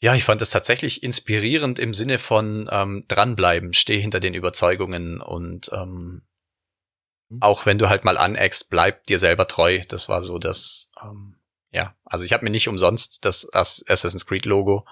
ja, 0.00 0.14
ich 0.14 0.24
fand 0.24 0.40
das 0.40 0.50
tatsächlich 0.50 1.02
inspirierend 1.02 1.78
im 1.78 1.94
Sinne 1.94 2.18
von 2.18 2.68
ähm, 2.70 3.04
dranbleiben, 3.08 3.72
steh 3.72 3.98
hinter 3.98 4.20
den 4.20 4.34
Überzeugungen 4.34 5.20
und 5.20 5.70
ähm, 5.72 6.22
auch 7.40 7.66
wenn 7.66 7.78
du 7.78 7.88
halt 7.88 8.04
mal 8.04 8.16
aneckst, 8.16 8.70
bleib 8.70 9.06
dir 9.06 9.18
selber 9.18 9.46
treu. 9.48 9.80
Das 9.88 10.08
war 10.08 10.22
so 10.22 10.38
das, 10.38 10.90
ähm, 11.02 11.37
ja, 11.70 11.94
also 12.04 12.24
ich 12.24 12.32
habe 12.32 12.44
mir 12.44 12.50
nicht 12.50 12.68
umsonst 12.68 13.24
das 13.24 13.52
Ass- 13.52 13.84
Assassin's 13.86 14.26
Creed 14.26 14.46
Logo 14.46 14.86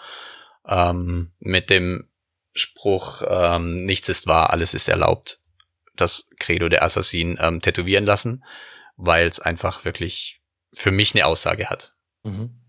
ähm, 0.66 1.32
mit 1.38 1.70
dem 1.70 2.08
Spruch 2.52 3.22
ähm, 3.28 3.76
nichts 3.76 4.08
ist 4.08 4.26
wahr, 4.26 4.50
alles 4.50 4.74
ist 4.74 4.88
erlaubt, 4.88 5.40
das 5.94 6.28
Credo 6.38 6.68
der 6.68 6.82
Assassinen 6.82 7.36
ähm, 7.40 7.60
tätowieren 7.60 8.04
lassen, 8.04 8.44
weil 8.96 9.26
es 9.26 9.40
einfach 9.40 9.84
wirklich 9.84 10.40
für 10.72 10.90
mich 10.90 11.14
eine 11.14 11.26
Aussage 11.26 11.68
hat. 11.68 11.94
Mhm. 12.22 12.60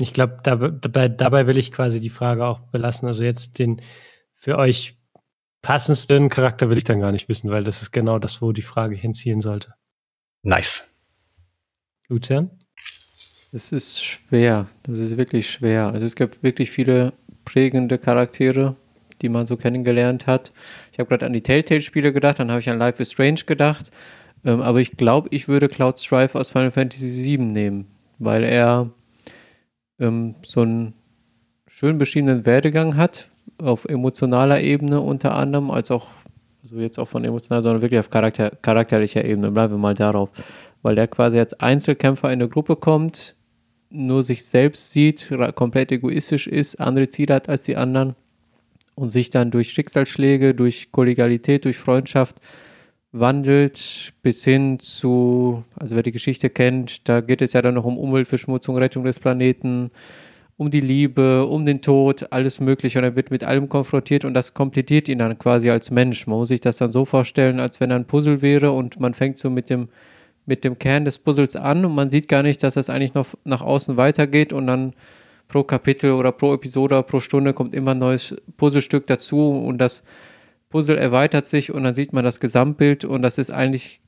Ich 0.00 0.12
glaube, 0.12 0.38
dabei, 0.42 0.70
dabei, 0.70 1.08
dabei 1.08 1.46
will 1.46 1.58
ich 1.58 1.72
quasi 1.72 2.00
die 2.00 2.10
Frage 2.10 2.46
auch 2.46 2.60
belassen. 2.70 3.08
Also 3.08 3.24
jetzt 3.24 3.58
den 3.58 3.82
für 4.34 4.56
euch 4.56 4.96
passendsten 5.60 6.28
Charakter 6.28 6.70
will 6.70 6.78
ich 6.78 6.84
dann 6.84 7.00
gar 7.00 7.10
nicht 7.10 7.28
wissen, 7.28 7.50
weil 7.50 7.64
das 7.64 7.82
ist 7.82 7.90
genau 7.90 8.18
das, 8.18 8.40
wo 8.40 8.52
die 8.52 8.62
Frage 8.62 8.94
hinziehen 8.94 9.40
sollte. 9.40 9.74
Nice. 10.42 10.94
Lucian? 12.08 12.64
Es 13.50 13.72
ist 13.72 14.04
schwer. 14.04 14.66
Das 14.82 14.98
ist 14.98 15.16
wirklich 15.16 15.48
schwer. 15.48 15.86
Also 15.86 16.04
es 16.04 16.16
gibt 16.16 16.42
wirklich 16.42 16.70
viele 16.70 17.14
prägende 17.46 17.96
Charaktere, 17.98 18.76
die 19.22 19.30
man 19.30 19.46
so 19.46 19.56
kennengelernt 19.56 20.26
hat. 20.26 20.52
Ich 20.92 20.98
habe 20.98 21.08
gerade 21.08 21.24
an 21.24 21.32
die 21.32 21.42
Telltale-Spiele 21.42 22.12
gedacht, 22.12 22.38
dann 22.38 22.50
habe 22.50 22.60
ich 22.60 22.68
an 22.68 22.78
Life 22.78 23.02
is 23.02 23.10
Strange 23.10 23.40
gedacht. 23.46 23.90
Ähm, 24.44 24.60
aber 24.60 24.80
ich 24.80 24.98
glaube, 24.98 25.28
ich 25.32 25.48
würde 25.48 25.68
Cloud 25.68 25.98
Strife 25.98 26.38
aus 26.38 26.50
Final 26.50 26.70
Fantasy 26.70 27.24
VII 27.24 27.38
nehmen, 27.38 27.86
weil 28.18 28.44
er 28.44 28.90
ähm, 29.98 30.34
so 30.42 30.60
einen 30.60 30.94
schön 31.66 31.96
beschriebenen 31.96 32.44
Werdegang 32.44 32.96
hat, 32.96 33.30
auf 33.56 33.86
emotionaler 33.86 34.60
Ebene 34.60 35.00
unter 35.00 35.34
anderem, 35.34 35.70
als 35.70 35.90
auch, 35.90 36.08
also 36.62 36.76
jetzt 36.76 36.98
auch 36.98 37.08
von 37.08 37.24
emotional, 37.24 37.62
sondern 37.62 37.80
wirklich 37.80 37.98
auf 37.98 38.10
Charakter, 38.10 38.50
charakterlicher 38.62 39.24
Ebene. 39.24 39.50
Bleiben 39.50 39.72
wir 39.72 39.78
mal 39.78 39.94
darauf. 39.94 40.28
Weil 40.82 40.98
er 40.98 41.08
quasi 41.08 41.38
als 41.38 41.54
Einzelkämpfer 41.54 42.28
in 42.28 42.40
eine 42.40 42.48
Gruppe 42.48 42.76
kommt, 42.76 43.34
nur 43.90 44.22
sich 44.22 44.44
selbst 44.44 44.92
sieht, 44.92 45.32
komplett 45.54 45.92
egoistisch 45.92 46.46
ist, 46.46 46.80
andere 46.80 47.08
Ziele 47.08 47.34
hat 47.34 47.48
als 47.48 47.62
die 47.62 47.76
anderen 47.76 48.14
und 48.96 49.10
sich 49.10 49.30
dann 49.30 49.50
durch 49.50 49.70
Schicksalsschläge, 49.70 50.54
durch 50.54 50.92
Kollegialität, 50.92 51.64
durch 51.64 51.78
Freundschaft 51.78 52.36
wandelt 53.12 54.12
bis 54.22 54.44
hin 54.44 54.78
zu, 54.78 55.64
also 55.76 55.96
wer 55.96 56.02
die 56.02 56.12
Geschichte 56.12 56.50
kennt, 56.50 57.08
da 57.08 57.20
geht 57.20 57.40
es 57.40 57.54
ja 57.54 57.62
dann 57.62 57.74
noch 57.74 57.84
um 57.84 57.96
Umweltverschmutzung, 57.96 58.76
Rettung 58.76 59.04
des 59.04 59.18
Planeten, 59.18 59.90
um 60.58 60.70
die 60.70 60.80
Liebe, 60.80 61.46
um 61.46 61.64
den 61.64 61.80
Tod, 61.80 62.32
alles 62.32 62.60
Mögliche 62.60 62.98
und 62.98 63.04
er 63.04 63.16
wird 63.16 63.30
mit 63.30 63.44
allem 63.44 63.68
konfrontiert 63.68 64.24
und 64.24 64.34
das 64.34 64.52
komplettiert 64.52 65.08
ihn 65.08 65.20
dann 65.20 65.38
quasi 65.38 65.70
als 65.70 65.90
Mensch. 65.90 66.26
Man 66.26 66.38
muss 66.40 66.48
sich 66.48 66.60
das 66.60 66.78
dann 66.78 66.92
so 66.92 67.04
vorstellen, 67.04 67.60
als 67.60 67.80
wenn 67.80 67.90
er 67.90 67.96
ein 67.96 68.06
Puzzle 68.06 68.42
wäre 68.42 68.72
und 68.72 69.00
man 69.00 69.14
fängt 69.14 69.38
so 69.38 69.48
mit 69.48 69.70
dem 69.70 69.88
mit 70.48 70.64
dem 70.64 70.78
Kern 70.78 71.04
des 71.04 71.18
Puzzles 71.18 71.56
an 71.56 71.84
und 71.84 71.94
man 71.94 72.08
sieht 72.08 72.26
gar 72.26 72.42
nicht, 72.42 72.62
dass 72.62 72.74
das 72.74 72.88
eigentlich 72.88 73.12
noch 73.12 73.34
nach 73.44 73.60
außen 73.60 73.98
weitergeht 73.98 74.54
und 74.54 74.66
dann 74.66 74.94
pro 75.46 75.62
Kapitel 75.62 76.12
oder 76.12 76.32
pro 76.32 76.54
Episode 76.54 77.02
pro 77.02 77.20
Stunde 77.20 77.52
kommt 77.52 77.74
immer 77.74 77.92
ein 77.92 77.98
neues 77.98 78.34
Puzzlestück 78.56 79.06
dazu 79.06 79.50
und 79.50 79.78
das 79.78 80.02
Puzzle 80.70 80.96
erweitert 80.96 81.46
sich 81.46 81.70
und 81.70 81.84
dann 81.84 81.94
sieht 81.94 82.14
man 82.14 82.24
das 82.24 82.40
Gesamtbild 82.40 83.04
und 83.04 83.20
das 83.20 83.36
ist 83.36 83.50
eigentlich 83.50 84.00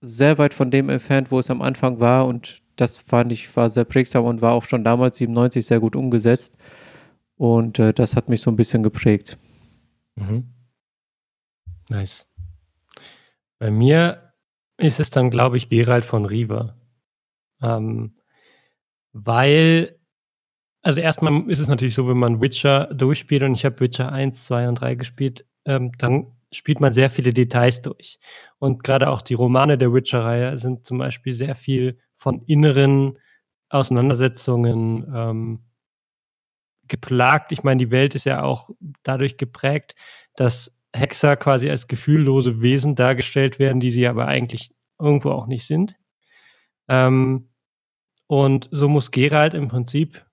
sehr 0.00 0.38
weit 0.38 0.54
von 0.54 0.70
dem 0.70 0.88
entfernt, 0.88 1.32
wo 1.32 1.40
es 1.40 1.50
am 1.50 1.60
Anfang 1.60 2.00
war 2.00 2.26
und 2.26 2.62
das 2.76 2.98
fand 2.98 3.32
ich 3.32 3.54
war 3.56 3.68
sehr 3.68 3.84
prägsam 3.84 4.24
und 4.24 4.40
war 4.40 4.52
auch 4.52 4.64
schon 4.64 4.84
damals 4.84 5.16
97 5.16 5.66
sehr 5.66 5.80
gut 5.80 5.96
umgesetzt 5.96 6.58
und 7.36 7.80
äh, 7.80 7.92
das 7.92 8.14
hat 8.14 8.28
mich 8.28 8.40
so 8.40 8.52
ein 8.52 8.56
bisschen 8.56 8.84
geprägt. 8.84 9.36
Mhm. 10.14 10.46
Nice. 11.88 12.28
Bei 13.58 13.70
mir 13.70 14.31
ist 14.82 15.00
es 15.00 15.10
dann, 15.10 15.30
glaube 15.30 15.56
ich, 15.56 15.68
Gerald 15.68 16.04
von 16.04 16.24
Riva. 16.24 16.76
Ähm, 17.62 18.16
weil, 19.12 19.98
also 20.82 21.00
erstmal 21.00 21.48
ist 21.48 21.60
es 21.60 21.68
natürlich 21.68 21.94
so, 21.94 22.08
wenn 22.08 22.18
man 22.18 22.40
Witcher 22.40 22.86
durchspielt 22.92 23.42
und 23.44 23.54
ich 23.54 23.64
habe 23.64 23.80
Witcher 23.80 24.10
1, 24.10 24.44
2 24.44 24.68
und 24.68 24.74
3 24.76 24.94
gespielt, 24.96 25.46
ähm, 25.64 25.92
dann 25.98 26.32
spielt 26.50 26.80
man 26.80 26.92
sehr 26.92 27.10
viele 27.10 27.32
Details 27.32 27.82
durch. 27.82 28.18
Und 28.58 28.84
gerade 28.84 29.08
auch 29.08 29.22
die 29.22 29.34
Romane 29.34 29.78
der 29.78 29.92
Witcher-Reihe 29.92 30.58
sind 30.58 30.84
zum 30.84 30.98
Beispiel 30.98 31.32
sehr 31.32 31.54
viel 31.54 31.98
von 32.16 32.42
inneren 32.42 33.18
Auseinandersetzungen 33.68 35.10
ähm, 35.14 35.60
geplagt. 36.88 37.52
Ich 37.52 37.62
meine, 37.62 37.78
die 37.78 37.90
Welt 37.90 38.14
ist 38.14 38.24
ja 38.24 38.42
auch 38.42 38.68
dadurch 39.02 39.38
geprägt, 39.38 39.94
dass 40.36 40.74
Hexer 40.92 41.36
quasi 41.36 41.70
als 41.70 41.86
gefühllose 41.88 42.60
Wesen 42.60 42.94
dargestellt 42.94 43.58
werden, 43.58 43.80
die 43.80 43.90
sie 43.90 44.06
aber 44.06 44.26
eigentlich 44.26 44.70
irgendwo 45.00 45.30
auch 45.30 45.46
nicht 45.46 45.66
sind. 45.66 45.96
Ähm, 46.88 47.48
und 48.26 48.68
so 48.70 48.88
muss 48.88 49.10
Geralt 49.10 49.54
im 49.54 49.68
Prinzip 49.68 50.24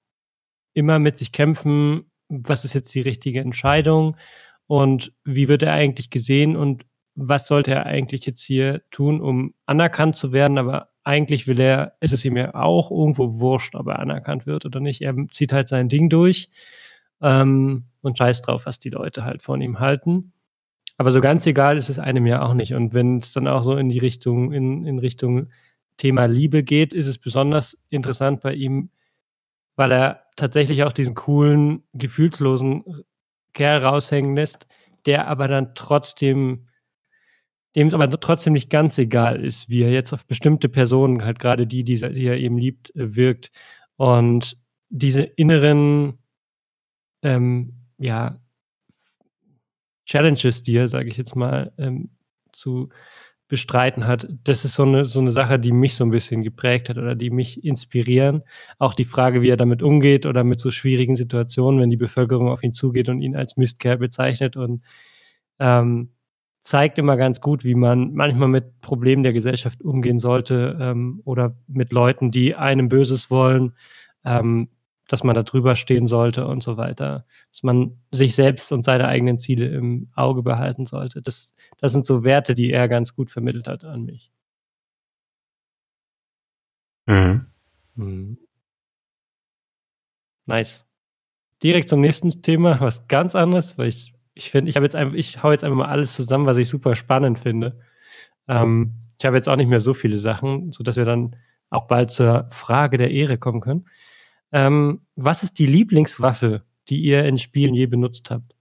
immer 0.73 0.99
mit 0.99 1.18
sich 1.18 1.31
kämpfen, 1.31 2.11
was 2.30 2.65
ist 2.65 2.73
jetzt 2.73 2.94
die 2.94 3.02
richtige 3.02 3.41
Entscheidung 3.41 4.15
und 4.68 5.14
wie 5.23 5.48
wird 5.48 5.64
er 5.64 5.73
eigentlich 5.73 6.10
gesehen 6.10 6.56
und 6.56 6.86
was 7.15 7.48
sollte 7.48 7.72
er 7.72 7.86
eigentlich 7.86 8.26
jetzt 8.26 8.44
hier 8.44 8.81
tun, 8.91 9.19
um 9.19 9.53
anerkannt 9.65 10.15
zu 10.15 10.31
werden, 10.31 10.57
aber 10.57 10.90
eigentlich 11.03 11.48
will 11.48 11.60
er, 11.60 11.98
ist 11.99 12.14
es 12.14 12.23
ihm 12.23 12.38
ja 12.38 12.53
auch 12.53 12.91
irgendwo 12.91 13.40
wurscht, 13.40 13.76
ob 13.76 13.88
er 13.88 13.99
anerkannt 13.99 14.45
wird 14.45 14.65
oder 14.65 14.80
nicht. 14.80 15.02
Er 15.02 15.15
zieht 15.31 15.52
halt 15.52 15.68
sein 15.68 15.90
Ding 15.90 16.10
durch 16.10 16.49
ähm, 17.22 17.86
und 18.02 18.18
scheißt 18.18 18.48
drauf, 18.48 18.65
was 18.65 18.80
die 18.80 18.91
Leute 18.91 19.26
halt 19.26 19.41
von 19.41 19.60
ihm 19.61 19.80
halten. 19.80 20.34
Aber 20.99 21.13
so 21.13 21.21
ganz 21.21 21.47
egal 21.47 21.77
ist 21.77 21.88
es 21.88 21.97
einem 21.97 22.27
ja 22.27 22.41
auch 22.41 22.53
nicht. 22.53 22.73
Und 22.73 22.93
wenn 22.93 23.19
es 23.19 23.31
dann 23.31 23.47
auch 23.47 23.63
so 23.63 23.77
in 23.77 23.88
die 23.88 23.99
Richtung, 23.99 24.51
in, 24.51 24.85
in 24.85 24.99
Richtung 24.99 25.47
Thema 25.95 26.26
Liebe 26.26 26.61
geht, 26.61 26.93
ist 26.93 27.07
es 27.07 27.17
besonders 27.17 27.77
interessant 27.89 28.41
bei 28.41 28.53
ihm, 28.53 28.89
weil 29.77 29.93
er 29.93 30.26
tatsächlich 30.35 30.84
auch 30.84 30.91
diesen 30.91 31.15
coolen, 31.15 31.84
gefühlslosen 31.93 32.84
Kerl 33.53 33.81
raushängen 33.81 34.35
lässt, 34.35 34.67
der 35.05 35.30
aber 35.30 35.47
dann 35.47 35.73
trotzdem, 35.73 36.67
dem 37.77 37.88
es 37.88 37.93
aber 37.93 38.09
trotzdem 38.19 38.51
nicht 38.51 38.69
ganz 38.69 38.97
egal 38.97 39.41
ist, 39.41 39.69
wie 39.69 39.84
er 39.84 39.91
jetzt 39.91 40.11
auf 40.11 40.26
bestimmte 40.26 40.67
Personen, 40.67 41.23
halt 41.23 41.39
gerade 41.39 41.65
die, 41.65 41.85
die, 41.85 41.95
die 41.95 42.26
er 42.26 42.38
eben 42.38 42.57
liebt, 42.57 42.93
äh, 42.97 43.15
wirkt. 43.15 43.51
Und 43.95 44.57
diese 44.89 45.23
inneren, 45.23 46.17
ähm, 47.21 47.88
ja, 47.99 48.41
Challenges 50.10 50.64
dir, 50.64 50.88
sage 50.88 51.07
ich 51.10 51.18
jetzt 51.18 51.36
mal, 51.36 51.72
ähm, 51.77 52.10
zu 52.52 52.90
bestreiten 53.48 54.07
hat. 54.07 54.27
Das 54.44 54.65
ist 54.65 54.73
so 54.73 54.84
eine, 54.84 55.06
so 55.06 55.19
eine 55.19 55.31
Sache, 55.31 55.60
die 55.60 55.72
mich 55.72 55.95
so 55.95 56.03
ein 56.03 56.10
bisschen 56.10 56.44
geprägt 56.44 56.90
hat 56.90 56.98
oder 56.98 57.15
die 57.15 57.30
mich 57.30 57.64
inspirieren. 57.64 58.44
Auch 58.80 58.95
die 58.95 59.06
Frage, 59.06 59.41
wie 59.41 59.49
er 59.49 59.57
damit 59.57 59.84
umgeht 59.84 60.26
oder 60.26 60.44
mit 60.44 60.60
so 60.60 60.72
schwierigen 60.72 61.15
Situationen, 61.15 61.80
wenn 61.80 61.90
die 61.91 61.98
Bevölkerung 61.98 62.48
auf 62.48 62.64
ihn 62.64 62.73
zugeht 62.73 63.07
und 63.07 63.22
ihn 63.22 63.36
als 63.36 63.56
Mistkerl 63.56 63.98
bezeichnet 63.98 64.56
und 64.56 64.84
ähm, 65.60 66.10
zeigt 66.61 66.98
immer 66.98 67.15
ganz 67.15 67.40
gut, 67.40 67.64
wie 67.64 67.76
man 67.76 68.14
manchmal 68.14 68.48
mit 68.48 68.81
Problemen 68.81 69.23
der 69.23 69.34
Gesellschaft 69.34 69.81
umgehen 69.84 70.19
sollte 70.19 70.77
ähm, 70.80 71.22
oder 71.23 71.56
mit 71.68 71.91
Leuten, 71.91 72.31
die 72.31 72.56
einem 72.56 72.90
Böses 72.90 73.30
wollen, 73.30 73.73
ähm, 74.26 74.69
dass 75.10 75.23
man 75.23 75.36
da 75.36 75.44
drüber 75.44 75.76
stehen 75.76 76.07
sollte 76.07 76.48
und 76.48 76.64
so 76.64 76.77
weiter. 76.77 77.26
Dass 77.52 77.64
man 77.64 77.99
sich 78.11 78.36
selbst 78.36 78.72
und 78.72 78.84
seine 78.84 79.07
eigenen 79.07 79.40
Ziele 79.40 79.68
im 79.68 80.10
Auge 80.15 80.44
behalten 80.44 80.86
sollte. 80.86 81.22
Das, 81.22 81.53
das 81.77 81.91
sind 81.91 82.06
so 82.06 82.23
Werte, 82.23 82.53
die 82.53 82.72
er 82.72 82.88
ganz 82.88 83.15
gut 83.15 83.31
vermittelt 83.31 83.68
hat 83.68 83.84
an 83.84 84.06
mich. 84.06 84.31
Mhm. 87.07 87.48
Mhm. 87.95 88.38
Nice. 90.45 90.86
Direkt 91.64 91.90
zum 91.90 92.02
nächsten 92.02 92.41
Thema, 92.41 92.80
was 92.80 93.07
ganz 93.07 93.36
anderes, 93.36 93.77
weil 93.77 93.90
ich 93.90 94.14
ich 94.40 94.52
finde, 94.52 94.69
ich 94.69 94.77
habe 94.77 94.86
jetzt 94.86 94.95
einfach, 94.95 95.15
ich 95.15 95.44
hau 95.44 95.52
jetzt 95.52 95.65
einfach 95.65 95.77
mal 95.77 95.90
alles 95.90 96.15
zusammen, 96.15 96.45
was 96.45 96.56
ich 96.57 96.69
super 96.69 96.95
spannend 96.95 97.40
finde. 97.40 97.77
Ähm, 98.48 98.94
ich 99.19 99.26
habe 99.26 99.36
jetzt 99.36 99.49
auch 99.49 99.57
nicht 99.57 99.68
mehr 99.68 99.81
so 99.81 99.94
viele 99.94 100.18
Sachen, 100.18 100.72
sodass 100.72 100.95
wir 100.95 101.03
dann 101.03 101.36
auch 101.69 101.88
bald 101.88 102.10
zur 102.10 102.48
Frage 102.52 102.98
der 102.98 103.11
Ehre 103.11 103.38
kommen 103.38 103.60
können. 103.60 103.86
Ähm, 104.51 105.01
was 105.15 105.43
ist 105.43 105.59
die 105.59 105.65
Lieblingswaffe, 105.65 106.63
die 106.89 107.01
ihr 107.01 107.23
in 107.26 107.38
Spielen 107.38 107.73
je 107.73 107.85
benutzt 107.85 108.30
habt? 108.31 108.55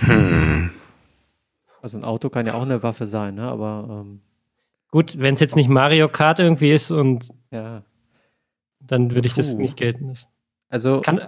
Hm. 0.00 0.70
Also 1.82 1.98
ein 1.98 2.04
Auto 2.04 2.30
kann 2.30 2.46
ja 2.46 2.54
auch 2.54 2.64
eine 2.64 2.82
Waffe 2.82 3.06
sein, 3.06 3.34
ne? 3.34 3.42
aber 3.42 4.02
ähm 4.02 4.20
Gut, 4.90 5.18
wenn 5.18 5.34
es 5.34 5.40
jetzt 5.40 5.56
nicht 5.56 5.68
Mario 5.68 6.08
Kart 6.08 6.40
irgendwie 6.40 6.72
ist 6.72 6.90
und 6.90 7.28
ja. 7.50 7.82
dann 8.80 9.14
würde 9.14 9.26
ich 9.26 9.34
das 9.34 9.54
nicht 9.54 9.76
gelten 9.76 10.08
lassen. 10.08 10.28
Also 10.70 11.00
Kann, 11.00 11.20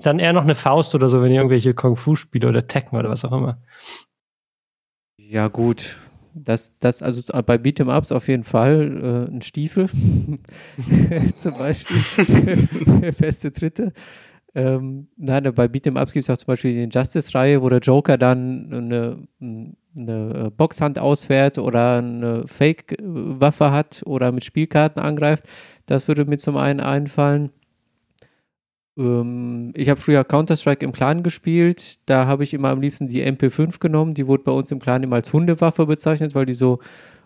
dann 0.00 0.18
eher 0.18 0.32
noch 0.32 0.42
eine 0.42 0.54
Faust 0.54 0.94
oder 0.94 1.08
so, 1.08 1.22
wenn 1.22 1.30
ihr 1.30 1.38
irgendwelche 1.38 1.74
Kung-Fu-Spiele 1.74 2.48
oder 2.48 2.66
Tekken 2.66 2.98
oder 2.98 3.10
was 3.10 3.24
auch 3.24 3.32
immer. 3.32 3.58
Ja, 5.16 5.48
gut. 5.48 5.96
Das, 6.34 6.76
das, 6.80 7.00
also 7.00 7.22
bei 7.42 7.56
Beat'em 7.56 7.96
Ups 7.96 8.10
auf 8.10 8.26
jeden 8.26 8.42
Fall 8.42 9.28
äh, 9.30 9.32
ein 9.32 9.40
Stiefel. 9.42 9.88
zum 11.36 11.56
Beispiel. 11.56 12.56
Feste 13.12 13.52
Tritte. 13.52 13.92
Ähm, 14.56 15.08
nein, 15.16 15.52
bei 15.54 15.66
Beat'em 15.66 16.00
Ups 16.00 16.12
gibt 16.12 16.24
es 16.24 16.30
auch 16.30 16.36
zum 16.36 16.48
Beispiel 16.48 16.72
die 16.72 16.82
Injustice-Reihe, 16.82 17.62
wo 17.62 17.68
der 17.68 17.78
Joker 17.78 18.18
dann 18.18 18.72
eine, 18.72 19.28
eine 19.96 20.50
Boxhand 20.56 20.98
ausfährt 20.98 21.58
oder 21.58 21.98
eine 21.98 22.46
Fake-Waffe 22.46 23.70
hat 23.70 24.02
oder 24.04 24.32
mit 24.32 24.44
Spielkarten 24.44 25.02
angreift. 25.02 25.46
Das 25.86 26.08
würde 26.08 26.24
mir 26.24 26.38
zum 26.38 26.56
einen 26.56 26.80
einfallen. 26.80 27.50
Ähm, 28.96 29.72
ich 29.74 29.88
habe 29.88 30.00
früher 30.00 30.24
Counter-Strike 30.24 30.84
im 30.84 30.92
Clan 30.92 31.22
gespielt. 31.22 31.96
Da 32.06 32.26
habe 32.26 32.44
ich 32.44 32.54
immer 32.54 32.70
am 32.70 32.80
liebsten 32.80 33.08
die 33.08 33.24
MP5 33.24 33.78
genommen. 33.78 34.14
Die 34.14 34.26
wurde 34.26 34.44
bei 34.44 34.52
uns 34.52 34.70
im 34.70 34.78
Clan 34.78 35.02
immer 35.02 35.16
als 35.16 35.32
Hundewaffe 35.32 35.86
bezeichnet, 35.86 36.34
weil 36.34 36.46
die 36.46 36.52
so 36.52 36.78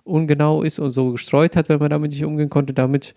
ungenau 0.05 0.63
ist 0.63 0.79
und 0.79 0.91
so 0.91 1.13
gestreut 1.13 1.57
hat, 1.57 1.69
wenn 1.69 1.79
man 1.79 1.91
damit 1.91 2.13
nicht 2.13 2.25
umgehen 2.25 2.49
konnte. 2.49 2.73
Damit 2.73 3.15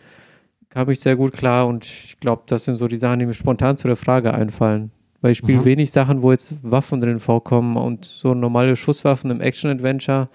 kam 0.70 0.90
ich 0.90 1.00
sehr 1.00 1.16
gut 1.16 1.34
klar 1.34 1.68
und 1.68 1.86
ich 1.86 2.18
glaube, 2.20 2.44
das 2.48 2.66
sind 2.66 2.76
so 2.76 2.88
die 2.88 2.98
Sachen, 2.98 3.20
die 3.20 3.26
mir 3.26 3.34
spontan 3.34 3.78
zu 3.78 3.88
der 3.88 3.96
Frage 3.96 4.34
einfallen. 4.34 4.92
Weil 5.22 5.32
ich 5.32 5.38
spiele 5.38 5.60
mhm. 5.60 5.66
wenig 5.66 5.92
Sachen, 5.92 6.22
wo 6.22 6.32
jetzt 6.32 6.54
Waffen 6.64 7.00
drin 7.00 7.20
vorkommen 7.20 7.78
und 7.78 8.06
so 8.06 8.34
normale 8.34 8.76
Schusswaffen 8.76 9.30
im 9.32 9.40
Action-Adventure 9.40 10.30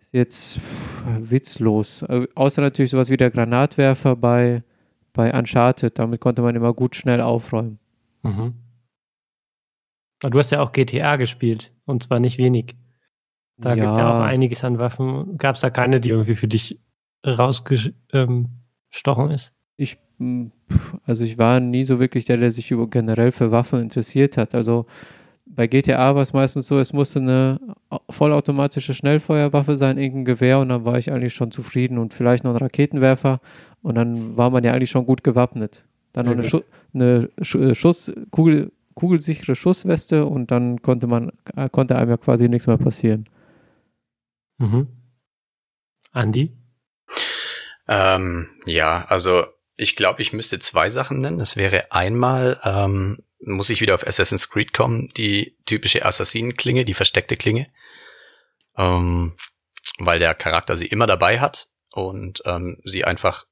ist 0.00 0.12
jetzt 0.12 0.58
pff, 0.58 1.02
witzlos. 1.18 2.04
Außer 2.34 2.62
natürlich 2.62 2.92
sowas 2.92 3.10
wie 3.10 3.16
der 3.16 3.30
Granatwerfer 3.30 4.14
bei 4.14 4.62
bei 5.16 5.36
Uncharted. 5.36 5.98
Damit 5.98 6.20
konnte 6.20 6.42
man 6.42 6.54
immer 6.54 6.72
gut 6.72 6.94
schnell 6.94 7.20
aufräumen. 7.20 7.78
Mhm. 8.22 8.54
Du 10.20 10.38
hast 10.38 10.50
ja 10.50 10.60
auch 10.60 10.72
GTA 10.72 11.16
gespielt 11.16 11.72
und 11.84 12.04
zwar 12.04 12.20
nicht 12.20 12.38
wenig. 12.38 12.76
Da 13.58 13.70
ja. 13.70 13.74
gibt 13.76 13.92
es 13.92 13.98
ja 13.98 14.18
auch 14.18 14.22
einiges 14.22 14.64
an 14.64 14.78
Waffen. 14.78 15.38
Gab 15.38 15.56
es 15.56 15.62
da 15.62 15.70
keine, 15.70 16.00
die 16.00 16.10
irgendwie 16.10 16.34
für 16.34 16.48
dich 16.48 16.78
rausgestochen 17.26 17.94
ähm, 18.12 19.30
ist? 19.30 19.52
Ich, 19.76 19.98
hm, 20.18 20.52
also 21.04 21.24
ich 21.24 21.38
war 21.38 21.60
nie 21.60 21.84
so 21.84 21.98
wirklich 21.98 22.24
der, 22.24 22.36
der 22.36 22.50
sich 22.50 22.70
über 22.70 22.88
generell 22.88 23.32
für 23.32 23.50
Waffen 23.50 23.80
interessiert 23.80 24.36
hat. 24.36 24.54
Also 24.54 24.86
bei 25.56 25.66
GTA 25.66 26.14
war 26.14 26.22
es 26.22 26.34
meistens 26.34 26.66
so, 26.66 26.78
es 26.78 26.92
musste 26.92 27.18
eine 27.18 27.58
vollautomatische 28.10 28.92
Schnellfeuerwaffe 28.92 29.76
sein, 29.76 29.96
irgendein 29.96 30.26
Gewehr 30.26 30.58
und 30.58 30.68
dann 30.68 30.84
war 30.84 30.98
ich 30.98 31.10
eigentlich 31.10 31.34
schon 31.34 31.50
zufrieden 31.50 31.96
und 31.98 32.12
vielleicht 32.12 32.44
noch 32.44 32.52
ein 32.52 32.58
Raketenwerfer 32.58 33.40
und 33.82 33.94
dann 33.94 34.36
war 34.36 34.50
man 34.50 34.62
ja 34.64 34.72
eigentlich 34.72 34.90
schon 34.90 35.06
gut 35.06 35.24
gewappnet. 35.24 35.84
Dann 36.12 36.26
noch 36.26 36.32
eine, 36.32 36.44
Schu 36.44 36.60
eine 36.94 37.30
äh, 37.38 37.74
Schuss, 37.74 38.12
Kugel, 38.30 38.70
kugelsichere 38.94 39.54
Schussweste 39.54 40.26
und 40.26 40.50
dann 40.50 40.82
konnte 40.82 41.06
man, 41.06 41.32
äh, 41.56 41.68
konnte 41.70 41.96
einem 41.96 42.10
ja 42.10 42.16
quasi 42.18 42.48
nichts 42.48 42.66
mehr 42.66 42.78
passieren. 42.78 43.26
Mhm. 44.58 44.88
Andi? 46.12 46.56
Ähm, 47.88 48.48
ja, 48.66 49.06
also 49.08 49.44
ich 49.76 49.96
glaube, 49.96 50.22
ich 50.22 50.32
müsste 50.32 50.58
zwei 50.58 50.90
Sachen 50.90 51.20
nennen. 51.20 51.38
Das 51.38 51.56
wäre 51.56 51.92
einmal 51.92 52.58
ähm, 52.64 53.18
muss 53.40 53.70
ich 53.70 53.80
wieder 53.80 53.94
auf 53.94 54.06
Assassin's 54.06 54.48
Creed 54.48 54.72
kommen, 54.72 55.08
die 55.16 55.56
typische 55.66 56.04
Assassinenklinge, 56.04 56.84
die 56.84 56.94
versteckte 56.94 57.36
Klinge. 57.36 57.70
Ähm, 58.76 59.36
weil 59.98 60.18
der 60.18 60.34
Charakter 60.34 60.76
sie 60.76 60.86
immer 60.86 61.06
dabei 61.06 61.40
hat 61.40 61.68
und 61.92 62.42
ähm, 62.44 62.80
sie 62.84 63.04
einfach 63.04 63.46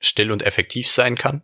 still 0.00 0.32
und 0.32 0.42
effektiv 0.42 0.88
sein 0.88 1.16
kann. 1.16 1.42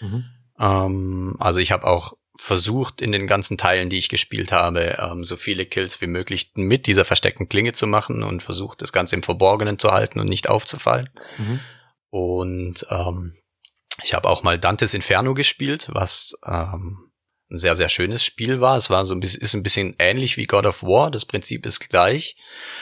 Mhm. 0.00 0.24
Ähm, 0.58 1.36
also 1.38 1.60
ich 1.60 1.72
habe 1.72 1.86
auch 1.86 2.14
versucht, 2.38 3.00
in 3.00 3.12
den 3.12 3.26
ganzen 3.26 3.56
Teilen, 3.56 3.88
die 3.88 3.98
ich 3.98 4.08
gespielt 4.08 4.52
habe, 4.52 4.98
ähm, 5.00 5.24
so 5.24 5.36
viele 5.36 5.66
Kills 5.66 6.00
wie 6.00 6.06
möglich 6.06 6.52
mit 6.54 6.86
dieser 6.86 7.04
versteckten 7.04 7.48
Klinge 7.48 7.72
zu 7.72 7.86
machen 7.86 8.22
und 8.22 8.42
versucht, 8.42 8.82
das 8.82 8.92
Ganze 8.92 9.16
im 9.16 9.22
Verborgenen 9.22 9.78
zu 9.78 9.92
halten 9.92 10.20
und 10.20 10.28
nicht 10.28 10.48
aufzufallen. 10.48 11.10
Mhm. 11.38 11.60
Und 12.10 12.86
ähm, 12.90 13.36
ich 14.02 14.14
habe 14.14 14.28
auch 14.28 14.42
mal 14.42 14.58
Dantes 14.58 14.94
Inferno 14.94 15.34
gespielt, 15.34 15.88
was 15.90 16.34
ähm, 16.44 17.05
ein 17.50 17.58
sehr, 17.58 17.76
sehr 17.76 17.88
schönes 17.88 18.24
Spiel 18.24 18.60
war. 18.60 18.76
Es 18.76 18.90
war 18.90 19.04
so 19.04 19.14
ein 19.14 19.20
bisschen, 19.20 19.40
ist 19.40 19.54
ein 19.54 19.62
bisschen 19.62 19.94
ähnlich 19.98 20.36
wie 20.36 20.46
God 20.46 20.66
of 20.66 20.82
War. 20.82 21.10
Das 21.10 21.24
Prinzip 21.24 21.64
ist 21.64 21.88
gleich. 21.88 22.36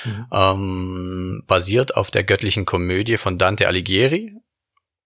Mhm. 0.05 0.27
Ähm, 0.33 1.45
basiert 1.47 1.97
auf 1.97 2.11
der 2.11 2.25
göttlichen 2.25 2.65
Komödie 2.65 3.19
von 3.19 3.39
Dante 3.39 3.69
Alighieri. 3.69 4.35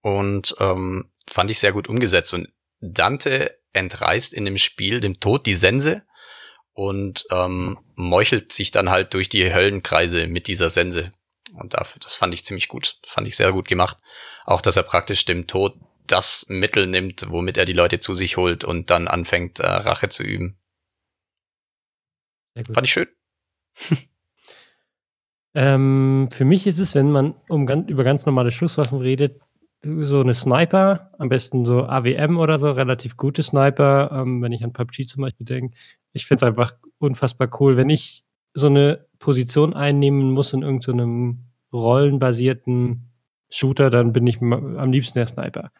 Und 0.01 0.55
ähm, 0.59 1.11
fand 1.29 1.51
ich 1.51 1.59
sehr 1.59 1.73
gut 1.73 1.89
umgesetzt. 1.89 2.33
Und 2.33 2.47
Dante 2.79 3.59
entreißt 3.73 4.33
in 4.33 4.45
dem 4.45 4.57
Spiel 4.57 5.01
dem 5.01 5.19
Tod 5.19 5.45
die 5.45 5.55
Sense 5.55 6.03
und 6.73 7.25
ähm, 7.29 7.77
meuchelt 7.95 8.53
sich 8.53 8.71
dann 8.71 8.89
halt 8.89 9.13
durch 9.13 9.27
die 9.27 9.53
Höllenkreise 9.53 10.27
mit 10.27 10.47
dieser 10.47 10.69
Sense. 10.69 11.11
Und 11.53 11.73
dafür, 11.73 11.99
das 12.01 12.15
fand 12.15 12.33
ich 12.33 12.45
ziemlich 12.45 12.69
gut, 12.69 12.97
fand 13.03 13.27
ich 13.27 13.35
sehr 13.35 13.51
gut 13.51 13.67
gemacht. 13.67 13.97
Auch, 14.45 14.61
dass 14.61 14.77
er 14.77 14.83
praktisch 14.83 15.25
dem 15.25 15.47
Tod 15.47 15.75
das 16.11 16.45
Mittel 16.49 16.87
nimmt, 16.87 17.25
womit 17.29 17.57
er 17.57 17.65
die 17.65 17.73
Leute 17.73 17.99
zu 17.99 18.13
sich 18.13 18.37
holt 18.37 18.63
und 18.63 18.89
dann 18.89 19.07
anfängt, 19.07 19.59
äh, 19.59 19.67
Rache 19.67 20.09
zu 20.09 20.23
üben. 20.23 20.57
Fand 22.73 22.87
ich 22.87 22.91
schön. 22.91 23.07
ähm, 25.53 26.29
für 26.31 26.45
mich 26.45 26.67
ist 26.67 26.79
es, 26.79 26.95
wenn 26.95 27.11
man 27.11 27.35
um 27.47 27.67
über 27.87 28.03
ganz 28.03 28.25
normale 28.25 28.51
Schusswaffen 28.51 28.99
redet, 28.99 29.39
so 29.81 30.19
eine 30.19 30.33
Sniper, 30.33 31.11
am 31.19 31.29
besten 31.29 31.63
so 31.63 31.85
AWM 31.85 32.37
oder 32.37 32.59
so, 32.59 32.71
relativ 32.71 33.15
gute 33.15 33.43
Sniper, 33.43 34.11
ähm, 34.11 34.41
wenn 34.41 34.51
ich 34.51 34.63
an 34.63 34.73
PUBG 34.73 35.05
zum 35.05 35.21
Beispiel 35.21 35.45
denke. 35.45 35.75
Ich 36.11 36.25
finde 36.25 36.43
es 36.45 36.47
einfach 36.47 36.73
unfassbar 36.97 37.49
cool, 37.61 37.77
wenn 37.77 37.89
ich 37.89 38.25
so 38.53 38.67
eine 38.67 39.05
Position 39.19 39.73
einnehmen 39.73 40.31
muss 40.31 40.53
in 40.53 40.63
irgendeinem 40.63 41.45
so 41.71 41.77
rollenbasierten 41.77 43.08
Shooter, 43.49 43.89
dann 43.89 44.13
bin 44.13 44.27
ich 44.27 44.41
am 44.41 44.91
liebsten 44.91 45.19
der 45.19 45.27
Sniper. 45.27 45.71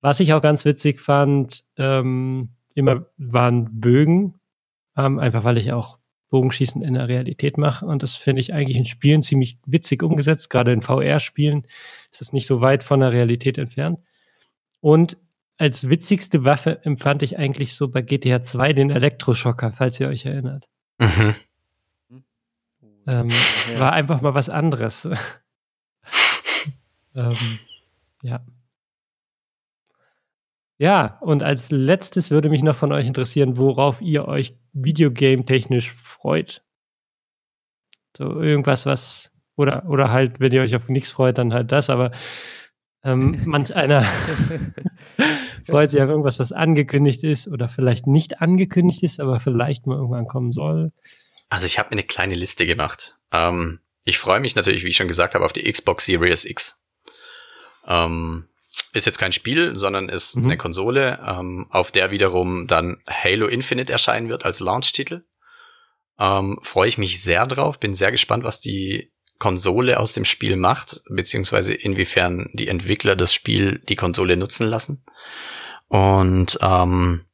Was 0.00 0.20
ich 0.20 0.32
auch 0.32 0.42
ganz 0.42 0.64
witzig 0.64 1.00
fand, 1.00 1.64
ähm, 1.76 2.50
immer 2.74 3.06
waren 3.18 3.80
Bögen, 3.80 4.40
ähm, 4.96 5.18
einfach 5.18 5.44
weil 5.44 5.58
ich 5.58 5.72
auch 5.72 5.98
Bogenschießen 6.30 6.82
in 6.82 6.94
der 6.94 7.08
Realität 7.08 7.58
mache. 7.58 7.84
Und 7.84 8.02
das 8.02 8.16
finde 8.16 8.40
ich 8.40 8.54
eigentlich 8.54 8.76
in 8.76 8.86
Spielen 8.86 9.22
ziemlich 9.22 9.58
witzig 9.66 10.02
umgesetzt. 10.02 10.48
Gerade 10.48 10.72
in 10.72 10.80
VR-Spielen 10.80 11.66
ist 12.10 12.22
es 12.22 12.32
nicht 12.32 12.46
so 12.46 12.60
weit 12.60 12.84
von 12.84 13.00
der 13.00 13.12
Realität 13.12 13.58
entfernt. 13.58 13.98
Und 14.80 15.18
als 15.58 15.90
witzigste 15.90 16.44
Waffe 16.44 16.80
empfand 16.84 17.22
ich 17.22 17.38
eigentlich 17.38 17.74
so 17.74 17.88
bei 17.88 18.00
GTA 18.00 18.40
2 18.40 18.72
den 18.72 18.90
Elektroschocker, 18.90 19.72
falls 19.72 20.00
ihr 20.00 20.08
euch 20.08 20.24
erinnert. 20.24 20.68
Mhm. 20.98 21.34
Ähm, 23.06 23.28
ja. 23.72 23.80
War 23.80 23.92
einfach 23.92 24.20
mal 24.20 24.34
was 24.34 24.48
anderes. 24.48 25.08
Ähm, 27.14 27.58
ja. 28.22 28.44
Ja, 30.78 31.18
und 31.20 31.42
als 31.42 31.70
letztes 31.70 32.30
würde 32.30 32.48
mich 32.48 32.62
noch 32.62 32.74
von 32.74 32.90
euch 32.92 33.06
interessieren, 33.06 33.58
worauf 33.58 34.00
ihr 34.00 34.26
euch 34.26 34.54
Videogame-technisch 34.72 35.92
freut. 35.92 36.62
So 38.16 38.40
irgendwas, 38.40 38.86
was, 38.86 39.30
oder, 39.56 39.84
oder 39.88 40.10
halt, 40.10 40.40
wenn 40.40 40.52
ihr 40.52 40.62
euch 40.62 40.74
auf 40.74 40.88
nichts 40.88 41.10
freut, 41.10 41.36
dann 41.36 41.52
halt 41.52 41.70
das, 41.70 41.90
aber 41.90 42.12
ähm, 43.04 43.42
manch 43.44 43.74
einer 43.74 44.04
freut 45.66 45.90
sich 45.90 46.00
auf 46.00 46.08
irgendwas, 46.08 46.38
was 46.38 46.52
angekündigt 46.52 47.24
ist 47.24 47.46
oder 47.48 47.68
vielleicht 47.68 48.06
nicht 48.06 48.40
angekündigt 48.40 49.02
ist, 49.02 49.20
aber 49.20 49.38
vielleicht 49.38 49.86
mal 49.86 49.96
irgendwann 49.96 50.26
kommen 50.26 50.52
soll. 50.52 50.92
Also 51.50 51.66
ich 51.66 51.78
habe 51.78 51.88
mir 51.90 52.00
eine 52.00 52.04
kleine 52.04 52.34
Liste 52.34 52.64
gemacht. 52.64 53.18
Ähm, 53.32 53.80
ich 54.04 54.18
freue 54.18 54.40
mich 54.40 54.56
natürlich, 54.56 54.84
wie 54.84 54.88
ich 54.88 54.96
schon 54.96 55.08
gesagt 55.08 55.34
habe, 55.34 55.44
auf 55.44 55.52
die 55.52 55.70
Xbox 55.70 56.06
Series 56.06 56.44
X. 56.44 56.80
Ähm, 57.90 58.46
ist 58.92 59.06
jetzt 59.06 59.18
kein 59.18 59.32
Spiel, 59.32 59.76
sondern 59.76 60.08
ist 60.08 60.36
mhm. 60.36 60.44
eine 60.44 60.56
Konsole, 60.56 61.18
ähm, 61.26 61.66
auf 61.70 61.90
der 61.90 62.10
wiederum 62.10 62.66
dann 62.66 63.02
Halo 63.08 63.46
Infinite 63.46 63.92
erscheinen 63.92 64.28
wird 64.28 64.44
als 64.44 64.60
Launch-Titel. 64.60 65.24
Ähm, 66.18 66.58
freue 66.62 66.88
ich 66.88 66.98
mich 66.98 67.20
sehr 67.20 67.46
drauf, 67.46 67.80
bin 67.80 67.94
sehr 67.94 68.12
gespannt, 68.12 68.44
was 68.44 68.60
die 68.60 69.12
Konsole 69.38 69.98
aus 69.98 70.12
dem 70.12 70.24
Spiel 70.24 70.56
macht, 70.56 71.02
beziehungsweise 71.08 71.74
inwiefern 71.74 72.50
die 72.52 72.68
Entwickler 72.68 73.16
das 73.16 73.34
Spiel 73.34 73.80
die 73.88 73.96
Konsole 73.96 74.36
nutzen 74.36 74.68
lassen. 74.68 75.04
Und 75.88 76.58
ähm, 76.60 77.24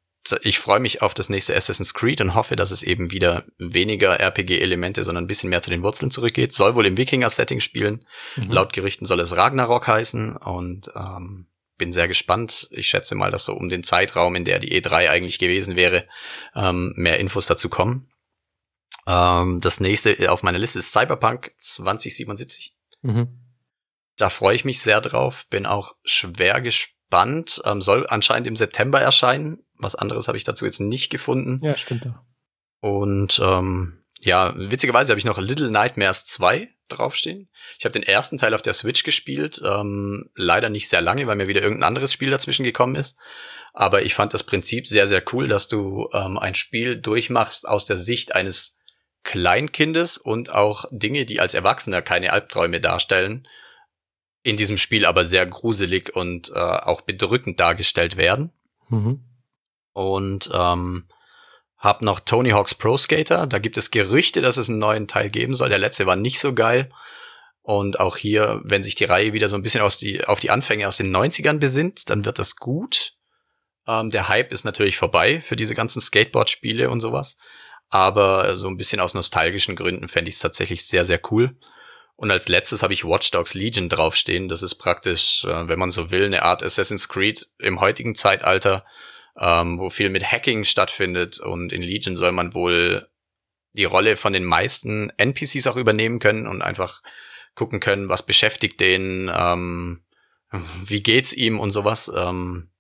ich 0.42 0.58
freue 0.58 0.80
mich 0.80 1.02
auf 1.02 1.14
das 1.14 1.28
nächste 1.28 1.54
Assassin's 1.54 1.94
Creed 1.94 2.20
und 2.20 2.34
hoffe, 2.34 2.56
dass 2.56 2.70
es 2.70 2.82
eben 2.82 3.10
wieder 3.10 3.44
weniger 3.58 4.18
RPG-Elemente, 4.18 5.04
sondern 5.04 5.24
ein 5.24 5.28
bisschen 5.28 5.50
mehr 5.50 5.62
zu 5.62 5.70
den 5.70 5.82
Wurzeln 5.82 6.10
zurückgeht. 6.10 6.52
Soll 6.52 6.74
wohl 6.74 6.86
im 6.86 6.96
Wikinger-Setting 6.96 7.60
spielen. 7.60 8.06
Mhm. 8.36 8.50
Laut 8.50 8.72
Gerüchten 8.72 9.06
soll 9.06 9.20
es 9.20 9.36
Ragnarok 9.36 9.86
heißen 9.86 10.36
und 10.36 10.90
ähm, 10.94 11.48
bin 11.78 11.92
sehr 11.92 12.08
gespannt. 12.08 12.68
Ich 12.70 12.88
schätze 12.88 13.14
mal, 13.14 13.30
dass 13.30 13.44
so 13.44 13.54
um 13.54 13.68
den 13.68 13.82
Zeitraum, 13.82 14.34
in 14.34 14.44
der 14.44 14.58
die 14.58 14.80
E3 14.80 15.08
eigentlich 15.08 15.38
gewesen 15.38 15.76
wäre, 15.76 16.06
ähm, 16.54 16.92
mehr 16.96 17.18
Infos 17.18 17.46
dazu 17.46 17.68
kommen. 17.68 18.08
Ähm, 19.06 19.60
das 19.60 19.80
nächste 19.80 20.30
auf 20.32 20.42
meiner 20.42 20.58
Liste 20.58 20.78
ist 20.78 20.92
Cyberpunk 20.92 21.52
2077. 21.58 22.74
Mhm. 23.02 23.40
Da 24.16 24.30
freue 24.30 24.54
ich 24.54 24.64
mich 24.64 24.80
sehr 24.80 25.00
drauf, 25.00 25.46
bin 25.50 25.66
auch 25.66 25.94
schwer 26.04 26.60
gespannt. 26.60 27.60
Ähm, 27.64 27.82
soll 27.82 28.06
anscheinend 28.08 28.46
im 28.48 28.56
September 28.56 29.00
erscheinen. 29.00 29.65
Was 29.78 29.94
anderes 29.94 30.28
habe 30.28 30.38
ich 30.38 30.44
dazu 30.44 30.64
jetzt 30.64 30.80
nicht 30.80 31.10
gefunden. 31.10 31.64
Ja, 31.64 31.76
stimmt 31.76 32.06
auch. 32.06 32.20
Und 32.80 33.40
ähm, 33.42 34.04
ja, 34.20 34.54
witzigerweise 34.56 35.12
habe 35.12 35.18
ich 35.18 35.24
noch 35.24 35.38
Little 35.38 35.70
Nightmares 35.70 36.26
2 36.26 36.68
draufstehen. 36.88 37.48
Ich 37.78 37.84
habe 37.84 37.92
den 37.92 38.02
ersten 38.02 38.38
Teil 38.38 38.54
auf 38.54 38.62
der 38.62 38.74
Switch 38.74 39.02
gespielt, 39.02 39.60
ähm, 39.64 40.30
leider 40.34 40.68
nicht 40.70 40.88
sehr 40.88 41.02
lange, 41.02 41.26
weil 41.26 41.36
mir 41.36 41.48
wieder 41.48 41.62
irgendein 41.62 41.88
anderes 41.88 42.12
Spiel 42.12 42.30
dazwischen 42.30 42.64
gekommen 42.64 42.94
ist. 42.94 43.18
Aber 43.72 44.02
ich 44.02 44.14
fand 44.14 44.32
das 44.32 44.44
Prinzip 44.44 44.86
sehr, 44.86 45.06
sehr 45.06 45.22
cool, 45.32 45.48
dass 45.48 45.68
du 45.68 46.08
ähm, 46.12 46.38
ein 46.38 46.54
Spiel 46.54 46.96
durchmachst 46.96 47.68
aus 47.68 47.84
der 47.84 47.96
Sicht 47.96 48.34
eines 48.34 48.78
Kleinkindes 49.22 50.16
und 50.16 50.50
auch 50.50 50.84
Dinge, 50.90 51.26
die 51.26 51.40
als 51.40 51.54
Erwachsener 51.54 52.00
keine 52.00 52.32
Albträume 52.32 52.80
darstellen, 52.80 53.48
in 54.42 54.56
diesem 54.56 54.78
Spiel 54.78 55.04
aber 55.04 55.24
sehr 55.24 55.44
gruselig 55.44 56.14
und 56.14 56.50
äh, 56.50 56.58
auch 56.58 57.00
bedrückend 57.00 57.58
dargestellt 57.58 58.16
werden. 58.16 58.52
Mhm 58.88 59.24
und 59.96 60.50
ähm, 60.52 61.06
hab 61.78 62.02
noch 62.02 62.20
Tony 62.20 62.50
Hawk's 62.50 62.74
Pro 62.74 62.98
Skater. 62.98 63.46
Da 63.46 63.58
gibt 63.58 63.78
es 63.78 63.90
Gerüchte, 63.90 64.42
dass 64.42 64.58
es 64.58 64.68
einen 64.68 64.78
neuen 64.78 65.08
Teil 65.08 65.30
geben 65.30 65.54
soll. 65.54 65.70
Der 65.70 65.78
letzte 65.78 66.04
war 66.04 66.16
nicht 66.16 66.38
so 66.38 66.52
geil. 66.52 66.90
Und 67.62 67.98
auch 67.98 68.18
hier, 68.18 68.60
wenn 68.62 68.82
sich 68.82 68.94
die 68.94 69.06
Reihe 69.06 69.32
wieder 69.32 69.48
so 69.48 69.56
ein 69.56 69.62
bisschen 69.62 69.80
aus 69.80 69.96
die, 69.96 70.22
auf 70.22 70.38
die 70.38 70.50
Anfänge 70.50 70.86
aus 70.86 70.98
den 70.98 71.16
90ern 71.16 71.58
besinnt, 71.58 72.10
dann 72.10 72.26
wird 72.26 72.38
das 72.38 72.56
gut. 72.56 73.14
Ähm, 73.88 74.10
der 74.10 74.28
Hype 74.28 74.52
ist 74.52 74.64
natürlich 74.64 74.98
vorbei 74.98 75.40
für 75.40 75.56
diese 75.56 75.74
ganzen 75.74 76.02
Skateboard-Spiele 76.02 76.90
und 76.90 77.00
sowas. 77.00 77.38
Aber 77.88 78.58
so 78.58 78.68
ein 78.68 78.76
bisschen 78.76 79.00
aus 79.00 79.14
nostalgischen 79.14 79.76
Gründen 79.76 80.08
fände 80.08 80.28
ich 80.28 80.34
es 80.34 80.42
tatsächlich 80.42 80.86
sehr, 80.86 81.06
sehr 81.06 81.20
cool. 81.30 81.56
Und 82.16 82.30
als 82.30 82.48
letztes 82.48 82.82
habe 82.82 82.92
ich 82.92 83.04
Watch 83.04 83.30
Dogs 83.30 83.54
Legion 83.54 83.88
draufstehen. 83.88 84.48
Das 84.48 84.62
ist 84.62 84.74
praktisch, 84.74 85.44
äh, 85.44 85.68
wenn 85.68 85.78
man 85.78 85.90
so 85.90 86.10
will, 86.10 86.26
eine 86.26 86.42
Art 86.42 86.62
Assassin's 86.62 87.08
Creed 87.08 87.48
im 87.58 87.80
heutigen 87.80 88.14
Zeitalter 88.14 88.84
ähm, 89.38 89.78
wo 89.78 89.90
viel 89.90 90.10
mit 90.10 90.30
Hacking 90.30 90.64
stattfindet 90.64 91.38
und 91.40 91.72
in 91.72 91.82
Legion 91.82 92.16
soll 92.16 92.32
man 92.32 92.54
wohl 92.54 93.08
die 93.72 93.84
Rolle 93.84 94.16
von 94.16 94.32
den 94.32 94.44
meisten 94.44 95.10
NPCs 95.10 95.66
auch 95.66 95.76
übernehmen 95.76 96.18
können 96.18 96.46
und 96.46 96.62
einfach 96.62 97.02
gucken 97.54 97.80
können, 97.80 98.08
was 98.08 98.24
beschäftigt 98.24 98.80
den, 98.80 99.30
ähm, 99.34 100.04
wie 100.50 101.02
geht's 101.02 101.32
ihm 101.32 101.60
und 101.60 101.70
sowas. 101.70 102.10
Ähm, 102.14 102.70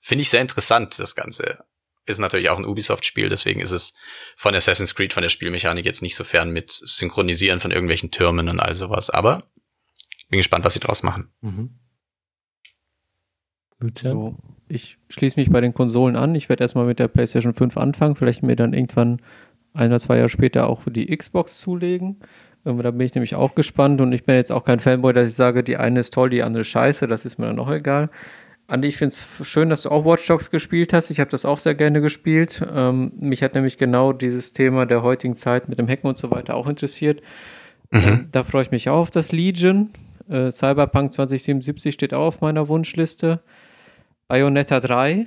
Finde 0.00 0.22
ich 0.22 0.30
sehr 0.30 0.40
interessant, 0.40 0.98
das 0.98 1.14
Ganze. 1.14 1.64
Ist 2.06 2.18
natürlich 2.18 2.48
auch 2.48 2.56
ein 2.56 2.64
Ubisoft-Spiel, 2.64 3.28
deswegen 3.28 3.60
ist 3.60 3.70
es 3.70 3.92
von 4.36 4.54
Assassin's 4.54 4.94
Creed, 4.94 5.12
von 5.12 5.22
der 5.22 5.28
Spielmechanik 5.28 5.84
jetzt 5.84 6.00
nicht 6.00 6.16
so 6.16 6.24
fern 6.24 6.50
mit 6.50 6.70
Synchronisieren 6.70 7.60
von 7.60 7.70
irgendwelchen 7.70 8.10
Türmen 8.10 8.48
und 8.48 8.60
all 8.60 8.74
sowas. 8.74 9.10
Aber 9.10 9.42
bin 10.30 10.38
gespannt, 10.38 10.64
was 10.64 10.74
sie 10.74 10.80
draus 10.80 11.02
machen. 11.02 11.32
Mhm. 11.40 11.78
So, 14.02 14.36
ich 14.68 14.98
schließe 15.08 15.38
mich 15.38 15.50
bei 15.50 15.60
den 15.60 15.74
Konsolen 15.74 16.16
an. 16.16 16.34
Ich 16.34 16.48
werde 16.48 16.64
erstmal 16.64 16.86
mit 16.86 16.98
der 16.98 17.08
PlayStation 17.08 17.52
5 17.52 17.76
anfangen, 17.76 18.16
vielleicht 18.16 18.42
mir 18.42 18.56
dann 18.56 18.72
irgendwann 18.72 19.20
ein 19.74 19.88
oder 19.88 20.00
zwei 20.00 20.16
Jahre 20.16 20.28
später 20.28 20.68
auch 20.68 20.82
für 20.82 20.90
die 20.90 21.14
Xbox 21.16 21.58
zulegen. 21.58 22.16
Ähm, 22.66 22.82
da 22.82 22.90
bin 22.90 23.00
ich 23.00 23.14
nämlich 23.14 23.34
auch 23.34 23.54
gespannt 23.54 24.00
und 24.00 24.12
ich 24.12 24.24
bin 24.24 24.34
jetzt 24.34 24.52
auch 24.52 24.64
kein 24.64 24.80
Fanboy, 24.80 25.12
dass 25.12 25.28
ich 25.28 25.34
sage, 25.34 25.62
die 25.62 25.76
eine 25.76 26.00
ist 26.00 26.14
toll, 26.14 26.30
die 26.30 26.42
andere 26.42 26.64
scheiße, 26.64 27.06
das 27.06 27.24
ist 27.24 27.38
mir 27.38 27.46
dann 27.46 27.58
auch 27.58 27.70
egal. 27.70 28.10
Andi, 28.66 28.88
ich 28.88 28.98
finde 28.98 29.14
es 29.14 29.48
schön, 29.48 29.70
dass 29.70 29.82
du 29.82 29.88
auch 29.88 30.04
Watch 30.04 30.26
Dogs 30.26 30.50
gespielt 30.50 30.92
hast. 30.92 31.10
Ich 31.10 31.20
habe 31.20 31.30
das 31.30 31.46
auch 31.46 31.58
sehr 31.58 31.74
gerne 31.74 32.02
gespielt. 32.02 32.62
Ähm, 32.70 33.12
mich 33.18 33.42
hat 33.42 33.54
nämlich 33.54 33.78
genau 33.78 34.12
dieses 34.12 34.52
Thema 34.52 34.84
der 34.84 35.02
heutigen 35.02 35.34
Zeit 35.34 35.70
mit 35.70 35.78
dem 35.78 35.88
Hacken 35.88 36.06
und 36.06 36.18
so 36.18 36.30
weiter 36.30 36.54
auch 36.54 36.66
interessiert. 36.66 37.22
Mhm. 37.90 38.00
Ähm, 38.04 38.28
da 38.30 38.44
freue 38.44 38.62
ich 38.62 38.70
mich 38.70 38.90
auch 38.90 38.98
auf 38.98 39.10
das 39.10 39.32
Legion. 39.32 39.88
Äh, 40.28 40.50
Cyberpunk 40.50 41.14
2077 41.14 41.94
steht 41.94 42.12
auch 42.12 42.26
auf 42.26 42.40
meiner 42.42 42.68
Wunschliste. 42.68 43.40
Bayonetta 44.28 44.78
3, 44.80 45.26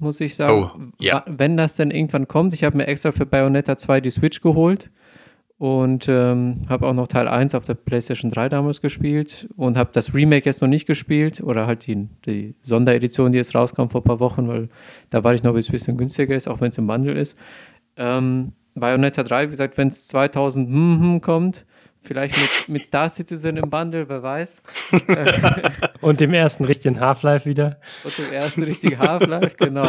muss 0.00 0.18
ich 0.20 0.34
sagen. 0.34 0.70
Oh, 0.74 0.80
ja. 0.98 1.22
Wenn 1.26 1.58
das 1.58 1.76
denn 1.76 1.90
irgendwann 1.90 2.26
kommt, 2.26 2.54
ich 2.54 2.64
habe 2.64 2.78
mir 2.78 2.86
extra 2.86 3.12
für 3.12 3.26
Bayonetta 3.26 3.76
2 3.76 4.00
die 4.00 4.08
Switch 4.08 4.40
geholt 4.40 4.90
und 5.58 6.08
ähm, 6.08 6.64
habe 6.70 6.86
auch 6.86 6.94
noch 6.94 7.06
Teil 7.06 7.28
1 7.28 7.54
auf 7.54 7.66
der 7.66 7.74
PlayStation 7.74 8.30
3 8.30 8.48
damals 8.48 8.80
gespielt 8.80 9.46
und 9.56 9.76
habe 9.76 9.90
das 9.92 10.14
Remake 10.14 10.46
jetzt 10.46 10.62
noch 10.62 10.68
nicht 10.68 10.86
gespielt 10.86 11.42
oder 11.42 11.66
halt 11.66 11.86
die, 11.86 12.08
die 12.24 12.54
Sonderedition, 12.62 13.30
die 13.30 13.36
jetzt 13.36 13.54
rauskam 13.54 13.88
vor 13.88 14.00
ein 14.00 14.04
paar 14.04 14.20
Wochen, 14.20 14.48
weil 14.48 14.70
da 15.10 15.22
war 15.22 15.34
ich 15.34 15.42
noch, 15.42 15.52
bis 15.52 15.66
es 15.66 15.68
ein 15.68 15.72
bisschen 15.72 15.98
günstiger 15.98 16.34
ist, 16.34 16.48
auch 16.48 16.62
wenn 16.62 16.70
es 16.70 16.78
im 16.78 16.86
Bundle 16.86 17.12
ist. 17.12 17.36
Ähm, 17.98 18.52
Bayonetta 18.74 19.22
3, 19.22 19.48
wie 19.48 19.50
gesagt, 19.50 19.76
wenn 19.76 19.88
es 19.88 20.06
2000 20.08 20.66
hm, 20.66 21.00
hm, 21.00 21.20
kommt, 21.20 21.66
Vielleicht 22.02 22.36
mit, 22.36 22.68
mit 22.68 22.86
Star 22.86 23.08
Citizen 23.08 23.56
im 23.56 23.68
Bundle, 23.68 24.08
wer 24.08 24.22
weiß. 24.22 24.62
Und 26.00 26.20
dem 26.20 26.32
ersten 26.32 26.64
richtigen 26.64 26.98
Half-Life 26.98 27.48
wieder. 27.48 27.78
Und 28.04 28.16
dem 28.16 28.32
ersten 28.32 28.62
richtigen 28.62 28.98
Half-Life, 28.98 29.56
genau. 29.58 29.88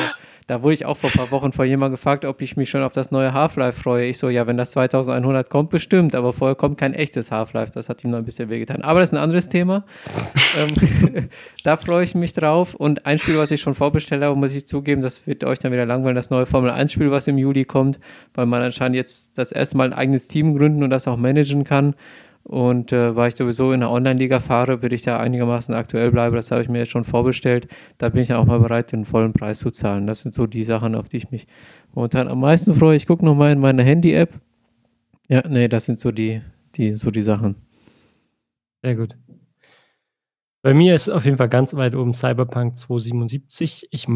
Da 0.52 0.64
wurde 0.64 0.74
ich 0.74 0.86
auch 0.86 0.98
vor 0.98 1.10
ein 1.10 1.18
paar 1.18 1.32
Wochen 1.32 1.54
von 1.54 1.66
jemandem 1.66 1.94
gefragt, 1.94 2.26
ob 2.26 2.42
ich 2.42 2.58
mich 2.58 2.70
schon 2.70 2.84
auf 2.84 2.92
das 2.92 3.10
neue 3.10 3.32
Half-Life 3.32 3.82
freue. 3.82 4.08
Ich 4.08 4.18
so, 4.18 4.28
ja, 4.28 4.48
wenn 4.48 4.58
das 4.58 4.72
2100 4.72 5.50
kommt, 5.50 5.70
bestimmt. 5.70 6.14
Aber 6.14 6.34
vorher 6.34 6.56
kommt 6.56 6.78
kein 6.78 6.94
echtes 6.94 7.32
Half-Life. 7.32 7.72
Das 7.74 7.88
hat 7.88 8.04
ihm 8.04 8.10
noch 8.10 8.18
ein 8.18 8.26
bisschen 8.26 8.50
wehgetan. 8.50 8.82
Aber 8.82 9.00
das 9.00 9.12
ist 9.12 9.14
ein 9.14 9.24
anderes 9.24 9.48
Thema. 9.48 9.86
ähm, 10.60 11.30
da 11.64 11.78
freue 11.78 12.04
ich 12.04 12.16
mich 12.16 12.34
drauf. 12.34 12.74
Und 12.74 13.06
ein 13.06 13.18
Spiel, 13.18 13.38
was 13.38 13.50
ich 13.52 13.62
schon 13.62 13.76
vorbestellt 13.76 14.24
habe, 14.24 14.38
muss 14.38 14.54
ich 14.54 14.68
zugeben, 14.68 15.02
das 15.02 15.26
wird 15.26 15.46
euch 15.46 15.60
dann 15.60 15.72
wieder 15.72 15.86
langweilen, 15.86 16.18
das 16.18 16.32
neue 16.32 16.46
Formel-1-Spiel, 16.46 17.12
was 17.12 17.30
im 17.30 17.38
Juli 17.38 17.64
kommt, 17.64 18.02
weil 18.34 18.46
man 18.46 18.62
anscheinend 18.62 18.98
jetzt 18.98 19.32
das 19.38 19.54
erste 19.54 19.78
Mal 19.78 19.86
ein 19.86 19.94
eigenes 19.94 20.28
Team 20.28 20.58
gründen 20.58 20.84
und 20.84 20.90
das 20.90 21.08
auch 21.08 21.16
managen 21.16 21.64
kann. 21.64 21.96
Und 22.44 22.92
äh, 22.92 23.16
weil 23.16 23.30
ich 23.30 23.36
sowieso 23.36 23.72
in 23.72 23.82
der 23.82 23.92
Online-Liga 23.92 24.40
fahre, 24.40 24.82
würde 24.82 24.96
ich 24.96 25.04
da 25.04 25.18
einigermaßen 25.20 25.74
aktuell 25.76 26.12
bleiben. 26.12 26.36
Das 26.36 26.52
habe 26.52 26.62
ich 26.62 26.70
mir 26.70 26.80
jetzt 26.80 26.92
schon 26.92 27.04
vorbestellt. 27.04 27.68
Da 27.98 28.10
bin 28.10 28.22
ich 28.22 28.30
dann 28.30 28.38
auch 28.38 28.46
mal 28.46 28.60
bereit, 28.60 28.92
den 28.92 29.06
vollen 29.06 29.34
Preis 29.34 29.60
zu 29.60 29.70
zahlen. 29.70 30.08
Das 30.08 30.22
sind 30.22 30.34
so 30.34 30.48
die 30.48 30.64
Sachen, 30.64 30.96
auf 30.96 31.08
die 31.08 31.18
ich 31.18 31.32
mich 31.32 31.48
momentan 31.94 32.28
am 32.28 32.40
meisten 32.40 32.74
freue. 32.74 32.96
Ich 32.96 33.06
gucke 33.06 33.24
nochmal 33.26 33.52
in 33.52 33.60
meine 33.60 33.84
Handy-App. 33.84 34.40
Ja, 35.30 35.44
nee, 35.48 35.68
das 35.68 35.86
sind 35.86 36.00
so 36.00 36.12
die, 36.12 36.42
die, 36.76 36.96
so 36.96 37.12
die 37.12 37.22
Sachen. 37.22 37.56
Sehr 38.84 38.96
gut. 38.96 39.16
Bei 40.64 40.74
mir 40.74 40.96
ist 40.96 41.10
auf 41.10 41.26
jeden 41.26 41.38
Fall 41.38 41.50
ganz 41.50 41.74
weit 41.74 41.96
oben 41.96 42.14
Cyberpunk 42.14 42.78
277. 42.78 43.88
Ich 43.92 44.08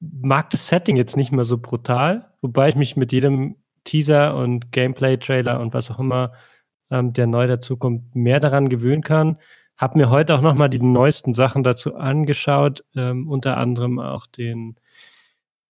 mag 0.00 0.50
das 0.50 0.68
Setting 0.68 0.96
jetzt 0.96 1.16
nicht 1.16 1.32
mehr 1.32 1.44
so 1.44 1.58
brutal, 1.58 2.32
wobei 2.42 2.68
ich 2.68 2.76
mich 2.76 2.96
mit 2.96 3.12
jedem 3.12 3.56
Teaser 3.84 4.36
und 4.36 4.72
Gameplay-Trailer 4.72 5.60
und 5.60 5.74
was 5.74 5.90
auch 5.90 5.98
immer 5.98 6.32
ähm, 6.90 7.12
der 7.12 7.26
neu 7.26 7.46
dazukommt, 7.46 8.14
mehr 8.14 8.40
daran 8.40 8.68
gewöhnen 8.68 9.02
kann. 9.02 9.38
Hab 9.76 9.96
mir 9.96 10.10
heute 10.10 10.34
auch 10.34 10.40
nochmal 10.40 10.70
die 10.70 10.80
neuesten 10.80 11.34
Sachen 11.34 11.62
dazu 11.62 11.96
angeschaut, 11.96 12.84
ähm, 12.94 13.28
unter 13.28 13.56
anderem 13.58 13.98
auch 13.98 14.26
den 14.26 14.76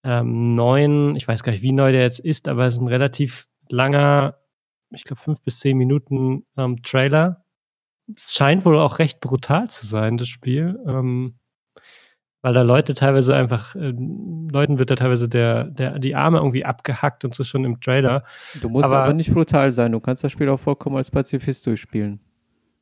ähm, 0.05 0.55
neuen, 0.55 1.17
ich 1.17 1.27
weiß 1.27 1.43
gar 1.43 1.53
nicht, 1.53 1.63
wie 1.63 1.73
neu 1.73 1.91
der 1.93 2.03
jetzt 2.03 2.21
ist, 2.21 2.49
aber 2.49 2.67
es 2.67 2.75
ist 2.75 2.81
ein 2.81 2.89
relativ 2.89 3.49
langer, 3.69 4.39
ich 4.91 5.05
glaube 5.05 5.21
fünf 5.21 5.43
bis 5.43 5.59
zehn 5.59 5.77
Minuten 5.77 6.47
ähm, 6.57 6.83
Trailer. 6.83 7.45
Es 8.15 8.35
scheint 8.35 8.65
wohl 8.65 8.79
auch 8.79 9.01
recht 9.01 9.21
brutal 9.21 9.69
zu 9.69 9.85
sein, 9.85 10.17
das 10.17 10.29
Spiel. 10.29 10.79
Ähm, 10.87 11.35
weil 12.47 12.55
da 12.55 12.63
Leute 12.63 12.95
teilweise 12.95 13.35
einfach, 13.35 13.75
äh, 13.75 13.93
Leuten 14.53 14.79
wird 14.79 14.93
da 14.93 14.95
teilweise 14.95 15.29
der, 15.29 15.65
der, 15.65 15.99
die 15.99 16.15
Arme 16.15 16.39
irgendwie 16.39 16.65
abgehackt 16.65 17.25
und 17.25 17.35
so 17.35 17.43
schon 17.43 17.65
im 17.65 17.81
Trailer. 17.81 18.23
Du 18.61 18.69
musst 18.69 18.85
aber, 18.85 19.01
aber 19.01 19.15
nicht 19.15 19.35
brutal 19.35 19.73
sein, 19.73 19.91
du 19.91 19.99
kannst 19.99 20.23
das 20.23 20.31
Spiel 20.31 20.49
auch 20.49 20.61
vollkommen 20.61 20.97
als 20.97 21.11
Pazifist 21.11 21.67
durchspielen. 21.67 22.21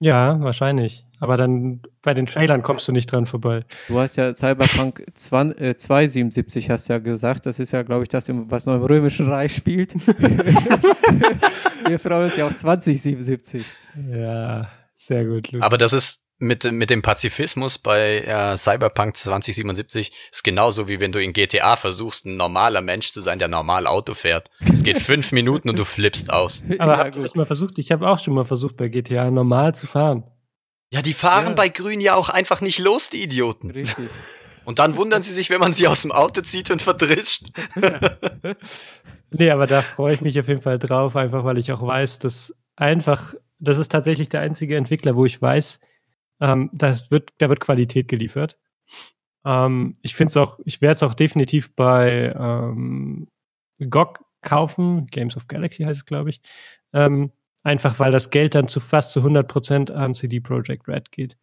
Ja, 0.00 0.38
wahrscheinlich. 0.40 1.06
Aber 1.18 1.38
dann 1.38 1.80
bei 2.02 2.12
den 2.12 2.26
Trailern 2.26 2.62
kommst 2.62 2.86
du 2.88 2.92
nicht 2.92 3.10
dran 3.10 3.24
vorbei. 3.24 3.64
Du 3.88 3.98
hast 3.98 4.16
ja 4.16 4.34
Cyberpunk 4.34 5.02
2, 5.14 5.52
äh, 5.52 5.76
277 5.78 6.68
hast 6.68 6.88
ja 6.88 6.98
gesagt. 6.98 7.46
Das 7.46 7.58
ist 7.58 7.72
ja, 7.72 7.80
glaube 7.80 8.02
ich, 8.02 8.10
das, 8.10 8.28
was 8.28 8.66
noch 8.66 8.74
im 8.74 8.84
Römischen 8.84 9.30
Reich 9.30 9.54
spielt. 9.56 9.94
Wir 11.88 11.98
freuen 11.98 12.24
uns 12.24 12.36
ja 12.36 12.46
auf 12.46 12.54
2077. 12.54 13.64
Ja, 14.12 14.68
sehr 14.92 15.24
gut. 15.24 15.52
Luke. 15.52 15.64
Aber 15.64 15.78
das 15.78 15.94
ist 15.94 16.23
mit, 16.44 16.70
mit 16.70 16.90
dem 16.90 17.02
Pazifismus 17.02 17.78
bei 17.78 18.20
äh, 18.20 18.56
Cyberpunk 18.56 19.16
2077 19.16 20.12
ist 20.30 20.44
genauso 20.44 20.88
wie 20.88 21.00
wenn 21.00 21.12
du 21.12 21.20
in 21.22 21.32
GTA 21.32 21.76
versuchst, 21.76 22.26
ein 22.26 22.36
normaler 22.36 22.80
Mensch 22.80 23.12
zu 23.12 23.20
sein, 23.20 23.38
der 23.38 23.48
normal 23.48 23.86
Auto 23.86 24.14
fährt. 24.14 24.50
Es 24.72 24.84
geht 24.84 24.98
fünf 25.00 25.32
Minuten 25.32 25.68
und 25.68 25.78
du 25.78 25.84
flippst 25.84 26.32
aus. 26.32 26.62
Aber 26.78 26.92
ja, 26.92 26.98
habt 26.98 27.16
ihr 27.16 27.22
das 27.22 27.34
mal 27.34 27.46
versucht? 27.46 27.78
Ich 27.78 27.90
habe 27.90 28.08
auch 28.08 28.18
schon 28.18 28.34
mal 28.34 28.44
versucht, 28.44 28.76
bei 28.76 28.88
GTA 28.88 29.30
normal 29.30 29.74
zu 29.74 29.86
fahren. 29.86 30.24
Ja, 30.90 31.02
die 31.02 31.14
fahren 31.14 31.48
ja. 31.48 31.54
bei 31.54 31.68
Grün 31.68 32.00
ja 32.00 32.14
auch 32.14 32.28
einfach 32.28 32.60
nicht 32.60 32.78
los, 32.78 33.10
die 33.10 33.22
Idioten. 33.22 33.70
Richtig. 33.70 34.08
Und 34.64 34.78
dann 34.78 34.96
wundern 34.96 35.22
sie 35.22 35.32
sich, 35.32 35.50
wenn 35.50 35.60
man 35.60 35.72
sie 35.74 35.88
aus 35.88 36.02
dem 36.02 36.12
Auto 36.12 36.40
zieht 36.40 36.70
und 36.70 36.80
verdrischt. 36.80 37.48
nee, 39.30 39.50
aber 39.50 39.66
da 39.66 39.82
freue 39.82 40.14
ich 40.14 40.20
mich 40.20 40.38
auf 40.38 40.48
jeden 40.48 40.62
Fall 40.62 40.78
drauf, 40.78 41.16
einfach 41.16 41.44
weil 41.44 41.58
ich 41.58 41.72
auch 41.72 41.84
weiß, 41.84 42.18
dass 42.20 42.54
einfach, 42.76 43.34
das 43.58 43.78
ist 43.78 43.90
tatsächlich 43.90 44.28
der 44.28 44.40
einzige 44.40 44.76
Entwickler, 44.76 45.16
wo 45.16 45.26
ich 45.26 45.40
weiß, 45.40 45.80
ähm, 46.40 46.70
das 46.73 47.11
wird, 47.11 47.32
da 47.39 47.48
wird 47.48 47.61
Qualität 47.61 48.09
geliefert. 48.09 48.59
Ähm, 49.44 49.94
ich 50.02 50.15
finde 50.15 50.31
es 50.31 50.36
auch, 50.36 50.59
ich 50.65 50.81
werde 50.81 50.94
es 50.94 51.02
auch 51.02 51.15
definitiv 51.15 51.74
bei 51.74 52.35
ähm, 52.39 53.28
GOG 53.81 54.24
kaufen, 54.43 55.06
Games 55.06 55.36
of 55.36 55.48
Galaxy 55.48 55.85
heißt 55.85 56.01
es, 56.01 56.06
glaube 56.06 56.31
ich. 56.31 56.40
Ähm, 56.93 57.32
einfach 57.62 57.98
weil 57.98 58.12
das 58.12 58.31
Geld 58.31 58.55
dann 58.55 58.69
zu 58.69 58.78
fast 58.81 59.12
zu 59.12 59.20
100 59.20 59.48
Prozent 59.48 59.90
an 59.90 60.15
CD 60.15 60.40
Projekt 60.40 60.86
Red 60.86 61.11
geht. 61.11 61.39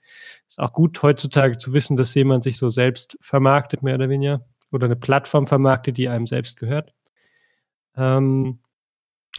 Ist 0.47 0.59
auch 0.59 0.73
gut 0.73 1.01
heutzutage 1.01 1.57
zu 1.57 1.73
wissen, 1.73 1.97
dass 1.97 2.13
jemand 2.13 2.43
sich 2.43 2.57
so 2.57 2.69
selbst 2.69 3.17
vermarktet, 3.21 3.83
mehr 3.83 3.95
oder 3.95 4.09
weniger, 4.09 4.45
oder 4.71 4.85
eine 4.85 4.95
Plattform 4.95 5.47
vermarktet, 5.47 5.97
die 5.97 6.07
einem 6.07 6.27
selbst 6.27 6.57
gehört. 6.57 6.93
Ähm, 7.95 8.59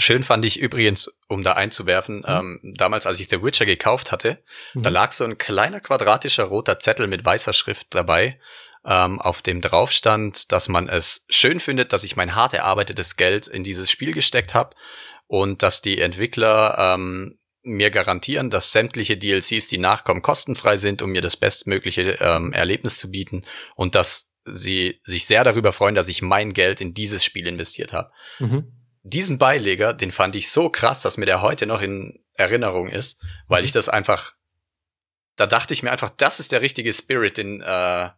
Schön 0.03 0.24
fand 0.24 0.45
ich 0.45 0.59
übrigens, 0.59 1.16
um 1.29 1.45
da 1.45 1.53
einzuwerfen, 1.53 2.19
mhm. 2.19 2.24
ähm, 2.27 2.74
damals, 2.77 3.07
als 3.07 3.20
ich 3.20 3.29
The 3.29 3.43
Witcher 3.43 3.66
gekauft 3.66 4.11
hatte, 4.11 4.43
mhm. 4.74 4.83
da 4.83 4.91
lag 4.91 5.12
so 5.12 5.24
ein 5.24 5.39
kleiner 5.39 5.81
quadratischer 5.81 6.45
roter 6.45 6.81
Zettel 6.81 7.07
mit 7.07 7.24
weißer 7.24 7.53
Schrift 7.53 7.87
dabei, 7.91 8.41
ähm, 8.85 9.20
auf 9.20 9.43
dem 9.43 9.61
drauf 9.61 9.93
stand, 9.93 10.51
dass 10.51 10.69
man 10.69 10.89
es 10.89 11.24
schön 11.29 11.61
findet, 11.61 11.93
dass 11.93 12.03
ich 12.03 12.16
mein 12.16 12.35
hart 12.35 12.53
erarbeitetes 12.53 13.16
Geld 13.16 13.47
in 13.47 13.62
dieses 13.62 13.93
Spiel 13.93 14.12
gesteckt 14.12 14.55
habe 14.55 14.74
und 15.29 15.62
dass 15.62 15.83
die 15.83 16.01
Entwickler 16.01 16.77
ähm, 16.79 17.39
mir 17.62 17.91
garantieren, 17.91 18.51
dass 18.51 18.73
sämtliche 18.73 19.16
DLCs, 19.16 19.69
die 19.69 19.79
nachkommen, 19.79 20.20
kostenfrei 20.20 20.79
sind, 20.79 21.01
um 21.01 21.11
mir 21.11 21.23
das 21.23 21.37
bestmögliche 21.37 22.19
ähm, 22.20 22.53
Erlebnis 22.53 22.99
zu 22.99 23.09
bieten 23.09 23.45
und 23.77 23.95
dass 23.95 24.29
sie 24.45 25.01
sich 25.05 25.27
sehr 25.27 25.45
darüber 25.45 25.73
freuen, 25.73 25.95
dass 25.95 26.09
ich 26.09 26.23
mein 26.23 26.53
Geld 26.53 26.81
in 26.81 26.93
dieses 26.93 27.24
Spiel 27.24 27.47
investiert 27.47 27.93
habe. 27.93 28.11
Mhm 28.41 28.81
diesen 29.03 29.39
Beileger, 29.39 29.93
den 29.93 30.11
fand 30.11 30.37
ich 30.37 30.51
so 30.51 30.69
krass, 30.69 31.03
dass 31.03 31.16
mir 31.16 31.27
der 31.27 31.43
heute 31.43 31.66
noch 31.66 31.83
in 31.83 32.20
Erinnerung 32.35 32.89
ist, 32.89 33.20
weil 33.49 33.65
ich 33.65 33.73
das 33.73 33.89
einfach, 33.89 34.35
da 35.37 35.47
dachte 35.47 35.74
ich 35.74 35.83
mir 35.83 35.91
einfach, 35.91 36.11
das 36.11 36.41
ist 36.41 36.53
der 36.53 36.62
richtige 36.62 36.93
Spirit, 36.93 37.37
den 37.37 37.61
äh, 37.61 38.11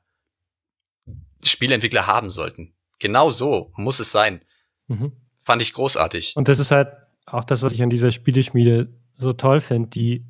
Spielentwickler 1.42 2.06
haben 2.06 2.30
sollten. 2.30 2.74
Genau 2.98 3.30
so 3.30 3.72
muss 3.76 3.98
es 3.98 4.12
sein. 4.12 4.42
Mhm. 4.88 5.12
Fand 5.42 5.62
ich 5.62 5.72
großartig. 5.72 6.36
Und 6.36 6.48
das 6.48 6.58
ist 6.58 6.70
halt 6.70 6.88
auch 7.26 7.44
das, 7.44 7.62
was 7.62 7.72
ich 7.72 7.82
an 7.82 7.90
dieser 7.90 8.12
Spieleschmiede 8.12 8.92
so 9.16 9.32
toll 9.32 9.60
finde. 9.60 9.88
Die 9.90 10.24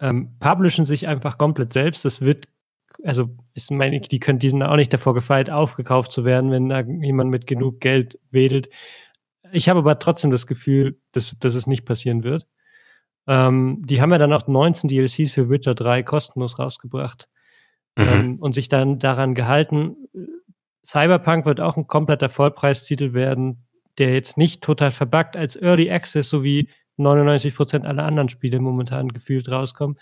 ähm, 0.00 0.36
publishen 0.38 0.84
sich 0.84 1.06
einfach 1.06 1.38
komplett 1.38 1.72
selbst. 1.72 2.04
Das 2.04 2.20
wird, 2.20 2.48
also 3.04 3.30
ist 3.54 3.70
meine, 3.70 4.00
die 4.00 4.20
können 4.20 4.38
diesen 4.38 4.62
auch 4.62 4.76
nicht 4.76 4.92
davor 4.92 5.14
gefeit, 5.14 5.50
aufgekauft 5.50 6.12
zu 6.12 6.24
werden, 6.24 6.50
wenn 6.50 6.68
da 6.68 6.80
jemand 6.80 7.30
mit 7.30 7.46
genug 7.46 7.80
Geld 7.80 8.18
wedelt. 8.30 8.70
Ich 9.52 9.68
habe 9.68 9.80
aber 9.80 9.98
trotzdem 9.98 10.30
das 10.30 10.46
Gefühl, 10.46 11.00
dass, 11.12 11.36
dass 11.38 11.54
es 11.54 11.66
nicht 11.66 11.84
passieren 11.84 12.24
wird. 12.24 12.46
Ähm, 13.26 13.82
die 13.84 14.00
haben 14.00 14.12
ja 14.12 14.18
dann 14.18 14.32
auch 14.32 14.46
19 14.46 14.88
DLCs 14.88 15.30
für 15.30 15.48
Witcher 15.50 15.74
3 15.74 16.02
kostenlos 16.02 16.58
rausgebracht 16.58 17.28
mhm. 17.96 18.04
ähm, 18.04 18.38
und 18.40 18.54
sich 18.54 18.68
dann 18.68 18.98
daran 18.98 19.34
gehalten. 19.34 19.96
Cyberpunk 20.84 21.46
wird 21.46 21.60
auch 21.60 21.76
ein 21.76 21.86
kompletter 21.86 22.28
Vollpreistitel 22.28 23.12
werden, 23.12 23.66
der 23.98 24.14
jetzt 24.14 24.38
nicht 24.38 24.62
total 24.62 24.90
verbuggt 24.90 25.36
als 25.36 25.56
Early 25.56 25.90
Access, 25.90 26.30
so 26.30 26.42
wie 26.42 26.70
99 26.96 27.54
Prozent 27.54 27.86
aller 27.86 28.04
anderen 28.04 28.28
Spiele 28.28 28.58
momentan 28.60 29.08
gefühlt 29.08 29.48
rauskommen. 29.48 29.98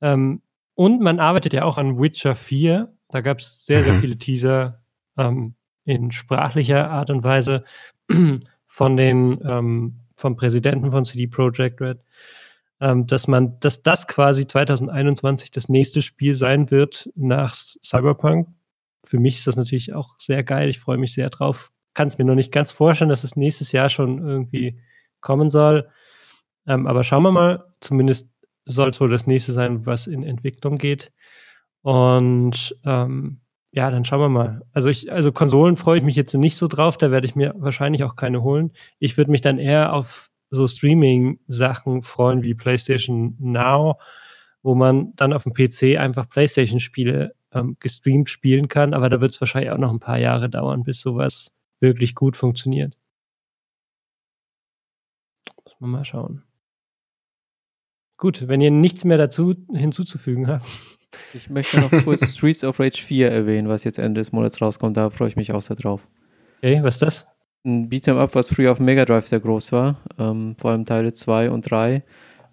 Ähm, 0.00 0.42
und 0.74 1.00
man 1.00 1.20
arbeitet 1.20 1.52
ja 1.52 1.64
auch 1.64 1.78
an 1.78 2.00
Witcher 2.00 2.34
4. 2.34 2.94
Da 3.08 3.20
gab 3.20 3.38
es 3.38 3.66
sehr, 3.66 3.82
sehr 3.84 3.94
mhm. 3.94 4.00
viele 4.00 4.18
Teaser 4.18 4.82
ähm, 5.18 5.54
in 5.84 6.12
sprachlicher 6.12 6.90
Art 6.90 7.10
und 7.10 7.24
Weise 7.24 7.64
von 8.72 8.96
den, 8.96 9.38
ähm, 9.44 9.98
vom 10.16 10.34
Präsidenten 10.34 10.92
von 10.92 11.04
CD 11.04 11.26
Projekt 11.26 11.82
Red, 11.82 11.98
ähm, 12.80 13.06
dass 13.06 13.28
man, 13.28 13.60
dass 13.60 13.82
das 13.82 14.08
quasi 14.08 14.46
2021 14.46 15.50
das 15.50 15.68
nächste 15.68 16.00
Spiel 16.00 16.34
sein 16.34 16.70
wird 16.70 17.10
nach 17.14 17.52
Cyberpunk. 17.52 18.48
Für 19.04 19.18
mich 19.18 19.36
ist 19.36 19.46
das 19.46 19.56
natürlich 19.56 19.92
auch 19.92 20.14
sehr 20.18 20.42
geil. 20.42 20.70
Ich 20.70 20.80
freue 20.80 20.96
mich 20.96 21.12
sehr 21.12 21.28
drauf. 21.28 21.70
Kann 21.92 22.08
es 22.08 22.16
mir 22.16 22.24
noch 22.24 22.34
nicht 22.34 22.50
ganz 22.50 22.70
vorstellen, 22.70 23.10
dass 23.10 23.24
es 23.24 23.36
nächstes 23.36 23.72
Jahr 23.72 23.90
schon 23.90 24.26
irgendwie 24.26 24.80
kommen 25.20 25.50
soll. 25.50 25.90
Ähm, 26.66 26.86
aber 26.86 27.04
schauen 27.04 27.24
wir 27.24 27.30
mal. 27.30 27.74
Zumindest 27.80 28.30
soll 28.64 28.88
es 28.88 28.98
wohl 29.02 29.10
das 29.10 29.26
nächste 29.26 29.52
sein, 29.52 29.84
was 29.84 30.06
in 30.06 30.22
Entwicklung 30.22 30.78
geht. 30.78 31.12
Und 31.82 32.74
ähm, 32.86 33.41
ja, 33.72 33.90
dann 33.90 34.04
schauen 34.04 34.20
wir 34.20 34.28
mal. 34.28 34.62
Also 34.72 34.90
ich, 34.90 35.10
also 35.10 35.32
Konsolen 35.32 35.76
freue 35.76 35.98
ich 35.98 36.04
mich 36.04 36.14
jetzt 36.14 36.34
nicht 36.34 36.56
so 36.56 36.68
drauf, 36.68 36.98
da 36.98 37.10
werde 37.10 37.26
ich 37.26 37.34
mir 37.34 37.54
wahrscheinlich 37.56 38.04
auch 38.04 38.16
keine 38.16 38.42
holen. 38.42 38.72
Ich 38.98 39.16
würde 39.16 39.30
mich 39.30 39.40
dann 39.40 39.58
eher 39.58 39.94
auf 39.94 40.30
so 40.50 40.66
Streaming-Sachen 40.66 42.02
freuen 42.02 42.42
wie 42.42 42.54
PlayStation 42.54 43.34
Now, 43.40 43.98
wo 44.62 44.74
man 44.74 45.14
dann 45.16 45.32
auf 45.32 45.44
dem 45.44 45.54
PC 45.54 45.98
einfach 45.98 46.28
PlayStation-Spiele 46.28 47.34
ähm, 47.52 47.76
gestreamt 47.80 48.28
spielen 48.28 48.68
kann, 48.68 48.92
aber 48.92 49.08
da 49.08 49.22
wird 49.22 49.32
es 49.32 49.40
wahrscheinlich 49.40 49.70
auch 49.70 49.78
noch 49.78 49.90
ein 49.90 50.00
paar 50.00 50.18
Jahre 50.18 50.50
dauern, 50.50 50.82
bis 50.84 51.00
sowas 51.00 51.50
wirklich 51.80 52.14
gut 52.14 52.36
funktioniert. 52.36 52.98
Muss 55.64 55.74
man 55.80 55.90
mal 55.90 56.04
schauen. 56.04 56.42
Gut, 58.18 58.46
wenn 58.48 58.60
ihr 58.60 58.70
nichts 58.70 59.04
mehr 59.04 59.18
dazu 59.18 59.54
hinzuzufügen 59.72 60.46
habt. 60.46 60.66
Ich 61.34 61.50
möchte 61.50 61.80
noch 61.80 61.90
kurz 62.04 62.26
Streets 62.36 62.64
of 62.64 62.78
Rage 62.80 63.02
4 63.02 63.30
erwähnen, 63.30 63.68
was 63.68 63.84
jetzt 63.84 63.98
Ende 63.98 64.20
des 64.20 64.32
Monats 64.32 64.60
rauskommt. 64.60 64.96
Da 64.96 65.10
freue 65.10 65.28
ich 65.28 65.36
mich 65.36 65.52
auch 65.52 65.62
sehr 65.62 65.76
drauf. 65.76 66.06
Okay, 66.58 66.82
was 66.82 66.96
ist 66.96 67.02
das? 67.02 67.26
Ein 67.64 67.88
Beat'em 67.88 68.18
Up, 68.18 68.34
was 68.34 68.52
früher 68.52 68.72
auf 68.72 68.80
Mega 68.80 69.04
Drive 69.04 69.26
sehr 69.26 69.40
groß 69.40 69.72
war. 69.72 69.96
Ähm, 70.18 70.56
vor 70.58 70.72
allem 70.72 70.84
Teile 70.84 71.12
2 71.12 71.50
und 71.50 71.70
3. 71.70 72.02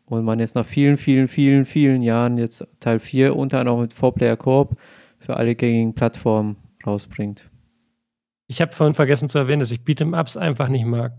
Und 0.05 0.25
man 0.25 0.39
jetzt 0.39 0.55
nach 0.55 0.65
vielen, 0.65 0.97
vielen, 0.97 1.27
vielen, 1.27 1.65
vielen 1.65 2.01
Jahren 2.01 2.37
jetzt 2.37 2.65
Teil 2.79 2.99
4 2.99 3.35
unter 3.35 3.59
anderem 3.59 3.81
mit 3.81 3.93
4-Player 3.93 4.37
Corp 4.37 4.75
für 5.19 5.37
alle 5.37 5.55
gängigen 5.55 5.93
Plattformen 5.93 6.57
rausbringt. 6.85 7.49
Ich 8.47 8.61
habe 8.61 8.73
vorhin 8.73 8.95
vergessen 8.95 9.29
zu 9.29 9.37
erwähnen, 9.37 9.59
dass 9.59 9.71
ich 9.71 9.81
Beat'em 9.81 10.19
Ups 10.19 10.35
einfach 10.35 10.69
nicht 10.69 10.85
mag. 10.85 11.13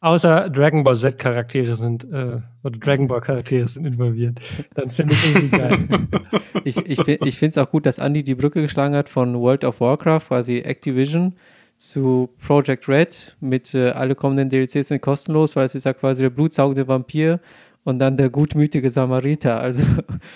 Außer 0.00 0.48
Dragon 0.50 0.84
Ball 0.84 0.94
Z 0.94 1.18
Charaktere 1.18 1.74
sind, 1.74 2.04
äh, 2.04 2.40
oder 2.62 2.78
Dragon 2.78 3.08
Ball 3.08 3.20
Charaktere 3.20 3.66
sind 3.66 3.84
involviert. 3.84 4.40
Dann 4.74 4.90
finde 4.90 5.14
ich 5.14 5.34
irgendwie 5.34 5.58
geil. 5.58 5.78
ich 6.64 6.76
ich, 6.86 7.08
ich 7.08 7.38
finde 7.38 7.50
es 7.50 7.58
auch 7.58 7.70
gut, 7.70 7.84
dass 7.84 7.98
Andy 7.98 8.22
die 8.22 8.36
Brücke 8.36 8.62
geschlagen 8.62 8.94
hat 8.94 9.08
von 9.08 9.34
World 9.34 9.64
of 9.64 9.80
Warcraft, 9.80 10.28
quasi 10.28 10.58
Activision, 10.58 11.34
zu 11.76 12.28
Project 12.44 12.88
Red 12.88 13.36
mit 13.40 13.74
äh, 13.74 13.90
alle 13.90 14.14
kommenden 14.14 14.48
DLCs 14.50 14.88
sind 14.88 15.00
kostenlos, 15.00 15.56
weil 15.56 15.64
es 15.64 15.74
ist 15.74 15.84
ja 15.84 15.92
quasi 15.92 16.22
der 16.22 16.30
blutsaugende 16.30 16.86
Vampir 16.86 17.40
und 17.84 17.98
dann 17.98 18.16
der 18.16 18.30
gutmütige 18.30 18.90
Samariter. 18.90 19.60
Also 19.60 19.84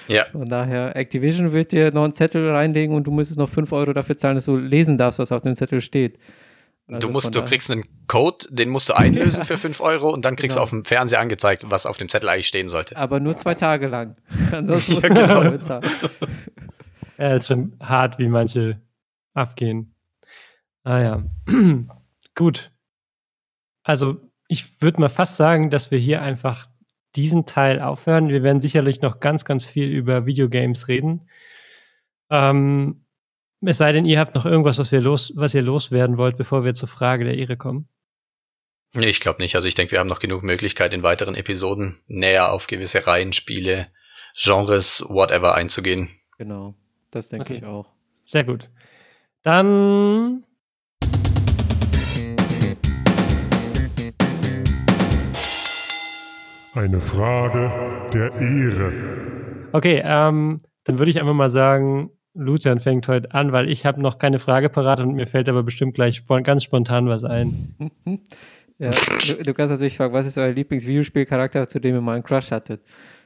ja. 0.09 0.24
von 0.32 0.47
daher, 0.47 0.97
Activision 0.97 1.52
wird 1.52 1.72
dir 1.72 1.93
noch 1.93 2.05
einen 2.05 2.12
Zettel 2.12 2.48
reinlegen 2.48 2.94
und 2.94 3.06
du 3.06 3.10
müsstest 3.10 3.39
noch 3.39 3.48
5 3.48 3.72
Euro 3.72 3.93
dafür 3.93 4.16
zahlen, 4.16 4.36
dass 4.36 4.47
du 4.47 4.56
lesen 4.56 4.97
darfst, 4.97 5.18
was 5.18 5.32
auf 5.32 5.43
dem 5.43 5.55
Zettel 5.55 5.80
steht. 5.80 6.18
Also 6.89 7.07
du 7.07 7.13
musst, 7.13 7.35
du 7.35 7.45
kriegst 7.45 7.71
einen 7.71 7.85
Code, 8.09 8.47
den 8.51 8.69
musst 8.69 8.89
du 8.89 8.95
einlösen 8.95 9.45
für 9.47 9.57
5 9.57 9.81
Euro 9.81 10.11
und 10.11 10.25
dann 10.25 10.37
kriegst 10.37 10.57
genau. 10.57 10.61
du 10.61 10.65
auf 10.65 10.71
dem 10.71 10.85
Fernseher 10.85 11.21
angezeigt, 11.21 11.65
was 11.69 11.87
auf 11.87 11.97
dem 11.97 12.09
Zettel 12.09 12.29
eigentlich 12.29 12.49
stehen 12.49 12.69
sollte. 12.69 12.97
Aber 12.97 13.21
nur 13.21 13.35
zwei 13.35 13.55
Tage 13.55 13.89
lang. 13.89 14.17
Ansonsten 14.53 14.95
musst 14.95 15.09
ja, 15.09 15.15
du 15.15 15.21
genau. 15.21 15.51
bezahlen. 15.51 15.89
Ja, 17.19 17.37
ist 17.37 17.47
schon 17.47 17.77
hart, 17.79 18.19
wie 18.19 18.27
manche 18.27 18.81
abgehen. 19.35 19.95
Ah 20.83 20.99
ja. 20.99 21.23
Gut. 22.35 22.73
Also, 23.85 24.17
ich 24.49 24.81
würde 24.81 25.01
mal 25.01 25.09
fast 25.09 25.37
sagen, 25.37 25.71
dass 25.71 25.91
wir 25.91 25.99
hier 25.99 26.23
einfach 26.23 26.67
diesen 27.15 27.47
Teil 27.47 27.81
aufhören. 27.81 28.29
Wir 28.29 28.43
werden 28.43 28.61
sicherlich 28.61 29.03
noch 29.03 29.21
ganz, 29.21 29.45
ganz 29.45 29.65
viel 29.65 29.89
über 29.89 30.27
Videogames 30.27 30.89
reden. 30.89 31.29
Ähm, 32.31 33.02
es 33.64 33.78
sei 33.78 33.93
denn, 33.93 34.05
ihr 34.05 34.18
habt 34.18 34.34
noch 34.34 34.44
irgendwas, 34.44 34.78
was, 34.78 34.90
wir 34.93 35.01
los, 35.01 35.32
was 35.36 35.55
ihr 35.55 35.62
loswerden 35.62 36.16
wollt, 36.16 36.36
bevor 36.36 36.64
wir 36.64 36.74
zur 36.74 36.89
Frage 36.89 37.24
der 37.24 37.39
Ehre 37.39 37.56
kommen. 37.56 37.89
Nee, 38.94 39.09
ich 39.09 39.20
glaube 39.20 39.40
nicht. 39.40 39.55
Also 39.55 39.68
ich 39.68 39.74
denke, 39.74 39.93
wir 39.93 40.01
haben 40.01 40.09
noch 40.09 40.18
genug 40.18 40.43
Möglichkeit, 40.43 40.93
in 40.93 41.02
weiteren 41.02 41.34
Episoden 41.34 42.01
näher 42.06 42.52
auf 42.52 42.66
gewisse 42.66 43.06
Reihen, 43.06 43.32
Spiele, 43.32 43.89
Genres, 44.34 45.05
whatever 45.09 45.55
einzugehen. 45.55 46.10
Genau, 46.39 46.74
das 47.10 47.28
denke 47.28 47.47
okay. 47.47 47.55
ich 47.55 47.64
auch. 47.64 47.86
Sehr 48.26 48.44
gut. 48.44 48.70
Dann 49.43 50.44
Eine 56.74 57.01
Frage 57.01 57.70
der 58.14 58.32
Ehre. 58.32 59.68
Okay, 59.72 60.02
ähm, 60.05 60.59
dann 60.84 60.98
würde 60.98 61.10
ich 61.10 61.20
einfach 61.20 61.34
mal 61.34 61.51
sagen, 61.51 62.10
Lucian 62.35 62.81
fängt 62.81 63.09
heute 63.09 63.33
an, 63.35 63.53
weil 63.53 63.71
ich 63.71 63.85
habe 63.85 64.01
noch 64.01 64.19
keine 64.19 64.39
Frage 64.39 64.71
parat 64.71 65.01
und 65.01 65.15
mir 65.15 65.27
fällt 65.27 65.49
aber 65.49 65.63
bestimmt 65.63 65.95
gleich 65.95 66.23
ganz 66.45 66.65
spontan 66.65 67.09
was 67.09 67.25
ein. 67.25 67.75
ja, 68.79 68.91
du, 69.27 69.45
du, 69.45 69.55
kannst 69.55 69.73
natürlich 69.73 69.97
fragen, 69.97 70.15
was 70.15 70.27
ist 70.27 70.39
euer 70.39 70.53
Lieblingsvideospielcharakter, 70.53 71.69
zu 71.69 71.81
dem 71.81 71.95
ihr 71.95 72.01
mal 72.01 72.15
einen 72.15 72.25
Crush 72.25 72.51
hattet? 72.51 72.81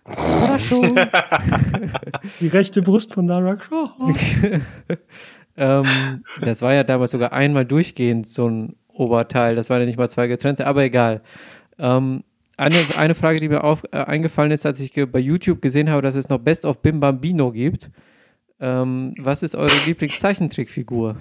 Die 2.41 2.49
rechte 2.49 2.83
Brust 2.83 3.15
von 3.15 3.27
Lara 3.27 3.57
Croft. 3.57 3.95
ähm, 5.57 5.85
das 6.41 6.63
war 6.63 6.75
ja 6.75 6.85
damals 6.85 7.13
sogar 7.13 7.33
einmal 7.33 7.65
durchgehend 7.65 8.27
so 8.27 8.49
ein 8.49 8.77
Oberteil. 8.93 9.57
Das 9.57 9.71
waren 9.71 9.81
ja 9.81 9.87
nicht 9.87 9.99
mal 9.99 10.09
zwei 10.09 10.29
getrennte, 10.29 10.67
aber 10.67 10.85
egal. 10.85 11.23
Ähm, 11.79 12.23
eine, 12.57 12.77
eine 12.97 13.15
Frage, 13.15 13.41
die 13.41 13.49
mir 13.49 13.65
auf, 13.65 13.83
äh, 13.93 13.99
eingefallen 13.99 14.53
ist, 14.53 14.65
als 14.65 14.81
ich 14.81 14.93
bei 15.11 15.19
YouTube 15.19 15.61
gesehen 15.61 15.91
habe, 15.91 16.03
dass 16.03 16.15
es 16.15 16.29
noch 16.29 16.39
Best 16.39 16.65
of 16.65 16.83
Bim 16.83 17.01
Bambino 17.01 17.53
gibt. 17.53 17.91
Ähm, 18.59 19.15
was 19.19 19.43
ist 19.43 19.55
eure 19.55 19.77
Lieblingszeichentrickfigur? 19.85 21.17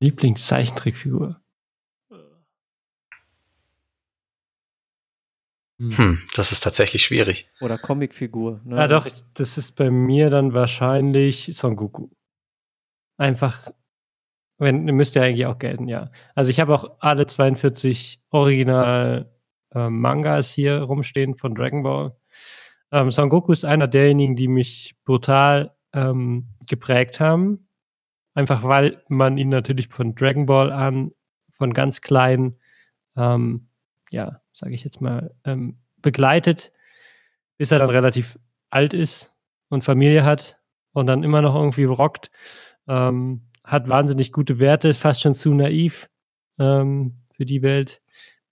Lieblingszeichentrickfigur? 0.00 1.40
Hm. 5.80 5.96
hm, 5.96 6.18
das 6.34 6.52
ist 6.52 6.60
tatsächlich 6.60 7.02
schwierig. 7.02 7.48
Oder 7.60 7.78
Comicfigur. 7.78 8.60
Ne? 8.64 8.76
Ja, 8.76 8.88
doch, 8.88 9.06
das 9.34 9.58
ist 9.58 9.72
bei 9.76 9.90
mir 9.90 10.28
dann 10.28 10.52
wahrscheinlich 10.52 11.50
Son 11.54 11.76
Goku. 11.76 12.08
Einfach, 13.16 13.70
wenn, 14.58 14.84
müsste 14.84 15.20
ja 15.20 15.26
eigentlich 15.26 15.46
auch 15.46 15.58
gelten, 15.58 15.88
ja. 15.88 16.10
Also 16.34 16.50
ich 16.50 16.60
habe 16.60 16.74
auch 16.74 16.96
alle 16.98 17.26
42 17.26 18.20
Original 18.30 19.32
äh, 19.72 19.88
Mangas 19.88 20.52
hier 20.52 20.80
rumstehen 20.82 21.36
von 21.36 21.54
Dragon 21.54 21.82
Ball. 21.84 22.16
Ähm, 22.90 23.10
Son 23.10 23.28
Goku 23.28 23.52
ist 23.52 23.64
einer 23.64 23.86
derjenigen, 23.86 24.34
die 24.34 24.48
mich 24.48 24.96
brutal 25.04 25.76
ähm, 25.98 26.46
geprägt 26.66 27.20
haben. 27.20 27.68
Einfach 28.34 28.62
weil 28.62 29.02
man 29.08 29.36
ihn 29.36 29.48
natürlich 29.48 29.88
von 29.88 30.14
Dragon 30.14 30.46
Ball 30.46 30.70
an, 30.70 31.12
von 31.52 31.74
ganz 31.74 32.00
klein, 32.00 32.56
ähm, 33.16 33.68
ja, 34.10 34.40
sage 34.52 34.74
ich 34.74 34.84
jetzt 34.84 35.00
mal, 35.00 35.34
ähm, 35.44 35.78
begleitet, 36.00 36.72
bis 37.56 37.72
er 37.72 37.80
dann 37.80 37.90
relativ 37.90 38.38
alt 38.70 38.94
ist 38.94 39.34
und 39.68 39.82
Familie 39.82 40.24
hat 40.24 40.58
und 40.92 41.06
dann 41.08 41.24
immer 41.24 41.42
noch 41.42 41.56
irgendwie 41.56 41.84
rockt. 41.84 42.30
Ähm, 42.86 43.42
hat 43.64 43.88
wahnsinnig 43.88 44.32
gute 44.32 44.58
Werte, 44.60 44.94
fast 44.94 45.20
schon 45.20 45.34
zu 45.34 45.52
naiv 45.52 46.08
ähm, 46.58 47.16
für 47.32 47.44
die 47.44 47.62
Welt. 47.62 48.00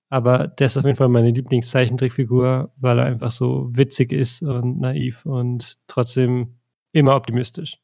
Aber 0.09 0.48
der 0.48 0.66
ist 0.66 0.77
auf 0.77 0.85
jeden 0.85 0.97
Fall 0.97 1.09
meine 1.09 1.31
Lieblingszeichentrickfigur, 1.31 2.73
weil 2.77 2.98
er 2.98 3.06
einfach 3.06 3.31
so 3.31 3.68
witzig 3.73 4.12
ist 4.12 4.43
und 4.43 4.81
naiv 4.81 5.24
und 5.24 5.78
trotzdem 5.86 6.56
immer 6.97 7.14
optimistisch. 7.14 7.78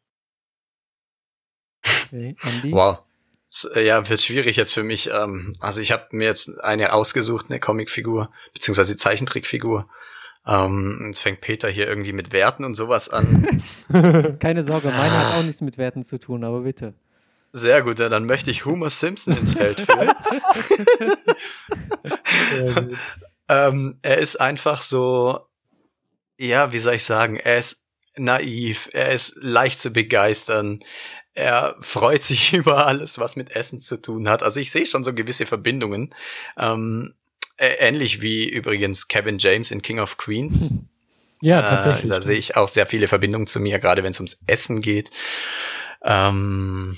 Okay, 2.07 2.37
wow. 2.71 2.99
Äh, 3.75 3.87
ja, 3.87 4.09
wird 4.09 4.21
schwierig 4.21 4.57
jetzt 4.57 4.73
für 4.73 4.83
mich. 4.83 5.11
Ähm, 5.13 5.53
also 5.61 5.81
ich 5.81 5.93
habe 5.93 6.07
mir 6.13 6.25
jetzt 6.25 6.61
eine 6.63 6.93
ausgesucht, 6.93 7.47
eine 7.51 7.61
Comicfigur, 7.61 8.31
beziehungsweise 8.55 8.97
Zeichentrickfigur. 8.97 9.89
Ähm, 10.47 11.05
jetzt 11.07 11.21
fängt 11.21 11.41
Peter 11.41 11.69
hier 11.69 11.87
irgendwie 11.87 12.13
mit 12.13 12.33
Werten 12.33 12.65
und 12.65 12.75
sowas 12.75 13.09
an. 13.09 13.63
Keine 14.41 14.63
Sorge, 14.63 14.89
meine 14.89 15.19
hat 15.19 15.35
auch 15.35 15.43
nichts 15.43 15.61
mit 15.61 15.79
Werten 15.79 16.03
zu 16.03 16.19
tun, 16.19 16.43
aber 16.45 16.61
bitte. 16.61 16.95
Sehr 17.53 17.83
gut, 17.83 17.99
ja, 17.99 18.09
dann 18.09 18.25
möchte 18.25 18.51
ich 18.51 18.65
Homer 18.65 18.89
Simpson 18.89 19.37
ins 19.37 19.53
Feld 19.53 19.83
führen. 19.83 20.11
ähm, 23.49 23.99
er 24.01 24.19
ist 24.19 24.37
einfach 24.37 24.81
so, 24.81 25.41
ja, 26.39 26.73
wie 26.73 26.79
soll 26.79 26.95
ich 26.95 27.05
sagen, 27.05 27.37
er 27.37 27.59
ist 27.59 27.82
naiv, 28.17 28.89
er 28.93 29.13
ist 29.13 29.37
leicht 29.37 29.79
zu 29.79 29.91
begeistern, 29.91 30.81
er 31.35 31.77
freut 31.81 32.23
sich 32.23 32.53
über 32.53 32.87
alles, 32.87 33.19
was 33.19 33.37
mit 33.37 33.51
Essen 33.51 33.81
zu 33.81 34.01
tun 34.01 34.29
hat. 34.29 34.43
Also 34.43 34.61
ich 34.61 34.71
sehe 34.71 34.87
schon 34.87 35.05
so 35.05 35.15
gewisse 35.15 35.47
Verbindungen. 35.47 36.15
Ähm, 36.57 37.15
ähnlich 37.59 38.23
wie 38.23 38.49
übrigens 38.49 39.09
Kevin 39.09 39.39
James 39.39 39.71
in 39.71 39.83
King 39.83 39.99
of 39.99 40.17
Queens. 40.17 40.75
Ja, 41.45 41.61
tatsächlich. 41.61 42.05
Äh, 42.05 42.15
da 42.15 42.21
sehe 42.21 42.39
ich 42.39 42.55
auch 42.57 42.69
sehr 42.69 42.87
viele 42.87 43.09
Verbindungen 43.09 43.49
zu 43.49 43.59
mir, 43.59 43.81
gerade 43.81 44.05
wenn 44.05 44.13
es 44.13 44.21
ums 44.21 44.39
Essen 44.47 44.81
geht. 44.81 45.11
Ähm, 46.05 46.97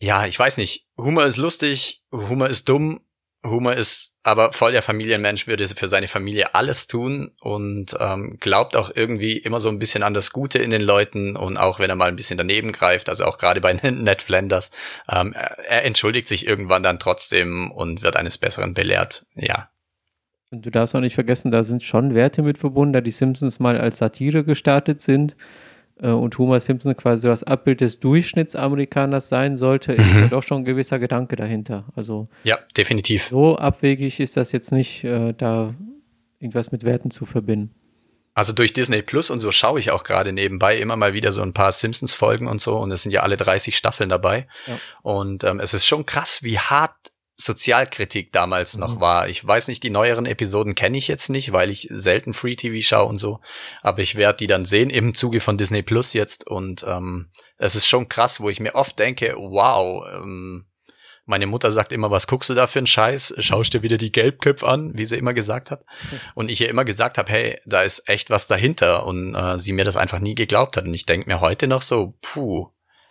ja, 0.00 0.24
ich 0.24 0.38
weiß 0.38 0.56
nicht. 0.56 0.86
Humor 0.96 1.26
ist 1.26 1.36
lustig, 1.36 2.02
Humor 2.10 2.48
ist 2.48 2.66
dumm, 2.66 3.02
Humor 3.44 3.74
ist 3.74 4.12
aber 4.22 4.52
voll 4.52 4.72
der 4.72 4.80
Familienmensch, 4.80 5.46
würde 5.46 5.66
für 5.66 5.86
seine 5.86 6.08
Familie 6.08 6.54
alles 6.54 6.86
tun 6.86 7.30
und 7.40 7.94
ähm, 8.00 8.38
glaubt 8.40 8.74
auch 8.74 8.90
irgendwie 8.94 9.36
immer 9.36 9.60
so 9.60 9.68
ein 9.68 9.78
bisschen 9.78 10.02
an 10.02 10.14
das 10.14 10.32
Gute 10.32 10.58
in 10.58 10.70
den 10.70 10.80
Leuten 10.80 11.36
und 11.36 11.58
auch 11.58 11.78
wenn 11.78 11.90
er 11.90 11.96
mal 11.96 12.08
ein 12.08 12.16
bisschen 12.16 12.38
daneben 12.38 12.72
greift, 12.72 13.10
also 13.10 13.24
auch 13.24 13.36
gerade 13.36 13.60
bei 13.60 13.72
Ned 13.82 14.22
Flanders, 14.22 14.70
ähm, 15.10 15.34
er 15.34 15.84
entschuldigt 15.84 16.26
sich 16.26 16.46
irgendwann 16.46 16.82
dann 16.82 16.98
trotzdem 16.98 17.70
und 17.70 18.02
wird 18.02 18.16
eines 18.16 18.38
Besseren 18.38 18.72
belehrt. 18.72 19.26
Ja. 19.34 19.68
Du 20.50 20.70
darfst 20.70 20.94
auch 20.94 21.00
nicht 21.00 21.14
vergessen, 21.14 21.50
da 21.50 21.62
sind 21.62 21.82
schon 21.82 22.14
Werte 22.14 22.42
mit 22.42 22.56
verbunden, 22.58 22.94
da 22.94 23.00
die 23.02 23.10
Simpsons 23.10 23.60
mal 23.60 23.78
als 23.78 23.98
Satire 23.98 24.44
gestartet 24.44 25.02
sind 25.02 25.36
und 26.00 26.36
Homer 26.38 26.60
Simpson 26.60 26.96
quasi 26.96 27.28
das 27.28 27.44
Abbild 27.44 27.80
des 27.80 28.00
Durchschnittsamerikaners 28.00 29.28
sein 29.28 29.56
sollte, 29.56 29.92
ist 29.92 30.14
mhm. 30.14 30.20
ja 30.22 30.28
doch 30.28 30.42
schon 30.42 30.62
ein 30.62 30.64
gewisser 30.64 30.98
Gedanke 30.98 31.36
dahinter. 31.36 31.84
Also 31.94 32.28
ja, 32.42 32.58
definitiv. 32.76 33.28
So 33.28 33.56
abwegig 33.56 34.20
ist 34.20 34.36
das 34.36 34.52
jetzt 34.52 34.72
nicht, 34.72 35.04
äh, 35.04 35.32
da 35.32 35.74
irgendwas 36.40 36.72
mit 36.72 36.84
Werten 36.84 37.10
zu 37.10 37.26
verbinden. 37.26 37.74
Also 38.34 38.52
durch 38.52 38.72
Disney 38.72 39.00
Plus 39.00 39.30
und 39.30 39.38
so 39.38 39.52
schaue 39.52 39.78
ich 39.78 39.92
auch 39.92 40.02
gerade 40.02 40.32
nebenbei 40.32 40.76
immer 40.76 40.96
mal 40.96 41.14
wieder 41.14 41.30
so 41.30 41.40
ein 41.40 41.54
paar 41.54 41.70
Simpsons-Folgen 41.70 42.48
und 42.48 42.60
so 42.60 42.76
und 42.78 42.90
es 42.90 43.02
sind 43.02 43.12
ja 43.12 43.22
alle 43.22 43.36
30 43.36 43.76
Staffeln 43.76 44.08
dabei. 44.08 44.48
Ja. 44.66 44.78
Und 45.02 45.44
ähm, 45.44 45.60
es 45.60 45.72
ist 45.72 45.86
schon 45.86 46.04
krass, 46.04 46.42
wie 46.42 46.58
hart 46.58 46.96
Sozialkritik 47.36 48.32
damals 48.32 48.74
mhm. 48.74 48.80
noch 48.80 49.00
war. 49.00 49.28
Ich 49.28 49.44
weiß 49.44 49.68
nicht, 49.68 49.82
die 49.82 49.90
neueren 49.90 50.26
Episoden 50.26 50.74
kenne 50.74 50.98
ich 50.98 51.08
jetzt 51.08 51.30
nicht, 51.30 51.52
weil 51.52 51.70
ich 51.70 51.88
selten 51.90 52.32
Free 52.32 52.54
TV 52.54 52.84
schaue 52.86 53.08
und 53.08 53.16
so. 53.16 53.40
Aber 53.82 54.00
ich 54.00 54.14
werde 54.14 54.38
die 54.38 54.46
dann 54.46 54.64
sehen 54.64 54.90
im 54.90 55.14
Zuge 55.14 55.40
von 55.40 55.58
Disney 55.58 55.82
Plus 55.82 56.12
jetzt. 56.12 56.46
Und 56.46 56.84
ähm, 56.86 57.30
es 57.58 57.74
ist 57.74 57.86
schon 57.86 58.08
krass, 58.08 58.40
wo 58.40 58.48
ich 58.50 58.60
mir 58.60 58.74
oft 58.74 58.98
denke, 58.98 59.34
wow, 59.36 60.04
ähm, 60.14 60.66
meine 61.26 61.46
Mutter 61.46 61.70
sagt 61.70 61.92
immer, 61.92 62.10
was 62.10 62.26
guckst 62.26 62.50
du 62.50 62.54
da 62.54 62.66
für 62.66 62.80
einen 62.80 62.86
Scheiß? 62.86 63.34
Schaust 63.38 63.72
dir 63.72 63.82
wieder 63.82 63.96
die 63.96 64.12
Gelbköpfe 64.12 64.66
an, 64.66 64.96
wie 64.96 65.06
sie 65.06 65.16
immer 65.16 65.32
gesagt 65.32 65.70
hat. 65.70 65.84
Und 66.34 66.50
ich 66.50 66.60
ihr 66.60 66.68
immer 66.68 66.84
gesagt 66.84 67.16
habe, 67.16 67.32
hey, 67.32 67.58
da 67.64 67.82
ist 67.82 68.08
echt 68.08 68.30
was 68.30 68.46
dahinter. 68.46 69.06
Und 69.06 69.34
äh, 69.34 69.58
sie 69.58 69.72
mir 69.72 69.84
das 69.84 69.96
einfach 69.96 70.20
nie 70.20 70.34
geglaubt 70.34 70.76
hat. 70.76 70.84
Und 70.84 70.94
ich 70.94 71.06
denke 71.06 71.28
mir 71.28 71.40
heute 71.40 71.66
noch 71.66 71.82
so, 71.82 72.14
puh, 72.20 72.68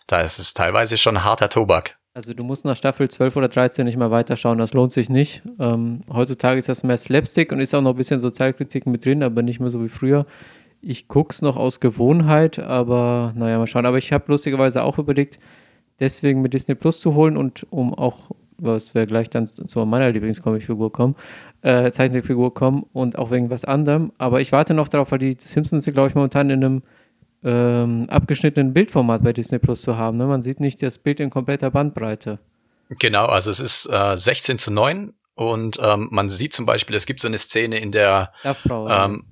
da 0.07 0.21
ist 0.21 0.39
es 0.39 0.53
teilweise 0.53 0.97
schon 0.97 1.23
harter 1.23 1.49
Tobak. 1.49 1.97
Also 2.15 2.35
du 2.35 2.43
musst 2.43 2.63
nach 2.63 2.75
Staffel 2.75 3.09
12 3.09 3.35
oder 3.37 3.47
13 3.47 3.85
nicht 3.85 3.97
mehr 3.97 4.11
weiterschauen, 4.11 4.59
das 4.59 4.75
lohnt 4.75 4.91
sich 4.91 5.09
nicht. 5.09 5.41
Ähm, 5.59 6.01
heutzutage 6.11 6.59
ist 6.59 6.69
das 6.69 6.83
mehr 6.83 6.97
Slapstick 6.97 7.51
und 7.51 7.59
ist 7.59 7.73
auch 7.73 7.81
noch 7.81 7.91
ein 7.91 7.97
bisschen 7.97 8.19
Sozialkritik 8.19 8.85
mit 8.85 9.03
drin, 9.03 9.23
aber 9.23 9.41
nicht 9.41 9.59
mehr 9.59 9.71
so 9.71 9.83
wie 9.83 9.89
früher. 9.89 10.27
Ich 10.79 11.07
gucke 11.07 11.31
es 11.31 11.41
noch 11.41 11.57
aus 11.57 11.79
Gewohnheit, 11.79 12.59
aber 12.59 13.33
naja, 13.35 13.57
mal 13.57 13.65
schauen. 13.65 13.87
Aber 13.87 13.97
ich 13.97 14.13
habe 14.13 14.25
lustigerweise 14.27 14.83
auch 14.83 14.99
überlegt, 14.99 15.39
deswegen 15.99 16.43
mit 16.43 16.53
Disney 16.53 16.75
Plus 16.75 16.99
zu 16.99 17.15
holen 17.15 17.35
und 17.35 17.65
um 17.71 17.95
auch, 17.95 18.29
was 18.59 18.93
wir 18.93 19.07
gleich 19.07 19.31
dann 19.31 19.47
zu 19.47 19.83
meiner 19.83 20.11
Lieblingscomicfigur 20.11 20.91
kommen, 20.91 21.15
äh, 21.63 21.89
Zeichentrickfigur 21.89 22.53
kommen 22.53 22.85
und 22.93 23.17
auch 23.17 23.31
wegen 23.31 23.49
was 23.49 23.65
anderem. 23.65 24.11
Aber 24.19 24.39
ich 24.39 24.51
warte 24.51 24.75
noch 24.75 24.87
darauf, 24.87 25.11
weil 25.11 25.19
die 25.19 25.35
Simpsons 25.39 25.85
sind, 25.85 25.95
glaube 25.95 26.09
ich, 26.09 26.15
momentan 26.15 26.51
in 26.51 26.63
einem 26.63 26.83
ähm, 27.43 28.09
abgeschnittenen 28.09 28.73
Bildformat 28.73 29.23
bei 29.23 29.33
Disney 29.33 29.59
Plus 29.59 29.81
zu 29.81 29.97
haben. 29.97 30.17
Ne? 30.17 30.25
Man 30.25 30.41
sieht 30.41 30.59
nicht 30.59 30.81
das 30.81 30.97
Bild 30.97 31.19
in 31.19 31.29
kompletter 31.29 31.71
Bandbreite. 31.71 32.39
Genau, 32.99 33.25
also 33.25 33.49
es 33.49 33.59
ist 33.59 33.89
äh, 33.91 34.15
16 34.15 34.59
zu 34.59 34.71
9 34.71 35.13
und 35.35 35.79
ähm, 35.81 36.09
man 36.11 36.29
sieht 36.29 36.53
zum 36.53 36.65
Beispiel, 36.65 36.95
es 36.95 37.05
gibt 37.05 37.19
so 37.19 37.27
eine 37.27 37.39
Szene 37.39 37.79
in 37.79 37.91
der 37.91 38.33
ähm, 38.69 39.25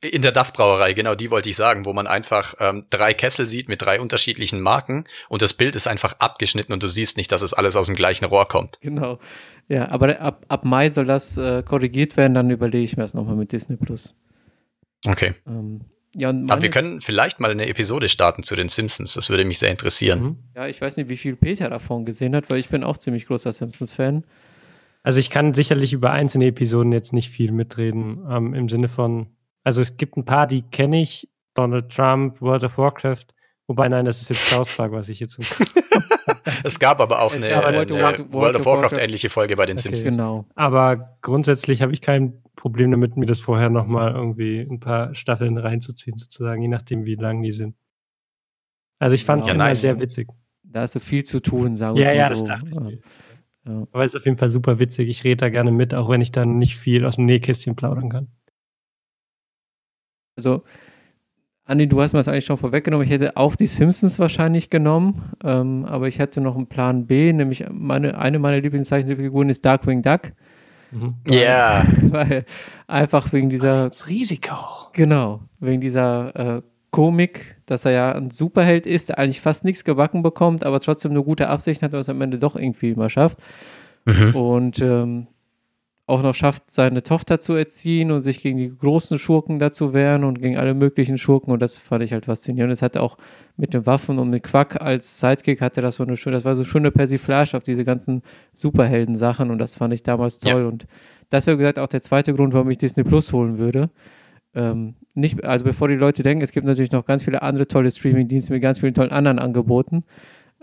in 0.00 0.20
der 0.20 0.32
DAF-Brauerei, 0.32 0.92
genau, 0.92 1.14
die 1.14 1.30
wollte 1.30 1.48
ich 1.48 1.56
sagen, 1.56 1.86
wo 1.86 1.94
man 1.94 2.06
einfach 2.06 2.54
ähm, 2.60 2.84
drei 2.90 3.14
Kessel 3.14 3.46
sieht 3.46 3.68
mit 3.68 3.80
drei 3.80 4.00
unterschiedlichen 4.00 4.60
Marken 4.60 5.04
und 5.30 5.40
das 5.40 5.54
Bild 5.54 5.76
ist 5.76 5.86
einfach 5.86 6.14
abgeschnitten 6.18 6.72
und 6.74 6.82
du 6.82 6.88
siehst 6.88 7.16
nicht, 7.16 7.32
dass 7.32 7.40
es 7.40 7.54
alles 7.54 7.74
aus 7.74 7.86
dem 7.86 7.94
gleichen 7.94 8.26
Rohr 8.26 8.46
kommt. 8.46 8.78
Genau. 8.82 9.18
Ja, 9.68 9.90
aber 9.90 10.20
ab, 10.20 10.44
ab 10.48 10.64
Mai 10.66 10.90
soll 10.90 11.06
das 11.06 11.38
äh, 11.38 11.62
korrigiert 11.62 12.18
werden, 12.18 12.34
dann 12.34 12.50
überlege 12.50 12.84
ich 12.84 12.96
mir 12.96 13.04
das 13.04 13.14
nochmal 13.14 13.36
mit 13.36 13.52
Disney 13.52 13.76
Plus. 13.76 14.14
Okay. 15.06 15.34
Ähm, 15.46 15.86
Ja, 16.14 16.30
Aber 16.30 16.62
wir 16.62 16.70
können 16.70 17.00
vielleicht 17.00 17.40
mal 17.40 17.50
eine 17.50 17.66
Episode 17.66 18.08
starten 18.08 18.42
zu 18.42 18.54
den 18.56 18.68
Simpsons. 18.68 19.14
Das 19.14 19.30
würde 19.30 19.44
mich 19.44 19.58
sehr 19.58 19.70
interessieren. 19.70 20.22
Mhm. 20.22 20.36
ja, 20.54 20.66
ich 20.68 20.80
weiß 20.80 20.96
nicht, 20.96 21.08
wie 21.08 21.16
viel 21.16 21.36
Peter 21.36 21.68
davon 21.68 22.04
gesehen 22.04 22.34
hat, 22.36 22.50
weil 22.50 22.58
ich 22.58 22.68
bin 22.68 22.84
auch 22.84 22.98
ziemlich 22.98 23.26
großer 23.26 23.52
Simpsons-Fan. 23.52 24.24
Also 25.02 25.20
ich 25.20 25.28
kann 25.28 25.52
sicherlich 25.52 25.92
über 25.92 26.12
einzelne 26.12 26.46
Episoden 26.46 26.92
jetzt 26.92 27.12
nicht 27.12 27.30
viel 27.30 27.52
mitreden, 27.52 28.24
ähm, 28.30 28.54
im 28.54 28.68
Sinne 28.70 28.88
von, 28.88 29.26
also 29.62 29.82
es 29.82 29.98
gibt 29.98 30.16
ein 30.16 30.24
paar, 30.24 30.46
die 30.46 30.62
kenne 30.62 31.02
ich, 31.02 31.28
Donald 31.52 31.90
Trump, 31.90 32.40
World 32.40 32.64
of 32.64 32.78
Warcraft, 32.78 33.26
wobei 33.66 33.88
nein, 33.88 34.06
das 34.06 34.22
ist 34.22 34.30
jetzt 34.30 34.48
South 34.48 34.74
Park, 34.74 34.92
was 34.92 35.10
ich 35.10 35.20
jetzt 35.20 35.38
Es 36.64 36.78
gab 36.78 37.00
aber 37.00 37.22
auch 37.22 37.34
Es 37.34 37.42
eine, 37.42 37.54
gab 37.54 37.64
eine 37.64 37.76
World 37.78 37.90
of 37.92 37.98
Warcraft- 38.00 38.32
World 38.32 38.56
of 38.56 38.66
Warcraft 38.66 38.82
Warcraft- 38.92 39.02
ähnliche 39.04 39.28
Folge 39.28 39.56
bei 39.56 39.66
den 39.66 39.74
Okay. 39.78 39.82
Simpsons. 39.94 40.16
Genau. 40.16 40.44
Aber 40.54 41.16
grundsätzlich 41.22 41.82
habe 41.82 41.92
ich 41.92 42.00
kein 42.00 42.42
Problem 42.56 42.90
damit, 42.90 43.16
mir 43.16 43.26
das 43.26 43.38
vorher 43.40 43.70
nochmal 43.70 44.12
irgendwie 44.14 44.60
ein 44.60 44.80
paar 44.80 45.14
Staffeln 45.14 45.58
reinzuziehen, 45.58 46.16
sozusagen, 46.16 46.62
je 46.62 46.68
nachdem, 46.68 47.04
wie 47.04 47.14
lang 47.16 47.42
die 47.42 47.52
sind. 47.52 47.74
Also 49.00 49.14
ich 49.14 49.24
fand 49.24 49.42
es 49.42 49.48
Ja, 49.48 49.54
immer 49.54 49.64
nice. 49.64 49.82
sehr 49.82 49.98
witzig. 50.00 50.28
Da 50.62 50.84
ist 50.84 50.92
so 50.92 51.00
viel 51.00 51.24
zu 51.24 51.40
tun, 51.40 51.76
sagen 51.76 51.96
wir 51.96 52.02
Ja, 52.04 52.08
mal 52.10 52.16
ja, 52.16 52.24
so. 52.28 52.30
das 52.30 52.44
dachte 52.44 52.70
ich 52.72 52.80
mir. 52.80 52.98
Ja. 53.66 53.86
Aber 53.92 54.04
es 54.04 54.14
ist 54.14 54.20
auf 54.20 54.24
jeden 54.24 54.38
Fall 54.38 54.48
super 54.50 54.78
witzig. 54.78 55.08
Ich 55.08 55.24
rede 55.24 55.36
da 55.38 55.48
gerne 55.48 55.70
mit, 55.72 55.94
auch 55.94 56.08
wenn 56.08 56.20
ich 56.20 56.32
dann 56.32 56.58
nicht 56.58 56.76
viel 56.78 57.04
aus 57.04 57.16
dem 57.16 57.24
Nähkästchen 57.26 57.76
plaudern 57.76 58.08
kann. 58.10 58.28
Also, 60.36 60.64
Andi, 61.66 61.88
du 61.88 62.02
hast 62.02 62.12
mir 62.12 62.18
das 62.18 62.28
eigentlich 62.28 62.44
schon 62.44 62.58
vorweggenommen. 62.58 63.04
Ich 63.06 63.10
hätte 63.10 63.36
auch 63.38 63.56
die 63.56 63.66
Simpsons 63.66 64.18
wahrscheinlich 64.18 64.68
genommen, 64.68 65.22
ähm, 65.42 65.86
aber 65.86 66.08
ich 66.08 66.20
hatte 66.20 66.40
noch 66.42 66.56
einen 66.56 66.66
Plan 66.66 67.06
B, 67.06 67.32
nämlich 67.32 67.64
meine, 67.70 68.18
eine 68.18 68.38
meiner 68.38 68.60
Lieblingszeichentrickfiguren 68.60 69.48
ist 69.48 69.64
Darkwing 69.64 70.02
Duck, 70.02 70.32
Mhm. 70.92 71.14
Ja, 71.28 71.82
weil 72.02 72.44
einfach 72.86 73.32
wegen 73.32 73.48
dieser, 73.48 73.88
Das 73.88 74.08
Risiko. 74.08 74.54
genau, 74.92 75.40
wegen 75.58 75.80
dieser 75.80 76.36
äh, 76.58 76.62
Komik, 76.92 77.56
dass 77.66 77.84
er 77.84 77.90
ja 77.90 78.12
ein 78.12 78.30
Superheld 78.30 78.86
ist, 78.86 79.08
der 79.08 79.18
eigentlich 79.18 79.40
fast 79.40 79.64
nichts 79.64 79.82
gebacken 79.84 80.22
bekommt, 80.22 80.62
aber 80.62 80.78
trotzdem 80.78 81.10
eine 81.10 81.24
gute 81.24 81.48
Absicht 81.48 81.82
hat, 81.82 81.92
was 81.94 82.06
er 82.06 82.14
am 82.14 82.20
Ende 82.20 82.38
doch 82.38 82.54
irgendwie 82.54 82.90
immer 82.90 83.10
schafft. 83.10 83.40
Mhm. 84.04 84.34
und 84.36 84.78
ähm, 84.80 85.26
auch 86.06 86.22
noch 86.22 86.34
schafft, 86.34 86.70
seine 86.70 87.02
Tochter 87.02 87.40
zu 87.40 87.54
erziehen 87.54 88.10
und 88.10 88.20
sich 88.20 88.40
gegen 88.40 88.58
die 88.58 88.76
großen 88.76 89.18
Schurken 89.18 89.58
dazu 89.58 89.94
wehren 89.94 90.24
und 90.24 90.38
gegen 90.40 90.58
alle 90.58 90.74
möglichen 90.74 91.16
Schurken 91.16 91.50
und 91.52 91.62
das 91.62 91.78
fand 91.78 92.02
ich 92.04 92.12
halt 92.12 92.26
faszinierend. 92.26 92.72
Es 92.72 92.82
hatte 92.82 93.02
auch 93.02 93.16
mit 93.56 93.72
den 93.72 93.86
Waffen 93.86 94.18
und 94.18 94.28
mit 94.28 94.42
Quack 94.42 94.82
als 94.82 95.18
Sidekick 95.20 95.62
hatte 95.62 95.80
das 95.80 95.96
so 95.96 96.04
eine 96.04 96.18
schöne, 96.18 96.36
das 96.36 96.44
war 96.44 96.54
so 96.54 96.64
schöne 96.64 96.90
Persiflage 96.90 97.56
auf 97.56 97.62
diese 97.62 97.86
ganzen 97.86 98.22
Superhelden-Sachen 98.52 99.50
und 99.50 99.58
das 99.58 99.74
fand 99.74 99.94
ich 99.94 100.02
damals 100.02 100.40
toll 100.40 100.62
Ja. 100.62 100.68
und 100.68 100.86
das 101.30 101.46
wäre 101.46 101.56
gesagt 101.56 101.78
auch 101.78 101.88
der 101.88 102.02
zweite 102.02 102.34
Grund, 102.34 102.52
warum 102.52 102.68
ich 102.70 102.78
Disney 102.78 103.02
Plus 103.02 103.32
holen 103.32 103.58
würde. 103.58 103.88
Ähm, 104.54 104.94
nicht, 105.14 105.42
also 105.42 105.64
bevor 105.64 105.88
die 105.88 105.94
Leute 105.94 106.22
denken, 106.22 106.44
es 106.44 106.52
gibt 106.52 106.66
natürlich 106.66 106.92
noch 106.92 107.06
ganz 107.06 107.24
viele 107.24 107.42
andere 107.42 107.66
tolle 107.66 107.90
Streaming-Dienste 107.90 108.52
mit 108.52 108.62
ganz 108.62 108.78
vielen 108.80 108.94
tollen 108.94 109.10
anderen 109.10 109.38
Angeboten. 109.38 110.02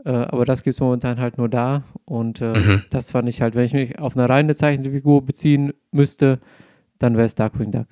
Äh, 0.05 0.09
aber 0.11 0.45
das 0.45 0.63
gibt 0.63 0.73
es 0.73 0.79
momentan 0.79 1.19
halt 1.19 1.37
nur 1.37 1.49
da. 1.49 1.83
Und 2.05 2.41
äh, 2.41 2.53
Mhm. 2.57 2.85
das 2.89 3.11
fand 3.11 3.29
ich 3.29 3.41
halt, 3.41 3.55
wenn 3.55 3.65
ich 3.65 3.73
mich 3.73 3.99
auf 3.99 4.15
eine 4.17 4.27
reine 4.27 4.55
Zeichenfigur 4.55 5.23
beziehen 5.25 5.73
müsste, 5.91 6.39
dann 6.99 7.15
wäre 7.17 7.25
es 7.25 7.35
Darkwing 7.35 7.71
Duck. 7.71 7.87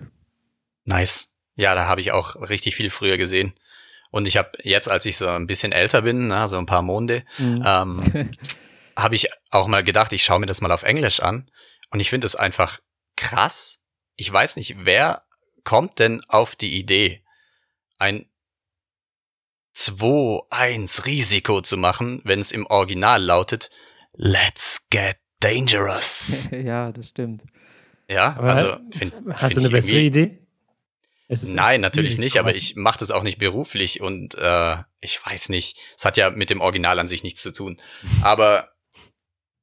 nice. 0.85 1.29
Ja, 1.55 1.75
da 1.75 1.87
habe 1.87 1.99
ich 1.99 2.13
auch 2.13 2.35
richtig 2.49 2.75
viel 2.77 2.89
früher 2.89 3.17
gesehen. 3.17 3.53
Und 4.11 4.27
ich 4.29 4.37
habe 4.37 4.51
jetzt, 4.63 4.89
als 4.89 5.05
ich 5.05 5.17
so 5.17 5.27
ein 5.27 5.45
bisschen 5.45 5.71
älter 5.73 6.03
bin, 6.03 6.27
na, 6.29 6.47
so 6.47 6.57
ein 6.57 6.65
paar 6.65 6.81
Monde, 6.81 7.23
Mhm. 7.37 7.63
ähm, 7.65 8.01
habe 8.95 9.15
ich 9.15 9.27
auch 9.51 9.67
mal 9.67 9.83
gedacht, 9.83 10.13
ich 10.13 10.23
schaue 10.23 10.39
mir 10.39 10.45
das 10.45 10.61
mal 10.61 10.71
auf 10.71 10.83
Englisch 10.83 11.19
an. 11.21 11.49
Und 11.91 11.99
ich 11.99 12.09
finde 12.09 12.25
es 12.27 12.35
einfach 12.37 12.79
krass. 13.17 13.79
Ich 14.15 14.31
weiß 14.31 14.55
nicht, 14.55 14.77
wer 14.85 15.23
kommt 15.65 15.99
denn 15.99 16.21
auf 16.29 16.55
die 16.55 16.79
Idee, 16.79 17.23
ein 17.97 18.25
2-1 19.79 21.05
Risiko 21.05 21.61
zu 21.61 21.77
machen, 21.77 22.21
wenn 22.25 22.39
es 22.39 22.51
im 22.51 22.65
Original 22.65 23.23
lautet, 23.23 23.69
Let's 24.13 24.85
get 24.89 25.17
dangerous. 25.39 26.49
ja, 26.51 26.91
das 26.91 27.07
stimmt. 27.07 27.43
Ja, 28.09 28.35
Aber 28.37 28.49
also 28.49 28.77
find, 28.91 29.13
Hast 29.29 29.53
find 29.53 29.55
du 29.55 29.59
eine 29.59 29.69
bessere 29.69 29.99
Idee? 29.99 30.39
Es 31.29 31.43
ist 31.43 31.53
Nein, 31.53 31.79
natürlich 31.79 32.17
nicht, 32.17 32.37
aber 32.37 32.55
ich 32.55 32.75
mache 32.75 32.97
das 32.99 33.11
auch 33.11 33.21
nicht 33.21 33.37
beruflich 33.37 34.01
und 34.01 34.33
äh, 34.35 34.77
ich 34.99 35.23
weiß 35.23 35.49
nicht. 35.49 35.77
Es 35.95 36.03
hat 36.03 36.17
ja 36.17 36.31
mit 36.31 36.49
dem 36.49 36.59
Original 36.59 36.97
an 36.97 37.07
sich 37.07 37.21
nichts 37.21 37.43
zu 37.43 37.53
tun. 37.53 37.79
Aber 38.23 38.71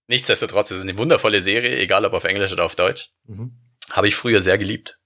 nichtsdestotrotz 0.06 0.70
ist 0.70 0.78
es 0.78 0.84
eine 0.84 0.97
wundervolle 0.97 1.40
Serie, 1.43 1.76
egal 1.76 2.05
ob 2.05 2.12
auf 2.12 2.22
Englisch 2.22 2.52
oder 2.52 2.64
auf 2.64 2.76
Deutsch. 2.76 3.10
Mhm. 3.26 3.59
Habe 3.90 4.06
ich 4.06 4.14
früher 4.14 4.40
sehr 4.40 4.59
geliebt. 4.59 5.01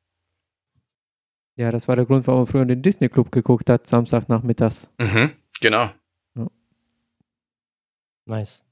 Ja, 1.60 1.70
das 1.70 1.88
war 1.88 1.96
der 1.96 2.06
Grund, 2.06 2.26
warum 2.26 2.40
man 2.40 2.46
früher 2.46 2.64
den 2.64 2.80
Disney 2.80 3.10
Club 3.10 3.30
geguckt 3.30 3.68
hat, 3.68 3.86
Samstagnachmittags. 3.86 4.90
Mhm, 4.98 5.30
genau. 5.60 5.90
Nice. 8.24 8.64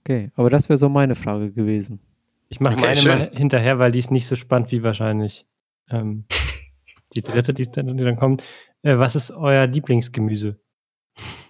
Okay, 0.00 0.32
aber 0.34 0.50
das 0.50 0.68
wäre 0.68 0.76
so 0.76 0.88
meine 0.88 1.14
Frage 1.14 1.52
gewesen. 1.52 2.00
Ich 2.48 2.58
mache 2.58 2.74
Okay, 2.74 2.82
meine 2.86 2.96
schön. 2.96 3.18
mal 3.18 3.30
hinterher, 3.32 3.78
weil 3.78 3.92
die 3.92 4.00
ist 4.00 4.10
nicht 4.10 4.26
so 4.26 4.34
spannend 4.34 4.72
wie 4.72 4.82
wahrscheinlich 4.82 5.46
ähm, 5.88 6.24
die 7.14 7.20
dritte, 7.20 7.54
die, 7.54 7.70
dann- 7.70 7.96
die 7.96 8.02
dann 8.02 8.16
kommt. 8.16 8.42
Äh, 8.82 8.98
was 8.98 9.14
ist 9.14 9.30
euer 9.30 9.66
Lieblingsgemüse? 9.68 10.58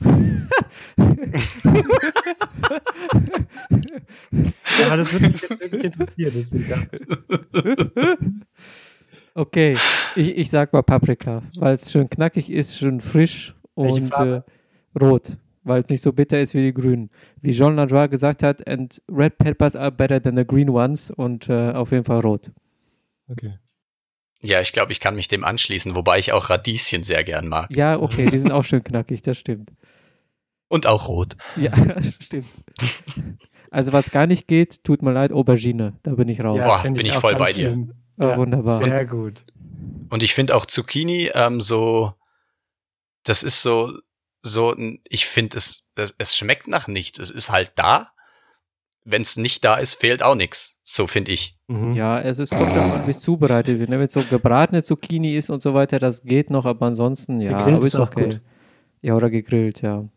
Aber 4.87 4.97
das 4.99 5.13
würde 5.13 5.29
mich 5.31 5.43
jetzt 5.43 5.61
wirklich 5.61 5.85
interessieren. 5.85 6.33
Deswegen. 7.53 8.45
Okay, 9.35 9.77
ich, 10.15 10.37
ich 10.37 10.51
sag 10.51 10.73
mal 10.73 10.83
Paprika, 10.83 11.43
weil 11.57 11.75
es 11.75 11.91
schön 11.91 12.09
knackig 12.09 12.51
ist, 12.51 12.79
schön 12.79 13.01
frisch 13.01 13.55
und 13.75 14.13
äh, 14.15 14.43
rot, 15.01 15.37
weil 15.65 15.83
es 15.83 15.89
nicht 15.89 16.03
so 16.03 16.13
bitter 16.13 16.41
ist 16.41 16.55
wie 16.55 16.63
die 16.63 16.73
grünen. 16.73 17.11
Wie 17.41 17.53
Jean 17.53 17.75
Landois 17.75 18.07
gesagt 18.07 18.45
hat, 18.45 18.67
and 18.69 19.03
red 19.11 19.37
peppers 19.39 19.75
are 19.75 19.91
better 19.91 20.23
than 20.23 20.37
the 20.37 20.47
green 20.47 20.71
ones 20.71 21.11
und 21.11 21.49
äh, 21.49 21.73
auf 21.73 21.91
jeden 21.91 22.05
Fall 22.05 22.21
rot. 22.21 22.53
Okay. 23.29 23.59
Ja, 24.41 24.61
ich 24.61 24.73
glaube, 24.73 24.93
ich 24.93 25.01
kann 25.01 25.17
mich 25.17 25.27
dem 25.27 25.43
anschließen, 25.43 25.97
wobei 25.97 26.19
ich 26.19 26.33
auch 26.33 26.51
Radieschen 26.51 27.03
sehr 27.03 27.25
gern 27.25 27.49
mag. 27.49 27.75
Ja, 27.75 27.99
okay, 27.99 28.27
die 28.27 28.39
sind 28.39 28.53
auch 28.53 28.63
schön 28.63 28.85
knackig, 28.85 29.23
das 29.23 29.39
stimmt. 29.39 29.73
Und 30.69 30.87
auch 30.87 31.09
rot. 31.09 31.35
Ja, 31.57 31.73
stimmt. 32.21 32.47
Also 33.71 33.93
was 33.93 34.11
gar 34.13 34.29
nicht 34.29 34.47
geht, 34.47 34.85
tut 34.85 35.03
mir 35.03 35.13
leid, 35.13 35.33
Aubergine, 35.33 35.95
da 36.03 36.15
bin 36.15 36.29
ich 36.29 36.45
raus. 36.45 36.61
Boah, 36.63 36.79
find 36.79 36.97
bin 36.97 37.07
ich 37.07 37.17
auch 37.17 37.21
voll 37.21 37.35
bei 37.37 37.53
dir. 37.53 37.71
schlimm. 37.71 37.93
Oh, 37.93 38.04
Ja, 38.19 38.37
wunderbar. 38.37 38.83
Sehr 38.83 39.07
gut. 39.07 39.45
Und 40.11 40.23
ich 40.23 40.35
finde 40.35 40.55
auch 40.55 40.67
Zucchini 40.67 41.31
ähm, 41.35 41.61
so, 41.61 42.13
das 43.25 43.43
ist 43.43 43.63
so, 43.63 43.93
so, 44.43 44.77
ich 45.09 45.27
finde 45.27 45.57
es, 45.57 45.85
es, 45.97 46.15
es 46.19 46.37
schmeckt 46.37 46.69
nach 46.69 46.87
nichts. 46.89 47.19
Es 47.19 47.31
ist 47.31 47.51
halt 47.51 47.73
da. 47.77 48.11
Wenn 49.07 49.23
es 49.23 49.37
nicht 49.37 49.65
da 49.65 49.77
ist, 49.77 49.95
fehlt 49.95 50.23
auch 50.23 50.35
nichts. 50.35 50.79
So 50.83 51.07
finde 51.07 51.33
ich. 51.33 51.59
Mhm. 51.67 51.93
Ja, 51.95 52.21
es 52.21 52.39
ist, 52.39 52.51
kommt 52.51 52.71
an, 52.77 53.07
wie 53.07 53.11
es 53.11 53.21
zubereitet 53.21 53.79
wird. 53.79 53.91
ne? 53.91 53.97
Wenn 53.97 54.05
es 54.07 54.13
so 54.13 54.23
gebratene 54.23 54.83
Zucchini 54.83 55.37
ist 55.37 55.51
und 55.51 55.61
so 55.61 55.75
weiter, 55.75 55.99
das 55.99 56.23
geht 56.23 56.51
noch, 56.51 56.65
aber 56.65 56.87
ansonsten, 56.87 57.41
ja, 57.41 57.59
Gegrillt 57.59 57.79
aber 57.79 57.87
ist 57.87 57.95
ist 57.95 58.01
auch 58.01 58.07
okay. 58.09 58.25
gut. 58.25 58.41
Ja, 59.03 59.15
oder 59.15 59.29
gegrillt, 59.29 59.83
ja. 59.83 60.09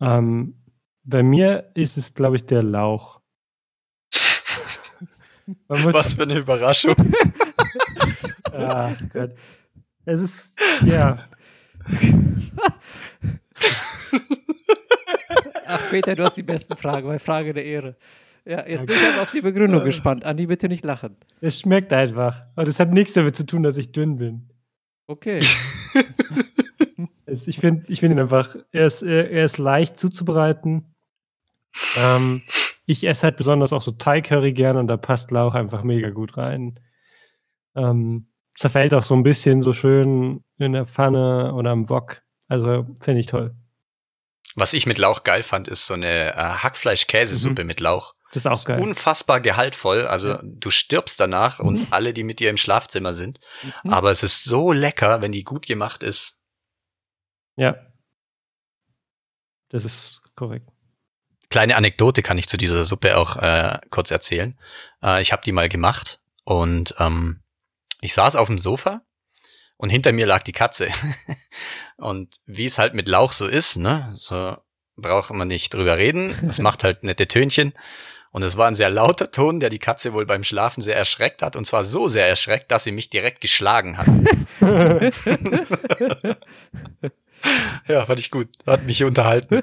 Ähm, 0.00 0.56
bei 1.04 1.22
mir 1.22 1.70
ist 1.74 1.96
es, 1.96 2.12
glaube 2.12 2.36
ich, 2.36 2.44
der 2.44 2.62
Lauch. 2.62 3.20
Man 5.68 5.82
muss, 5.82 5.94
Was 5.94 6.14
für 6.14 6.22
eine 6.22 6.38
Überraschung. 6.38 6.94
Ach 8.52 8.96
Gott. 9.12 9.34
Es 10.04 10.20
ist, 10.20 10.52
ja. 10.84 11.28
Ach, 15.66 15.90
Peter, 15.90 16.14
du 16.14 16.24
hast 16.24 16.36
die 16.36 16.42
besten 16.42 16.76
Fragen, 16.76 17.06
bei 17.06 17.18
Frage 17.18 17.52
der 17.52 17.64
Ehre. 17.64 17.96
Ja, 18.44 18.66
jetzt 18.66 18.86
bin 18.86 18.96
ich 18.96 19.12
aber 19.12 19.22
auf 19.22 19.30
die 19.32 19.40
Begründung 19.40 19.82
gespannt. 19.82 20.24
Andi, 20.24 20.46
bitte 20.46 20.68
nicht 20.68 20.84
lachen. 20.84 21.16
Es 21.40 21.60
schmeckt 21.60 21.92
einfach. 21.92 22.44
Und 22.54 22.68
es 22.68 22.78
hat 22.78 22.92
nichts 22.92 23.14
damit 23.14 23.34
zu 23.34 23.44
tun, 23.44 23.64
dass 23.64 23.76
ich 23.76 23.92
dünn 23.92 24.16
bin. 24.16 24.48
Okay. 25.06 25.40
Ich 27.46 27.58
finde 27.58 27.84
ich 27.88 28.00
find 28.00 28.12
ihn 28.12 28.20
einfach, 28.20 28.56
er 28.72 28.86
ist, 28.86 29.02
er 29.02 29.30
er 29.30 29.44
ist 29.44 29.58
leicht 29.58 29.98
zuzubereiten. 29.98 30.94
Ähm, 31.96 32.42
ich 32.86 33.04
esse 33.04 33.24
halt 33.24 33.36
besonders 33.36 33.72
auch 33.72 33.82
so 33.82 33.90
Thai-Curry 33.92 34.52
gerne 34.52 34.78
und 34.78 34.86
da 34.86 34.96
passt 34.96 35.30
Lauch 35.30 35.54
einfach 35.54 35.82
mega 35.82 36.10
gut 36.10 36.36
rein. 36.36 36.80
Ähm, 37.74 38.32
zerfällt 38.56 38.94
auch 38.94 39.02
so 39.02 39.14
ein 39.14 39.24
bisschen 39.24 39.60
so 39.60 39.72
schön 39.72 40.44
in 40.58 40.72
der 40.72 40.86
Pfanne 40.86 41.52
oder 41.54 41.70
am 41.70 41.88
Wok. 41.88 42.22
Also 42.48 42.86
finde 43.00 43.20
ich 43.20 43.26
toll. 43.26 43.54
Was 44.54 44.72
ich 44.72 44.86
mit 44.86 44.96
Lauch 44.96 45.24
geil 45.24 45.42
fand, 45.42 45.68
ist 45.68 45.86
so 45.86 45.94
eine 45.94 46.34
äh, 46.34 46.36
Hackfleisch-Käsesuppe 46.36 47.64
mit 47.64 47.80
Lauch. 47.80 48.14
Das 48.32 48.42
ist 48.42 48.46
auch 48.46 48.52
ist 48.52 48.64
geil. 48.64 48.80
unfassbar 48.80 49.40
gehaltvoll. 49.40 50.06
Also 50.06 50.38
du 50.42 50.70
stirbst 50.70 51.20
danach 51.20 51.58
und 51.58 51.88
alle, 51.92 52.14
die 52.14 52.24
mit 52.24 52.40
dir 52.40 52.50
im 52.50 52.56
Schlafzimmer 52.56 53.12
sind. 53.12 53.40
Mhm. 53.82 53.92
Aber 53.92 54.10
es 54.10 54.22
ist 54.22 54.44
so 54.44 54.72
lecker, 54.72 55.20
wenn 55.20 55.32
die 55.32 55.44
gut 55.44 55.66
gemacht 55.66 56.02
ist. 56.02 56.40
Ja. 57.56 57.76
Das 59.68 59.84
ist 59.84 60.22
korrekt. 60.36 60.70
Kleine 61.48 61.76
Anekdote 61.76 62.22
kann 62.22 62.38
ich 62.38 62.48
zu 62.48 62.56
dieser 62.56 62.84
Suppe 62.84 63.16
auch 63.16 63.36
äh, 63.36 63.78
kurz 63.90 64.10
erzählen. 64.10 64.58
Äh, 65.02 65.22
ich 65.22 65.32
habe 65.32 65.42
die 65.44 65.52
mal 65.52 65.68
gemacht 65.68 66.20
und 66.44 66.94
ähm, 66.98 67.40
ich 68.00 68.14
saß 68.14 68.36
auf 68.36 68.48
dem 68.48 68.58
Sofa 68.58 69.02
und 69.76 69.90
hinter 69.90 70.12
mir 70.12 70.26
lag 70.26 70.42
die 70.42 70.52
Katze. 70.52 70.88
und 71.96 72.36
wie 72.46 72.66
es 72.66 72.78
halt 72.78 72.94
mit 72.94 73.08
Lauch 73.08 73.32
so 73.32 73.46
ist, 73.46 73.76
ne, 73.76 74.12
so 74.16 74.56
braucht 74.96 75.30
man 75.30 75.48
nicht 75.48 75.74
drüber 75.74 75.96
reden. 75.96 76.34
Es 76.48 76.58
macht 76.58 76.82
halt 76.84 77.02
nette 77.02 77.28
Tönchen. 77.28 77.72
Und 78.36 78.42
es 78.42 78.58
war 78.58 78.68
ein 78.68 78.74
sehr 78.74 78.90
lauter 78.90 79.30
Ton, 79.30 79.60
der 79.60 79.70
die 79.70 79.78
Katze 79.78 80.12
wohl 80.12 80.26
beim 80.26 80.44
Schlafen 80.44 80.82
sehr 80.82 80.94
erschreckt 80.94 81.40
hat. 81.40 81.56
Und 81.56 81.66
zwar 81.66 81.84
so 81.84 82.06
sehr 82.06 82.28
erschreckt, 82.28 82.70
dass 82.70 82.84
sie 82.84 82.92
mich 82.92 83.08
direkt 83.08 83.40
geschlagen 83.40 83.96
hat. 83.96 84.06
ja, 87.88 88.04
fand 88.04 88.20
ich 88.20 88.30
gut. 88.30 88.48
Hat 88.66 88.84
mich 88.84 89.02
unterhalten. 89.04 89.62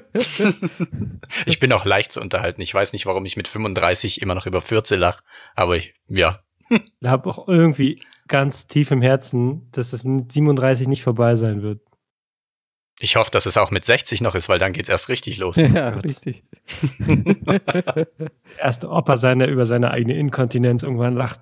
ich 1.46 1.60
bin 1.60 1.72
auch 1.72 1.84
leicht 1.84 2.10
zu 2.10 2.20
unterhalten. 2.20 2.62
Ich 2.62 2.74
weiß 2.74 2.92
nicht, 2.94 3.06
warum 3.06 3.24
ich 3.26 3.36
mit 3.36 3.46
35 3.46 4.20
immer 4.20 4.34
noch 4.34 4.46
über 4.46 4.60
14 4.60 4.98
lach. 4.98 5.20
Aber 5.54 5.76
ich, 5.76 5.94
ja. 6.08 6.40
Ich 6.68 6.80
habe 7.04 7.30
auch 7.30 7.46
irgendwie 7.46 8.02
ganz 8.26 8.66
tief 8.66 8.90
im 8.90 9.02
Herzen, 9.02 9.70
dass 9.70 9.92
das 9.92 10.02
mit 10.02 10.32
37 10.32 10.88
nicht 10.88 11.04
vorbei 11.04 11.36
sein 11.36 11.62
wird. 11.62 11.80
Ich 13.00 13.16
hoffe, 13.16 13.30
dass 13.30 13.46
es 13.46 13.56
auch 13.56 13.70
mit 13.70 13.84
60 13.84 14.20
noch 14.20 14.34
ist, 14.34 14.48
weil 14.48 14.58
dann 14.58 14.72
geht's 14.72 14.88
erst 14.88 15.08
richtig 15.08 15.38
los. 15.38 15.56
Ja, 15.74 15.90
richtig. 15.90 16.44
Erste 18.58 18.88
Opa 18.88 19.16
sein, 19.16 19.40
der 19.40 19.48
über 19.48 19.66
seine 19.66 19.90
eigene 19.90 20.16
Inkontinenz 20.16 20.82
irgendwann 20.82 21.14
lacht. 21.14 21.40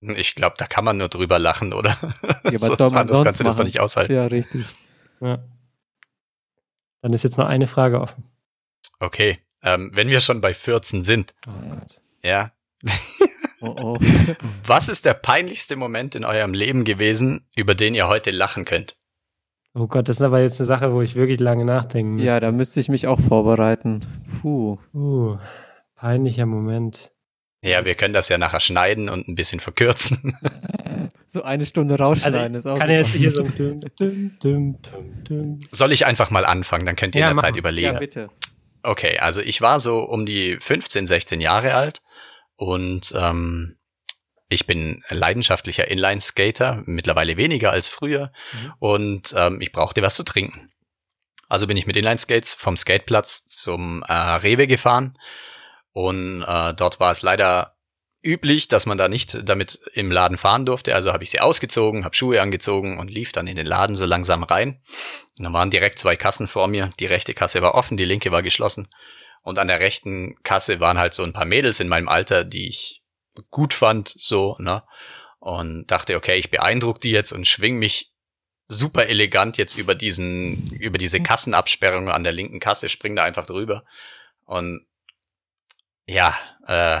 Ich 0.00 0.34
glaube, 0.34 0.54
da 0.58 0.66
kann 0.66 0.84
man 0.84 0.96
nur 0.96 1.08
drüber 1.08 1.38
lachen, 1.38 1.72
oder? 1.72 1.98
Ja, 2.44 2.60
was 2.60 2.60
soll 2.78 2.90
man 2.90 3.06
das 3.06 3.10
sonst 3.10 3.24
kannst 3.24 3.40
du 3.40 3.44
das 3.44 3.56
doch 3.56 3.64
nicht 3.64 3.80
aushalten. 3.80 4.14
Ja, 4.14 4.26
richtig. 4.26 4.64
Ja. 5.20 5.38
Dann 7.02 7.12
ist 7.12 7.24
jetzt 7.24 7.36
noch 7.36 7.46
eine 7.46 7.66
Frage 7.66 8.00
offen. 8.00 8.24
Okay, 9.00 9.38
ähm, 9.62 9.90
wenn 9.94 10.08
wir 10.08 10.20
schon 10.20 10.40
bei 10.40 10.54
14 10.54 11.02
sind, 11.02 11.34
Oh 11.46 11.50
ja, 12.22 12.52
Oh, 13.60 13.74
oh. 13.76 13.98
was 14.64 14.88
ist 14.88 15.04
der 15.04 15.14
peinlichste 15.14 15.74
Moment 15.74 16.14
in 16.14 16.24
eurem 16.24 16.54
Leben 16.54 16.84
gewesen, 16.84 17.44
über 17.56 17.74
den 17.74 17.94
ihr 17.94 18.06
heute 18.06 18.30
lachen 18.30 18.64
könnt? 18.64 18.96
Oh 19.74 19.86
Gott, 19.86 20.08
das 20.08 20.16
ist 20.16 20.22
aber 20.22 20.40
jetzt 20.40 20.60
eine 20.60 20.66
Sache, 20.66 20.92
wo 20.92 21.02
ich 21.02 21.14
wirklich 21.14 21.40
lange 21.40 21.64
nachdenken 21.64 22.14
muss. 22.14 22.22
Ja, 22.22 22.40
da 22.40 22.50
müsste 22.52 22.80
ich 22.80 22.88
mich 22.88 23.06
auch 23.06 23.20
vorbereiten. 23.20 24.04
Puh. 24.40 24.78
Uh, 24.94 25.36
peinlicher 25.94 26.46
Moment. 26.46 27.12
Ja, 27.62 27.84
wir 27.84 27.94
können 27.94 28.14
das 28.14 28.28
ja 28.28 28.38
nachher 28.38 28.60
schneiden 28.60 29.08
und 29.08 29.28
ein 29.28 29.34
bisschen 29.34 29.60
verkürzen. 29.60 30.36
So 31.30 31.42
eine 31.42 31.66
Stunde 31.66 31.98
rausschneiden 31.98 32.54
ist 32.54 32.64
auch 32.64 32.70
Also, 32.70 32.80
Kann 32.80 32.88
er 32.90 33.04
super. 33.04 33.18
jetzt 33.18 33.20
hier 33.20 33.32
so 33.32 33.42
düm, 33.42 33.80
düm, 33.98 34.38
düm, 34.42 34.80
düm, 34.80 35.24
düm. 35.24 35.60
Soll 35.72 35.92
ich 35.92 36.06
einfach 36.06 36.30
mal 36.30 36.46
anfangen, 36.46 36.86
dann 36.86 36.96
könnt 36.96 37.14
ihr 37.14 37.20
Ja, 37.20 37.28
in 37.28 37.36
der 37.36 37.42
Zeit 37.42 37.56
überlegen. 37.56 37.92
Ja, 37.92 37.98
bitte. 37.98 38.30
Okay, 38.82 39.18
also 39.18 39.42
ich 39.42 39.60
war 39.60 39.78
so 39.78 40.00
um 40.00 40.24
die 40.24 40.56
15, 40.58 41.06
16 41.06 41.42
Jahre 41.42 41.74
alt 41.74 42.00
und 42.56 43.12
ähm, 43.14 43.76
ich 44.48 44.66
bin 44.66 45.02
leidenschaftlicher 45.08 45.88
Inline-Skater, 45.88 46.82
mittlerweile 46.86 47.36
weniger 47.36 47.70
als 47.70 47.88
früher 47.88 48.32
Mhm. 48.52 48.72
und 48.78 49.34
ähm, 49.36 49.60
ich 49.60 49.72
brauchte 49.72 50.02
was 50.02 50.16
zu 50.16 50.24
trinken. 50.24 50.70
Also 51.48 51.66
bin 51.66 51.76
ich 51.76 51.86
mit 51.86 51.96
Inline-Skates 51.96 52.54
vom 52.54 52.76
Skateplatz 52.76 53.44
zum 53.46 54.02
äh, 54.06 54.12
Rewe 54.12 54.66
gefahren 54.66 55.18
und 55.92 56.42
äh, 56.42 56.74
dort 56.74 57.00
war 57.00 57.12
es 57.12 57.22
leider 57.22 57.74
üblich, 58.22 58.68
dass 58.68 58.84
man 58.84 58.98
da 58.98 59.08
nicht 59.08 59.38
damit 59.48 59.80
im 59.94 60.10
Laden 60.10 60.38
fahren 60.38 60.66
durfte. 60.66 60.94
Also 60.94 61.12
habe 61.12 61.22
ich 61.22 61.30
sie 61.30 61.40
ausgezogen, 61.40 62.04
habe 62.04 62.16
Schuhe 62.16 62.42
angezogen 62.42 62.98
und 62.98 63.08
lief 63.10 63.32
dann 63.32 63.46
in 63.46 63.56
den 63.56 63.66
Laden 63.66 63.94
so 63.94 64.04
langsam 64.06 64.42
rein. 64.42 64.80
Und 65.38 65.44
dann 65.44 65.52
waren 65.52 65.70
direkt 65.70 65.98
zwei 66.00 66.16
Kassen 66.16 66.48
vor 66.48 66.66
mir. 66.66 66.90
Die 66.98 67.06
rechte 67.06 67.32
Kasse 67.32 67.62
war 67.62 67.74
offen, 67.74 67.96
die 67.96 68.04
linke 68.04 68.32
war 68.32 68.42
geschlossen. 68.42 68.88
Und 69.42 69.58
an 69.58 69.68
der 69.68 69.78
rechten 69.78 70.34
Kasse 70.42 70.80
waren 70.80 70.98
halt 70.98 71.14
so 71.14 71.22
ein 71.22 71.32
paar 71.32 71.44
Mädels 71.44 71.78
in 71.80 71.88
meinem 71.88 72.08
Alter, 72.08 72.44
die 72.44 72.66
ich 72.66 73.02
gut 73.50 73.74
fand, 73.74 74.08
so, 74.16 74.56
ne? 74.58 74.82
Und 75.38 75.86
dachte, 75.86 76.16
okay, 76.16 76.36
ich 76.36 76.50
beeindruck 76.50 77.00
die 77.00 77.10
jetzt 77.12 77.32
und 77.32 77.46
schwing 77.46 77.78
mich 77.78 78.12
super 78.66 79.06
elegant 79.06 79.56
jetzt 79.56 79.76
über 79.76 79.94
diesen, 79.94 80.70
über 80.72 80.98
diese 80.98 81.20
Kassenabsperrung 81.20 82.08
an 82.10 82.24
der 82.24 82.32
linken 82.32 82.60
Kasse, 82.60 82.88
spring 82.88 83.16
da 83.16 83.24
einfach 83.24 83.46
drüber. 83.46 83.84
Und 84.44 84.86
ja, 86.06 86.34
äh, 86.66 87.00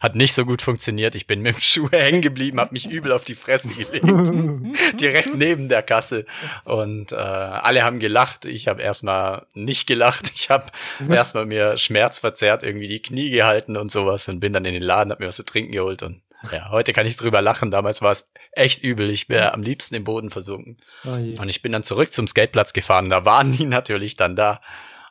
hat 0.00 0.14
nicht 0.14 0.34
so 0.34 0.44
gut 0.44 0.62
funktioniert. 0.62 1.14
Ich 1.14 1.26
bin 1.26 1.40
mit 1.40 1.56
dem 1.56 1.60
Schuh 1.60 1.88
hängen 1.92 2.22
geblieben, 2.22 2.60
habe 2.60 2.72
mich 2.72 2.90
übel 2.90 3.12
auf 3.12 3.24
die 3.24 3.34
Fresse 3.34 3.68
gelegt 3.68 4.04
direkt 5.00 5.34
neben 5.34 5.68
der 5.68 5.82
Kasse 5.82 6.26
und 6.64 7.12
äh, 7.12 7.16
alle 7.16 7.82
haben 7.82 7.98
gelacht. 7.98 8.44
Ich 8.44 8.68
habe 8.68 8.82
erstmal 8.82 9.46
nicht 9.54 9.86
gelacht. 9.86 10.32
Ich 10.34 10.50
habe 10.50 10.66
erstmal 11.08 11.46
mir 11.46 11.76
schmerzverzerrt 11.76 12.62
irgendwie 12.62 12.88
die 12.88 13.02
Knie 13.02 13.30
gehalten 13.30 13.76
und 13.76 13.90
sowas 13.90 14.28
und 14.28 14.40
bin 14.40 14.52
dann 14.52 14.64
in 14.64 14.74
den 14.74 14.82
Laden, 14.82 15.12
hab 15.12 15.20
mir 15.20 15.26
was 15.26 15.36
zu 15.36 15.44
trinken 15.44 15.72
geholt 15.72 16.02
und 16.02 16.22
ja, 16.50 16.70
heute 16.70 16.92
kann 16.92 17.06
ich 17.06 17.16
drüber 17.16 17.40
lachen. 17.40 17.70
Damals 17.70 18.02
war 18.02 18.10
es 18.10 18.28
echt 18.50 18.82
übel. 18.82 19.10
Ich 19.10 19.28
wäre 19.28 19.54
am 19.54 19.62
liebsten 19.62 19.94
im 19.94 20.02
Boden 20.02 20.28
versunken. 20.28 20.78
Oh. 21.04 21.10
Und 21.10 21.48
ich 21.48 21.62
bin 21.62 21.70
dann 21.70 21.84
zurück 21.84 22.12
zum 22.12 22.26
Skateplatz 22.26 22.72
gefahren. 22.72 23.10
Da 23.10 23.24
waren 23.24 23.52
die 23.52 23.64
natürlich 23.64 24.16
dann 24.16 24.34
da. 24.34 24.60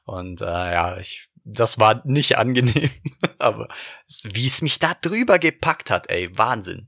Und 0.03 0.41
äh, 0.41 0.45
ja, 0.45 0.97
ich, 0.97 1.29
das 1.43 1.79
war 1.79 2.05
nicht 2.05 2.37
angenehm. 2.37 2.89
Aber 3.39 3.67
wie 4.23 4.47
es 4.47 4.61
mich 4.61 4.79
da 4.79 4.93
drüber 5.01 5.39
gepackt 5.39 5.89
hat, 5.89 6.09
ey, 6.09 6.37
Wahnsinn. 6.37 6.87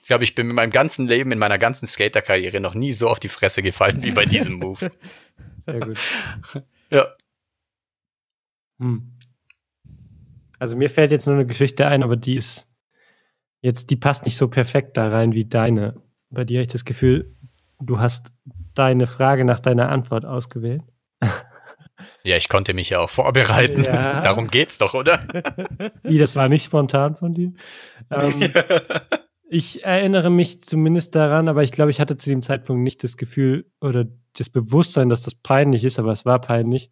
Ich 0.00 0.06
glaube, 0.06 0.24
ich 0.24 0.34
bin 0.34 0.46
mit 0.46 0.56
meinem 0.56 0.70
ganzen 0.70 1.06
Leben, 1.06 1.32
in 1.32 1.38
meiner 1.38 1.58
ganzen 1.58 1.86
Skaterkarriere 1.86 2.60
noch 2.60 2.74
nie 2.74 2.92
so 2.92 3.08
auf 3.08 3.18
die 3.18 3.28
Fresse 3.28 3.62
gefallen 3.62 4.02
wie 4.02 4.12
bei 4.12 4.24
diesem 4.24 4.54
Move. 4.54 4.90
Sehr 5.66 5.80
gut. 5.80 5.98
Ja. 6.90 7.08
Hm. 8.78 9.18
Also 10.58 10.76
mir 10.76 10.90
fällt 10.90 11.10
jetzt 11.10 11.26
nur 11.26 11.34
eine 11.34 11.46
Geschichte 11.46 11.86
ein, 11.86 12.02
aber 12.02 12.16
die 12.16 12.36
ist 12.36 12.68
jetzt, 13.60 13.90
die 13.90 13.96
passt 13.96 14.24
nicht 14.24 14.36
so 14.36 14.48
perfekt 14.48 14.96
da 14.96 15.08
rein 15.08 15.32
wie 15.32 15.44
deine. 15.44 16.00
Bei 16.30 16.44
dir 16.44 16.58
habe 16.58 16.62
ich 16.62 16.68
das 16.68 16.84
Gefühl, 16.84 17.34
du 17.80 17.98
hast 17.98 18.32
deine 18.74 19.06
Frage 19.06 19.44
nach 19.44 19.60
deiner 19.60 19.88
Antwort 19.88 20.24
ausgewählt. 20.24 20.82
Ja, 22.24 22.36
ich 22.36 22.48
konnte 22.48 22.74
mich 22.74 22.90
ja 22.90 23.00
auch 23.00 23.10
vorbereiten. 23.10 23.84
Ja. 23.84 24.20
Darum 24.22 24.48
geht's 24.48 24.78
doch, 24.78 24.94
oder? 24.94 25.20
Wie, 26.02 26.18
das 26.18 26.36
war 26.36 26.48
nicht 26.48 26.64
spontan 26.64 27.16
von 27.16 27.34
dir. 27.34 27.52
Ähm, 28.10 28.52
ich 29.48 29.84
erinnere 29.84 30.30
mich 30.30 30.62
zumindest 30.62 31.14
daran, 31.14 31.48
aber 31.48 31.62
ich 31.62 31.72
glaube, 31.72 31.90
ich 31.90 32.00
hatte 32.00 32.16
zu 32.16 32.30
dem 32.30 32.42
Zeitpunkt 32.42 32.82
nicht 32.82 33.02
das 33.02 33.16
Gefühl 33.16 33.66
oder 33.80 34.06
das 34.34 34.48
Bewusstsein, 34.48 35.08
dass 35.08 35.22
das 35.22 35.34
peinlich 35.34 35.84
ist, 35.84 35.98
aber 35.98 36.12
es 36.12 36.24
war 36.24 36.40
peinlich. 36.40 36.90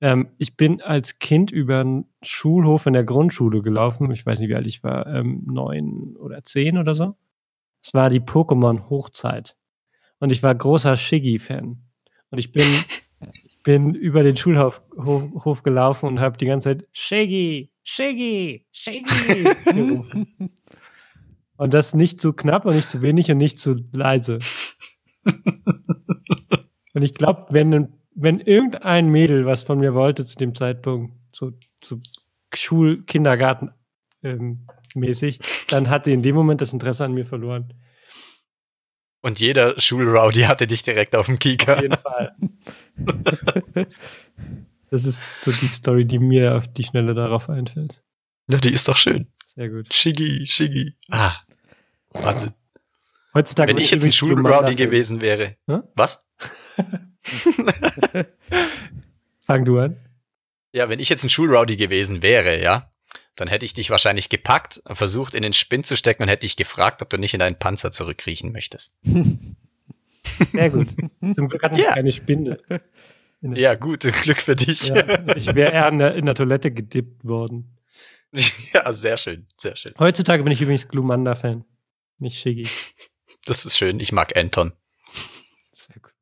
Ähm, 0.00 0.28
ich 0.38 0.56
bin 0.56 0.80
als 0.82 1.18
Kind 1.18 1.50
über 1.50 1.80
einen 1.80 2.06
Schulhof 2.22 2.86
in 2.86 2.92
der 2.92 3.04
Grundschule 3.04 3.62
gelaufen. 3.62 4.10
Ich 4.10 4.24
weiß 4.24 4.38
nicht, 4.40 4.50
wie 4.50 4.54
alt 4.54 4.66
ich 4.66 4.84
war, 4.84 5.06
ähm, 5.06 5.42
neun 5.46 6.16
oder 6.16 6.44
zehn 6.44 6.78
oder 6.78 6.94
so. 6.94 7.16
Es 7.82 7.94
war 7.94 8.10
die 8.10 8.20
Pokémon-Hochzeit. 8.20 9.56
Und 10.18 10.32
ich 10.32 10.42
war 10.42 10.54
großer 10.54 10.96
Shiggy-Fan. 10.96 11.82
Und 12.30 12.38
ich 12.38 12.52
bin, 12.52 12.64
bin 13.66 13.96
über 13.96 14.22
den 14.22 14.36
Schulhof 14.36 14.80
Hof, 14.96 15.24
Hof 15.44 15.62
gelaufen 15.64 16.06
und 16.06 16.20
habe 16.20 16.38
die 16.38 16.46
ganze 16.46 16.68
Zeit 16.68 16.88
Shiggy, 16.92 17.72
Shiggy, 17.82 18.64
Shiggy 18.70 19.02
gerufen. 19.64 20.52
Und 21.56 21.74
das 21.74 21.92
nicht 21.92 22.20
zu 22.20 22.32
knapp 22.32 22.64
und 22.64 22.76
nicht 22.76 22.88
zu 22.88 23.02
wenig 23.02 23.28
und 23.28 23.38
nicht 23.38 23.58
zu 23.58 23.74
leise. 23.92 24.38
und 26.94 27.02
ich 27.02 27.14
glaube, 27.14 27.46
wenn, 27.50 27.92
wenn 28.14 28.38
irgendein 28.38 29.10
Mädel 29.10 29.46
was 29.46 29.64
von 29.64 29.80
mir 29.80 29.94
wollte 29.94 30.24
zu 30.24 30.36
dem 30.36 30.54
Zeitpunkt, 30.54 31.14
so, 31.32 31.50
so 31.82 31.98
Schul-, 32.54 33.02
Kindergarten 33.02 33.72
ähm, 34.22 34.66
mäßig, 34.94 35.40
dann 35.70 35.90
hat 35.90 36.04
sie 36.04 36.12
in 36.12 36.22
dem 36.22 36.36
Moment 36.36 36.60
das 36.60 36.72
Interesse 36.72 37.04
an 37.04 37.14
mir 37.14 37.26
verloren. 37.26 37.74
Und 39.26 39.40
jeder 39.40 39.74
Schulrowdy 39.76 40.42
hatte 40.42 40.68
dich 40.68 40.84
direkt 40.84 41.16
auf 41.16 41.26
dem 41.26 41.34
Auf 41.34 41.40
Kieker. 41.40 41.82
jeden 41.82 41.98
Fall. 41.98 42.36
das 44.90 45.04
ist 45.04 45.20
so 45.42 45.50
die 45.50 45.66
Story, 45.66 46.04
die 46.04 46.20
mir 46.20 46.54
auf 46.54 46.68
die 46.68 46.84
Schnelle 46.84 47.12
darauf 47.12 47.50
einfällt. 47.50 48.04
Ja, 48.46 48.58
die 48.58 48.70
ist 48.70 48.86
doch 48.86 48.96
schön. 48.96 49.26
Sehr 49.56 49.68
gut. 49.68 49.92
Shiggy, 49.92 50.46
Shiggy. 50.46 50.94
Ah, 51.10 51.34
Wahnsinn. 52.10 52.52
Heutzutage 53.34 53.72
Wenn 53.72 53.82
ich 53.82 53.90
jetzt 53.90 54.06
ein 54.06 54.12
Schulrowdy 54.12 54.76
gewesen 54.76 55.20
wäre. 55.20 55.56
Hä? 55.66 55.80
Was? 55.96 56.20
Fang 59.40 59.64
du 59.64 59.80
an. 59.80 59.96
Ja, 60.72 60.88
wenn 60.88 61.00
ich 61.00 61.08
jetzt 61.08 61.24
ein 61.24 61.30
Schulrowdy 61.30 61.76
gewesen 61.76 62.22
wäre, 62.22 62.62
ja, 62.62 62.92
dann 63.36 63.48
hätte 63.48 63.64
ich 63.64 63.74
dich 63.74 63.90
wahrscheinlich 63.90 64.28
gepackt, 64.28 64.82
versucht 64.90 65.34
in 65.34 65.42
den 65.42 65.52
Spinn 65.52 65.84
zu 65.84 65.96
stecken 65.96 66.22
und 66.22 66.28
hätte 66.28 66.40
dich 66.46 66.56
gefragt, 66.56 67.02
ob 67.02 67.10
du 67.10 67.18
nicht 67.18 67.34
in 67.34 67.40
deinen 67.40 67.56
Panzer 67.58 67.92
zurückkriechen 67.92 68.52
möchtest. 68.52 68.92
Sehr 70.52 70.70
gut. 70.70 70.88
Zum 71.34 71.48
Glück 71.48 71.62
hatten 71.62 71.76
wir 71.76 71.84
Ja. 71.84 71.94
keine 71.94 72.12
Spinde. 72.12 72.58
Ja, 73.42 73.74
gut, 73.74 74.00
Glück 74.22 74.42
für 74.42 74.56
dich. 74.56 74.88
Ja, 74.88 74.96
Ja, 75.06 75.36
ich 75.36 75.54
wäre 75.54 75.72
eher 75.72 75.88
in 75.88 75.98
der, 75.98 76.14
in 76.14 76.26
der 76.26 76.34
Toilette 76.34 76.72
gedippt 76.72 77.24
worden. 77.24 77.72
sehr 78.90 79.16
schön, 79.16 79.46
sehr 79.56 79.76
schön. 79.76 79.94
Heutzutage 79.98 80.42
bin 80.42 80.52
ich 80.52 80.60
übrigens 80.60 80.88
Glumanda-Fan. 80.88 81.64
Nicht 82.18 82.38
Shiggy. 82.38 82.66
Das 83.46 83.64
ist 83.64 83.76
schön. 83.78 84.00
Ich 84.00 84.10
mag 84.12 84.36
Anton. 84.36 84.72
Sehr 85.74 85.96
gut. 86.02 86.12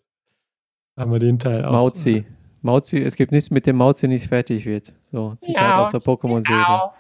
Haben 0.97 1.13
wir 1.13 1.19
den 1.19 1.39
Teil 1.39 1.65
auch. 1.65 1.73
Mauzi. 1.73 2.27
Mauzi, 2.63 2.99
es 3.03 3.17
gibt 3.17 3.33
nichts, 3.33 3.51
mit 3.51 3.67
dem 3.67 3.77
Mauzi 3.77 4.07
nicht 4.07 4.27
fertig 4.29 4.65
wird. 4.67 4.93
So, 5.11 5.35
Zitat 5.41 5.79
aus 5.79 5.91
der 5.93 6.01
Pokémon-Serie. 6.01 6.91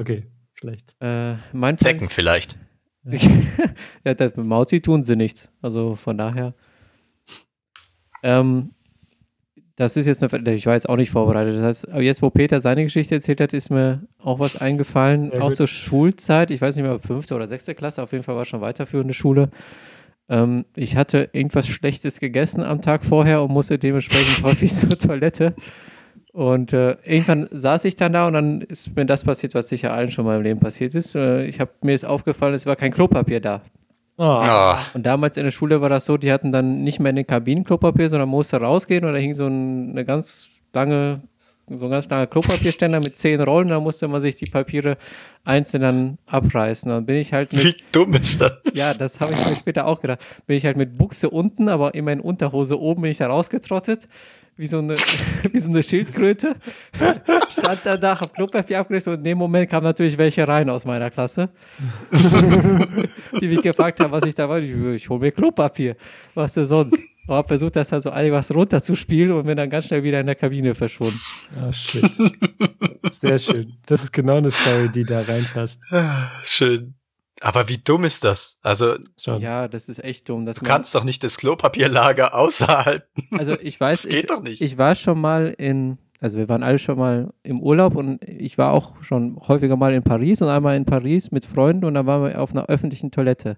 Okay, 0.00 0.24
schlecht. 0.54 0.94
Äh, 1.00 1.34
mein 1.52 1.76
Zecken 1.76 2.06
peinlichst- 2.06 2.12
vielleicht. 2.14 2.58
ja, 4.04 4.14
das 4.14 4.34
mit 4.36 4.46
Mauzi 4.46 4.80
tun 4.80 5.04
sie 5.04 5.14
nichts. 5.16 5.52
Also 5.60 5.94
von 5.94 6.16
daher. 6.16 6.54
Ähm, 8.22 8.70
das 9.76 9.96
ist 9.96 10.06
jetzt 10.06 10.22
eine, 10.22 10.52
ich 10.54 10.66
war 10.66 10.74
jetzt 10.74 10.88
auch 10.88 10.96
nicht 10.96 11.10
vorbereitet. 11.10 11.54
Das 11.54 11.62
heißt, 11.62 11.88
aber 11.90 12.02
jetzt, 12.02 12.20
wo 12.22 12.30
Peter 12.30 12.60
seine 12.60 12.82
Geschichte 12.84 13.14
erzählt 13.14 13.40
hat, 13.40 13.52
ist 13.54 13.70
mir 13.70 14.06
auch 14.18 14.38
was 14.38 14.56
eingefallen. 14.56 15.30
Sehr 15.30 15.42
Auch 15.42 15.48
gut. 15.48 15.56
zur 15.56 15.66
Schulzeit. 15.66 16.50
Ich 16.50 16.60
weiß 16.60 16.76
nicht 16.76 16.84
mehr, 16.84 16.94
ob 16.94 17.04
fünfte 17.04 17.34
oder 17.34 17.48
sechste 17.48 17.74
Klasse. 17.74 18.02
Auf 18.02 18.12
jeden 18.12 18.24
Fall 18.24 18.36
war 18.36 18.44
schon 18.44 18.60
weiterführende 18.60 19.14
Schule. 19.14 19.50
Ähm, 20.28 20.64
ich 20.76 20.96
hatte 20.96 21.30
irgendwas 21.32 21.66
Schlechtes 21.66 22.20
gegessen 22.20 22.62
am 22.62 22.82
Tag 22.82 23.04
vorher 23.04 23.42
und 23.42 23.50
musste 23.52 23.78
dementsprechend 23.78 24.42
häufig 24.44 24.72
zur 24.72 24.98
Toilette. 24.98 25.54
Und 26.32 26.72
äh, 26.72 26.96
irgendwann 27.04 27.48
saß 27.50 27.84
ich 27.86 27.96
dann 27.96 28.12
da 28.12 28.26
und 28.26 28.34
dann 28.34 28.60
ist 28.60 28.94
mir 28.94 29.04
das 29.04 29.24
passiert, 29.24 29.54
was 29.54 29.68
sicher 29.68 29.92
allen 29.92 30.10
schon 30.10 30.24
mal 30.24 30.36
im 30.36 30.42
Leben 30.42 30.60
passiert 30.60 30.94
ist. 30.94 31.16
Äh, 31.16 31.46
ich 31.46 31.58
habe 31.58 31.72
mir 31.82 31.92
ist 31.92 32.04
aufgefallen, 32.04 32.54
es 32.54 32.66
war 32.66 32.76
kein 32.76 32.92
Klopapier 32.92 33.40
da. 33.40 33.62
Oh, 34.16 34.38
Und 34.92 35.06
damals 35.06 35.38
in 35.38 35.44
der 35.44 35.50
Schule 35.50 35.80
war 35.80 35.88
das 35.88 36.04
so, 36.04 36.18
die 36.18 36.30
hatten 36.30 36.52
dann 36.52 36.84
nicht 36.84 37.00
mehr 37.00 37.10
in 37.10 37.16
den 37.16 37.26
Kabinen 37.26 37.64
Klopapier, 37.64 38.08
sondern 38.10 38.28
musste 38.28 38.58
rausgehen 38.58 39.04
und 39.04 39.14
da 39.14 39.18
hing 39.18 39.32
so 39.32 39.46
ein, 39.46 39.92
eine 39.92 40.04
ganz 40.04 40.62
lange, 40.74 41.22
so 41.78 41.86
ein 41.86 41.90
ganz 41.90 42.08
langer 42.08 42.26
Klopapierständer 42.26 42.98
mit 43.00 43.16
zehn 43.16 43.40
Rollen, 43.40 43.68
da 43.68 43.80
musste 43.80 44.08
man 44.08 44.20
sich 44.20 44.36
die 44.36 44.46
Papiere 44.46 44.96
einzeln 45.44 45.82
dann 45.82 46.18
abreißen. 46.26 46.90
Dann 46.90 47.06
bin 47.06 47.16
ich 47.16 47.32
halt 47.32 47.52
mit, 47.52 47.64
wie 47.64 47.76
dumm 47.92 48.14
ist 48.14 48.40
das? 48.40 48.52
ja, 48.74 48.92
das 48.94 49.20
habe 49.20 49.32
ich 49.32 49.44
mir 49.44 49.56
später 49.56 49.86
auch 49.86 50.00
gedacht, 50.00 50.20
bin 50.46 50.56
ich 50.56 50.64
halt 50.64 50.76
mit 50.76 50.98
Buchse 50.98 51.30
unten, 51.30 51.68
aber 51.68 51.94
immer 51.94 52.12
in 52.12 52.20
Unterhose 52.20 52.78
oben 52.78 53.02
bin 53.02 53.10
ich 53.10 53.18
da 53.18 53.28
rausgetrottet. 53.28 54.08
Wie 54.56 54.66
so, 54.66 54.78
eine, 54.78 54.96
wie 55.52 55.58
so 55.58 55.70
eine 55.70 55.82
Schildkröte. 55.82 56.54
Stand 57.48 57.80
da 57.86 58.20
hab 58.20 58.34
Klopapier 58.34 58.80
abgerissen 58.80 59.14
und 59.14 59.20
in 59.20 59.24
dem 59.24 59.38
Moment 59.38 59.70
kamen 59.70 59.84
natürlich 59.84 60.18
welche 60.18 60.46
rein 60.46 60.68
aus 60.68 60.84
meiner 60.84 61.08
Klasse 61.08 61.48
die 63.40 63.48
mich 63.48 63.62
gefragt 63.62 64.00
haben, 64.00 64.12
was 64.12 64.24
ich 64.24 64.34
da 64.34 64.48
war. 64.48 64.58
Ich, 64.58 64.70
ich 64.70 65.08
hole 65.08 65.20
mir 65.20 65.32
Klopapier. 65.32 65.96
Was 66.34 66.54
denn 66.54 66.66
sonst? 66.66 66.98
Ich 67.24 67.28
habe 67.28 67.46
versucht, 67.46 67.76
das 67.76 67.88
da 67.90 68.00
so 68.00 68.10
was 68.10 68.52
runterzuspielen 68.54 69.32
und 69.32 69.46
bin 69.46 69.56
dann 69.56 69.70
ganz 69.70 69.86
schnell 69.86 70.02
wieder 70.02 70.20
in 70.20 70.26
der 70.26 70.34
Kabine 70.34 70.74
verschwunden. 70.74 71.20
oh, 71.62 71.72
shit. 71.72 72.04
Sehr 73.10 73.38
schön. 73.38 73.74
Das 73.86 74.02
ist 74.02 74.12
genau 74.12 74.36
eine 74.38 74.50
Story, 74.50 74.88
die 74.90 75.04
da 75.04 75.22
reinpasst. 75.22 75.80
Schön. 76.44 76.94
Aber 77.40 77.68
wie 77.68 77.78
dumm 77.78 78.04
ist 78.04 78.24
das? 78.24 78.58
Also, 78.62 78.96
Schon. 79.18 79.40
Ja, 79.40 79.66
das 79.68 79.88
ist 79.88 80.02
echt 80.04 80.28
dumm. 80.28 80.44
Dass 80.44 80.56
du 80.56 80.62
man- 80.64 80.70
kannst 80.72 80.94
doch 80.94 81.04
nicht 81.04 81.24
das 81.24 81.38
Klopapierlager 81.38 82.34
außerhalb. 82.38 83.06
also 83.38 83.56
ich 83.60 83.80
weiß, 83.80 84.02
Das 84.02 84.10
geht 84.10 84.20
ich, 84.20 84.26
doch 84.26 84.42
nicht. 84.42 84.60
ich 84.60 84.76
war 84.76 84.94
schon 84.94 85.18
mal 85.20 85.54
in, 85.56 85.96
also 86.20 86.36
wir 86.36 86.48
waren 86.50 86.62
alle 86.62 86.78
schon 86.78 86.98
mal 86.98 87.32
im 87.42 87.60
Urlaub 87.62 87.94
und 87.96 88.22
ich 88.24 88.58
war 88.58 88.72
auch 88.72 89.02
schon 89.02 89.38
häufiger 89.48 89.76
mal 89.76 89.94
in 89.94 90.02
Paris 90.02 90.42
und 90.42 90.48
einmal 90.48 90.76
in 90.76 90.84
Paris 90.84 91.30
mit 91.30 91.46
Freunden 91.46 91.86
und 91.86 91.94
da 91.94 92.04
waren 92.04 92.24
wir 92.24 92.40
auf 92.40 92.50
einer 92.52 92.66
öffentlichen 92.66 93.10
Toilette. 93.10 93.56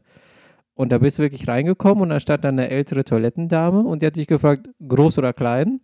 Und 0.74 0.90
da 0.90 0.98
bist 0.98 1.18
du 1.18 1.22
wirklich 1.22 1.46
reingekommen 1.48 2.02
und 2.02 2.08
da 2.08 2.20
stand 2.20 2.44
dann 2.44 2.58
eine 2.58 2.70
ältere 2.70 3.04
Toilettendame 3.04 3.80
und 3.80 4.02
die 4.02 4.06
hat 4.06 4.16
dich 4.16 4.26
gefragt, 4.26 4.68
groß 4.86 5.18
oder 5.18 5.32
klein? 5.32 5.80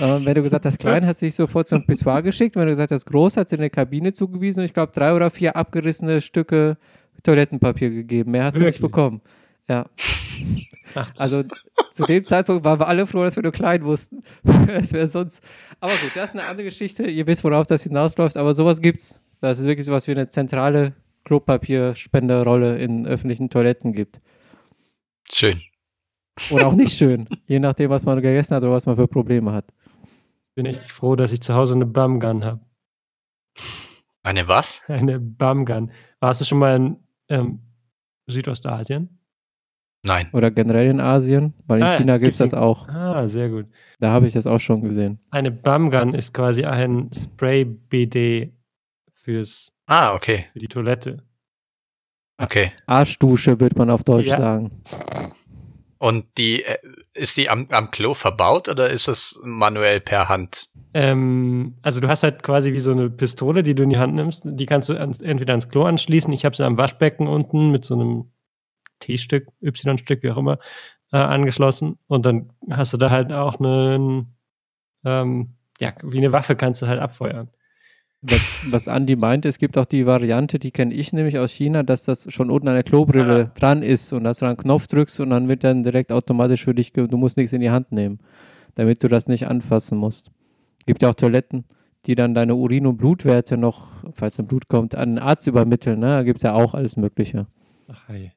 Ähm, 0.00 0.24
wenn 0.24 0.34
du 0.34 0.42
gesagt 0.42 0.64
hast, 0.64 0.78
klein, 0.78 1.04
hat 1.04 1.16
sie 1.16 1.26
dich 1.26 1.34
sofort 1.34 1.66
zum 1.66 1.84
Pissoir 1.84 2.22
geschickt. 2.22 2.56
Wenn 2.56 2.64
du 2.64 2.70
gesagt 2.70 2.92
hast, 2.92 3.04
groß, 3.06 3.36
hat 3.36 3.48
sie 3.48 3.56
eine 3.56 3.70
Kabine 3.70 4.12
zugewiesen 4.12 4.60
und 4.60 4.66
ich 4.66 4.72
glaube 4.72 4.92
drei 4.92 5.14
oder 5.14 5.30
vier 5.30 5.56
abgerissene 5.56 6.20
Stücke 6.20 6.76
Toilettenpapier 7.22 7.90
gegeben. 7.90 8.30
Mehr 8.30 8.44
hast 8.44 8.56
du 8.56 8.60
nicht 8.60 8.80
Wirklich? 8.80 8.90
bekommen. 8.90 9.20
Ja. 9.68 9.86
Ach, 10.94 11.10
Also 11.18 11.42
zu 11.90 12.04
dem 12.04 12.22
Zeitpunkt 12.24 12.64
waren 12.64 12.78
wir 12.80 12.88
alle 12.88 13.06
froh, 13.06 13.24
dass 13.24 13.36
wir 13.36 13.42
nur 13.42 13.52
klein 13.52 13.84
wussten. 13.84 14.22
das 14.66 14.92
wäre 14.92 15.08
sonst. 15.08 15.42
Aber 15.80 15.92
gut, 15.92 16.12
das 16.14 16.30
ist 16.30 16.40
eine 16.40 16.48
andere 16.48 16.64
Geschichte. 16.64 17.04
Ihr 17.04 17.26
wisst, 17.26 17.44
worauf 17.44 17.66
das 17.66 17.82
hinausläuft, 17.82 18.36
aber 18.36 18.54
sowas 18.54 18.80
gibt's. 18.80 19.22
Das 19.40 19.58
ist 19.58 19.66
wirklich 19.66 19.86
sowas 19.86 20.06
wie 20.06 20.12
eine 20.12 20.28
zentrale 20.28 20.92
Klopapierspenderrolle 21.24 22.78
in 22.78 23.06
öffentlichen 23.06 23.50
Toiletten 23.50 23.92
gibt. 23.92 24.20
Schön. 25.32 25.60
Oder 26.50 26.66
auch 26.68 26.74
nicht 26.74 26.92
schön, 26.98 27.28
je 27.46 27.58
nachdem, 27.60 27.90
was 27.90 28.04
man 28.06 28.20
gegessen 28.20 28.54
hat 28.56 28.62
oder 28.62 28.72
was 28.72 28.86
man 28.86 28.96
für 28.96 29.06
Probleme 29.08 29.52
hat. 29.52 29.72
ich 30.02 30.54
bin 30.56 30.66
echt 30.66 30.90
froh, 30.90 31.16
dass 31.16 31.32
ich 31.32 31.40
zu 31.40 31.54
Hause 31.54 31.74
eine 31.74 31.86
Bumgun 31.86 32.44
habe. 32.44 32.60
Eine 34.22 34.48
was? 34.48 34.82
Eine 34.88 35.20
Bumgun. 35.20 35.90
Warst 36.20 36.40
du 36.40 36.44
schon 36.44 36.58
mal 36.58 36.76
in 36.76 36.96
ähm, 37.28 37.60
Südostasien? 38.26 39.18
Nein. 40.06 40.28
Oder 40.32 40.50
generell 40.50 40.88
in 40.88 41.00
Asien, 41.00 41.54
weil 41.66 41.78
in 41.80 41.84
Ah, 41.86 41.96
China 41.96 42.18
gibt 42.18 42.32
es 42.32 42.38
das 42.38 42.52
auch. 42.54 42.88
Ah, 42.88 43.26
sehr 43.28 43.48
gut. 43.48 43.66
Da 44.00 44.10
habe 44.10 44.26
ich 44.26 44.32
das 44.34 44.46
auch 44.46 44.58
schon 44.60 44.82
gesehen. 44.82 45.18
Eine 45.30 45.50
Bumgun 45.50 46.14
ist 46.14 46.34
quasi 46.34 46.64
ein 46.64 47.10
Spray-BD 47.12 48.52
fürs, 49.14 49.72
Ah, 49.86 50.14
okay. 50.14 50.46
für 50.52 50.58
die 50.58 50.68
Toilette. 50.68 51.22
Okay. 52.38 52.72
Arschdusche, 52.86 53.60
wird 53.60 53.76
man 53.76 53.90
auf 53.90 54.02
Deutsch 54.04 54.26
Ja. 54.26 54.36
sagen. 54.36 54.82
Und 55.98 56.26
die, 56.36 56.64
äh, 56.64 56.76
ist 57.14 57.36
die 57.36 57.48
am, 57.48 57.66
am 57.70 57.90
Klo 57.90 58.12
verbaut 58.12 58.68
oder 58.68 58.90
ist 58.90 59.08
das 59.08 59.40
manuell 59.44 60.00
per 60.00 60.28
Hand? 60.28 60.68
Ähm, 60.92 61.76
also 61.82 62.00
du 62.00 62.08
hast 62.08 62.22
halt 62.24 62.42
quasi 62.42 62.72
wie 62.72 62.80
so 62.80 62.90
eine 62.92 63.08
Pistole, 63.08 63.62
die 63.62 63.74
du 63.74 63.84
in 63.84 63.90
die 63.90 63.96
Hand 63.98 64.14
nimmst. 64.14 64.42
Die 64.44 64.66
kannst 64.66 64.88
du 64.88 64.98
ans, 64.98 65.20
entweder 65.22 65.52
ans 65.52 65.68
Klo 65.68 65.84
anschließen. 65.84 66.32
Ich 66.32 66.44
habe 66.44 66.56
sie 66.56 66.64
am 66.64 66.76
Waschbecken 66.76 67.26
unten 67.26 67.70
mit 67.70 67.84
so 67.84 67.94
einem 67.94 68.32
T-Stück, 69.00 69.46
Y-Stück, 69.62 70.22
wie 70.22 70.30
auch 70.30 70.36
immer, 70.36 70.58
äh, 71.12 71.16
angeschlossen. 71.16 71.98
Und 72.06 72.26
dann 72.26 72.52
hast 72.70 72.92
du 72.92 72.96
da 72.96 73.10
halt 73.10 73.32
auch 73.32 73.58
einen, 73.60 74.36
ähm, 75.04 75.54
ja, 75.78 75.94
wie 76.02 76.18
eine 76.18 76.32
Waffe 76.32 76.56
kannst 76.56 76.82
du 76.82 76.86
halt 76.86 77.00
abfeuern. 77.00 77.50
Was, 78.26 78.40
was 78.70 78.88
Andi 78.88 79.16
meint, 79.16 79.44
es 79.44 79.58
gibt 79.58 79.76
auch 79.76 79.84
die 79.84 80.06
Variante, 80.06 80.58
die 80.58 80.70
kenne 80.70 80.94
ich 80.94 81.12
nämlich 81.12 81.38
aus 81.38 81.50
China, 81.50 81.82
dass 81.82 82.04
das 82.04 82.32
schon 82.32 82.50
unten 82.50 82.68
an 82.68 82.74
der 82.74 82.82
Klobrille 82.82 83.50
dran 83.54 83.82
ist 83.82 84.14
und 84.14 84.24
dass 84.24 84.38
du 84.38 84.46
einen 84.46 84.56
Knopf 84.56 84.86
drückst 84.86 85.20
und 85.20 85.28
dann 85.28 85.46
wird 85.46 85.62
dann 85.62 85.82
direkt 85.82 86.10
automatisch 86.10 86.64
für 86.64 86.74
dich, 86.74 86.94
du 86.94 87.18
musst 87.18 87.36
nichts 87.36 87.52
in 87.52 87.60
die 87.60 87.70
Hand 87.70 87.92
nehmen, 87.92 88.20
damit 88.76 89.04
du 89.04 89.08
das 89.08 89.28
nicht 89.28 89.46
anfassen 89.46 89.98
musst. 89.98 90.30
Gibt 90.86 91.02
ja 91.02 91.10
auch 91.10 91.14
Toiletten, 91.14 91.64
die 92.06 92.14
dann 92.14 92.32
deine 92.32 92.54
Urin- 92.54 92.86
und 92.86 92.96
Blutwerte 92.96 93.58
noch, 93.58 93.88
falls 94.14 94.38
ein 94.38 94.46
Blut 94.46 94.68
kommt, 94.68 94.94
an 94.94 95.02
einen 95.02 95.18
Arzt 95.18 95.46
übermitteln. 95.46 96.00
Ne? 96.00 96.08
Da 96.08 96.22
gibt 96.22 96.38
es 96.38 96.42
ja 96.44 96.54
auch 96.54 96.72
alles 96.72 96.96
Mögliche. 96.96 97.46
Ach, 97.88 98.08
hey. 98.08 98.32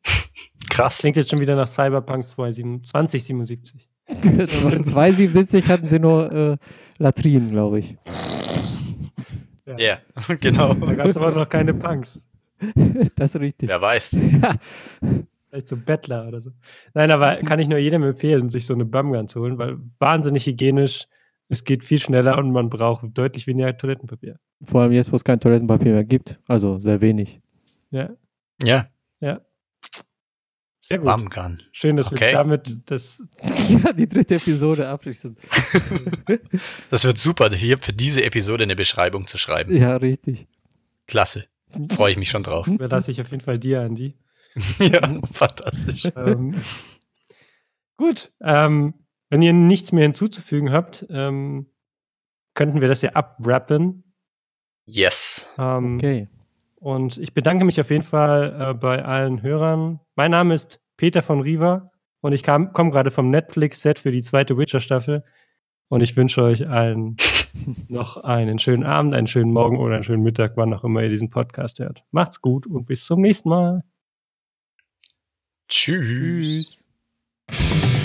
Krass. 0.69 0.97
Klingt 0.99 1.15
jetzt 1.15 1.29
schon 1.29 1.39
wieder 1.39 1.55
nach 1.55 1.67
Cyberpunk 1.67 2.27
2077. 2.27 3.87
277 4.05 5.65
hatten 5.69 5.87
sie 5.87 5.99
nur 5.99 6.31
äh, 6.31 6.57
Latrinen, 6.97 7.49
glaube 7.49 7.79
ich. 7.79 7.97
Ja, 9.77 9.99
genau. 10.41 10.73
Da 10.73 10.93
gab 10.93 11.07
es 11.07 11.17
aber 11.17 11.31
noch 11.31 11.49
keine 11.49 11.73
Punks. 11.73 12.27
Das 13.15 13.35
ist 13.35 13.41
richtig. 13.41 13.69
Wer 13.69 13.81
weiß. 13.81 14.17
Vielleicht 15.49 15.67
so 15.67 15.77
Bettler 15.77 16.27
oder 16.27 16.41
so. 16.41 16.51
Nein, 16.95 17.11
aber 17.11 17.35
kann 17.37 17.59
ich 17.59 17.67
nur 17.67 17.77
jedem 17.77 18.01
empfehlen, 18.03 18.49
sich 18.49 18.65
so 18.65 18.73
eine 18.73 18.85
Bumgun 18.85 19.27
zu 19.27 19.41
holen, 19.41 19.59
weil 19.59 19.77
wahnsinnig 19.99 20.47
hygienisch, 20.47 21.07
es 21.49 21.63
geht 21.63 21.83
viel 21.83 21.99
schneller 21.99 22.37
und 22.37 22.51
man 22.51 22.69
braucht 22.69 23.05
deutlich 23.13 23.45
weniger 23.45 23.77
Toilettenpapier. 23.77 24.39
Vor 24.63 24.81
allem 24.81 24.91
jetzt, 24.91 25.11
wo 25.11 25.15
es 25.15 25.23
kein 25.23 25.39
Toilettenpapier 25.39 25.93
mehr 25.93 26.03
gibt. 26.03 26.39
Also 26.47 26.79
sehr 26.79 26.99
wenig. 27.01 27.39
Ja, 27.91 28.09
Ja, 29.19 29.41
sehr 30.87 30.99
gut. 30.99 31.07
Bumgun. 31.07 31.61
Schön, 31.71 31.97
dass 31.97 32.11
Okay. 32.11 32.27
wir 32.27 32.31
damit 32.33 32.77
das. 32.85 33.21
Ja, 33.83 33.91
die 33.93 34.07
dritte 34.07 34.35
Episode 34.35 34.87
abschließen. 34.89 35.35
Das 36.89 37.03
wird 37.03 37.17
super, 37.17 37.49
hier 37.49 37.77
für 37.77 37.93
diese 37.93 38.23
Episode 38.23 38.63
eine 38.63 38.75
Beschreibung 38.75 39.27
zu 39.27 39.37
schreiben. 39.37 39.75
Ja, 39.75 39.97
richtig. 39.97 40.47
Klasse. 41.07 41.45
Freue 41.89 42.11
ich 42.11 42.17
mich 42.17 42.29
schon 42.29 42.43
drauf. 42.43 42.67
Überlasse 42.67 43.11
ich 43.11 43.19
auf 43.21 43.29
jeden 43.31 43.41
Fall 43.43 43.59
dir, 43.59 43.81
Andi. 43.81 44.15
ja, 44.79 45.19
fantastisch. 45.33 46.05
ähm, 46.15 46.55
gut, 47.97 48.31
ähm, 48.41 48.93
wenn 49.29 49.41
ihr 49.41 49.53
nichts 49.53 49.91
mehr 49.91 50.03
hinzuzufügen 50.03 50.71
habt, 50.71 51.05
ähm, 51.09 51.67
könnten 52.53 52.79
wir 52.81 52.87
das 52.87 53.01
ja 53.01 53.11
abwrappen. 53.11 54.03
Yes. 54.85 55.53
Ähm, 55.59 55.95
Okay. 55.97 56.27
Und 56.79 57.17
ich 57.17 57.33
bedanke 57.33 57.65
mich 57.65 57.81
auf 57.81 57.89
jeden 57.89 58.03
Fall 58.03 58.55
äh, 58.59 58.73
bei 58.73 59.03
allen 59.03 59.41
Hörern. 59.41 59.99
Mein 60.15 60.31
Name 60.31 60.53
ist 60.53 60.79
Peter 60.95 61.21
von 61.21 61.41
Riva 61.41 61.91
und 62.21 62.33
ich 62.33 62.43
komme 62.43 62.71
gerade 62.71 63.11
vom 63.11 63.29
Netflix-Set 63.29 63.99
für 63.99 64.11
die 64.11 64.21
zweite 64.21 64.57
Witcher-Staffel. 64.57 65.23
Und 65.89 66.01
ich 66.01 66.15
wünsche 66.17 66.43
euch 66.43 66.67
allen 66.67 67.17
noch 67.87 68.17
einen 68.17 68.59
schönen 68.59 68.83
Abend, 68.83 69.15
einen 69.15 69.27
schönen 69.27 69.51
Morgen 69.51 69.77
oder 69.77 69.95
einen 69.95 70.03
schönen 70.03 70.23
Mittag, 70.23 70.53
wann 70.55 70.73
auch 70.73 70.83
immer 70.83 71.01
ihr 71.01 71.09
diesen 71.09 71.29
Podcast 71.29 71.79
hört. 71.79 72.03
Macht's 72.11 72.41
gut 72.41 72.67
und 72.67 72.85
bis 72.85 73.05
zum 73.05 73.21
nächsten 73.21 73.49
Mal. 73.49 73.83
Tschüss. 75.69 76.85
Tschüss. 77.49 77.96